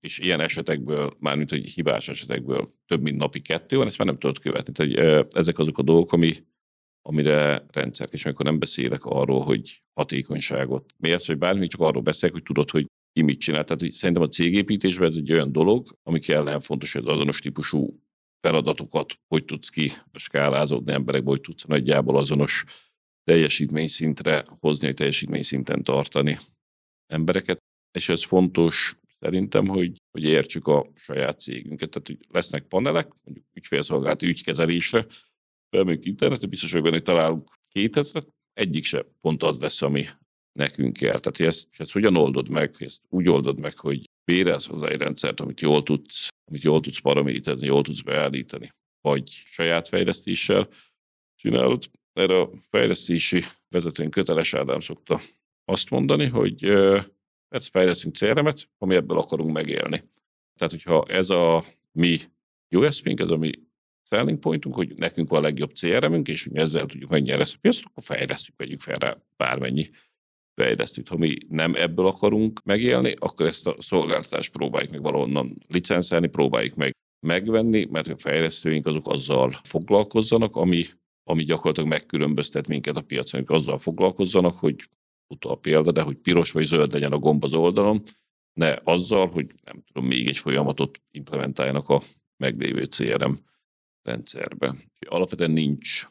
és 0.00 0.18
ilyen 0.18 0.40
esetekből, 0.40 1.16
mármint 1.20 1.50
hogy 1.50 1.66
hibás 1.66 2.08
esetekből 2.08 2.68
több 2.86 3.02
mint 3.02 3.16
napi 3.16 3.40
kettő 3.40 3.76
van, 3.76 3.86
ezt 3.86 3.98
már 3.98 4.06
nem 4.06 4.18
tudod 4.18 4.38
követni. 4.38 4.72
Tehát 4.72 5.34
ezek 5.34 5.58
azok 5.58 5.78
a 5.78 5.82
dolgok, 5.82 6.12
ami, 6.12 6.32
amire 7.02 7.66
rendszer, 7.72 8.08
és 8.10 8.24
amikor 8.24 8.44
nem 8.44 8.58
beszélek 8.58 9.04
arról, 9.04 9.44
hogy 9.44 9.82
hatékonyságot 9.94 10.94
mérsz, 10.96 11.26
vagy 11.26 11.38
bármi, 11.38 11.66
csak 11.66 11.80
arról 11.80 12.02
beszélek, 12.02 12.34
hogy 12.34 12.44
tudod, 12.44 12.70
hogy 12.70 12.86
ki 13.18 13.24
mit 13.24 13.40
csinál. 13.40 13.64
Tehát 13.64 13.80
hogy 13.80 13.92
szerintem 13.92 14.24
a 14.24 14.28
cégépítésben 14.28 15.08
ez 15.08 15.16
egy 15.16 15.32
olyan 15.32 15.52
dolog, 15.52 15.86
ami 16.02 16.18
kellene 16.18 16.60
fontos, 16.60 16.92
hogy 16.92 17.02
az 17.06 17.12
azonos 17.12 17.40
típusú 17.40 18.00
feladatokat 18.40 19.18
hogy 19.28 19.44
tudsz 19.44 19.68
ki 19.68 19.90
skálázódni 20.12 20.92
emberekbe, 20.92 21.30
hogy 21.30 21.40
tudsz 21.40 21.64
nagyjából 21.64 22.16
azonos 22.18 22.64
teljesítményszintre 23.24 24.44
hozni, 24.60 24.86
hogy 24.86 24.94
teljesítményszinten 24.96 25.82
tartani 25.82 26.38
embereket. 27.06 27.58
És 27.98 28.08
ez 28.08 28.24
fontos 28.24 28.98
szerintem, 29.20 29.66
hogy, 29.66 29.96
hogy 30.10 30.22
értsük 30.22 30.66
a 30.66 30.86
saját 30.94 31.40
cégünket. 31.40 31.90
Tehát, 31.90 32.06
hogy 32.06 32.18
lesznek 32.28 32.62
panelek, 32.62 33.12
mondjuk 33.24 33.46
ügyfélszolgálati 33.54 34.26
ügykezelésre, 34.26 35.06
felmegyünk 35.70 36.04
internetre, 36.04 36.46
biztos 36.46 36.70
vagyok 36.70 36.84
benne, 36.84 36.96
hogy 36.96 37.14
találunk 37.14 37.50
2000 37.68 38.24
egyik 38.52 38.84
se 38.84 39.06
pont 39.20 39.42
az 39.42 39.58
lesz, 39.58 39.82
ami 39.82 40.06
nekünk 40.52 40.96
kell. 40.96 41.18
Tehát 41.18 41.40
ezt, 41.40 41.68
ezt 41.76 41.92
hogyan 41.92 42.16
oldod 42.16 42.48
meg? 42.48 42.74
Ezt 42.78 43.02
úgy 43.08 43.28
oldod 43.28 43.58
meg, 43.58 43.76
hogy 43.76 44.04
bérelsz 44.24 44.66
hozzá 44.66 44.86
egy 44.86 45.00
rendszert, 45.00 45.40
amit 45.40 45.60
jól 45.60 45.82
tudsz, 45.82 46.28
amit 46.44 46.62
jól 46.62 46.80
tudsz 46.80 46.98
paraméterezni, 46.98 47.66
jól 47.66 47.82
tudsz 47.82 48.00
beállítani, 48.00 48.70
vagy 49.00 49.28
saját 49.28 49.88
fejlesztéssel 49.88 50.68
csinálod. 51.36 51.90
Erre 52.12 52.40
a 52.40 52.50
fejlesztési 52.70 53.42
vezetőnk 53.68 54.10
köteles 54.10 54.54
Ádám 54.54 54.80
szokta 54.80 55.20
azt 55.64 55.90
mondani, 55.90 56.26
hogy 56.26 56.64
ezt 57.48 57.68
fejlesztünk 57.70 58.14
CRM-et, 58.14 58.68
ami 58.78 58.94
ebből 58.94 59.18
akarunk 59.18 59.52
megélni. 59.52 60.10
Tehát, 60.58 60.72
hogyha 60.72 61.04
ez 61.08 61.30
a 61.30 61.64
mi 61.92 62.18
USP-nk, 62.70 63.20
ez 63.20 63.30
a 63.30 63.36
mi 63.36 63.50
selling 64.10 64.38
pointunk, 64.38 64.74
hogy 64.74 64.94
nekünk 64.94 65.28
van 65.28 65.38
a 65.38 65.42
legjobb 65.42 65.72
CRM-ünk, 65.72 66.28
és 66.28 66.48
mi 66.48 66.58
ezzel 66.58 66.86
tudjuk 66.86 67.10
megnyerni 67.10 67.42
ezt 67.42 67.54
a 67.54 67.58
piacot, 67.60 67.84
akkor 67.84 68.02
fejlesztjük, 68.02 68.56
vegyük 68.56 68.80
fel 68.80 68.94
rá 68.94 69.16
bármennyi 69.36 69.90
fejlesztőt. 70.58 71.08
Ha 71.08 71.16
mi 71.16 71.36
nem 71.48 71.74
ebből 71.74 72.06
akarunk 72.06 72.62
megélni, 72.64 73.14
akkor 73.18 73.46
ezt 73.46 73.66
a 73.66 73.76
szolgáltatást 73.78 74.52
próbáljuk 74.52 74.90
meg 74.90 75.02
valahonnan 75.02 75.56
licenszelni, 75.68 76.26
próbáljuk 76.26 76.74
meg 76.74 76.92
megvenni, 77.26 77.84
mert 77.90 78.08
a 78.08 78.16
fejlesztőink 78.16 78.86
azok 78.86 79.08
azzal 79.08 79.58
foglalkozzanak, 79.62 80.56
ami, 80.56 80.84
ami 81.22 81.44
gyakorlatilag 81.44 81.88
megkülönböztet 81.88 82.68
minket 82.68 82.96
a 82.96 83.02
piacon, 83.02 83.44
azzal 83.46 83.78
foglalkozzanak, 83.78 84.54
hogy 84.58 84.88
utol 85.26 85.52
a 85.52 85.56
példa, 85.56 85.92
de 85.92 86.02
hogy 86.02 86.16
piros 86.16 86.52
vagy 86.52 86.64
zöld 86.64 86.92
legyen 86.92 87.12
a 87.12 87.18
gomb 87.18 87.44
az 87.44 87.54
oldalon, 87.54 88.02
ne 88.52 88.76
azzal, 88.84 89.26
hogy 89.26 89.46
nem 89.64 89.82
tudom, 89.86 90.08
még 90.08 90.26
egy 90.26 90.38
folyamatot 90.38 91.00
implementáljanak 91.10 91.88
a 91.88 92.02
meglévő 92.36 92.84
CRM 92.84 93.32
rendszerbe. 94.02 94.76
Alapvetően 95.08 95.50
nincs, 95.50 96.06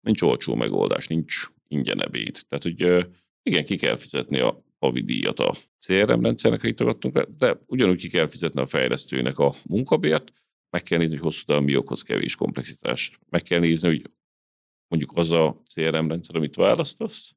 nincs 0.00 0.22
olcsó 0.22 0.54
megoldás, 0.54 1.06
nincs 1.06 1.34
ingyen 1.68 2.02
ebéd. 2.02 2.40
Tehát, 2.48 2.62
hogy 2.64 3.06
igen, 3.42 3.64
ki 3.64 3.76
kell 3.76 3.96
fizetni 3.96 4.40
a 4.40 4.64
havi 4.78 5.00
díjat 5.00 5.38
a 5.38 5.54
CRM 5.78 6.22
rendszernek, 6.22 6.62
itt 6.62 6.76
tagadtunk 6.76 7.20
de 7.20 7.60
ugyanúgy 7.66 7.98
ki 7.98 8.08
kell 8.08 8.26
fizetni 8.26 8.60
a 8.60 8.66
fejlesztőnek 8.66 9.38
a 9.38 9.54
munkabért, 9.64 10.32
meg 10.70 10.82
kell 10.82 10.98
nézni, 10.98 11.14
hogy 11.14 11.24
hosszú 11.24 11.44
távon 11.44 11.64
mi 11.64 11.76
okoz 11.76 12.02
kevés 12.02 12.34
komplexitást. 12.34 13.18
Meg 13.28 13.42
kell 13.42 13.60
nézni, 13.60 13.88
hogy 13.88 14.02
mondjuk 14.88 15.16
az 15.16 15.30
a 15.30 15.62
CRM 15.74 16.08
rendszer, 16.08 16.36
amit 16.36 16.54
választasz, 16.54 17.34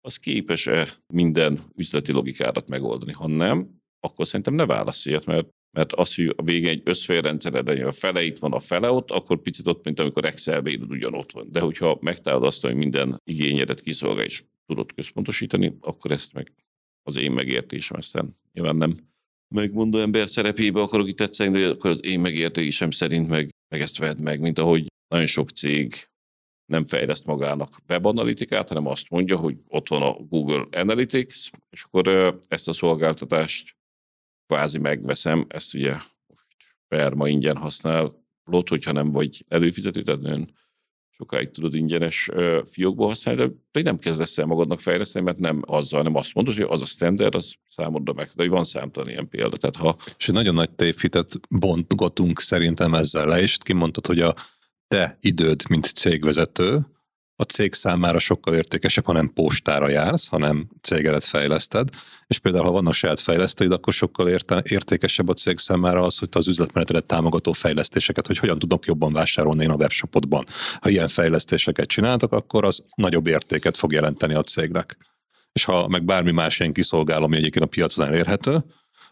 az 0.00 0.16
képes-e 0.16 0.88
minden 1.06 1.60
üzleti 1.76 2.12
logikárat 2.12 2.68
megoldani. 2.68 3.12
Ha 3.12 3.26
nem, 3.26 3.82
akkor 4.00 4.26
szerintem 4.26 4.54
ne 4.54 4.66
válasz 4.66 5.06
ilyet, 5.06 5.26
mert, 5.26 5.48
mert 5.70 5.92
az, 5.92 6.14
hogy 6.14 6.34
a 6.36 6.42
végén 6.42 6.68
egy 6.68 6.82
összfélrendszered 6.84 7.68
a 7.68 7.92
fele 7.92 8.22
itt 8.22 8.38
van, 8.38 8.52
a 8.52 8.60
fele 8.60 8.90
ott, 8.90 9.10
akkor 9.10 9.40
picit 9.40 9.66
ott, 9.66 9.84
mint 9.84 10.00
amikor 10.00 10.24
Excelbe 10.24 10.70
írod, 10.70 10.90
ugyanott 10.90 11.32
van. 11.32 11.50
De 11.50 11.60
hogyha 11.60 11.98
megtalálod 12.00 12.46
azt, 12.46 12.62
hogy 12.62 12.74
minden 12.74 13.20
igényedet 13.24 13.80
kiszolgál, 13.80 14.24
és 14.24 14.44
tudod 14.66 14.94
központosítani, 14.94 15.76
akkor 15.80 16.10
ezt 16.10 16.32
meg 16.32 16.52
az 17.02 17.16
én 17.16 17.32
megértésem, 17.32 17.96
aztán 17.96 18.36
nyilván 18.52 18.76
nem 18.76 18.96
megmondó 19.54 19.98
ember 19.98 20.28
szerepébe 20.28 20.80
akarok 20.80 21.08
itt 21.08 21.16
tetszeni, 21.16 21.58
de 21.60 21.68
akkor 21.68 21.90
az 21.90 22.04
én 22.04 22.20
megértésem 22.20 22.90
szerint 22.90 23.28
meg, 23.28 23.48
meg 23.68 23.80
ezt 23.80 23.98
vedd 23.98 24.20
meg, 24.20 24.40
mint 24.40 24.58
ahogy 24.58 24.86
nagyon 25.08 25.26
sok 25.26 25.50
cég 25.50 26.08
nem 26.66 26.84
fejleszt 26.84 27.26
magának 27.26 27.76
webanalitikát, 27.88 28.68
hanem 28.68 28.86
azt 28.86 29.10
mondja, 29.10 29.36
hogy 29.36 29.56
ott 29.68 29.88
van 29.88 30.02
a 30.02 30.12
Google 30.12 30.66
Analytics, 30.70 31.50
és 31.70 31.82
akkor 31.82 32.38
ezt 32.48 32.68
a 32.68 32.72
szolgáltatást 32.72 33.76
kvázi 34.46 34.78
megveszem, 34.78 35.46
ezt 35.48 35.74
ugye 35.74 35.92
most 36.26 36.46
perma 36.88 37.28
ingyen 37.28 37.56
használ, 37.56 38.22
hogyha 38.68 38.92
nem 38.92 39.10
vagy 39.10 39.44
előfizető, 39.48 40.02
tehát 40.02 40.20
sokáig 41.16 41.50
tudod 41.50 41.74
ingyenes 41.74 42.30
fiókból 42.64 43.06
használni, 43.06 43.40
de 43.40 43.50
te 43.70 43.80
nem 43.80 43.98
kezdesz 43.98 44.38
el 44.38 44.46
magadnak 44.46 44.80
fejleszteni, 44.80 45.24
mert 45.24 45.38
nem 45.38 45.62
azzal, 45.66 46.02
nem 46.02 46.14
azt 46.14 46.34
mondod, 46.34 46.54
hogy 46.54 46.66
az 46.68 46.82
a 46.82 46.84
standard, 46.84 47.34
az 47.34 47.54
számodra 47.68 48.12
meg, 48.12 48.30
de 48.34 48.48
van 48.48 48.64
számtalan 48.64 49.08
ilyen 49.08 49.28
példa. 49.28 49.56
Tehát 49.56 49.76
ha... 49.76 49.96
És 50.18 50.28
egy 50.28 50.34
nagyon 50.34 50.54
nagy 50.54 50.70
tévhitet 50.70 51.40
bontgatunk 51.48 52.40
szerintem 52.40 52.94
ezzel 52.94 53.26
le, 53.26 53.40
és 53.40 53.58
kimondtad, 53.60 54.06
hogy 54.06 54.20
a 54.20 54.34
te 54.88 55.18
időd, 55.20 55.62
mint 55.68 55.86
cégvezető, 55.86 56.86
a 57.36 57.42
cég 57.42 57.72
számára 57.72 58.18
sokkal 58.18 58.54
értékesebb, 58.54 59.04
ha 59.04 59.12
nem 59.12 59.32
postára 59.32 59.88
jársz, 59.88 60.26
hanem 60.26 60.68
cégedet 60.82 61.24
fejleszted, 61.24 61.88
és 62.26 62.38
például 62.38 62.64
ha 62.64 62.70
vannak 62.70 62.94
saját 62.94 63.20
fejlesztőid, 63.20 63.72
akkor 63.72 63.92
sokkal 63.92 64.28
értékesebb 64.62 65.28
a 65.28 65.32
cég 65.32 65.58
számára 65.58 66.02
az, 66.02 66.18
hogy 66.18 66.28
az 66.32 66.48
üzletmenetedet 66.48 67.04
támogató 67.04 67.52
fejlesztéseket, 67.52 68.26
hogy 68.26 68.38
hogyan 68.38 68.58
tudok 68.58 68.84
jobban 68.84 69.12
vásárolni 69.12 69.62
én 69.62 69.70
a 69.70 69.74
webshopodban. 69.74 70.44
Ha 70.80 70.88
ilyen 70.88 71.08
fejlesztéseket 71.08 71.88
csináltak, 71.88 72.32
akkor 72.32 72.64
az 72.64 72.84
nagyobb 72.94 73.26
értéket 73.26 73.76
fog 73.76 73.92
jelenteni 73.92 74.34
a 74.34 74.42
cégnek. 74.42 74.96
És 75.52 75.64
ha 75.64 75.88
meg 75.88 76.04
bármi 76.04 76.30
más 76.30 76.60
ilyen 76.60 76.72
kiszolgálom, 76.72 77.24
ami 77.24 77.36
egyébként 77.36 77.64
a 77.64 77.68
piacon 77.68 78.06
elérhető, 78.06 78.64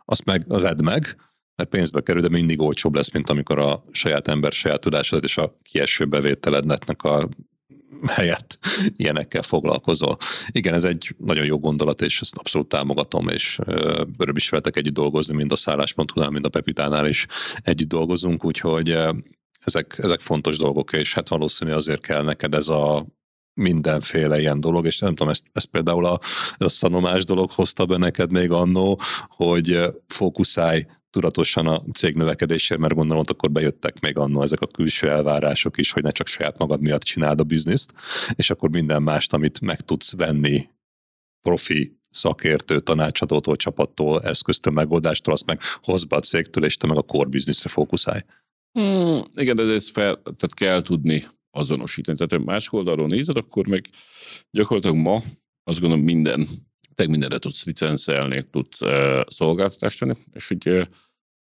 azt 0.05 0.25
meg 0.25 0.49
vedd 0.49 0.83
meg, 0.83 1.17
mert 1.57 1.71
pénzbe 1.71 2.01
kerül, 2.01 2.23
de 2.23 2.29
mindig 2.29 2.61
olcsóbb 2.61 2.95
lesz, 2.95 3.11
mint 3.11 3.31
amikor 3.31 3.59
a 3.59 3.85
saját 3.91 4.29
ember 4.29 4.53
saját 4.53 4.81
tudásodat 4.81 5.25
és 5.25 5.37
a 5.37 5.59
kieső 5.63 6.05
bevételednek 6.05 7.03
a 7.03 7.29
helyett 8.07 8.59
ilyenekkel 8.97 9.43
foglalkozol. 9.43 10.17
Igen, 10.51 10.75
ez 10.75 10.85
egy 10.85 11.15
nagyon 11.19 11.45
jó 11.45 11.59
gondolat, 11.59 12.01
és 12.01 12.21
ezt 12.21 12.37
abszolút 12.37 12.69
támogatom, 12.69 13.29
és 13.29 13.59
öröm 14.19 14.37
is 14.37 14.49
veletek 14.49 14.77
együtt 14.77 14.95
dolgozni, 14.95 15.35
mind 15.35 15.53
a 15.53 15.57
szálláspontnál, 15.57 16.31
mind 16.31 16.45
a 16.45 16.49
Pepitánál 16.49 17.07
is 17.07 17.27
együtt 17.63 17.89
dolgozunk, 17.89 18.45
úgyhogy 18.45 18.99
ezek, 19.65 19.99
ezek 20.03 20.21
fontos 20.21 20.59
dolgok, 20.59 20.93
és 20.93 21.15
hát 21.15 21.29
valószínűleg 21.29 21.79
azért 21.79 22.07
kell 22.07 22.23
neked 22.23 22.55
ez 22.55 22.69
a 22.69 23.07
mindenféle 23.55 24.41
ilyen 24.41 24.61
dolog, 24.61 24.87
és 24.87 24.99
nem 24.99 25.15
tudom, 25.15 25.29
ezt, 25.29 25.45
ezt 25.53 25.67
például 25.67 26.07
a, 26.07 26.19
ez 26.59 26.67
a 26.67 26.69
szanomás 26.69 27.25
dolog 27.25 27.51
hozta 27.51 27.87
be 27.87 27.97
neked 27.97 28.31
még 28.31 28.51
annó, 28.51 29.01
hogy 29.29 29.81
fókuszálj 30.07 30.87
tudatosan 31.13 31.67
a 31.67 31.83
cég 31.93 32.15
növekedésért, 32.15 32.81
mert 32.81 32.95
gondolom, 32.95 33.25
akkor 33.27 33.51
bejöttek 33.51 34.01
még 34.01 34.19
annó 34.19 34.43
ezek 34.43 34.61
a 34.61 34.67
külső 34.67 35.09
elvárások 35.09 35.79
is, 35.79 35.93
hogy 35.93 36.03
ne 36.03 36.11
csak 36.11 36.27
saját 36.27 36.59
magad 36.59 36.81
miatt 36.81 37.03
csináld 37.03 37.41
a 37.41 37.45
bizniszt, 37.45 37.93
és 38.35 38.51
akkor 38.51 38.71
minden 38.71 39.03
mást, 39.03 39.33
amit 39.33 39.61
meg 39.61 39.81
tudsz 39.81 40.13
venni 40.13 40.69
profi 41.43 41.99
szakértő, 42.11 42.81
tanácsadótól, 42.81 43.57
csapattól, 43.57 44.23
eszköztől, 44.23 44.73
megoldástól, 44.73 45.33
azt 45.33 45.47
meg 45.47 45.61
hozd 45.83 46.09
be 46.09 46.17
a 46.17 46.21
cégtől, 46.21 46.65
és 46.65 46.77
te 46.77 46.87
meg 46.87 46.97
a 46.97 47.03
core 47.03 47.29
businessre 47.29 47.69
fókuszálj. 47.69 48.21
Hmm, 48.73 49.23
igen, 49.35 49.57
de 49.57 49.63
ezt 49.63 49.91
fel, 49.91 50.15
tehát 50.23 50.55
kell 50.55 50.83
tudni 50.83 51.25
azonosítani. 51.51 52.17
Tehát 52.17 52.33
ha 52.33 52.53
más 52.53 52.73
oldalról 52.73 53.07
nézed, 53.07 53.37
akkor 53.37 53.67
meg 53.67 53.85
gyakorlatilag 54.51 54.97
ma 54.97 55.23
azt 55.65 55.81
gondolom 55.81 56.05
minden 56.05 56.49
te 56.95 57.07
mindenre 57.07 57.39
tudsz 57.39 57.65
licenszelni, 57.65 58.43
tudsz 58.51 58.81
uh, 58.81 59.21
szolgáltatást 59.27 59.99
tenni, 59.99 60.15
és 60.33 60.49
hogy 60.49 60.69
uh, 60.69 60.83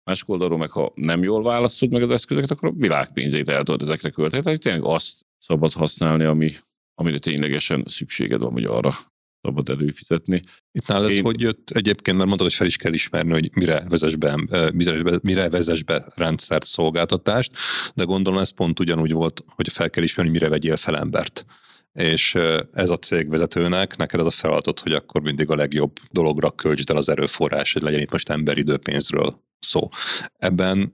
másik 0.04 0.30
oldalról 0.30 0.58
meg, 0.58 0.70
ha 0.70 0.92
nem 0.96 1.24
jól 1.24 1.44
választod 1.44 1.92
meg 1.92 2.02
az 2.02 2.12
eszközöket, 2.12 2.52
akkor 2.52 2.70
a 2.70 2.74
világpénzét 2.78 3.50
el 3.50 3.64
tudod 3.64 3.82
ezekre 3.82 4.10
költeni. 4.10 4.44
Tehát 4.44 4.60
tényleg 4.60 4.84
azt 4.84 5.20
szabad 5.38 5.74
használni, 5.74 6.24
ami, 6.24 6.52
amire 6.96 7.18
ténylegesen 7.18 7.84
szükséged 7.88 8.42
van, 8.42 8.52
hogy 8.52 8.64
arra 8.64 8.94
szabad 9.42 9.70
előfizetni. 9.70 10.42
Itt 10.72 10.88
nál 10.88 11.06
ez 11.06 11.14
Én... 11.14 11.24
hogy 11.24 11.42
jött 11.42 11.70
egyébként, 11.70 12.18
mert 12.18 12.28
mondtad, 12.28 12.48
hogy 12.48 12.58
fel 12.58 12.68
is 12.68 12.76
kell 12.76 12.94
ismerni, 12.94 13.32
hogy 13.32 13.50
mire 13.54 13.84
vezess 13.90 14.16
be, 14.16 14.36
mire 15.22 15.50
vezess 15.50 15.84
be 15.84 16.06
rendszert, 16.16 16.66
szolgáltatást, 16.66 17.52
de 17.96 18.04
gondolom 18.04 18.40
ez 18.40 18.50
pont 18.50 18.80
ugyanúgy 18.80 19.12
volt, 19.12 19.44
hogy 19.48 19.68
fel 19.72 19.90
kell 19.90 20.04
ismerni, 20.04 20.32
mire 20.32 20.50
vegyél 20.50 20.76
fel 20.76 20.98
embert 20.98 21.46
és 21.94 22.36
ez 22.74 22.90
a 22.90 22.98
cégvezetőnek, 22.98 23.98
neked 23.98 24.20
az 24.20 24.26
a 24.26 24.30
feladat, 24.30 24.80
hogy 24.80 24.94
akkor 24.94 25.22
mindig 25.22 25.50
a 25.50 25.56
legjobb 25.56 26.00
dologra 26.12 26.52
költsd 26.52 26.90
el 26.90 26.96
az 26.96 27.10
erőforrás, 27.10 27.74
hogy 27.74 27.82
legyen 27.82 28.00
itt 28.00 28.12
most 28.12 28.30
emberidőpénzről 28.30 29.44
szó. 29.60 29.88
Ebben 30.38 30.94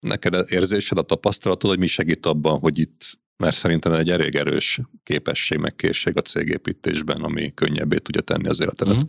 neked 0.00 0.44
érzésed, 0.48 0.98
a 0.98 1.02
tapasztalatod, 1.02 1.70
hogy 1.70 1.78
mi 1.78 1.86
segít 1.86 2.26
abban, 2.26 2.58
hogy 2.58 2.78
itt, 2.78 3.18
mert 3.36 3.56
szerintem 3.56 3.92
egy 3.92 4.10
elég 4.10 4.34
erős 4.34 4.80
képesség, 5.02 5.58
meg 5.58 5.74
készség 5.74 6.16
a 6.16 6.20
cégépítésben, 6.20 7.22
ami 7.22 7.54
könnyebbé 7.54 7.96
tudja 7.96 8.20
tenni 8.20 8.48
az 8.48 8.60
életedet. 8.60 8.96
Mm. 8.96 9.08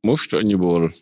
Most 0.00 0.32
annyiból 0.32 0.92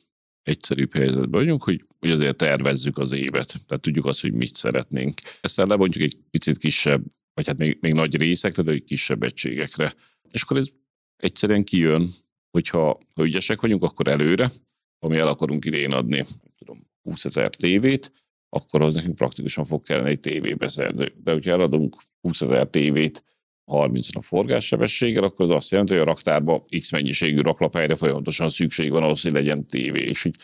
egyszerűbb 0.43 0.97
helyzetben 0.97 1.31
vagyunk, 1.31 1.63
hogy, 1.63 1.85
hogy 1.99 2.11
azért 2.11 2.37
tervezzük 2.37 2.99
az 2.99 3.13
évet. 3.13 3.55
Tehát 3.67 3.83
tudjuk 3.83 4.05
azt, 4.05 4.21
hogy 4.21 4.33
mit 4.33 4.55
szeretnénk. 4.55 5.21
Ezt 5.41 5.59
el 5.59 5.67
lebontjuk 5.67 6.05
egy 6.05 6.17
picit 6.31 6.59
kisebb 6.59 7.03
vagy 7.35 7.47
hát 7.47 7.59
még, 7.59 7.79
még 7.81 7.93
nagy 7.93 8.17
részekre, 8.17 8.63
de 8.63 8.79
kisebb 8.79 9.23
egységekre. 9.23 9.95
És 10.31 10.43
akkor 10.43 10.57
ez 10.57 10.69
egyszerűen 11.17 11.65
kijön, 11.65 12.11
hogyha 12.51 12.99
ha 13.15 13.25
ügyesek 13.25 13.61
vagyunk, 13.61 13.83
akkor 13.83 14.09
előre, 14.09 14.53
ami 14.99 15.17
el 15.17 15.29
akarunk 15.29 15.65
idén 15.65 15.93
adni, 15.93 16.25
tudom, 16.59 16.79
20 17.03 17.25
ezer 17.25 17.49
tévét, 17.49 18.13
akkor 18.49 18.83
az 18.83 18.95
nekünk 18.95 19.15
praktikusan 19.15 19.65
fog 19.65 19.83
kelleni 19.83 20.11
egy 20.11 20.21
tévébeszerző. 20.21 21.15
De 21.25 21.33
hogyha 21.33 21.51
eladunk 21.51 21.97
20 22.21 22.41
ezer 22.41 22.67
tévét 22.67 23.25
30 23.65 24.17
a 24.17 24.21
forgássebességgel, 24.21 25.25
akkor 25.25 25.45
az 25.45 25.55
azt 25.55 25.71
jelenti, 25.71 25.93
hogy 25.93 26.03
a 26.03 26.05
raktárba 26.05 26.65
x 26.79 26.93
mennyiségű 26.93 27.41
raklaphelyre 27.41 27.95
folyamatosan 27.95 28.49
szükség 28.49 28.91
van 28.91 29.03
ahhoz, 29.03 29.23
hogy 29.23 29.33
legyen 29.33 29.67
tévé. 29.67 30.05
És 30.05 30.25
úgy 30.25 30.37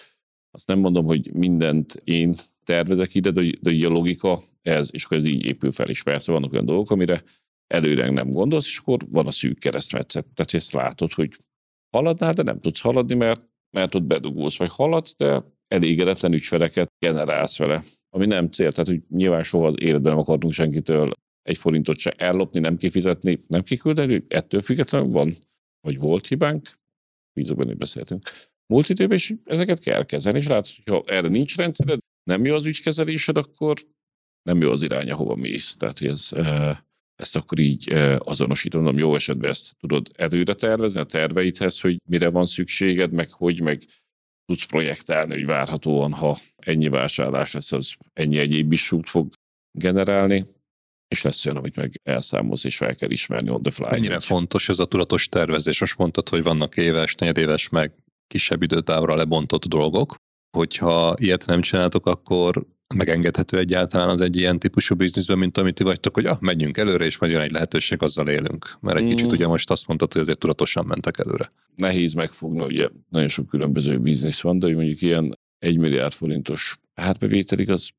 azt 0.51 0.67
nem 0.67 0.79
mondom, 0.79 1.05
hogy 1.05 1.33
mindent 1.33 2.01
én 2.05 2.37
tervezek 2.65 3.15
ide, 3.15 3.31
de, 3.31 3.51
de 3.61 3.87
a 3.87 3.91
logika 3.91 4.43
ez, 4.63 4.89
és 4.93 5.05
akkor 5.05 5.17
ez 5.17 5.25
így 5.25 5.45
épül 5.45 5.73
fel, 5.73 5.89
és 5.89 6.03
persze 6.03 6.33
vannak 6.33 6.53
olyan 6.53 6.65
dolgok, 6.65 6.91
amire 6.91 7.23
előre 7.67 8.11
nem 8.11 8.31
gondolsz, 8.31 8.67
és 8.67 8.79
akkor 8.79 8.99
van 9.09 9.27
a 9.27 9.31
szűk 9.31 9.59
keresztmetszet. 9.59 10.27
Tehát 10.35 10.55
ezt 10.55 10.73
látod, 10.73 11.13
hogy 11.13 11.37
haladnál, 11.97 12.33
de 12.33 12.43
nem 12.43 12.61
tudsz 12.61 12.81
haladni, 12.81 13.15
mert, 13.15 13.49
mert 13.77 13.95
ott 13.95 14.03
bedugulsz, 14.03 14.59
vagy 14.59 14.71
haladsz, 14.71 15.17
de 15.17 15.45
elégedetlen 15.69 16.33
ügyfeleket 16.33 16.93
generálsz 16.99 17.59
vele, 17.59 17.85
ami 18.09 18.27
nem 18.27 18.49
cél. 18.49 18.71
Tehát, 18.71 18.87
hogy 18.87 19.03
nyilván 19.09 19.43
soha 19.43 19.67
az 19.67 19.75
életben 19.79 20.13
nem 20.13 20.21
akartunk 20.21 20.53
senkitől 20.53 21.13
egy 21.43 21.59
forintot 21.59 21.99
se 21.99 22.11
ellopni, 22.11 22.61
nem 22.61 22.77
kifizetni, 22.77 23.43
nem 23.47 23.63
kiküldeni, 23.63 24.25
ettől 24.29 24.61
függetlenül 24.61 25.09
van, 25.09 25.37
vagy 25.81 25.99
volt 25.99 26.27
hibánk, 26.27 26.79
bízok 27.33 27.57
benne, 27.57 27.75
beszéltünk. 27.75 28.31
Múlt 28.67 28.89
időben, 28.89 29.17
és 29.17 29.35
ezeket 29.45 29.81
kell 29.81 30.05
kezelni, 30.05 30.39
és 30.39 30.47
látod, 30.47 30.75
hogy 30.85 30.95
ha 30.95 31.15
erre 31.15 31.29
nincs 31.29 31.57
rendszered, 31.57 31.99
nem 32.23 32.45
jó 32.45 32.55
az 32.55 32.65
ügykezelésed, 32.65 33.37
akkor 33.37 33.75
nem 34.43 34.61
jó 34.61 34.71
az 34.71 34.83
irány, 34.83 35.11
ahova 35.11 35.35
mész. 35.35 35.77
Tehát, 35.77 35.99
hogy 35.99 36.09
ez, 36.09 36.31
ezt 37.15 37.37
akkor 37.37 37.59
így 37.59 37.93
azonosítom, 38.19 38.99
jó 38.99 39.15
esetben 39.15 39.51
ezt 39.51 39.77
tudod 39.79 40.11
előre 40.17 40.55
tervezni 40.55 41.01
a 41.01 41.05
terveidhez, 41.05 41.81
hogy 41.81 41.97
mire 42.09 42.31
van 42.31 42.47
szükséged, 42.47 43.13
meg 43.13 43.31
hogy, 43.31 43.61
meg 43.61 43.81
tudsz 44.45 44.65
projektálni, 44.65 45.33
hogy 45.35 45.47
várhatóan, 45.47 46.13
ha 46.13 46.39
ennyi 46.57 46.89
vásárlás 46.89 47.53
lesz, 47.53 47.73
az 47.73 47.95
ennyi 48.13 48.39
egyéb 48.39 48.73
is 48.73 48.93
út 48.93 49.09
fog 49.09 49.33
generálni, 49.79 50.45
és 51.09 51.23
lesz 51.23 51.47
olyan, 51.47 51.59
amit 51.59 51.77
meg 51.77 52.01
elszámolsz, 52.03 52.65
és 52.65 52.77
fel 52.77 52.95
kell 52.95 53.11
ismerni 53.11 53.51
on 53.51 53.63
the 53.63 53.71
fly. 53.71 53.91
Mennyire 53.91 54.17
úgy. 54.17 54.25
fontos 54.25 54.69
ez 54.69 54.79
a 54.79 54.87
tudatos 54.87 55.29
tervezés? 55.29 55.81
Most 55.81 55.99
mondtad, 55.99 56.29
hogy 56.29 56.43
vannak 56.43 56.77
éves, 56.77 57.15
negyedéves, 57.15 57.69
meg 57.69 57.93
kisebb 58.27 58.63
időtávra 58.63 59.15
lebontott 59.15 59.65
dolgok. 59.65 60.15
Hogyha 60.57 61.15
ilyet 61.19 61.47
nem 61.47 61.61
csináltok, 61.61 62.07
akkor 62.07 62.67
megengedhető 62.95 63.59
egyáltalán 63.59 64.09
az 64.09 64.21
egy 64.21 64.37
ilyen 64.37 64.59
típusú 64.59 64.95
bizniszben, 64.95 65.39
mint 65.39 65.59
amit 65.59 65.75
ti 65.75 65.83
vagytok, 65.83 66.15
hogy 66.15 66.27
ah, 66.27 66.41
menjünk 66.41 66.77
előre, 66.77 67.05
és 67.05 67.19
majd 67.19 67.33
jön 67.33 67.41
egy 67.41 67.51
lehetőség, 67.51 68.03
azzal 68.03 68.29
élünk. 68.29 68.77
Mert 68.81 68.99
egy 68.99 69.05
mm. 69.05 69.09
kicsit 69.09 69.33
ugye 69.33 69.47
most 69.47 69.71
azt 69.71 69.87
mondtad, 69.87 70.13
hogy 70.13 70.23
azért 70.23 70.39
tudatosan 70.39 70.87
mentek 70.87 71.19
előre. 71.19 71.53
Nehéz 71.77 72.13
megfogni, 72.13 72.63
ugye 72.63 72.89
nagyon 73.09 73.29
sok 73.29 73.47
különböző 73.47 73.99
biznisz 73.99 74.41
van, 74.41 74.59
de 74.59 74.67
hogy 74.67 74.75
mondjuk 74.75 75.01
ilyen 75.01 75.39
egy 75.59 75.79
milliárd 75.79 76.13
forintos 76.13 76.79
átbevételig, 76.95 77.71
az 77.71 77.91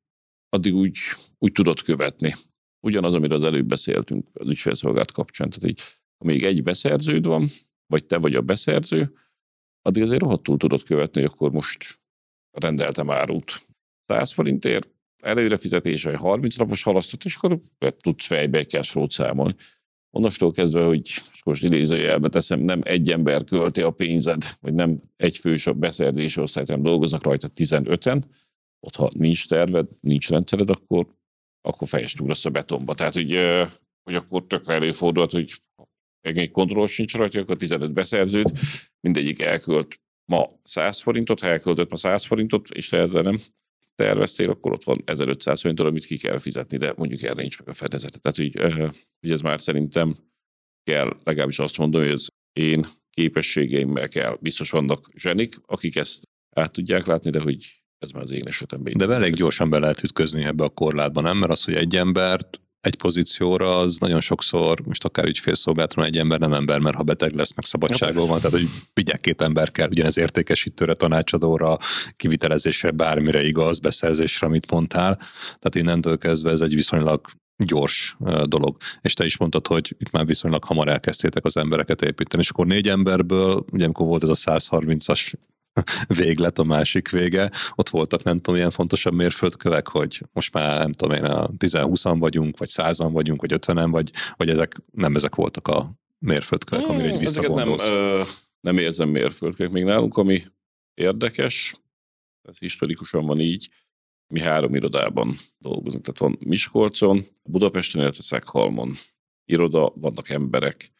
addig 0.48 0.74
úgy, 0.74 0.98
úgy 1.38 1.52
tudod 1.52 1.82
követni. 1.82 2.34
Ugyanaz, 2.80 3.14
amiről 3.14 3.36
az 3.36 3.44
előbb 3.44 3.66
beszéltünk 3.66 4.28
az 4.32 4.48
ügyfélszolgált 4.48 5.12
kapcsán. 5.12 5.48
Tehát, 5.48 5.64
hogy 5.64 5.84
amíg 6.18 6.44
egy 6.44 6.62
beszerződ 6.62 7.26
van, 7.26 7.48
vagy 7.86 8.04
te 8.04 8.18
vagy 8.18 8.34
a 8.34 8.40
beszerző, 8.40 9.12
addig 9.82 10.02
azért 10.02 10.20
rohadtul 10.20 10.56
tudod 10.56 10.82
követni, 10.82 11.20
hogy 11.20 11.30
akkor 11.32 11.50
most 11.50 12.00
rendeltem 12.50 13.10
árut 13.10 13.66
100 14.06 14.32
forintért, 14.32 14.90
előre 15.22 15.56
fizetése, 15.56 16.16
30 16.16 16.56
napos 16.56 16.82
halasztott, 16.82 17.24
és 17.24 17.34
akkor 17.34 17.60
tudsz 17.96 18.26
fejbe 18.26 18.58
egy 18.58 18.68
cashflow 18.68 19.10
számolni. 19.10 19.54
onnastól 20.10 20.52
kezdve, 20.52 20.84
hogy 20.84 21.10
most 21.44 21.64
idézőjelbe 21.64 22.28
teszem, 22.28 22.60
nem 22.60 22.80
egy 22.84 23.10
ember 23.10 23.44
költi 23.44 23.80
a 23.80 23.90
pénzed, 23.90 24.44
vagy 24.60 24.74
nem 24.74 25.02
egy 25.16 25.38
fős 25.38 25.66
a 25.66 25.72
beszerzési 25.72 26.40
osztályt, 26.40 26.68
hanem 26.68 26.82
dolgoznak 26.82 27.22
rajta 27.22 27.48
15-en, 27.54 28.22
ott 28.80 28.96
ha 28.96 29.08
nincs 29.16 29.48
terved, 29.48 29.88
nincs 30.00 30.28
rendszered, 30.28 30.70
akkor, 30.70 31.06
akkor 31.60 31.88
fejest 31.88 32.20
ugrasz 32.20 32.44
a 32.44 32.50
betonba. 32.50 32.94
Tehát, 32.94 33.12
hogy, 33.12 33.38
hogy 34.02 34.14
akkor 34.14 34.46
tökre 34.46 34.74
előfordulhat, 34.74 35.32
hogy 35.32 35.62
egy 36.20 36.50
kontroll 36.50 36.86
sincs 36.86 37.16
rajta, 37.16 37.40
akkor 37.40 37.56
15 37.56 37.92
beszerzőt, 37.92 38.52
mindegyik 39.00 39.40
elkölt 39.40 40.00
ma 40.24 40.48
100 40.62 41.00
forintot, 41.00 41.40
ha 41.40 41.46
elköltött 41.46 41.90
ma 41.90 41.96
100 41.96 42.24
forintot, 42.24 42.70
és 42.70 42.88
te 42.88 42.98
ezzel 42.98 43.22
nem 43.22 43.38
terveztél, 43.94 44.50
akkor 44.50 44.72
ott 44.72 44.84
van 44.84 45.02
1500 45.04 45.60
forinttal, 45.60 45.86
amit 45.86 46.04
ki 46.04 46.18
kell 46.18 46.38
fizetni, 46.38 46.76
de 46.76 46.94
mondjuk 46.96 47.22
erre 47.22 47.40
nincs 47.40 47.58
meg 47.58 47.68
a 47.68 47.72
fedezete. 47.72 48.18
Tehát, 48.18 48.36
hogy, 48.36 48.74
hogy 49.20 49.30
ez 49.30 49.40
már 49.40 49.60
szerintem 49.60 50.16
kell, 50.82 51.16
legalábbis 51.24 51.58
azt 51.58 51.78
mondom, 51.78 52.02
hogy 52.02 52.10
az 52.10 52.28
én 52.52 52.86
képességeimmel 53.10 54.08
kell. 54.08 54.38
Biztos 54.40 54.70
vannak 54.70 55.08
zsenik, 55.16 55.54
akik 55.66 55.96
ezt 55.96 56.22
át 56.56 56.72
tudják 56.72 57.06
látni, 57.06 57.30
de 57.30 57.40
hogy 57.40 57.82
ez 57.98 58.10
már 58.10 58.22
az 58.22 58.30
én 58.30 58.46
esetemben. 58.46 58.96
De 58.96 59.08
elég 59.08 59.34
gyorsan 59.34 59.70
be 59.70 59.78
lehet 59.78 60.02
ütközni 60.02 60.44
ebbe 60.44 60.64
a 60.64 60.68
korlátba, 60.68 61.20
nem? 61.20 61.38
Mert 61.38 61.52
az, 61.52 61.64
hogy 61.64 61.74
egy 61.74 61.96
embert 61.96 62.61
egy 62.82 62.94
pozícióra, 62.94 63.78
az 63.78 63.96
nagyon 63.98 64.20
sokszor, 64.20 64.80
most 64.84 65.04
akár 65.04 65.26
ügyfélszolgálatra 65.26 66.04
egy 66.04 66.18
ember 66.18 66.38
nem 66.38 66.52
ember, 66.52 66.78
mert 66.78 66.96
ha 66.96 67.02
beteg 67.02 67.34
lesz, 67.34 67.54
meg 67.54 67.64
szabadságon 67.64 68.26
van, 68.26 68.40
tehát 68.40 68.58
hogy 68.58 68.68
vigyek 68.94 69.20
két 69.20 69.42
ember 69.42 69.70
kell, 69.70 69.88
ugyanez 69.88 70.18
értékesítőre, 70.18 70.94
tanácsadóra, 70.94 71.76
kivitelezésre, 72.16 72.90
bármire 72.90 73.42
igaz, 73.42 73.78
beszerzésre, 73.78 74.46
amit 74.46 74.70
mondtál. 74.70 75.16
Tehát 75.44 75.74
innentől 75.74 76.18
kezdve 76.18 76.50
ez 76.50 76.60
egy 76.60 76.74
viszonylag 76.74 77.26
gyors 77.64 78.16
dolog. 78.44 78.76
És 79.00 79.14
te 79.14 79.24
is 79.24 79.36
mondtad, 79.36 79.66
hogy 79.66 79.96
itt 79.98 80.10
már 80.10 80.26
viszonylag 80.26 80.64
hamar 80.64 80.88
elkezdtétek 80.88 81.44
az 81.44 81.56
embereket 81.56 82.02
építeni, 82.02 82.42
és 82.42 82.50
akkor 82.50 82.66
négy 82.66 82.88
emberből, 82.88 83.64
ugye 83.70 83.84
amikor 83.84 84.06
volt 84.06 84.22
ez 84.22 84.28
a 84.28 84.34
130-as 84.34 85.32
véglet 86.22 86.58
a 86.58 86.64
másik 86.64 87.10
vége. 87.10 87.50
Ott 87.74 87.88
voltak 87.88 88.22
nem 88.22 88.36
tudom, 88.36 88.54
ilyen 88.54 88.70
fontosabb 88.70 89.14
mérföldkövek, 89.14 89.88
hogy 89.88 90.22
most 90.32 90.52
már 90.52 90.78
nem 90.78 90.92
tudom 90.92 91.16
én, 91.16 91.24
a 91.24 91.48
10-20-an 91.48 92.16
vagyunk, 92.18 92.58
vagy 92.58 92.68
100-an 92.72 93.08
vagyunk, 93.12 93.40
vagy 93.40 93.52
50-en, 93.54 93.88
vagy, 93.90 94.10
vagy 94.36 94.48
ezek 94.48 94.76
nem 94.92 95.14
ezek 95.16 95.34
voltak 95.34 95.68
a 95.68 95.90
mérföldkövek, 96.18 96.86
amire 96.86 97.08
egy 97.08 97.18
visszagondolsz. 97.18 97.86
Nem, 97.88 97.96
ö, 97.96 98.22
nem 98.60 98.78
érzem 98.78 99.08
mérföldkövek. 99.08 99.72
Még 99.72 99.84
nálunk, 99.84 100.16
ami 100.16 100.42
érdekes, 100.94 101.74
ez 102.42 102.58
historikusan 102.58 103.26
van 103.26 103.40
így, 103.40 103.68
mi 104.32 104.40
három 104.40 104.74
irodában 104.74 105.36
dolgozunk. 105.58 106.04
Tehát 106.04 106.20
van 106.20 106.48
Miskolcon, 106.48 107.26
Budapesten, 107.42 108.00
illetve 108.00 108.22
Szeghalmon 108.22 108.94
iroda, 109.44 109.92
vannak 109.94 110.28
emberek. 110.28 110.90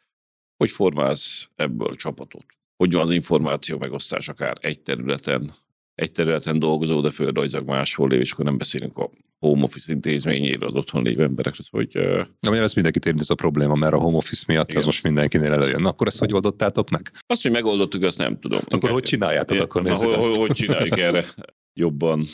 Hogy 0.56 0.70
formálsz 0.70 1.50
ebből 1.54 1.94
csapatot? 1.94 2.46
Hogy 2.82 2.92
van 2.92 3.02
az 3.02 3.10
információ 3.10 3.78
megosztás 3.78 4.28
akár 4.28 4.56
egy 4.60 4.80
területen, 4.80 5.50
egy 5.94 6.12
területen 6.12 6.58
dolgozó, 6.58 7.00
de 7.00 7.10
földrajzak 7.10 7.64
máshol 7.64 8.08
lév, 8.08 8.20
és 8.20 8.32
akkor 8.32 8.44
nem 8.44 8.58
beszélünk 8.58 8.96
a 8.98 9.10
home 9.38 9.62
office 9.62 9.92
intézményéről 9.92 10.68
az 10.68 10.74
otthon 10.74 11.02
lévő 11.02 11.22
emberekről. 11.22 11.66
Hogy. 11.70 11.92
Na, 12.40 12.56
ez 12.56 12.74
mindenkit 12.74 13.06
érint 13.06 13.20
ez 13.20 13.30
a 13.30 13.34
probléma, 13.34 13.74
mert 13.74 13.92
a 13.92 13.98
home 13.98 14.16
office 14.16 14.44
miatt 14.46 14.68
Igen. 14.68 14.80
az 14.80 14.84
most 14.84 15.02
mindenkinél 15.02 15.52
előjön. 15.52 15.82
Na, 15.82 15.88
akkor 15.88 16.06
ezt 16.06 16.18
hogy 16.18 16.34
oldottátok 16.34 16.90
meg? 16.90 17.10
Azt, 17.26 17.42
hogy 17.42 17.50
megoldottuk, 17.50 18.02
azt 18.02 18.18
nem 18.18 18.38
tudom. 18.38 18.58
Akkor 18.58 18.74
Inkább, 18.74 18.92
hogy 18.92 19.02
csináljátok? 19.02 19.56
Én, 19.56 19.62
akkor 19.62 19.82
na, 19.82 19.94
hogy, 19.94 20.14
hogy, 20.14 20.36
hogy 20.36 20.52
csináljuk 20.52 20.98
erre? 20.98 21.26
Jobban 21.80 22.26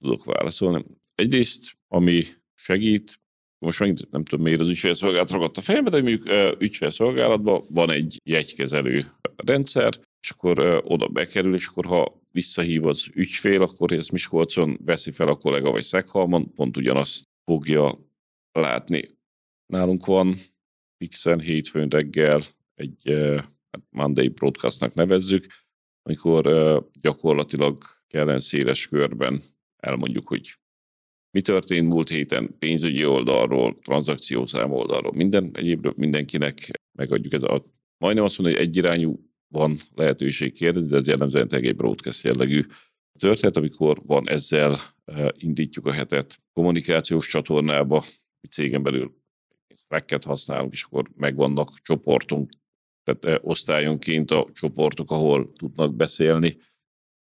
tudok 0.00 0.24
válaszolni. 0.24 0.84
Egyrészt, 1.14 1.72
ami 1.88 2.24
segít, 2.54 3.20
most 3.62 3.78
megint 3.78 4.10
nem 4.10 4.24
tudom 4.24 4.44
miért 4.44 4.60
az 4.60 4.68
ügyfélszolgálat 4.68 5.30
ragadt 5.30 5.56
a 5.56 5.60
fejembe, 5.60 5.90
de 5.90 6.02
mondjuk 6.02 6.22
ügyfélszolgálatban 6.60 7.64
van 7.68 7.90
egy 7.90 8.20
jegykezelő 8.24 9.06
rendszer, 9.36 10.00
és 10.20 10.30
akkor 10.30 10.82
oda 10.84 11.08
bekerül, 11.08 11.54
és 11.54 11.66
akkor 11.66 11.84
ha 11.86 12.20
visszahív 12.30 12.86
az 12.86 13.08
ügyfél, 13.14 13.62
akkor 13.62 13.92
ez 13.92 14.08
Miskolcon 14.08 14.78
veszi 14.84 15.10
fel 15.10 15.28
a 15.28 15.36
kollega 15.36 15.70
vagy 15.70 15.82
Szeghalmon, 15.82 16.52
pont 16.54 16.76
ugyanazt 16.76 17.24
fogja 17.44 17.98
látni. 18.52 19.02
Nálunk 19.66 20.06
van 20.06 20.36
fixen 20.96 21.40
hétfőn 21.40 21.88
reggel 21.88 22.40
egy 22.74 23.02
hát 23.70 23.82
Monday 23.90 24.28
broadcastnak 24.28 24.94
nevezzük, 24.94 25.44
amikor 26.02 26.42
gyakorlatilag 27.00 27.82
kellene 28.06 28.38
széles 28.38 28.86
körben 28.86 29.42
elmondjuk, 29.76 30.28
hogy 30.28 30.56
mi 31.32 31.40
történt 31.40 31.88
múlt 31.88 32.08
héten? 32.08 32.54
Pénzügyi 32.58 33.04
oldalról, 33.04 33.78
tranzakciószám 33.78 34.72
oldalról, 34.72 35.12
minden 35.16 35.50
egyébről 35.54 35.94
mindenkinek 35.96 36.70
megadjuk 36.98 37.32
ez 37.32 37.42
a, 37.42 37.64
majdnem 37.98 38.24
azt 38.24 38.38
mondom, 38.38 38.56
hogy 38.56 38.66
egyirányú 38.66 39.30
van 39.48 39.76
lehetőség 39.94 40.52
kérdezni, 40.52 40.88
de 40.88 40.96
ez 40.96 41.06
jellemzően 41.06 41.48
egy 41.50 41.76
broadcast 41.76 42.24
jellegű 42.24 42.62
történet, 43.18 43.56
amikor 43.56 44.02
van 44.06 44.28
ezzel 44.28 44.78
eh, 45.04 45.28
indítjuk 45.34 45.86
a 45.86 45.92
hetet 45.92 46.38
kommunikációs 46.52 47.26
csatornába, 47.26 48.04
mi 48.40 48.48
cégen 48.48 48.82
belül 48.82 49.20
Slack-et 49.74 50.24
használunk, 50.24 50.72
és 50.72 50.82
akkor 50.82 51.10
megvannak 51.16 51.70
csoportunk, 51.82 52.50
tehát 53.04 53.24
eh, 53.24 53.48
osztályonként 53.48 54.30
a 54.30 54.48
csoportok, 54.52 55.10
ahol 55.10 55.52
tudnak 55.52 55.94
beszélni 55.94 56.56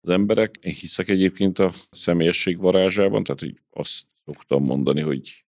az 0.01 0.09
emberek. 0.09 0.55
Én 0.61 0.73
hiszek 0.73 1.09
egyébként 1.09 1.59
a 1.59 1.71
személyesség 1.91 2.57
varázsában, 2.57 3.23
tehát 3.23 3.39
hogy 3.39 3.61
azt 3.69 4.05
szoktam 4.25 4.63
mondani, 4.63 5.01
hogy 5.01 5.45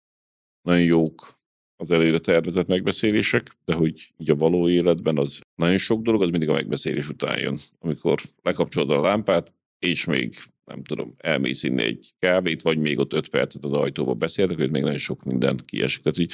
nagyon 0.61 0.83
jók 0.83 1.39
az 1.75 1.91
előre 1.91 2.19
tervezett 2.19 2.67
megbeszélések, 2.67 3.57
de 3.65 3.73
hogy 3.73 4.13
így 4.17 4.29
a 4.29 4.35
való 4.35 4.69
életben 4.69 5.17
az 5.17 5.41
nagyon 5.55 5.77
sok 5.77 6.01
dolog, 6.01 6.21
az 6.21 6.29
mindig 6.29 6.49
a 6.49 6.53
megbeszélés 6.53 7.09
után 7.09 7.39
jön. 7.39 7.59
Amikor 7.79 8.21
lekapcsolod 8.41 8.89
a 8.89 9.01
lámpát, 9.01 9.53
és 9.79 10.05
még 10.05 10.35
nem 10.65 10.83
tudom, 10.83 11.13
elmész 11.17 11.63
inni 11.63 11.83
egy 11.83 12.13
kávét, 12.19 12.61
vagy 12.61 12.77
még 12.77 12.99
ott 12.99 13.13
öt 13.13 13.29
percet 13.29 13.63
az 13.63 13.73
ajtóba 13.73 14.13
beszéltek, 14.13 14.57
hogy 14.57 14.71
még 14.71 14.81
nagyon 14.81 14.97
sok 14.97 15.23
minden 15.23 15.59
kiesik. 15.65 16.01
Tehát, 16.01 16.17
hogy 16.17 16.31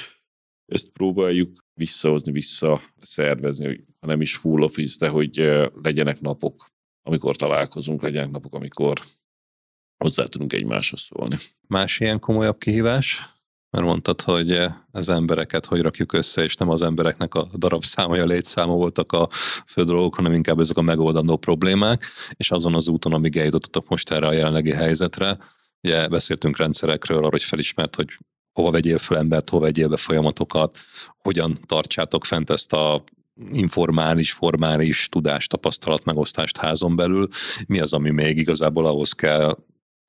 ezt 0.72 0.88
próbáljuk 0.88 1.64
visszahozni, 1.74 2.32
visszaszervezni, 2.32 3.66
hogy 3.66 3.84
ha 4.00 4.06
nem 4.06 4.20
is 4.20 4.36
full 4.36 4.62
office, 4.62 4.96
de 4.98 5.08
hogy 5.08 5.36
legyenek 5.82 6.20
napok, 6.20 6.70
amikor 7.08 7.36
találkozunk, 7.36 8.02
legyenek 8.02 8.30
napok, 8.30 8.54
amikor 8.54 9.00
hozzá 9.96 10.24
tudunk 10.24 10.52
egymáshoz 10.52 11.00
szólni. 11.00 11.36
Más 11.66 12.00
ilyen 12.00 12.18
komolyabb 12.18 12.58
kihívás? 12.58 13.36
Mert 13.70 13.84
mondtad, 13.84 14.20
hogy 14.20 14.60
az 14.90 15.08
embereket 15.08 15.66
hogy 15.66 15.80
rakjuk 15.80 16.12
össze, 16.12 16.42
és 16.42 16.54
nem 16.54 16.68
az 16.68 16.82
embereknek 16.82 17.34
a 17.34 17.48
darabszáma, 17.56 18.20
a 18.20 18.24
létszáma 18.24 18.72
voltak 18.72 19.12
a 19.12 19.28
fő 19.66 19.84
dolgok, 19.84 20.14
hanem 20.14 20.32
inkább 20.32 20.60
ezek 20.60 20.76
a 20.76 20.82
megoldandó 20.82 21.36
problémák, 21.36 22.04
és 22.36 22.50
azon 22.50 22.74
az 22.74 22.88
úton, 22.88 23.12
amíg 23.12 23.36
eljutottatok 23.36 23.88
most 23.88 24.10
erre 24.10 24.26
a 24.26 24.32
jelenlegi 24.32 24.72
helyzetre, 24.72 25.38
ugye 25.82 26.08
beszéltünk 26.08 26.56
rendszerekről, 26.56 27.18
arra, 27.18 27.28
hogy 27.28 27.42
felismert, 27.42 27.94
hogy 27.94 28.18
hova 28.52 28.70
vegyél 28.70 28.98
fel 28.98 29.18
embert, 29.18 29.50
hova 29.50 29.64
vegyél 29.64 29.88
be 29.88 29.96
folyamatokat, 29.96 30.78
hogyan 31.18 31.58
tartsátok 31.66 32.24
fent 32.24 32.50
ezt 32.50 32.72
a 32.72 33.04
informális, 33.52 34.32
formális 34.32 35.08
tudást, 35.10 35.50
tapasztalat 35.50 36.04
megosztást 36.04 36.56
házon 36.56 36.96
belül, 36.96 37.28
mi 37.66 37.80
az, 37.80 37.92
ami 37.92 38.10
még 38.10 38.38
igazából 38.38 38.86
ahhoz 38.86 39.12
kell, 39.12 39.58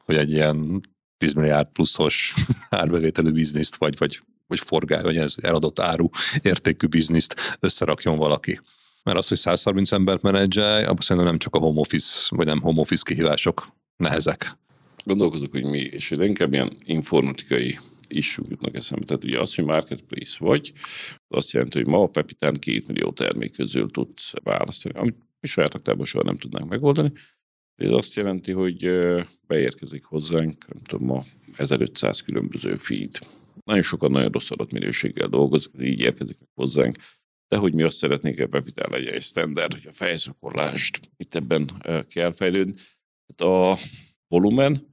hogy 0.06 0.16
egy 0.16 0.32
ilyen 0.32 0.82
10 1.18 1.34
milliárd 1.34 1.68
pluszos 1.68 2.34
árbevételű 2.70 3.32
bizniszt, 3.32 3.76
vagy, 3.76 3.98
vagy, 3.98 4.22
vagy 4.48 4.60
forgál, 4.60 5.04
vagy 5.04 5.18
ez 5.18 5.36
eladott 5.42 5.80
áru 5.80 6.10
értékű 6.42 6.88
bizniszt 6.88 7.58
összerakjon 7.60 8.18
valaki. 8.18 8.60
Mert 9.04 9.18
az, 9.18 9.28
hogy 9.28 9.38
130 9.38 9.92
embert 9.92 10.22
menedzselj, 10.22 10.84
abban 10.84 11.02
szerintem 11.02 11.32
nem 11.32 11.40
csak 11.40 11.56
a 11.56 11.60
home 11.60 11.80
office, 11.80 12.36
vagy 12.36 12.46
nem 12.46 12.62
home 12.62 12.82
office 12.82 13.04
kihívások 13.06 13.68
nehezek. 13.98 14.58
Gondolkozok, 15.04 15.52
hogy 15.52 15.64
mi, 15.64 15.80
és 15.80 16.12
inkább 16.12 16.54
ilyen 16.54 16.78
informatikai 16.86 17.80
is 18.14 18.40
jutnak 18.50 18.76
eszembe. 18.76 19.06
Tehát 19.06 19.24
ugye 19.24 19.40
az, 19.40 19.56
hogy 19.56 19.66
marketplace 19.66 20.38
vagy, 20.40 20.72
azt 21.28 21.52
jelenti, 21.52 21.78
hogy 21.78 21.88
ma 21.88 22.02
a 22.02 22.08
Pepitán 22.08 22.54
két 22.54 22.88
millió 22.88 23.12
termék 23.12 23.52
közül 23.52 23.92
tudsz 23.92 24.34
választani, 24.44 25.00
amit 25.00 25.18
mi 25.40 25.48
saját 25.48 25.74
raktárban 25.74 26.06
soha 26.06 26.24
nem 26.24 26.36
tudnánk 26.36 26.70
megoldani. 26.70 27.12
Ez 27.76 27.92
azt 27.92 28.16
jelenti, 28.16 28.52
hogy 28.52 28.90
beérkezik 29.48 30.04
hozzánk, 30.04 30.68
nem 30.68 30.84
tudom, 30.84 31.06
ma 31.06 31.24
1500 31.56 32.22
különböző 32.22 32.76
feed. 32.76 33.20
Nagyon 33.66 33.84
sokan 33.84 34.12
nagyon 34.12 34.32
rossz 34.32 34.52
adatminőséggel 34.52 35.28
dolgozik, 35.28 35.72
így 35.82 36.00
érkezik 36.00 36.38
hozzánk. 36.54 36.96
De 37.48 37.58
hogy 37.58 37.74
mi 37.74 37.84
azt 37.84 37.98
szeretnénk, 37.98 38.36
hogy 38.36 38.46
a 38.46 38.50
Pepitán 38.50 38.92
legyen 38.92 39.14
egy 39.14 39.22
standard, 39.22 39.74
hogy 39.74 39.88
a 39.88 39.92
fejszakolást 39.92 41.00
itt 41.18 41.36
ebben 41.36 41.70
kell 42.08 42.32
fejlődni. 42.32 42.74
Tehát 43.26 43.56
a 43.56 43.78
volumen 44.28 44.89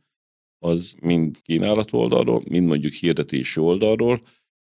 az 0.59 0.97
mind 1.01 1.41
kínálat 1.43 1.93
oldalról, 1.93 2.43
mind 2.49 2.67
mondjuk 2.67 2.93
hirdetési 2.93 3.61
oldalról 3.61 4.23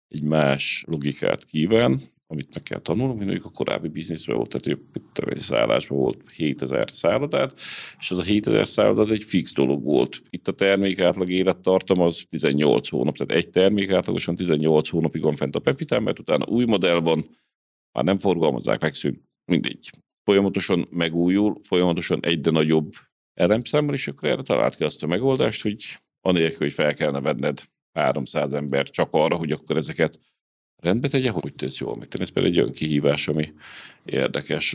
egy 0.09 0.23
más 0.23 0.85
logikát 0.87 1.45
kíván, 1.45 2.01
amit 2.27 2.55
meg 2.55 2.63
kell 2.63 2.81
tanulnom, 2.81 3.17
mondjuk 3.17 3.45
a 3.45 3.51
korábbi 3.51 3.89
bizniszben 3.89 4.37
volt, 4.37 4.59
tehát 4.59 4.81
egy 5.31 5.39
szállásban 5.39 5.99
volt 5.99 6.31
7000 6.31 6.91
szállodát, 6.93 7.61
és 7.99 8.11
az 8.11 8.19
a 8.19 8.23
7000 8.23 8.69
szálloda 8.69 9.01
az 9.01 9.11
egy 9.11 9.25
fix 9.25 9.55
dolog 9.55 9.83
volt. 9.83 10.23
Itt 10.31 10.49
a 10.49 10.53
termék 10.53 11.01
átlag 11.01 11.31
élettartam 11.31 12.01
az 12.01 12.25
18 12.29 12.89
hónap, 12.89 13.17
tehát 13.17 13.45
egy 13.45 13.51
termék 13.51 13.91
átlagosan 13.91 14.35
18 14.35 14.89
hónapig 14.89 15.23
van 15.23 15.35
fent 15.35 15.57
a 15.57 15.61
Pepitán, 15.61 16.03
mert 16.03 16.19
utána 16.19 16.47
új 16.47 16.65
modell 16.65 16.99
van, 17.01 17.25
már 17.93 18.05
nem 18.05 18.19
forgalmazzák, 18.19 18.81
megszűnt, 18.81 19.21
mindegy. 19.45 19.91
Folyamatosan 20.25 20.89
megújul, 20.91 21.61
folyamatosan 21.63 22.19
egyre 22.23 22.51
nagyobb 22.51 22.93
elemszámmal, 23.41 23.95
és 23.95 24.09
akkor 24.09 24.29
erre 24.29 24.43
talált 24.43 24.77
ki 24.77 24.85
azt 24.85 25.03
a 25.03 25.07
megoldást, 25.07 25.63
hogy 25.63 25.77
anélkül, 26.21 26.59
hogy 26.59 26.73
fel 26.73 26.95
kellene 26.95 27.21
venned 27.21 27.63
300 27.93 28.53
ember 28.53 28.91
csak 28.91 29.09
arra, 29.11 29.37
hogy 29.37 29.53
akkor 29.53 29.77
ezeket 29.77 30.19
rendbe 30.77 31.09
tegye, 31.09 31.31
hogy 31.31 31.55
tesz 31.55 31.79
jól 31.79 31.97
megtenni. 31.97 32.23
Ez 32.23 32.31
például 32.31 32.55
egy 32.55 32.61
olyan 32.61 32.73
kihívás, 32.73 33.29
ami 33.29 33.53
érdekes. 34.05 34.75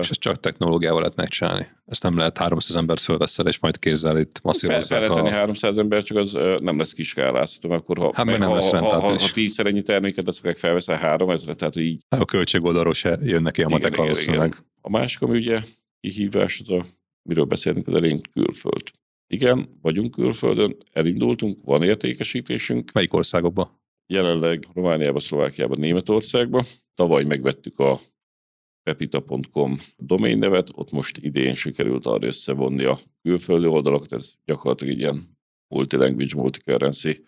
És 0.00 0.10
ezt 0.10 0.20
csak 0.20 0.40
technológiával 0.40 1.00
lehet 1.00 1.16
megcsinálni. 1.16 1.66
Ezt 1.86 2.02
nem 2.02 2.16
lehet 2.16 2.38
300 2.38 2.76
embert 2.76 3.00
fölveszel, 3.00 3.46
és 3.46 3.58
majd 3.58 3.78
kézzel 3.78 4.18
itt 4.18 4.40
masszírozzák. 4.42 5.02
Fel, 5.02 5.10
a... 5.10 5.30
300 5.30 5.78
ember, 5.78 6.02
csak 6.02 6.16
az 6.16 6.32
nem 6.62 6.78
lesz 6.78 6.92
kiskálázható, 6.92 7.70
akkor 7.70 7.98
ha, 7.98 8.10
hát 8.14 8.24
meg 8.24 8.38
nem 8.38 8.48
ha, 8.48 8.54
lesz 8.54 8.70
ha, 8.70 8.78
ha, 8.78 9.00
ha, 9.00 9.30
tízszer 9.32 9.66
ennyi 9.66 9.82
terméket, 9.82 10.26
azt 10.26 10.42
meg 10.42 10.56
felveszel 10.56 10.96
3000 10.96 11.54
tehát 11.54 11.76
így. 11.76 12.02
A 12.08 12.24
költségoldalról 12.24 12.94
se 12.94 13.18
jönnek 13.22 13.52
ki 13.52 13.62
a 13.62 13.68
matek 13.68 13.96
valószínűleg. 13.96 14.56
A 14.80 14.90
másik, 14.90 15.22
ami 15.22 15.36
ugye 15.36 15.60
kihívás, 16.00 16.60
az 16.60 16.70
a, 16.70 16.86
miről 17.26 17.44
beszélünk 17.44 17.86
az 17.86 17.94
elején, 17.94 18.20
külföld. 18.32 18.90
Igen, 19.26 19.78
vagyunk 19.82 20.10
külföldön, 20.10 20.76
elindultunk, 20.92 21.64
van 21.64 21.82
értékesítésünk. 21.82 22.92
Melyik 22.92 23.12
országokban? 23.14 23.84
jelenleg 24.06 24.66
Romániában, 24.74 25.20
Szlovákiában, 25.20 25.80
Németországban. 25.80 26.64
Tavaly 26.94 27.24
megvettük 27.24 27.78
a 27.78 28.00
pepita.com 28.82 29.78
domain 29.96 30.38
nevet, 30.38 30.68
ott 30.74 30.90
most 30.90 31.18
idén 31.18 31.54
sikerült 31.54 32.06
arra 32.06 32.26
összevonni 32.26 32.84
a 32.84 32.98
külföldi 33.22 33.66
oldalakat, 33.66 34.12
ez 34.12 34.34
gyakorlatilag 34.44 34.92
egy 34.94 35.00
ilyen 35.00 35.38
multilanguage, 35.68 36.36
multicurrency 36.36 37.24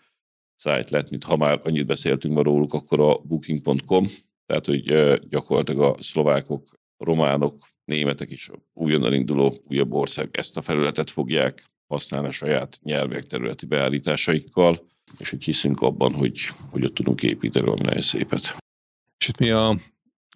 site 0.55 0.87
lett, 0.89 1.09
mint 1.09 1.23
ha 1.23 1.37
már 1.37 1.61
annyit 1.63 1.85
beszéltünk 1.85 2.33
ma 2.33 2.41
róluk, 2.41 2.73
akkor 2.73 2.99
a 2.99 3.17
booking.com, 3.17 4.07
tehát 4.45 4.65
hogy 4.65 4.83
gyakorlatilag 5.29 5.81
a 5.81 6.01
szlovákok, 6.01 6.79
románok, 6.97 7.67
németek 7.89 8.31
is 8.31 8.49
újonnan 8.73 9.13
induló 9.13 9.63
újabb 9.67 9.93
ország 9.93 10.29
ezt 10.31 10.57
a 10.57 10.61
felületet 10.61 11.09
fogják 11.09 11.63
használni 11.87 12.27
a 12.27 12.31
saját 12.31 12.79
nyelvek 12.83 13.25
területi 13.25 13.65
beállításaikkal 13.65 14.87
és 15.17 15.29
hogy 15.29 15.43
hiszünk 15.43 15.81
abban, 15.81 16.13
hogy, 16.13 16.39
hogy 16.69 16.83
ott 16.83 16.93
tudunk 16.93 17.23
építeni 17.23 17.65
valami 17.65 17.85
nagyon 17.85 18.01
szépet. 18.01 18.57
És 19.17 19.27
itt 19.27 19.37
mi 19.37 19.49
a, 19.49 19.77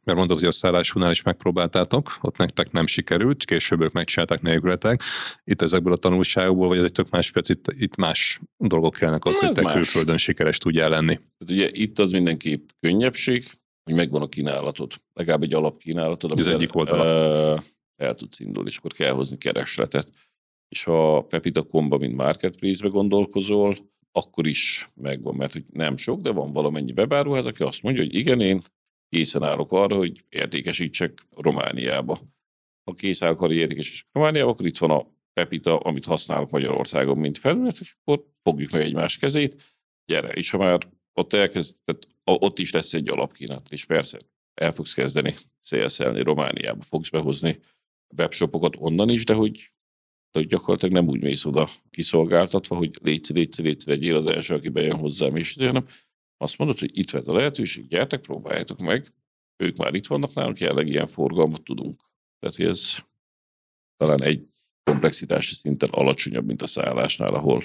mert 0.03 0.17
mondod, 0.17 0.37
hogy 0.37 0.47
a 0.47 0.51
szállásúnál 0.51 1.11
is 1.11 1.21
megpróbáltátok, 1.21 2.17
ott 2.21 2.37
nektek 2.37 2.71
nem 2.71 2.87
sikerült, 2.87 3.45
később 3.45 3.81
ők 3.81 3.91
megcsinálták 3.91 4.41
nélkületek. 4.41 5.01
Itt 5.43 5.61
ezekből 5.61 5.93
a 5.93 5.97
tanulságokból, 5.97 6.67
vagy 6.67 6.77
ez 6.77 6.83
egy 6.83 6.91
tök 6.91 7.09
más 7.09 7.31
piac, 7.31 7.49
itt, 7.49 7.65
itt 7.77 7.95
más 7.95 8.39
dolgok 8.57 8.93
kellnek 8.93 9.25
az, 9.25 9.39
hogy 9.39 9.51
te 9.51 9.61
más. 9.61 9.73
külföldön 9.73 10.17
sikeres 10.17 10.57
tudjál 10.57 10.89
lenni. 10.89 11.15
Tehát 11.15 11.49
ugye 11.49 11.69
itt 11.71 11.99
az 11.99 12.11
mindenképp 12.11 12.69
könnyebbség, 12.79 13.43
hogy 13.83 13.93
megvan 13.93 14.21
a 14.21 14.29
kínálatod, 14.29 14.93
legalább 15.13 15.43
egy 15.43 15.53
alapkínálatod, 15.53 16.31
az 16.31 16.47
egyik 16.47 16.75
oldal. 16.75 17.07
El, 17.07 17.63
el 17.95 18.15
tudsz 18.15 18.39
indulni, 18.39 18.69
és 18.69 18.77
akkor 18.77 18.91
kell 18.91 19.13
hozni 19.13 19.37
keresletet. 19.37 20.09
És 20.67 20.83
ha 20.83 21.21
Pepita 21.21 21.63
Comba, 21.63 21.97
mint 21.97 22.15
marketplace-be 22.15 22.89
gondolkozol, 22.89 23.75
akkor 24.11 24.47
is 24.47 24.91
megvan, 24.93 25.35
mert 25.35 25.53
hogy 25.53 25.65
nem 25.69 25.97
sok, 25.97 26.21
de 26.21 26.31
van 26.31 26.51
valamennyi 26.51 26.91
webáruház, 26.91 27.45
aki 27.45 27.63
azt 27.63 27.81
mondja, 27.81 28.01
hogy 28.01 28.15
igen, 28.15 28.41
én 28.41 28.61
készen 29.09 29.43
állok 29.43 29.71
arra, 29.71 29.95
hogy 29.95 30.25
értékesítsek 30.29 31.27
Romániába. 31.37 32.19
Ha 32.83 32.93
készen 32.93 33.27
állok 33.27 33.41
arra, 33.41 33.51
hogy 33.51 33.61
értékesítsek 33.61 34.07
Romániába, 34.11 34.49
akkor 34.49 34.65
itt 34.65 34.77
van 34.77 34.91
a 34.91 35.07
Pepita, 35.33 35.77
amit 35.77 36.05
használok 36.05 36.49
Magyarországon, 36.49 37.17
mint 37.17 37.37
felület, 37.37 37.79
és 37.79 37.95
akkor 38.01 38.25
fogjuk 38.43 38.71
meg 38.71 38.81
egymás 38.81 39.17
kezét, 39.17 39.77
gyere, 40.05 40.27
és 40.27 40.49
ha 40.49 40.57
már 40.57 40.79
ott 41.13 41.33
elkezd, 41.33 41.77
tehát 41.83 42.07
ott 42.23 42.59
is 42.59 42.71
lesz 42.71 42.93
egy 42.93 43.09
alapkínálat, 43.09 43.69
és 43.69 43.85
persze 43.85 44.19
el 44.53 44.71
fogsz 44.71 44.93
kezdeni 44.93 45.33
szélszelni 45.59 46.21
Romániába, 46.21 46.81
fogsz 46.81 47.09
behozni 47.09 47.59
webshopokat 48.17 48.75
onnan 48.77 49.09
is, 49.09 49.25
de 49.25 49.33
hogy 49.33 49.73
hogy 50.33 50.47
gyakorlatilag 50.47 50.93
nem 50.93 51.07
úgy 51.07 51.21
mész 51.21 51.45
oda 51.45 51.69
kiszolgáltatva, 51.89 52.75
hogy 52.75 52.99
légy, 53.01 53.29
légy, 53.33 53.55
légy, 53.57 53.83
legyél 53.85 54.15
az 54.15 54.25
első, 54.25 54.53
aki 54.53 54.69
bejön 54.69 54.97
hozzám, 54.97 55.35
és 55.35 55.55
hanem 55.55 55.87
azt 56.37 56.57
mondod, 56.57 56.79
hogy 56.79 56.97
itt 56.97 57.09
vett 57.09 57.25
a 57.25 57.35
lehetőség, 57.35 57.87
gyertek, 57.87 58.21
próbáljátok 58.21 58.79
meg, 58.79 59.05
ők 59.57 59.77
már 59.77 59.93
itt 59.93 60.07
vannak 60.07 60.33
nálunk, 60.33 60.59
jelenleg 60.59 60.87
ilyen 60.87 61.07
forgalmat 61.07 61.63
tudunk. 61.63 62.01
Tehát, 62.39 62.55
hogy 62.55 62.65
ez 62.65 62.97
talán 63.97 64.23
egy 64.23 64.47
komplexitási 64.83 65.55
szinten 65.55 65.89
alacsonyabb, 65.89 66.45
mint 66.45 66.61
a 66.61 66.67
szállásnál, 66.67 67.33
ahol 67.33 67.63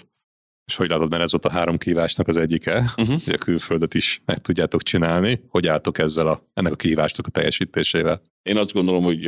és 0.69 0.77
hogy 0.77 0.89
látod, 0.89 1.11
mert 1.11 1.23
ez 1.23 1.31
volt 1.31 1.45
a 1.45 1.51
három 1.51 1.79
kívásnak 1.79 2.29
az 2.29 2.37
egyike, 2.37 2.95
uh-huh. 2.97 3.23
hogy 3.25 3.35
a 3.35 3.39
külföldet 3.39 3.95
is 3.95 4.23
meg 4.25 4.39
tudjátok 4.39 4.83
csinálni. 4.83 5.41
Hogy 5.49 5.67
álltok 5.67 5.99
ezzel 5.99 6.27
a, 6.27 6.49
ennek 6.55 6.73
a 6.73 6.77
kihívásnak 6.77 7.27
a 7.27 7.31
teljesítésével? 7.31 8.23
Én 8.43 8.57
azt 8.57 8.73
gondolom, 8.73 9.05
hogy 9.05 9.27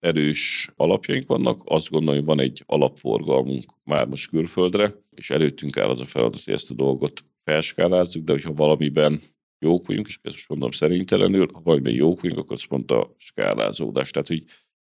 erős 0.00 0.70
alapjaink 0.76 1.26
vannak, 1.26 1.60
azt 1.64 1.90
gondolom, 1.90 2.14
hogy 2.14 2.24
van 2.24 2.40
egy 2.40 2.62
alapforgalmunk 2.66 3.64
már 3.84 4.06
most 4.06 4.28
külföldre, 4.28 4.94
és 5.10 5.30
előttünk 5.30 5.76
áll 5.76 5.88
az 5.88 6.00
a 6.00 6.04
feladat, 6.04 6.44
hogy 6.44 6.54
ezt 6.54 6.70
a 6.70 6.74
dolgot 6.74 7.24
felskálázzuk, 7.44 8.24
de 8.24 8.32
hogyha 8.32 8.52
valamiben 8.52 9.20
jók 9.58 9.86
vagyunk, 9.86 10.06
és 10.06 10.18
ezt 10.22 10.34
most 10.34 10.48
mondom 10.48 10.70
szerintelenül, 10.70 11.48
ha 11.52 11.60
valamiben 11.64 11.94
jók 11.94 12.20
vagyunk, 12.20 12.40
akkor 12.40 12.56
az 12.56 12.64
pont 12.64 12.90
a 12.90 13.14
skálázódás. 13.18 14.10
Tehát, 14.10 14.28
hogy 14.28 14.44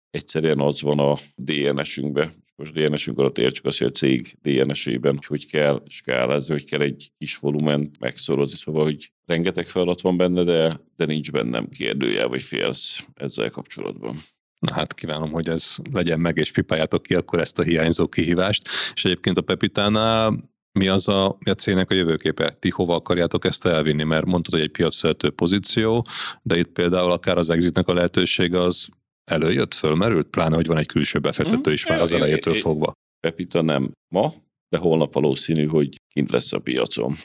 egyszerűen 0.09 0.59
az 0.59 0.81
van 0.81 0.99
a 0.99 1.17
DNS-ünkbe, 1.35 2.33
most 2.55 2.73
DNS-ünk 2.73 3.19
alatt 3.19 3.37
értsük 3.37 3.65
azt, 3.65 3.77
hogy 3.77 3.87
a 3.87 3.91
cég 3.91 4.37
DNS-ében, 4.41 5.19
hogy 5.27 5.47
kell 5.47 5.83
skálázni, 5.87 6.53
hogy 6.53 6.65
kell 6.65 6.81
egy 6.81 7.11
kis 7.17 7.37
volument 7.37 7.99
megszorozni, 7.99 8.57
szóval, 8.57 8.83
hogy 8.83 9.11
rengeteg 9.25 9.65
feladat 9.65 10.01
van 10.01 10.17
benne, 10.17 10.43
de, 10.43 10.81
de 10.95 11.05
nincs 11.05 11.31
bennem 11.31 11.69
kérdőjel, 11.69 12.27
vagy 12.27 12.41
félsz 12.41 13.07
ezzel 13.13 13.49
kapcsolatban. 13.49 14.17
Na 14.59 14.73
hát 14.73 14.93
kívánom, 14.93 15.31
hogy 15.31 15.49
ez 15.49 15.75
legyen 15.91 16.19
meg, 16.19 16.37
és 16.37 16.51
pipáljátok 16.51 17.01
ki 17.01 17.15
akkor 17.15 17.39
ezt 17.39 17.59
a 17.59 17.63
hiányzó 17.63 18.07
kihívást. 18.07 18.69
És 18.93 19.05
egyébként 19.05 19.37
a 19.37 19.41
Pepitánál 19.41 20.53
mi 20.71 20.87
az 20.87 21.07
a, 21.07 21.37
mi 21.39 21.51
a 21.51 21.53
cégnek 21.53 21.91
a 21.91 21.95
jövőképe? 21.95 22.49
Ti 22.49 22.69
hova 22.69 22.95
akarjátok 22.95 23.45
ezt 23.45 23.65
elvinni? 23.65 24.03
Mert 24.03 24.25
mondtad, 24.25 24.53
hogy 24.53 24.63
egy 24.63 24.71
piacvezető 24.71 25.29
pozíció, 25.29 26.05
de 26.41 26.57
itt 26.57 26.71
például 26.71 27.11
akár 27.11 27.37
az 27.37 27.49
exitnek 27.49 27.87
a 27.87 27.93
lehetősége 27.93 28.61
az 28.61 28.87
előjött, 29.31 29.73
fölmerült, 29.73 30.27
pláne, 30.27 30.55
hogy 30.55 30.67
van 30.67 30.77
egy 30.77 30.85
külső 30.85 31.19
befektető 31.19 31.71
is 31.71 31.87
már 31.87 32.01
az 32.01 32.13
elejétől 32.13 32.53
fogva. 32.53 32.93
Pepita 33.19 33.61
nem 33.61 33.91
ma, 34.13 34.33
de 34.69 34.77
holnap 34.77 35.13
valószínű, 35.13 35.65
hogy 35.65 36.01
kint 36.07 36.31
lesz 36.31 36.53
a 36.53 36.59
piacon. 36.59 37.15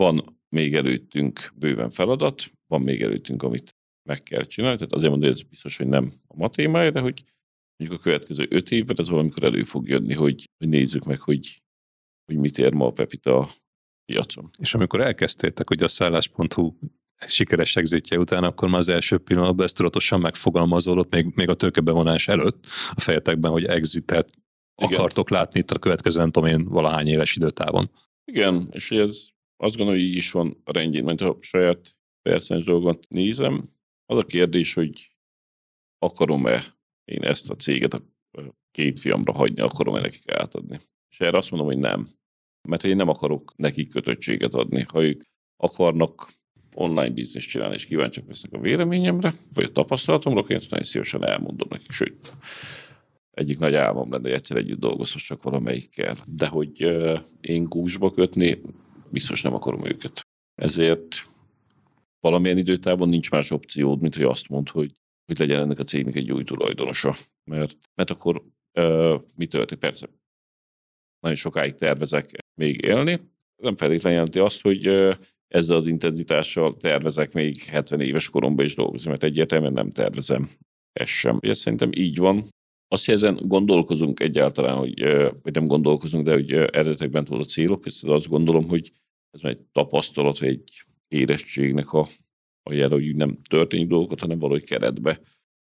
Van 0.00 0.40
még 0.48 0.74
előttünk 0.74 1.52
bőven 1.54 1.90
feladat, 1.90 2.52
van 2.66 2.82
még 2.82 3.02
előttünk, 3.02 3.42
amit 3.42 3.70
meg 4.08 4.22
kell 4.22 4.44
csinálni, 4.44 4.76
tehát 4.76 4.92
azért 4.92 5.10
mondom, 5.10 5.28
hogy 5.28 5.38
ez 5.38 5.48
biztos, 5.48 5.76
hogy 5.76 5.86
nem 5.86 6.12
a 6.26 6.36
ma 6.36 6.48
témája, 6.48 6.90
de 6.90 7.00
hogy 7.00 7.22
mondjuk 7.76 8.00
a 8.00 8.02
következő 8.02 8.46
öt 8.50 8.70
évben 8.70 8.96
ez 8.98 9.08
valamikor 9.08 9.44
elő 9.44 9.62
fog 9.62 9.88
jönni, 9.88 10.14
hogy, 10.14 10.44
hogy 10.58 10.68
nézzük 10.68 11.04
meg, 11.04 11.20
hogy, 11.20 11.62
hogy 12.24 12.36
mit 12.36 12.58
ér 12.58 12.72
ma 12.72 12.86
a 12.86 12.92
Pepita 12.92 13.48
piacon. 14.04 14.50
És 14.58 14.74
amikor 14.74 15.00
elkezdtétek, 15.00 15.68
hogy 15.68 15.82
a 15.82 15.88
szállás.hu 15.88 16.72
sikeres 17.26 17.76
exitje 17.76 18.18
után, 18.18 18.44
akkor 18.44 18.68
már 18.68 18.78
az 18.78 18.88
első 18.88 19.18
pillanatban 19.18 19.66
ezt 19.66 19.76
tudatosan 19.76 20.20
megfogalmazódott, 20.20 21.14
még, 21.14 21.26
még 21.34 21.48
a 21.48 21.54
tőkebevonás 21.54 22.28
előtt 22.28 22.64
a 22.90 23.00
fejetekben, 23.00 23.50
hogy 23.50 23.64
exitet 23.64 24.30
Igen. 24.82 24.98
akartok 24.98 25.30
látni 25.30 25.60
itt 25.60 25.70
a 25.70 25.78
következő, 25.78 26.18
nem 26.18 26.30
tudom 26.30 26.48
én, 26.48 26.64
valahány 26.64 27.06
éves 27.06 27.36
időtávon. 27.36 27.90
Igen, 28.24 28.68
és 28.72 28.90
ez 28.90 29.26
azt 29.56 29.76
gondolom, 29.76 30.00
hogy 30.00 30.08
így 30.08 30.16
is 30.16 30.30
van 30.30 30.60
a 30.64 30.72
rendjén, 30.72 31.04
mert 31.04 31.20
a 31.20 31.36
saját 31.40 31.96
percens 32.22 32.64
dolgot 32.64 33.08
nézem, 33.08 33.68
az 34.06 34.18
a 34.18 34.24
kérdés, 34.24 34.74
hogy 34.74 35.16
akarom-e 35.98 36.78
én 37.04 37.22
ezt 37.22 37.50
a 37.50 37.56
céget 37.56 37.94
a 37.94 38.02
két 38.70 38.98
fiamra 38.98 39.32
hagyni, 39.32 39.60
akarom-e 39.60 40.00
nekik 40.00 40.30
átadni. 40.30 40.80
És 41.10 41.20
erre 41.20 41.38
azt 41.38 41.50
mondom, 41.50 41.68
hogy 41.68 41.78
nem. 41.78 42.06
Mert 42.68 42.84
én 42.84 42.96
nem 42.96 43.08
akarok 43.08 43.52
nekik 43.56 43.88
kötöttséget 43.88 44.54
adni. 44.54 44.82
Ha 44.88 45.02
ők 45.02 45.22
akarnak 45.56 46.32
online 46.74 47.10
biznisz 47.10 47.46
csinálni, 47.46 47.74
és 47.74 47.86
kíváncsiak 47.86 48.26
lesznek 48.26 48.52
a 48.52 48.60
véleményemre, 48.60 49.32
vagy 49.54 49.64
a 49.64 49.72
tapasztalatomra, 49.72 50.40
én 50.40 50.60
nagyon 50.68 50.84
szívesen 50.84 51.26
elmondom 51.26 51.68
nekik. 51.70 51.90
Sőt, 51.90 52.32
egyik 53.30 53.58
nagy 53.58 53.74
álmom 53.74 54.10
lenne, 54.10 54.22
hogy 54.22 54.32
egyszer 54.32 54.56
együtt 54.56 54.78
dolgozhassak 54.78 55.42
valamelyikkel. 55.42 56.16
De 56.26 56.46
hogy 56.46 56.80
én 57.40 57.64
gúzsba 57.64 58.10
kötni, 58.10 58.60
biztos 59.10 59.42
nem 59.42 59.54
akarom 59.54 59.84
őket. 59.84 60.26
Ezért 60.54 61.28
valamilyen 62.20 62.58
időtávon 62.58 63.08
nincs 63.08 63.30
más 63.30 63.50
opciód, 63.50 64.00
mint 64.00 64.14
hogy 64.14 64.24
azt 64.24 64.48
mond, 64.48 64.68
hogy, 64.68 64.92
hogy 65.26 65.38
legyen 65.38 65.60
ennek 65.60 65.78
a 65.78 65.84
cégnek 65.84 66.14
egy 66.14 66.32
új 66.32 66.44
tulajdonosa. 66.44 67.14
Mert, 67.44 67.78
mert 67.94 68.10
akkor 68.10 68.44
uh, 68.74 69.20
mi 69.36 69.46
történik? 69.46 69.82
Persze, 69.82 70.08
nagyon 71.20 71.36
sokáig 71.36 71.74
tervezek 71.74 72.30
még 72.54 72.84
élni. 72.84 73.18
Nem 73.56 73.76
feltétlenül 73.76 74.18
jelenti 74.18 74.38
azt, 74.38 74.60
hogy 74.60 74.86
ezzel 75.50 75.76
az 75.76 75.86
intenzitással 75.86 76.76
tervezek 76.76 77.32
még 77.32 77.58
70 77.58 78.00
éves 78.00 78.28
koromban 78.28 78.64
is 78.64 78.74
dolgozni, 78.74 79.10
mert 79.10 79.22
egyértelműen 79.22 79.72
nem 79.72 79.90
tervezem. 79.90 80.50
Ez 80.92 81.08
sem. 81.08 81.38
Ez 81.40 81.58
szerintem 81.58 81.90
így 81.92 82.16
van. 82.16 82.48
Azt, 82.88 83.04
hogy 83.04 83.14
ezen 83.14 83.38
gondolkozunk 83.42 84.20
egyáltalán, 84.20 84.76
hogy, 84.76 85.00
vagy 85.42 85.54
nem 85.54 85.66
gondolkozunk, 85.66 86.24
de 86.24 86.32
hogy 86.32 86.52
eredetekben 86.52 87.24
volt 87.28 87.42
a 87.42 87.46
célok, 87.46 87.86
ezt 87.86 88.04
azt 88.04 88.28
gondolom, 88.28 88.68
hogy 88.68 88.90
ez 89.30 89.40
egy 89.42 89.62
tapasztalat, 89.72 90.38
vagy 90.38 90.48
egy 90.48 90.84
érettségnek 91.08 91.92
a, 91.92 92.06
a 92.62 92.72
jel, 92.72 92.88
hogy 92.88 93.14
nem 93.14 93.38
történik 93.42 93.88
dolgokat, 93.88 94.20
hanem 94.20 94.38
valahogy 94.38 94.64
keretbe, 94.64 95.20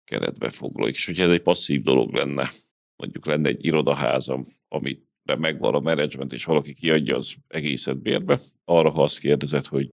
keretbe 0.03 0.49
foglaljuk. 0.49 0.95
És 0.95 1.05
hogyha 1.05 1.23
ez 1.23 1.31
egy 1.31 1.41
passzív 1.41 1.81
dolog 1.81 2.14
lenne, 2.14 2.51
mondjuk 2.95 3.26
lenne 3.26 3.49
egy 3.49 3.65
irodaházam, 3.65 4.45
amit 4.68 5.07
megvan 5.38 5.76
a 5.76 5.80
menedzsment, 5.80 6.34
és 6.34 6.45
valaki 6.45 6.74
kiadja 6.74 7.16
az 7.16 7.36
egészet 7.48 7.98
bérbe, 7.98 8.40
arra, 8.66 8.90
ha 8.90 9.04
azt 9.04 9.20
kérdezed, 9.20 9.66
hogy 9.66 9.90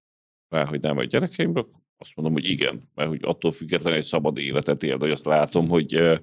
rá, 0.49 0.65
hogy 0.65 0.79
nem 0.79 0.97
a 0.97 1.03
gyerekeimre, 1.03 1.65
azt 1.97 2.15
mondom, 2.15 2.33
hogy 2.33 2.49
igen, 2.49 2.89
mert 2.95 3.09
hogy 3.09 3.19
attól 3.23 3.51
függetlenül 3.51 3.97
egy 3.97 4.05
szabad 4.05 4.37
életet 4.37 4.83
él, 4.83 4.97
hogy 4.97 5.11
azt 5.11 5.25
látom, 5.25 5.67
hogy 5.67 6.19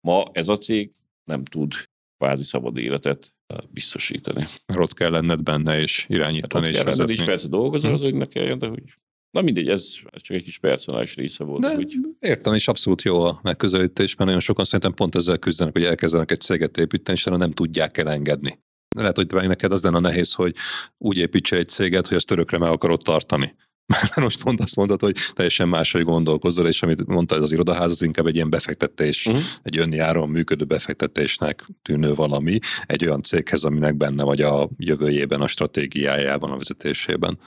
ma 0.00 0.24
ez 0.32 0.48
a 0.48 0.56
cég 0.56 0.92
nem 1.24 1.44
tud 1.44 1.74
kvázi 2.18 2.42
szabad 2.42 2.76
életet 2.76 3.36
biztosítani. 3.70 4.44
Mert 4.66 4.80
ott 4.80 4.94
kell 4.94 5.10
lenned 5.10 5.42
benne, 5.42 5.80
és 5.80 6.06
irányítani, 6.08 6.66
hát 6.66 6.74
és 6.74 6.82
vezetni. 6.82 7.12
is 7.12 7.24
persze 7.24 7.48
dolgozol, 7.48 7.92
az, 7.92 8.02
hogy 8.02 8.14
ne 8.14 8.26
kelljen, 8.26 8.58
de 8.58 8.66
hogy 8.66 8.82
Na 9.30 9.40
mindegy, 9.40 9.68
ez, 9.68 9.94
ez 10.10 10.22
csak 10.22 10.36
egy 10.36 10.44
kis 10.44 10.58
personális 10.58 11.14
része 11.14 11.44
volt. 11.44 11.60
De 11.60 11.74
úgy. 11.74 11.96
értem, 12.20 12.54
és 12.54 12.68
abszolút 12.68 13.02
jó 13.02 13.22
a 13.22 13.40
megközelítés, 13.42 14.14
mert 14.14 14.24
nagyon 14.24 14.40
sokan 14.40 14.64
szerintem 14.64 14.94
pont 14.94 15.14
ezzel 15.14 15.38
küzdenek, 15.38 15.72
hogy 15.72 15.84
elkezdenek 15.84 16.30
egy 16.30 16.40
céget 16.40 16.76
építeni, 16.76 17.18
és 17.18 17.24
nem 17.24 17.52
tudják 17.52 17.98
elengedni. 17.98 18.58
Lehet, 18.96 19.16
hogy 19.16 19.48
neked 19.48 19.72
az 19.72 19.82
lenne 19.82 19.96
a 19.96 20.00
nehéz, 20.00 20.32
hogy 20.32 20.54
úgy 20.98 21.18
építse 21.18 21.56
egy 21.56 21.68
céget, 21.68 22.06
hogy 22.06 22.16
azt 22.16 22.30
örökre 22.30 22.58
meg 22.58 22.70
akarod 22.70 23.00
tartani. 23.04 23.54
Mert 23.88 24.16
most 24.16 24.42
pont 24.42 24.60
azt 24.60 24.76
mondod, 24.76 25.00
hogy 25.00 25.16
teljesen 25.32 25.68
máshogy 25.68 26.02
gondolkozol, 26.02 26.66
és 26.66 26.82
amit 26.82 27.06
mondta 27.06 27.36
ez 27.36 27.42
az 27.42 27.52
irodaház, 27.52 27.90
az 27.90 28.02
inkább 28.02 28.26
egy 28.26 28.34
ilyen 28.34 28.50
befektetés, 28.50 29.26
uh-huh. 29.26 29.42
egy 29.62 29.78
önjáron 29.78 30.28
működő 30.28 30.64
befektetésnek 30.64 31.64
tűnő 31.82 32.14
valami, 32.14 32.58
egy 32.86 33.04
olyan 33.04 33.22
céghez, 33.22 33.64
aminek 33.64 33.96
benne 33.96 34.22
vagy 34.22 34.40
a 34.40 34.68
jövőjében, 34.76 35.40
a 35.40 35.46
stratégiájában, 35.46 36.50
a 36.50 36.56
vezetésében. 36.56 37.38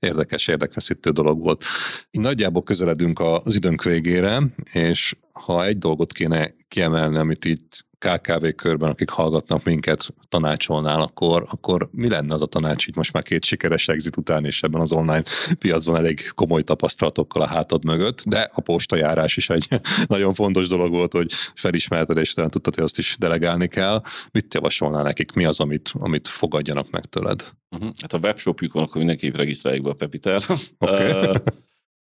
Érdekes, 0.00 0.48
érdekfeszítő 0.48 1.10
dolog 1.10 1.40
volt. 1.40 1.64
Így 2.10 2.22
nagyjából 2.22 2.62
közeledünk 2.62 3.20
az 3.20 3.54
időnk 3.54 3.82
végére, 3.82 4.42
és 4.72 5.14
ha 5.32 5.64
egy 5.64 5.78
dolgot 5.78 6.12
kéne 6.12 6.54
kiemelni, 6.68 7.16
amit 7.16 7.44
itt 7.44 7.88
KKV 8.00 8.46
körben, 8.56 8.90
akik 8.90 9.10
hallgatnak 9.10 9.64
minket, 9.64 10.14
tanácsolnál, 10.28 11.00
akkor, 11.00 11.46
akkor 11.50 11.88
mi 11.92 12.08
lenne 12.08 12.34
az 12.34 12.42
a 12.42 12.46
tanács, 12.46 12.86
így 12.86 12.96
most 12.96 13.12
már 13.12 13.22
két 13.22 13.44
sikeres 13.44 13.88
exit 13.88 14.16
után, 14.16 14.44
és 14.44 14.62
ebben 14.62 14.80
az 14.80 14.92
online 14.92 15.22
piacon 15.58 15.96
elég 15.96 16.30
komoly 16.34 16.62
tapasztalatokkal 16.62 17.42
a 17.42 17.46
hátad 17.46 17.84
mögött, 17.84 18.22
de 18.26 18.50
a 18.54 18.60
postajárás 18.60 19.36
is 19.36 19.50
egy 19.50 19.68
nagyon 20.06 20.34
fontos 20.34 20.68
dolog 20.68 20.90
volt, 20.90 21.12
hogy 21.12 21.32
felismerted, 21.54 22.16
és 22.16 22.34
talán 22.34 22.50
tudtad, 22.50 22.74
hogy 22.74 22.84
azt 22.84 22.98
is 22.98 23.16
delegálni 23.18 23.68
kell. 23.68 24.02
Mit 24.32 24.54
javasolnál 24.54 25.02
nekik? 25.02 25.32
Mi 25.32 25.44
az, 25.44 25.60
amit, 25.60 25.92
amit 25.98 26.28
fogadjanak 26.28 26.90
meg 26.90 27.04
tőled? 27.04 27.44
Uh-huh. 27.70 27.90
Hát 28.00 28.12
a 28.12 28.18
webshopjukon 28.18 28.82
akkor 28.82 28.96
mindenképp 28.96 29.36
regisztrálják 29.36 29.82
be 29.82 29.90
a 29.90 29.94
Pepiter. 29.94 30.42
Okay. 30.78 31.32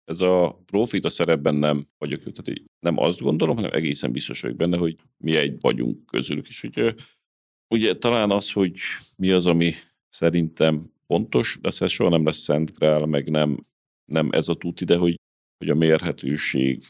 Ez 0.08 0.20
a 0.20 0.62
profit 0.66 1.04
a 1.04 1.10
szerepben 1.10 1.54
nem 1.54 1.88
vagyok, 1.98 2.20
tehát 2.22 2.62
nem 2.80 2.98
azt 2.98 3.20
gondolom, 3.20 3.56
hanem 3.56 3.70
egészen 3.72 4.12
biztos 4.12 4.40
vagyok 4.40 4.56
benne, 4.56 4.76
hogy 4.76 4.96
mi 5.16 5.36
egy 5.36 5.60
vagyunk 5.60 6.06
közülük. 6.06 6.48
És 6.48 6.60
hogy 6.60 6.94
ugye 7.74 7.96
talán 7.96 8.30
az, 8.30 8.52
hogy 8.52 8.78
mi 9.16 9.30
az, 9.30 9.46
ami 9.46 9.72
szerintem 10.08 10.92
fontos, 11.06 11.58
de 11.60 11.68
ez 11.68 11.90
soha 11.90 12.10
nem 12.10 12.24
lesz 12.24 12.38
Szent 12.38 12.78
Grál, 12.78 13.06
meg 13.06 13.30
nem, 13.30 13.66
nem 14.04 14.28
ez 14.32 14.48
a 14.48 14.54
tud 14.54 14.80
ide, 14.80 14.96
hogy, 14.96 15.20
hogy 15.58 15.68
a 15.68 15.74
mérhetőség 15.74 16.82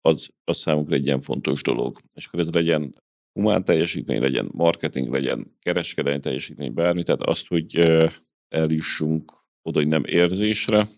az, 0.00 0.28
az 0.44 0.58
számunkra 0.58 0.94
egy 0.94 1.06
ilyen 1.06 1.20
fontos 1.20 1.62
dolog. 1.62 2.00
És 2.14 2.26
akkor 2.26 2.40
ez 2.40 2.52
legyen 2.52 2.94
humán 3.32 3.64
teljesítmény, 3.64 4.20
legyen 4.20 4.48
marketing, 4.52 5.06
legyen 5.08 5.56
kereskedelmi 5.60 6.20
teljesítmény, 6.20 6.74
bármi, 6.74 7.02
tehát 7.02 7.22
azt, 7.22 7.46
hogy 7.46 7.78
eljussunk 8.48 9.32
oda, 9.62 9.78
hogy 9.78 9.88
nem 9.88 10.04
érzésre, 10.04 10.88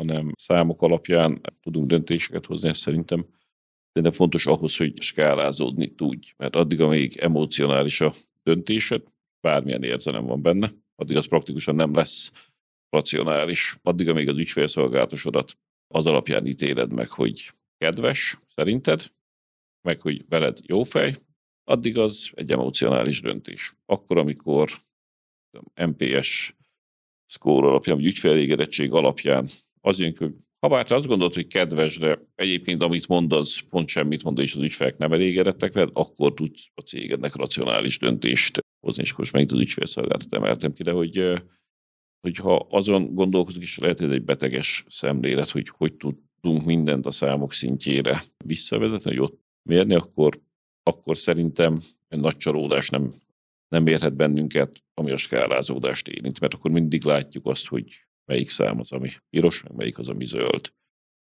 hanem 0.00 0.32
számok 0.36 0.82
alapján 0.82 1.40
tudunk 1.60 1.86
döntéseket 1.86 2.46
hozni, 2.46 2.68
ez 2.68 2.78
szerintem 2.78 3.26
de 4.00 4.10
fontos 4.10 4.46
ahhoz, 4.46 4.76
hogy 4.76 5.00
skálázódni 5.00 5.94
tudj, 5.94 6.32
mert 6.36 6.56
addig, 6.56 6.80
amíg 6.80 7.16
emocionális 7.16 8.00
a 8.00 8.12
döntésed, 8.42 9.02
bármilyen 9.40 9.82
érzelem 9.82 10.24
van 10.24 10.42
benne, 10.42 10.72
addig 10.94 11.16
az 11.16 11.26
praktikusan 11.26 11.74
nem 11.74 11.94
lesz 11.94 12.32
racionális. 12.88 13.76
Addig, 13.82 14.08
amíg 14.08 14.28
az 14.28 14.38
ügyfélszolgálatosodat 14.38 15.58
az 15.94 16.06
alapján 16.06 16.46
ítéled 16.46 16.92
meg, 16.92 17.08
hogy 17.08 17.52
kedves, 17.78 18.38
szerinted, 18.46 19.12
meg 19.82 20.00
hogy 20.00 20.24
veled 20.28 20.58
jó 20.66 20.82
fej, 20.82 21.14
addig 21.64 21.98
az 21.98 22.30
egy 22.34 22.50
emocionális 22.50 23.20
döntés. 23.20 23.74
Akkor, 23.86 24.18
amikor 24.18 24.70
MPS 25.74 26.56
score 27.26 27.66
alapján, 27.66 27.96
vagy 27.96 28.06
ügyfélégedettség 28.06 28.92
alapján 28.92 29.48
az 29.80 29.98
jön, 29.98 30.14
hogy 30.18 30.34
ha 30.60 30.68
bár 30.68 30.84
te 30.84 30.94
azt 30.94 31.06
gondolod, 31.06 31.34
hogy 31.34 31.46
kedves, 31.46 31.98
de 31.98 32.26
egyébként 32.34 32.82
amit 32.82 33.08
mond, 33.08 33.32
az 33.32 33.58
pont 33.68 33.88
semmit 33.88 34.22
mond, 34.22 34.38
és 34.38 34.54
az 34.54 34.62
ügyfelek 34.62 34.96
nem 34.96 35.12
elégedettek 35.12 35.72
veled, 35.72 35.90
akkor 35.92 36.34
tudsz 36.34 36.70
a 36.74 36.80
cégednek 36.80 37.34
racionális 37.34 37.98
döntést 37.98 38.58
hozni, 38.80 39.02
és 39.02 39.14
most 39.14 39.32
megint 39.32 39.52
az 39.52 39.58
ügyfélszolgáltat 39.58 40.34
emeltem 40.34 40.72
ki, 40.72 40.82
de 40.82 40.92
hogy, 40.92 41.42
hogy 42.20 42.36
ha 42.36 42.66
azon 42.70 43.14
gondolkozunk, 43.14 43.64
és 43.64 43.78
lehet, 43.78 43.98
hogy 43.98 44.12
egy 44.12 44.24
beteges 44.24 44.84
szemlélet, 44.88 45.50
hogy 45.50 45.68
hogy 45.68 45.96
tudunk 45.96 46.64
mindent 46.64 47.06
a 47.06 47.10
számok 47.10 47.52
szintjére 47.52 48.22
visszavezetni, 48.44 49.10
hogy 49.10 49.20
ott 49.20 49.40
mérni, 49.68 49.94
akkor, 49.94 50.40
akkor 50.82 51.16
szerintem 51.16 51.82
egy 52.08 52.20
nagy 52.20 52.36
csalódás 52.36 52.88
nem, 52.88 53.14
nem 53.68 53.86
érhet 53.86 54.16
bennünket, 54.16 54.82
ami 54.94 55.10
a 55.10 55.16
skálázódást 55.16 56.08
érint, 56.08 56.40
mert 56.40 56.54
akkor 56.54 56.70
mindig 56.70 57.04
látjuk 57.04 57.46
azt, 57.46 57.66
hogy 57.66 58.08
melyik 58.30 58.48
szám 58.48 58.80
az, 58.80 58.92
ami 58.92 59.10
piros, 59.30 59.62
meg 59.62 59.72
melyik 59.76 59.98
az, 59.98 60.08
ami 60.08 60.24
zöld. 60.24 60.72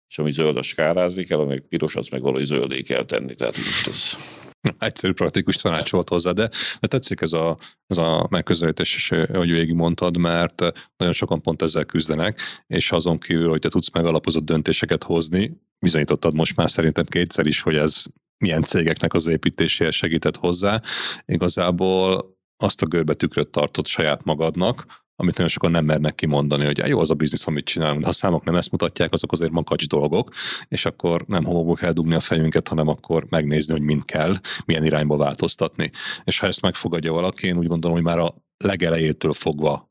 És 0.10 0.18
ami 0.20 0.32
zöld, 0.32 0.58
az 0.58 0.66
skárázni 0.66 1.24
kell, 1.24 1.40
ami 1.40 1.60
piros, 1.60 1.96
az 1.96 2.08
meg 2.08 2.22
valahogy 2.22 2.46
zöldé 2.46 2.82
kell 2.82 3.06
tenni. 3.06 3.36
Tehát 3.36 3.58
most 3.58 3.88
ez... 3.88 4.18
Egyszerű 4.80 5.14
praktikus 5.14 5.56
tanács 5.56 5.92
volt 5.92 6.10
hozzá, 6.10 6.32
de, 6.32 6.50
de 6.80 6.88
tetszik 6.88 7.22
ez 7.22 7.34
a, 7.34 7.58
ez 7.88 7.98
a 7.98 8.28
megközelítés, 8.30 8.96
és 8.96 9.10
hogy 9.34 9.52
végig 9.52 9.74
mondtad, 9.74 10.18
mert 10.18 10.60
nagyon 10.98 11.14
sokan 11.14 11.42
pont 11.42 11.62
ezzel 11.62 11.86
küzdenek, 11.86 12.42
és 12.68 12.92
azon 12.92 13.20
kívül, 13.20 13.50
hogy 13.50 13.60
te 13.60 13.70
tudsz 13.70 13.92
megalapozott 13.92 14.44
döntéseket 14.44 15.04
hozni, 15.04 15.62
bizonyítottad 15.80 16.34
most 16.34 16.56
már 16.56 16.70
szerintem 16.70 17.06
kétszer 17.06 17.46
is, 17.46 17.62
hogy 17.62 17.76
ez 17.76 18.04
milyen 18.38 18.62
cégeknek 18.62 19.14
az 19.14 19.28
építéséhez 19.28 19.94
segített 19.94 20.38
hozzá. 20.38 20.82
Igazából 21.26 22.33
azt 22.64 22.82
a 22.82 22.86
görbetükröt 22.86 23.48
tartott 23.48 23.88
saját 23.88 24.24
magadnak, 24.24 24.86
amit 25.16 25.34
nagyon 25.34 25.52
sokan 25.52 25.72
nem 25.72 25.86
mernek 25.86 26.16
kimondani, 26.16 26.66
hogy 26.66 26.78
jó 26.88 27.00
az 27.00 27.10
a 27.10 27.14
biznisz, 27.14 27.48
amit 27.48 27.66
csinálunk, 27.66 28.00
de 28.00 28.06
ha 28.06 28.14
számok 28.14 28.44
nem 28.44 28.56
ezt 28.56 28.72
mutatják, 28.72 29.14
azok 29.14 29.32
azért 29.32 29.52
makacs 29.52 29.88
dolgok, 29.88 30.30
és 30.68 30.86
akkor 30.86 31.24
nem 31.28 31.44
homokba 31.44 31.74
kell 31.74 31.92
dugni 31.92 32.16
a 32.16 32.20
fejünket, 32.20 32.68
hanem 32.68 32.88
akkor 32.88 33.26
megnézni, 33.30 33.74
hogy 33.74 33.82
mind 33.82 34.06
kell, 34.06 34.36
milyen 34.66 34.86
irányba 34.86 35.18
változtatni. 35.18 35.92
És 36.24 36.40
ha 36.40 36.48
ezt 36.48 36.62
megfogadja 36.62 37.12
valaki, 37.12 37.48
én 37.48 37.58
úgy 37.58 37.68
gondolom, 37.68 37.96
hogy 37.96 38.06
már 38.06 38.20
a 38.20 38.36
legelejétől 38.58 39.34
fogva 39.34 39.90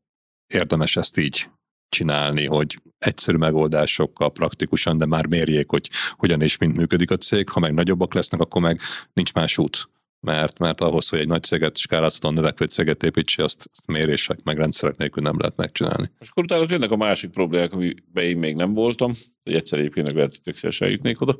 érdemes 0.55 0.97
ezt 0.97 1.19
így 1.19 1.49
csinálni, 1.89 2.47
hogy 2.47 2.83
egyszerű 2.99 3.37
megoldásokkal, 3.37 4.33
praktikusan, 4.33 4.99
de 4.99 5.07
már 5.07 5.27
mérjék, 5.27 5.71
hogy 5.71 5.91
hogyan 6.17 6.41
és 6.41 6.57
mint 6.57 6.77
működik 6.77 7.11
a 7.11 7.17
cég. 7.17 7.49
Ha 7.49 7.61
meg 7.61 7.75
nagyobbak 7.75 8.15
lesznek, 8.15 8.41
akkor 8.41 8.61
meg 8.61 8.81
nincs 9.13 9.33
más 9.33 9.59
út 9.59 9.91
mert, 10.27 10.59
mert 10.59 10.81
ahhoz, 10.81 11.09
hogy 11.09 11.19
egy 11.19 11.27
nagy 11.27 11.43
céget, 11.43 11.77
skálázhatóan 11.77 12.35
növekvő 12.35 12.65
céget 12.65 13.03
építsi, 13.03 13.43
azt 13.43 13.71
mérések 13.87 14.43
meg 14.43 14.57
rendszerek 14.57 14.97
nélkül 14.97 15.23
nem 15.23 15.39
lehet 15.39 15.57
megcsinálni. 15.57 16.07
És 16.19 16.29
akkor 16.29 16.43
utána 16.45 16.67
jönnek 16.69 16.91
a 16.91 16.97
másik 16.97 17.31
problémák, 17.31 17.73
amiben 17.73 18.25
én 18.25 18.37
még 18.37 18.55
nem 18.55 18.75
voltam, 18.75 19.13
hogy 19.43 19.55
egyszer 19.55 19.79
egyébként 19.79 20.13
lehet, 20.13 20.41
hogy 20.45 20.55
szívesen 20.55 20.91
jutnék 20.91 21.21
oda, 21.21 21.39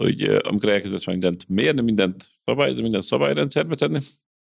hogy 0.00 0.22
eh, 0.22 0.38
amikor 0.42 0.68
elkezdesz 0.68 1.06
mindent 1.06 1.48
mérni, 1.48 1.80
mindent 1.80 2.28
szabályozni, 2.44 2.82
minden 2.82 3.00
szabályrendszerbe 3.00 3.74
tenni, 3.74 4.00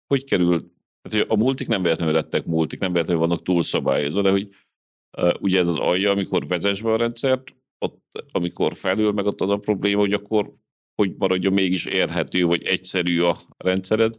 hogy 0.07 0.25
kerül, 0.25 0.59
tehát 1.03 1.27
hogy 1.27 1.27
a 1.29 1.43
multik 1.43 1.69
nem 1.69 1.83
véletlenül 1.83 2.15
lettek 2.15 2.45
multik, 2.45 2.79
nem 2.79 2.93
véletlenül 2.93 3.27
vannak 3.27 3.43
túl 3.43 3.63
szabályozva, 3.63 4.23
de 4.23 4.31
hogy 4.31 4.49
uh, 5.19 5.33
ugye 5.41 5.59
ez 5.59 5.69
az 5.69 5.79
alja, 5.79 6.11
amikor 6.11 6.47
vezess 6.47 6.81
be 6.81 6.93
a 6.93 6.97
rendszert, 6.97 7.57
ott, 7.79 8.27
amikor 8.33 8.75
felül 8.75 9.13
meg 9.13 9.27
ott 9.27 9.41
az 9.41 9.51
a 9.51 9.57
probléma, 9.57 10.01
hogy 10.01 10.13
akkor 10.13 10.55
hogy 10.95 11.15
maradjon 11.19 11.53
mégis 11.53 11.87
érhető, 11.87 12.45
vagy 12.45 12.63
egyszerű 12.63 13.21
a 13.21 13.37
rendszered. 13.57 14.15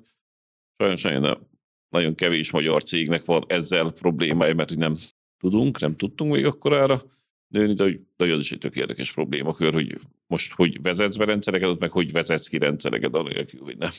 Sajnos 0.78 1.02
nagyon, 1.02 1.48
nagyon 1.90 2.16
kevés 2.16 2.52
magyar 2.52 2.84
cégnek 2.84 3.26
van 3.26 3.44
ezzel 3.48 3.92
problémája, 3.92 4.54
mert 4.54 4.70
hogy 4.70 4.78
nem 4.78 4.98
tudunk, 5.38 5.80
nem 5.80 5.96
tudtunk 5.96 6.34
még 6.34 6.46
akkorára 6.46 7.02
nőni, 7.48 7.74
de, 7.74 8.00
de 8.16 8.34
az 8.34 8.40
is 8.40 8.52
egy 8.52 8.58
tök 8.58 8.76
érdekes 8.76 9.14
problémakör, 9.14 9.74
hogy 9.74 10.00
most 10.28 10.54
hogy 10.54 10.82
vezetsz 10.82 11.16
be 11.16 11.26
rendszereket, 11.26 11.80
meg 11.80 11.92
hogy 11.92 12.12
vezetsz 12.12 12.48
ki 12.48 12.58
rendszereket, 12.58 13.14
anélkül, 13.14 13.62
hogy 13.62 13.78
nem. 13.78 13.92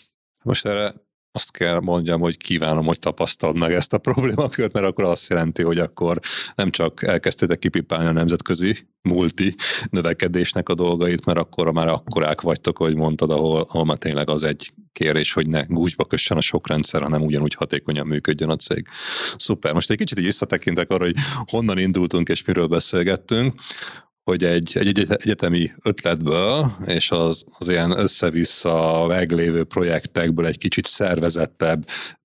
Most 0.43 0.66
erre 0.66 1.06
azt 1.37 1.51
kell 1.51 1.81
mondjam, 1.81 2.21
hogy 2.21 2.37
kívánom, 2.37 2.87
hogy 2.87 2.99
tapasztald 2.99 3.57
meg 3.57 3.73
ezt 3.73 3.93
a 3.93 3.99
problémakört, 3.99 4.73
mert 4.73 4.87
akkor 4.87 5.05
azt 5.05 5.29
jelenti, 5.29 5.63
hogy 5.63 5.79
akkor 5.79 6.21
nem 6.55 6.71
csak 6.71 7.03
elkezdtétek 7.03 7.59
kipipálni 7.59 8.07
a 8.07 8.13
nemzetközi 8.13 8.87
multi 9.03 9.55
növekedésnek 9.91 10.69
a 10.69 10.75
dolgait, 10.75 11.25
mert 11.25 11.39
akkor 11.39 11.73
már 11.73 11.89
akkorák 11.89 12.41
vagytok, 12.41 12.79
hogy 12.79 12.95
mondtad, 12.95 13.31
ahol, 13.31 13.67
ahol 13.69 13.85
már 13.85 13.97
tényleg 13.97 14.31
az 14.31 14.43
egy 14.43 14.73
kérés, 14.93 15.33
hogy 15.33 15.49
ne 15.49 15.63
gúzsba 15.63 16.05
kössen 16.05 16.37
a 16.37 16.41
sok 16.41 16.69
rendszer, 16.69 17.03
hanem 17.03 17.23
ugyanúgy 17.23 17.55
hatékonyan 17.55 18.07
működjön 18.07 18.51
a 18.51 18.57
cég. 18.57 18.87
Szuper. 19.37 19.73
Most 19.73 19.91
egy 19.91 19.97
kicsit 19.97 20.19
így 20.19 20.25
visszatekintek 20.25 20.91
arra, 20.91 21.05
hogy 21.05 21.17
honnan 21.47 21.79
indultunk 21.79 22.29
és 22.29 22.45
miről 22.45 22.67
beszélgettünk 22.67 23.55
hogy 24.27 24.44
egy, 24.44 24.73
egy 24.78 25.07
egyetemi 25.09 25.73
ötletből, 25.82 26.73
és 26.86 27.11
az, 27.11 27.44
az 27.59 27.69
ilyen 27.69 27.98
össze-vissza 27.98 29.05
meglévő 29.09 29.65
projektekből 29.65 30.47
egy 30.47 30.59
kicsit 30.59 30.86
szervezettebb, 30.86 31.85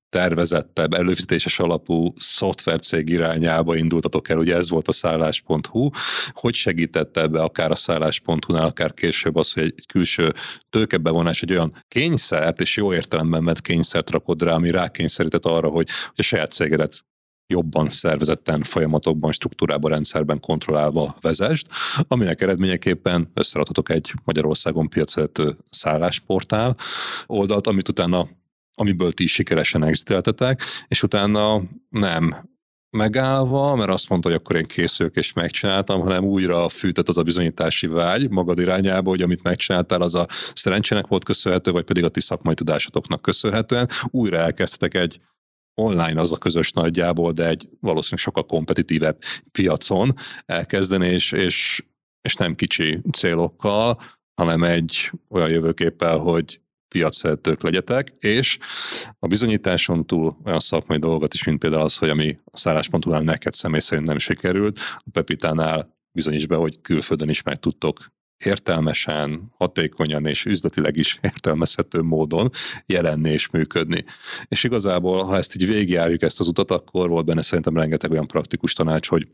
tervezettebb, 0.10 0.94
előfizetéses 0.94 1.60
alapú 1.60 2.14
szoftvercég 2.15 3.10
irányába 3.10 3.76
indultatok 3.76 4.30
el, 4.30 4.38
ugye 4.38 4.56
ez 4.56 4.69
volt 4.69 4.88
a 4.88 4.91
szállás.hu. 4.91 5.90
Hogy 6.30 6.56
segítette 6.56 7.22
ebbe 7.22 7.41
akár 7.41 7.72
a 7.72 7.76
szállás.hu-nál, 7.76 8.65
akár 8.65 8.94
később 8.94 9.36
az, 9.36 9.52
hogy 9.52 9.64
egy 9.64 9.86
külső 9.88 10.34
tőkebevonás 10.69 11.41
egy 11.41 11.52
olyan 11.52 11.73
kényszert, 11.88 12.61
és 12.61 12.78
jó 12.78 12.94
értelemben 12.94 13.44
mert 13.44 13.61
kényszert 13.61 14.10
rakod 14.10 14.41
rá, 14.41 14.53
ami 14.53 14.72
rákényszerített 14.72 15.45
arra, 15.45 15.68
hogy, 15.68 15.90
hogy 15.90 16.15
a 16.15 16.23
saját 16.23 16.52
cégedet 16.52 17.03
jobban 17.52 17.90
szervezetten, 17.90 18.64
folyamatokban, 18.64 19.32
struktúrában, 19.32 19.91
rendszerben 19.91 20.40
kontrollálva 20.40 21.15
vezest, 21.22 21.68
aminek 22.07 22.41
eredményeképpen 22.41 23.32
összeadhatok 23.34 23.90
egy 23.90 24.14
Magyarországon 24.23 24.90
piacvezető 24.90 25.57
szállásportál 25.69 26.76
oldalt, 27.26 27.68
amit 27.68 27.90
utána 27.90 28.28
amiből 28.76 29.11
ti 29.11 29.28
sikeresen 29.28 29.84
exiteltetek, 29.84 30.61
és 30.88 31.03
utána 31.03 31.61
nem 31.90 32.49
megállva, 32.98 33.76
mert 33.76 33.90
azt 33.90 34.10
mondta, 34.10 34.30
hogy 34.30 34.38
akkor 34.38 34.56
én 34.56 34.65
készülök 34.65 35.15
és 35.15 35.34
megcsináltam, 35.34 36.02
hanem 36.02 36.23
újra 36.23 36.69
fűtött 36.69 37.07
az 37.07 37.18
a 37.18 37.23
bizonyítási 37.23 37.88
vágy 37.88 38.30
magad 38.30 38.60
irányába, 38.60 39.10
hogy 39.10 39.22
amit 39.22 39.44
megcsináltál, 39.44 40.02
az 40.02 40.15
a 40.15 40.28
szerencsének 40.53 41.07
volt 41.07 41.23
köszönhető, 41.23 41.72
vagy 41.72 41.84
pedig 41.84 42.03
a 42.03 42.10
ti 42.10 42.22
szakmai 42.22 42.53
tudásotoknak 42.53 43.22
köszönhetően. 43.22 43.90
Újra 44.06 44.38
elkezdtek 44.38 44.94
egy 44.94 45.19
online 45.76 46.22
az 46.22 46.31
a 46.31 46.38
közös 46.38 46.72
nagyjából, 46.72 47.31
de 47.31 47.48
egy 47.48 47.69
valószínűleg 47.80 48.19
sokkal 48.19 48.45
kompetitívebb 48.45 49.22
piacon 49.52 50.14
elkezdeni, 50.45 51.07
és, 51.07 51.31
és, 51.31 51.84
és 52.22 52.35
nem 52.35 52.56
kicsi 52.56 53.02
célokkal, 53.11 53.99
hanem 54.41 54.64
egy 54.64 55.11
olyan 55.30 55.49
jövőképpel, 55.49 56.18
hogy 56.18 56.61
piacszeretők 56.88 57.61
legyetek, 57.61 58.14
és 58.19 58.57
a 59.19 59.27
bizonyításon 59.27 60.06
túl 60.06 60.38
olyan 60.45 60.60
szakmai 60.60 60.98
dolgokat 60.98 61.34
is, 61.34 61.43
mint 61.43 61.60
például 61.60 61.84
az, 61.84 61.98
hogy 61.98 62.10
ami 62.10 62.39
a 62.52 62.57
szállás.hu-nál 62.57 63.22
neked 63.22 63.53
személy 63.53 63.80
szerint 63.80 64.07
nem 64.07 64.18
sikerült, 64.18 64.80
a 64.98 65.10
Pepitánál 65.11 65.98
bizonyíts 66.11 66.48
be, 66.48 66.56
hogy 66.56 66.81
külföldön 66.81 67.30
is 67.30 67.41
meg 67.41 67.60
tudtok 67.60 67.98
értelmesen, 68.45 69.51
hatékonyan 69.57 70.26
és 70.26 70.45
üzletileg 70.45 70.97
is 70.97 71.19
értelmezhető 71.34 72.01
módon 72.01 72.49
jelenni 72.85 73.30
és 73.30 73.49
működni. 73.49 74.03
És 74.47 74.63
igazából, 74.63 75.23
ha 75.23 75.38
ezt 75.38 75.55
így 75.55 75.68
végigjárjuk 75.68 76.22
ezt 76.22 76.39
az 76.39 76.47
utat, 76.47 76.72
akkor 76.72 77.09
volt 77.09 77.26
benne 77.26 77.41
szerintem 77.41 77.77
rengeteg 77.77 78.11
olyan 78.11 78.27
praktikus 78.27 78.73
tanács, 78.73 79.07
hogy 79.07 79.27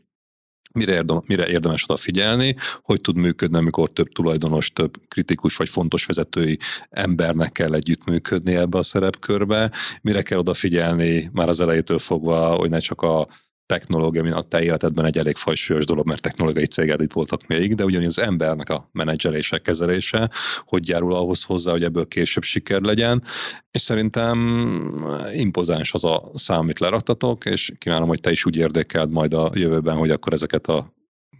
mire, 0.72 0.92
érdem, 0.92 1.22
mire 1.26 1.48
érdemes 1.48 1.84
odafigyelni, 1.84 2.56
hogy 2.82 3.00
tud 3.00 3.16
működni, 3.16 3.56
amikor 3.56 3.90
több 3.90 4.08
tulajdonos, 4.08 4.72
több 4.72 4.94
kritikus 5.08 5.56
vagy 5.56 5.68
fontos 5.68 6.06
vezetői 6.06 6.58
embernek 6.90 7.52
kell 7.52 7.74
együttműködni 7.74 8.54
ebbe 8.54 8.78
a 8.78 8.82
szerepkörbe, 8.82 9.70
mire 10.02 10.22
kell 10.22 10.38
odafigyelni 10.38 11.30
már 11.32 11.48
az 11.48 11.60
elejétől 11.60 11.98
fogva, 11.98 12.54
hogy 12.54 12.70
ne 12.70 12.78
csak 12.78 13.02
a 13.02 13.28
technológia, 13.68 14.22
mint 14.22 14.34
a 14.34 14.42
te 14.42 14.62
életedben 14.62 15.04
egy 15.04 15.18
elég 15.18 15.36
fajsúlyos 15.36 15.84
dolog, 15.84 16.06
mert 16.06 16.22
technológiai 16.22 16.66
céged 16.66 17.00
itt 17.00 17.12
voltak 17.12 17.46
még, 17.46 17.74
de 17.74 17.84
ugyanis 17.84 18.06
az 18.06 18.18
embernek 18.18 18.68
a 18.68 18.88
menedzselése, 18.92 19.58
kezelése, 19.58 20.30
hogy 20.64 20.88
járul 20.88 21.14
ahhoz 21.14 21.42
hozzá, 21.42 21.70
hogy 21.70 21.82
ebből 21.82 22.08
később 22.08 22.42
siker 22.42 22.80
legyen, 22.80 23.22
és 23.70 23.82
szerintem 23.82 24.38
impozáns 25.34 25.92
az 25.92 26.04
a 26.04 26.30
szám, 26.34 26.58
amit 26.58 26.78
leraktatok, 26.78 27.44
és 27.44 27.72
kívánom, 27.78 28.08
hogy 28.08 28.20
te 28.20 28.30
is 28.30 28.44
úgy 28.44 28.56
érdekeld 28.56 29.10
majd 29.10 29.34
a 29.34 29.50
jövőben, 29.54 29.96
hogy 29.96 30.10
akkor 30.10 30.32
ezeket 30.32 30.66
a 30.66 30.96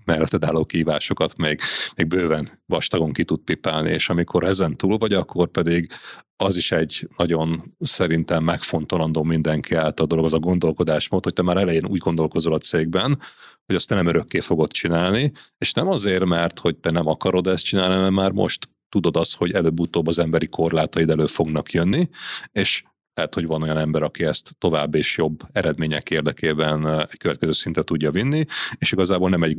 melletted 0.08 0.44
álló 0.44 0.64
kívásokat 0.64 1.36
még, 1.36 1.60
még 1.96 2.06
bőven 2.06 2.48
vastagon 2.66 3.12
ki 3.12 3.24
tud 3.24 3.40
pipálni, 3.40 3.90
és 3.90 4.08
amikor 4.08 4.44
ezen 4.44 4.76
túl 4.76 4.98
vagy, 4.98 5.12
akkor 5.12 5.48
pedig 5.48 5.90
az 6.36 6.56
is 6.56 6.72
egy 6.72 7.08
nagyon 7.16 7.74
szerintem 7.78 8.44
megfontolandó 8.44 9.22
mindenki 9.22 9.74
által 9.74 10.06
dolog, 10.06 10.24
az 10.24 10.32
a 10.32 10.38
gondolkodásmód, 10.38 11.24
hogy 11.24 11.32
te 11.32 11.42
már 11.42 11.56
elején 11.56 11.86
úgy 11.86 11.98
gondolkozol 11.98 12.54
a 12.54 12.58
cégben, 12.58 13.18
hogy 13.66 13.74
azt 13.76 13.88
te 13.88 13.94
nem 13.94 14.06
örökké 14.06 14.40
fogod 14.40 14.70
csinálni, 14.72 15.32
és 15.58 15.72
nem 15.72 15.88
azért, 15.88 16.24
mert 16.24 16.58
hogy 16.58 16.76
te 16.76 16.90
nem 16.90 17.06
akarod 17.06 17.46
ezt 17.46 17.64
csinálni, 17.64 18.00
mert 18.00 18.12
már 18.12 18.32
most 18.32 18.68
tudod 18.88 19.16
azt, 19.16 19.36
hogy 19.36 19.52
előbb-utóbb 19.52 20.06
az 20.06 20.18
emberi 20.18 20.48
korlátaid 20.48 21.10
elő 21.10 21.26
fognak 21.26 21.72
jönni, 21.72 22.08
és 22.52 22.82
lehet, 23.14 23.34
hogy 23.34 23.46
van 23.46 23.62
olyan 23.62 23.78
ember, 23.78 24.02
aki 24.02 24.24
ezt 24.24 24.54
tovább 24.58 24.94
és 24.94 25.16
jobb 25.16 25.40
eredmények 25.52 26.10
érdekében 26.10 26.88
egy 27.10 27.18
következő 27.18 27.52
szintre 27.52 27.82
tudja 27.82 28.10
vinni, 28.10 28.44
és 28.78 28.92
igazából 28.92 29.28
nem 29.28 29.42
egy 29.42 29.58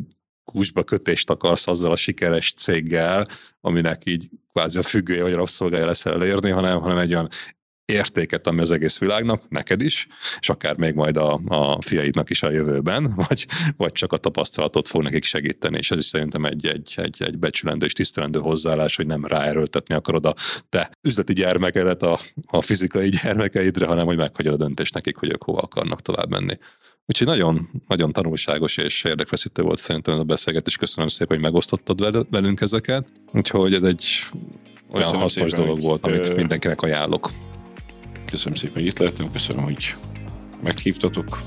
kúsba 0.49 0.83
kötést 0.83 1.29
akarsz 1.29 1.67
azzal 1.67 1.91
a 1.91 1.95
sikeres 1.95 2.53
céggel, 2.53 3.27
aminek 3.61 4.01
így 4.05 4.29
kvázi 4.51 4.77
a 4.77 4.83
függője 4.83 5.21
vagy 5.21 5.33
rabszolgája 5.33 5.85
lesz 5.85 6.05
elérni, 6.05 6.49
hanem, 6.49 6.79
hanem 6.79 6.97
egy 6.97 7.13
olyan 7.13 7.29
értéket, 7.85 8.47
ami 8.47 8.61
az 8.61 8.71
egész 8.71 8.97
világnak, 8.97 9.49
neked 9.49 9.81
is, 9.81 10.07
és 10.39 10.49
akár 10.49 10.75
még 10.75 10.93
majd 10.93 11.17
a, 11.17 11.41
a 11.47 11.81
fiaidnak 11.81 12.29
is 12.29 12.43
a 12.43 12.51
jövőben, 12.51 13.13
vagy, 13.27 13.47
vagy 13.77 13.91
csak 13.91 14.13
a 14.13 14.17
tapasztalatot 14.17 14.87
fog 14.87 15.03
nekik 15.03 15.23
segíteni, 15.23 15.77
és 15.77 15.91
ez 15.91 15.97
is 15.97 16.05
szerintem 16.05 16.45
egy, 16.45 16.67
egy, 16.67 16.93
egy, 16.95 17.23
egy 17.23 17.37
becsülendő 17.37 17.85
és 17.85 17.93
tisztelendő 17.93 18.39
hozzáállás, 18.39 18.95
hogy 18.95 19.07
nem 19.07 19.25
ráerőltetni 19.25 19.95
akarod 19.95 20.25
a 20.25 20.35
te 20.69 20.91
üzleti 21.01 21.33
gyermekedet 21.33 22.03
a, 22.03 22.19
a 22.45 22.61
fizikai 22.61 23.09
gyermekeidre, 23.09 23.85
hanem 23.85 24.05
hogy 24.05 24.17
meghagyod 24.17 24.53
a 24.53 24.65
döntést 24.65 24.93
nekik, 24.93 25.17
hogy 25.17 25.31
ők 25.31 25.43
hova 25.43 25.59
akarnak 25.59 26.01
tovább 26.01 26.29
menni. 26.29 26.57
Úgyhogy 27.09 27.27
nagyon, 27.27 27.69
nagyon 27.87 28.11
tanulságos 28.11 28.77
és 28.77 29.03
érdekfeszítő 29.03 29.61
volt 29.61 29.79
szerintem 29.79 30.13
ez 30.13 30.19
a 30.19 30.23
beszélgetés. 30.23 30.77
Köszönöm 30.77 31.07
szépen, 31.07 31.35
hogy 31.35 31.45
megosztottad 31.45 32.27
velünk 32.29 32.61
ezeket. 32.61 33.07
Úgyhogy 33.31 33.73
ez 33.73 33.83
egy 33.83 34.05
olyan 34.89 35.01
köszönöm 35.01 35.21
hasznos 35.21 35.49
szépen, 35.51 35.65
dolog 35.65 35.81
volt, 35.81 36.05
amit 36.05 36.35
mindenkinek 36.35 36.81
ajánlok. 36.81 37.29
Köszönöm 38.25 38.55
szépen, 38.57 38.75
hogy 38.75 38.85
itt 38.85 38.97
lehettem, 38.97 39.31
köszönöm, 39.31 39.63
hogy 39.63 39.95
meghívtatok. 40.63 41.41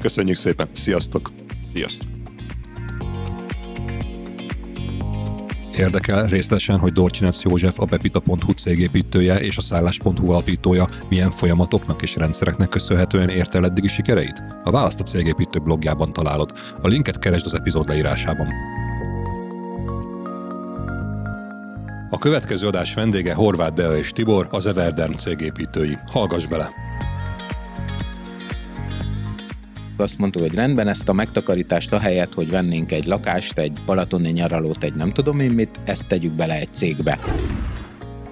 Köszönjük 0.00 0.36
szépen, 0.36 0.68
sziasztok! 0.72 1.30
Sziasztok! 1.72 2.21
Érdekel 5.76 6.26
részletesen, 6.26 6.78
hogy 6.78 6.92
Dorcsinec 6.92 7.42
József 7.42 7.80
a 7.80 7.84
Bepita.hu 7.84 8.52
cégépítője 8.52 9.40
és 9.40 9.56
a 9.56 9.60
Szállás.hu 9.60 10.30
alapítója 10.30 10.88
milyen 11.08 11.30
folyamatoknak 11.30 12.02
és 12.02 12.16
rendszereknek 12.16 12.68
köszönhetően 12.68 13.28
érte 13.28 13.58
el 13.58 13.64
eddigi 13.64 13.88
sikereit? 13.88 14.42
A 14.64 14.70
választ 14.70 15.00
a 15.00 15.04
cégépítő 15.04 15.58
blogjában 15.58 16.12
találod. 16.12 16.52
A 16.82 16.88
linket 16.88 17.18
keresd 17.18 17.46
az 17.46 17.54
epizód 17.54 17.88
leírásában. 17.88 18.46
A 22.10 22.18
következő 22.18 22.66
adás 22.66 22.94
vendége 22.94 23.34
Horváth 23.34 23.74
Bea 23.74 23.96
és 23.96 24.10
Tibor, 24.10 24.48
az 24.50 24.66
Everdern 24.66 25.18
cégépítői. 25.18 25.98
Hallgass 26.06 26.46
bele! 26.46 26.81
Azt 30.02 30.18
mondtuk, 30.18 30.42
hogy 30.42 30.54
rendben, 30.54 30.88
ezt 30.88 31.08
a 31.08 31.12
megtakarítást 31.12 31.92
a 31.92 31.98
helyet, 31.98 32.34
hogy 32.34 32.50
vennénk 32.50 32.92
egy 32.92 33.06
lakást, 33.06 33.58
egy 33.58 33.72
balatoni 33.86 34.30
nyaralót, 34.30 34.84
egy 34.84 34.94
nem 34.94 35.12
tudom 35.12 35.40
én 35.40 35.50
mit, 35.50 35.80
ezt 35.84 36.06
tegyük 36.06 36.32
bele 36.32 36.54
egy 36.54 36.72
cégbe. 36.72 37.18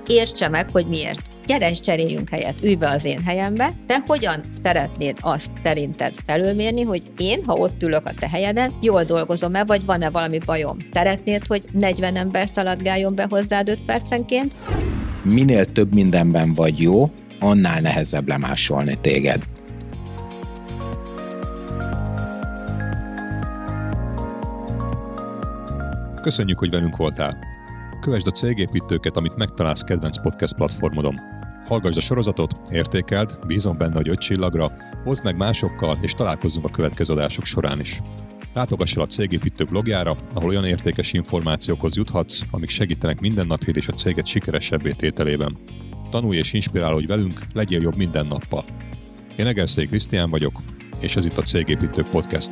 Értse 0.07 0.49
meg, 0.49 0.71
hogy 0.71 0.87
miért. 0.87 1.21
Keres 1.47 1.81
cseréljünk 1.81 2.29
helyet, 2.29 2.63
ülj 2.63 2.75
be 2.75 2.89
az 2.89 3.05
én 3.05 3.23
helyembe. 3.25 3.73
Te 3.87 4.03
hogyan 4.07 4.41
szeretnéd 4.63 5.17
azt 5.21 5.51
szerinted 5.63 6.13
felülmérni, 6.27 6.83
hogy 6.83 7.03
én, 7.19 7.43
ha 7.47 7.55
ott 7.55 7.83
ülök 7.83 8.07
a 8.07 8.13
te 8.19 8.29
helyeden, 8.29 8.73
jól 8.81 9.05
dolgozom-e, 9.05 9.65
vagy 9.65 9.85
van-e 9.85 10.11
valami 10.11 10.39
bajom? 10.47 10.77
Szeretnéd, 10.93 11.47
hogy 11.47 11.63
40 11.73 12.17
ember 12.17 12.49
szaladgáljon 12.55 13.15
be 13.15 13.27
hozzád 13.31 13.69
5 13.69 13.85
percenként? 13.85 14.55
Minél 15.25 15.65
több 15.65 15.95
mindenben 15.95 16.55
vagy 16.55 16.81
jó, 16.81 17.11
annál 17.41 17.81
nehezebb 17.81 18.29
lemásolni 18.29 18.99
téged. 19.01 19.43
Köszönjük, 26.23 26.59
hogy 26.59 26.71
velünk 26.71 26.97
voltál. 26.97 27.39
Kövesd 28.01 28.27
a 28.27 28.31
cégépítőket, 28.31 29.17
amit 29.17 29.37
megtalálsz 29.37 29.83
kedvenc 29.83 30.23
podcast 30.23 30.55
platformodon. 30.55 31.21
Hallgassd 31.67 31.97
a 31.97 32.01
sorozatot, 32.01 32.55
értékeld, 32.71 33.39
bízom 33.47 33.79
benne, 33.79 33.95
hogy 33.95 34.09
öt 34.09 34.19
csillagra, 34.19 34.73
hozd 35.05 35.25
meg 35.25 35.37
másokkal, 35.37 35.99
és 36.01 36.13
találkozzunk 36.13 36.65
a 36.65 36.71
következő 36.71 37.13
adások 37.13 37.45
során 37.45 37.81
is. 37.81 38.03
Látogass 38.55 38.97
el 38.97 39.03
a 39.03 39.07
Cégépítő 39.07 39.65
blogjára, 39.65 40.17
ahol 40.35 40.49
olyan 40.49 40.65
értékes 40.65 41.13
információkhoz 41.13 41.97
juthatsz, 41.97 42.41
amik 42.51 42.69
segítenek 42.69 43.21
mindennapjét 43.21 43.77
és 43.77 43.89
a 43.89 43.93
céget 43.93 44.27
sikeresebbé 44.27 44.91
tételében. 44.91 45.57
tanulj 46.11 46.37
és 46.37 46.53
inspirálódj 46.53 47.07
velünk, 47.07 47.41
legyél 47.53 47.81
jobb 47.81 47.97
minden 47.97 48.27
nappal. 48.27 48.65
Én 49.37 49.47
Egerszék 49.47 49.89
Krisztián 49.89 50.31
vagyok, 50.31 50.61
és 51.01 51.17
ez 51.17 51.25
itt 51.25 51.39
a 51.39 51.43
Cégépítő 51.43 52.03
Podcast. 52.11 52.51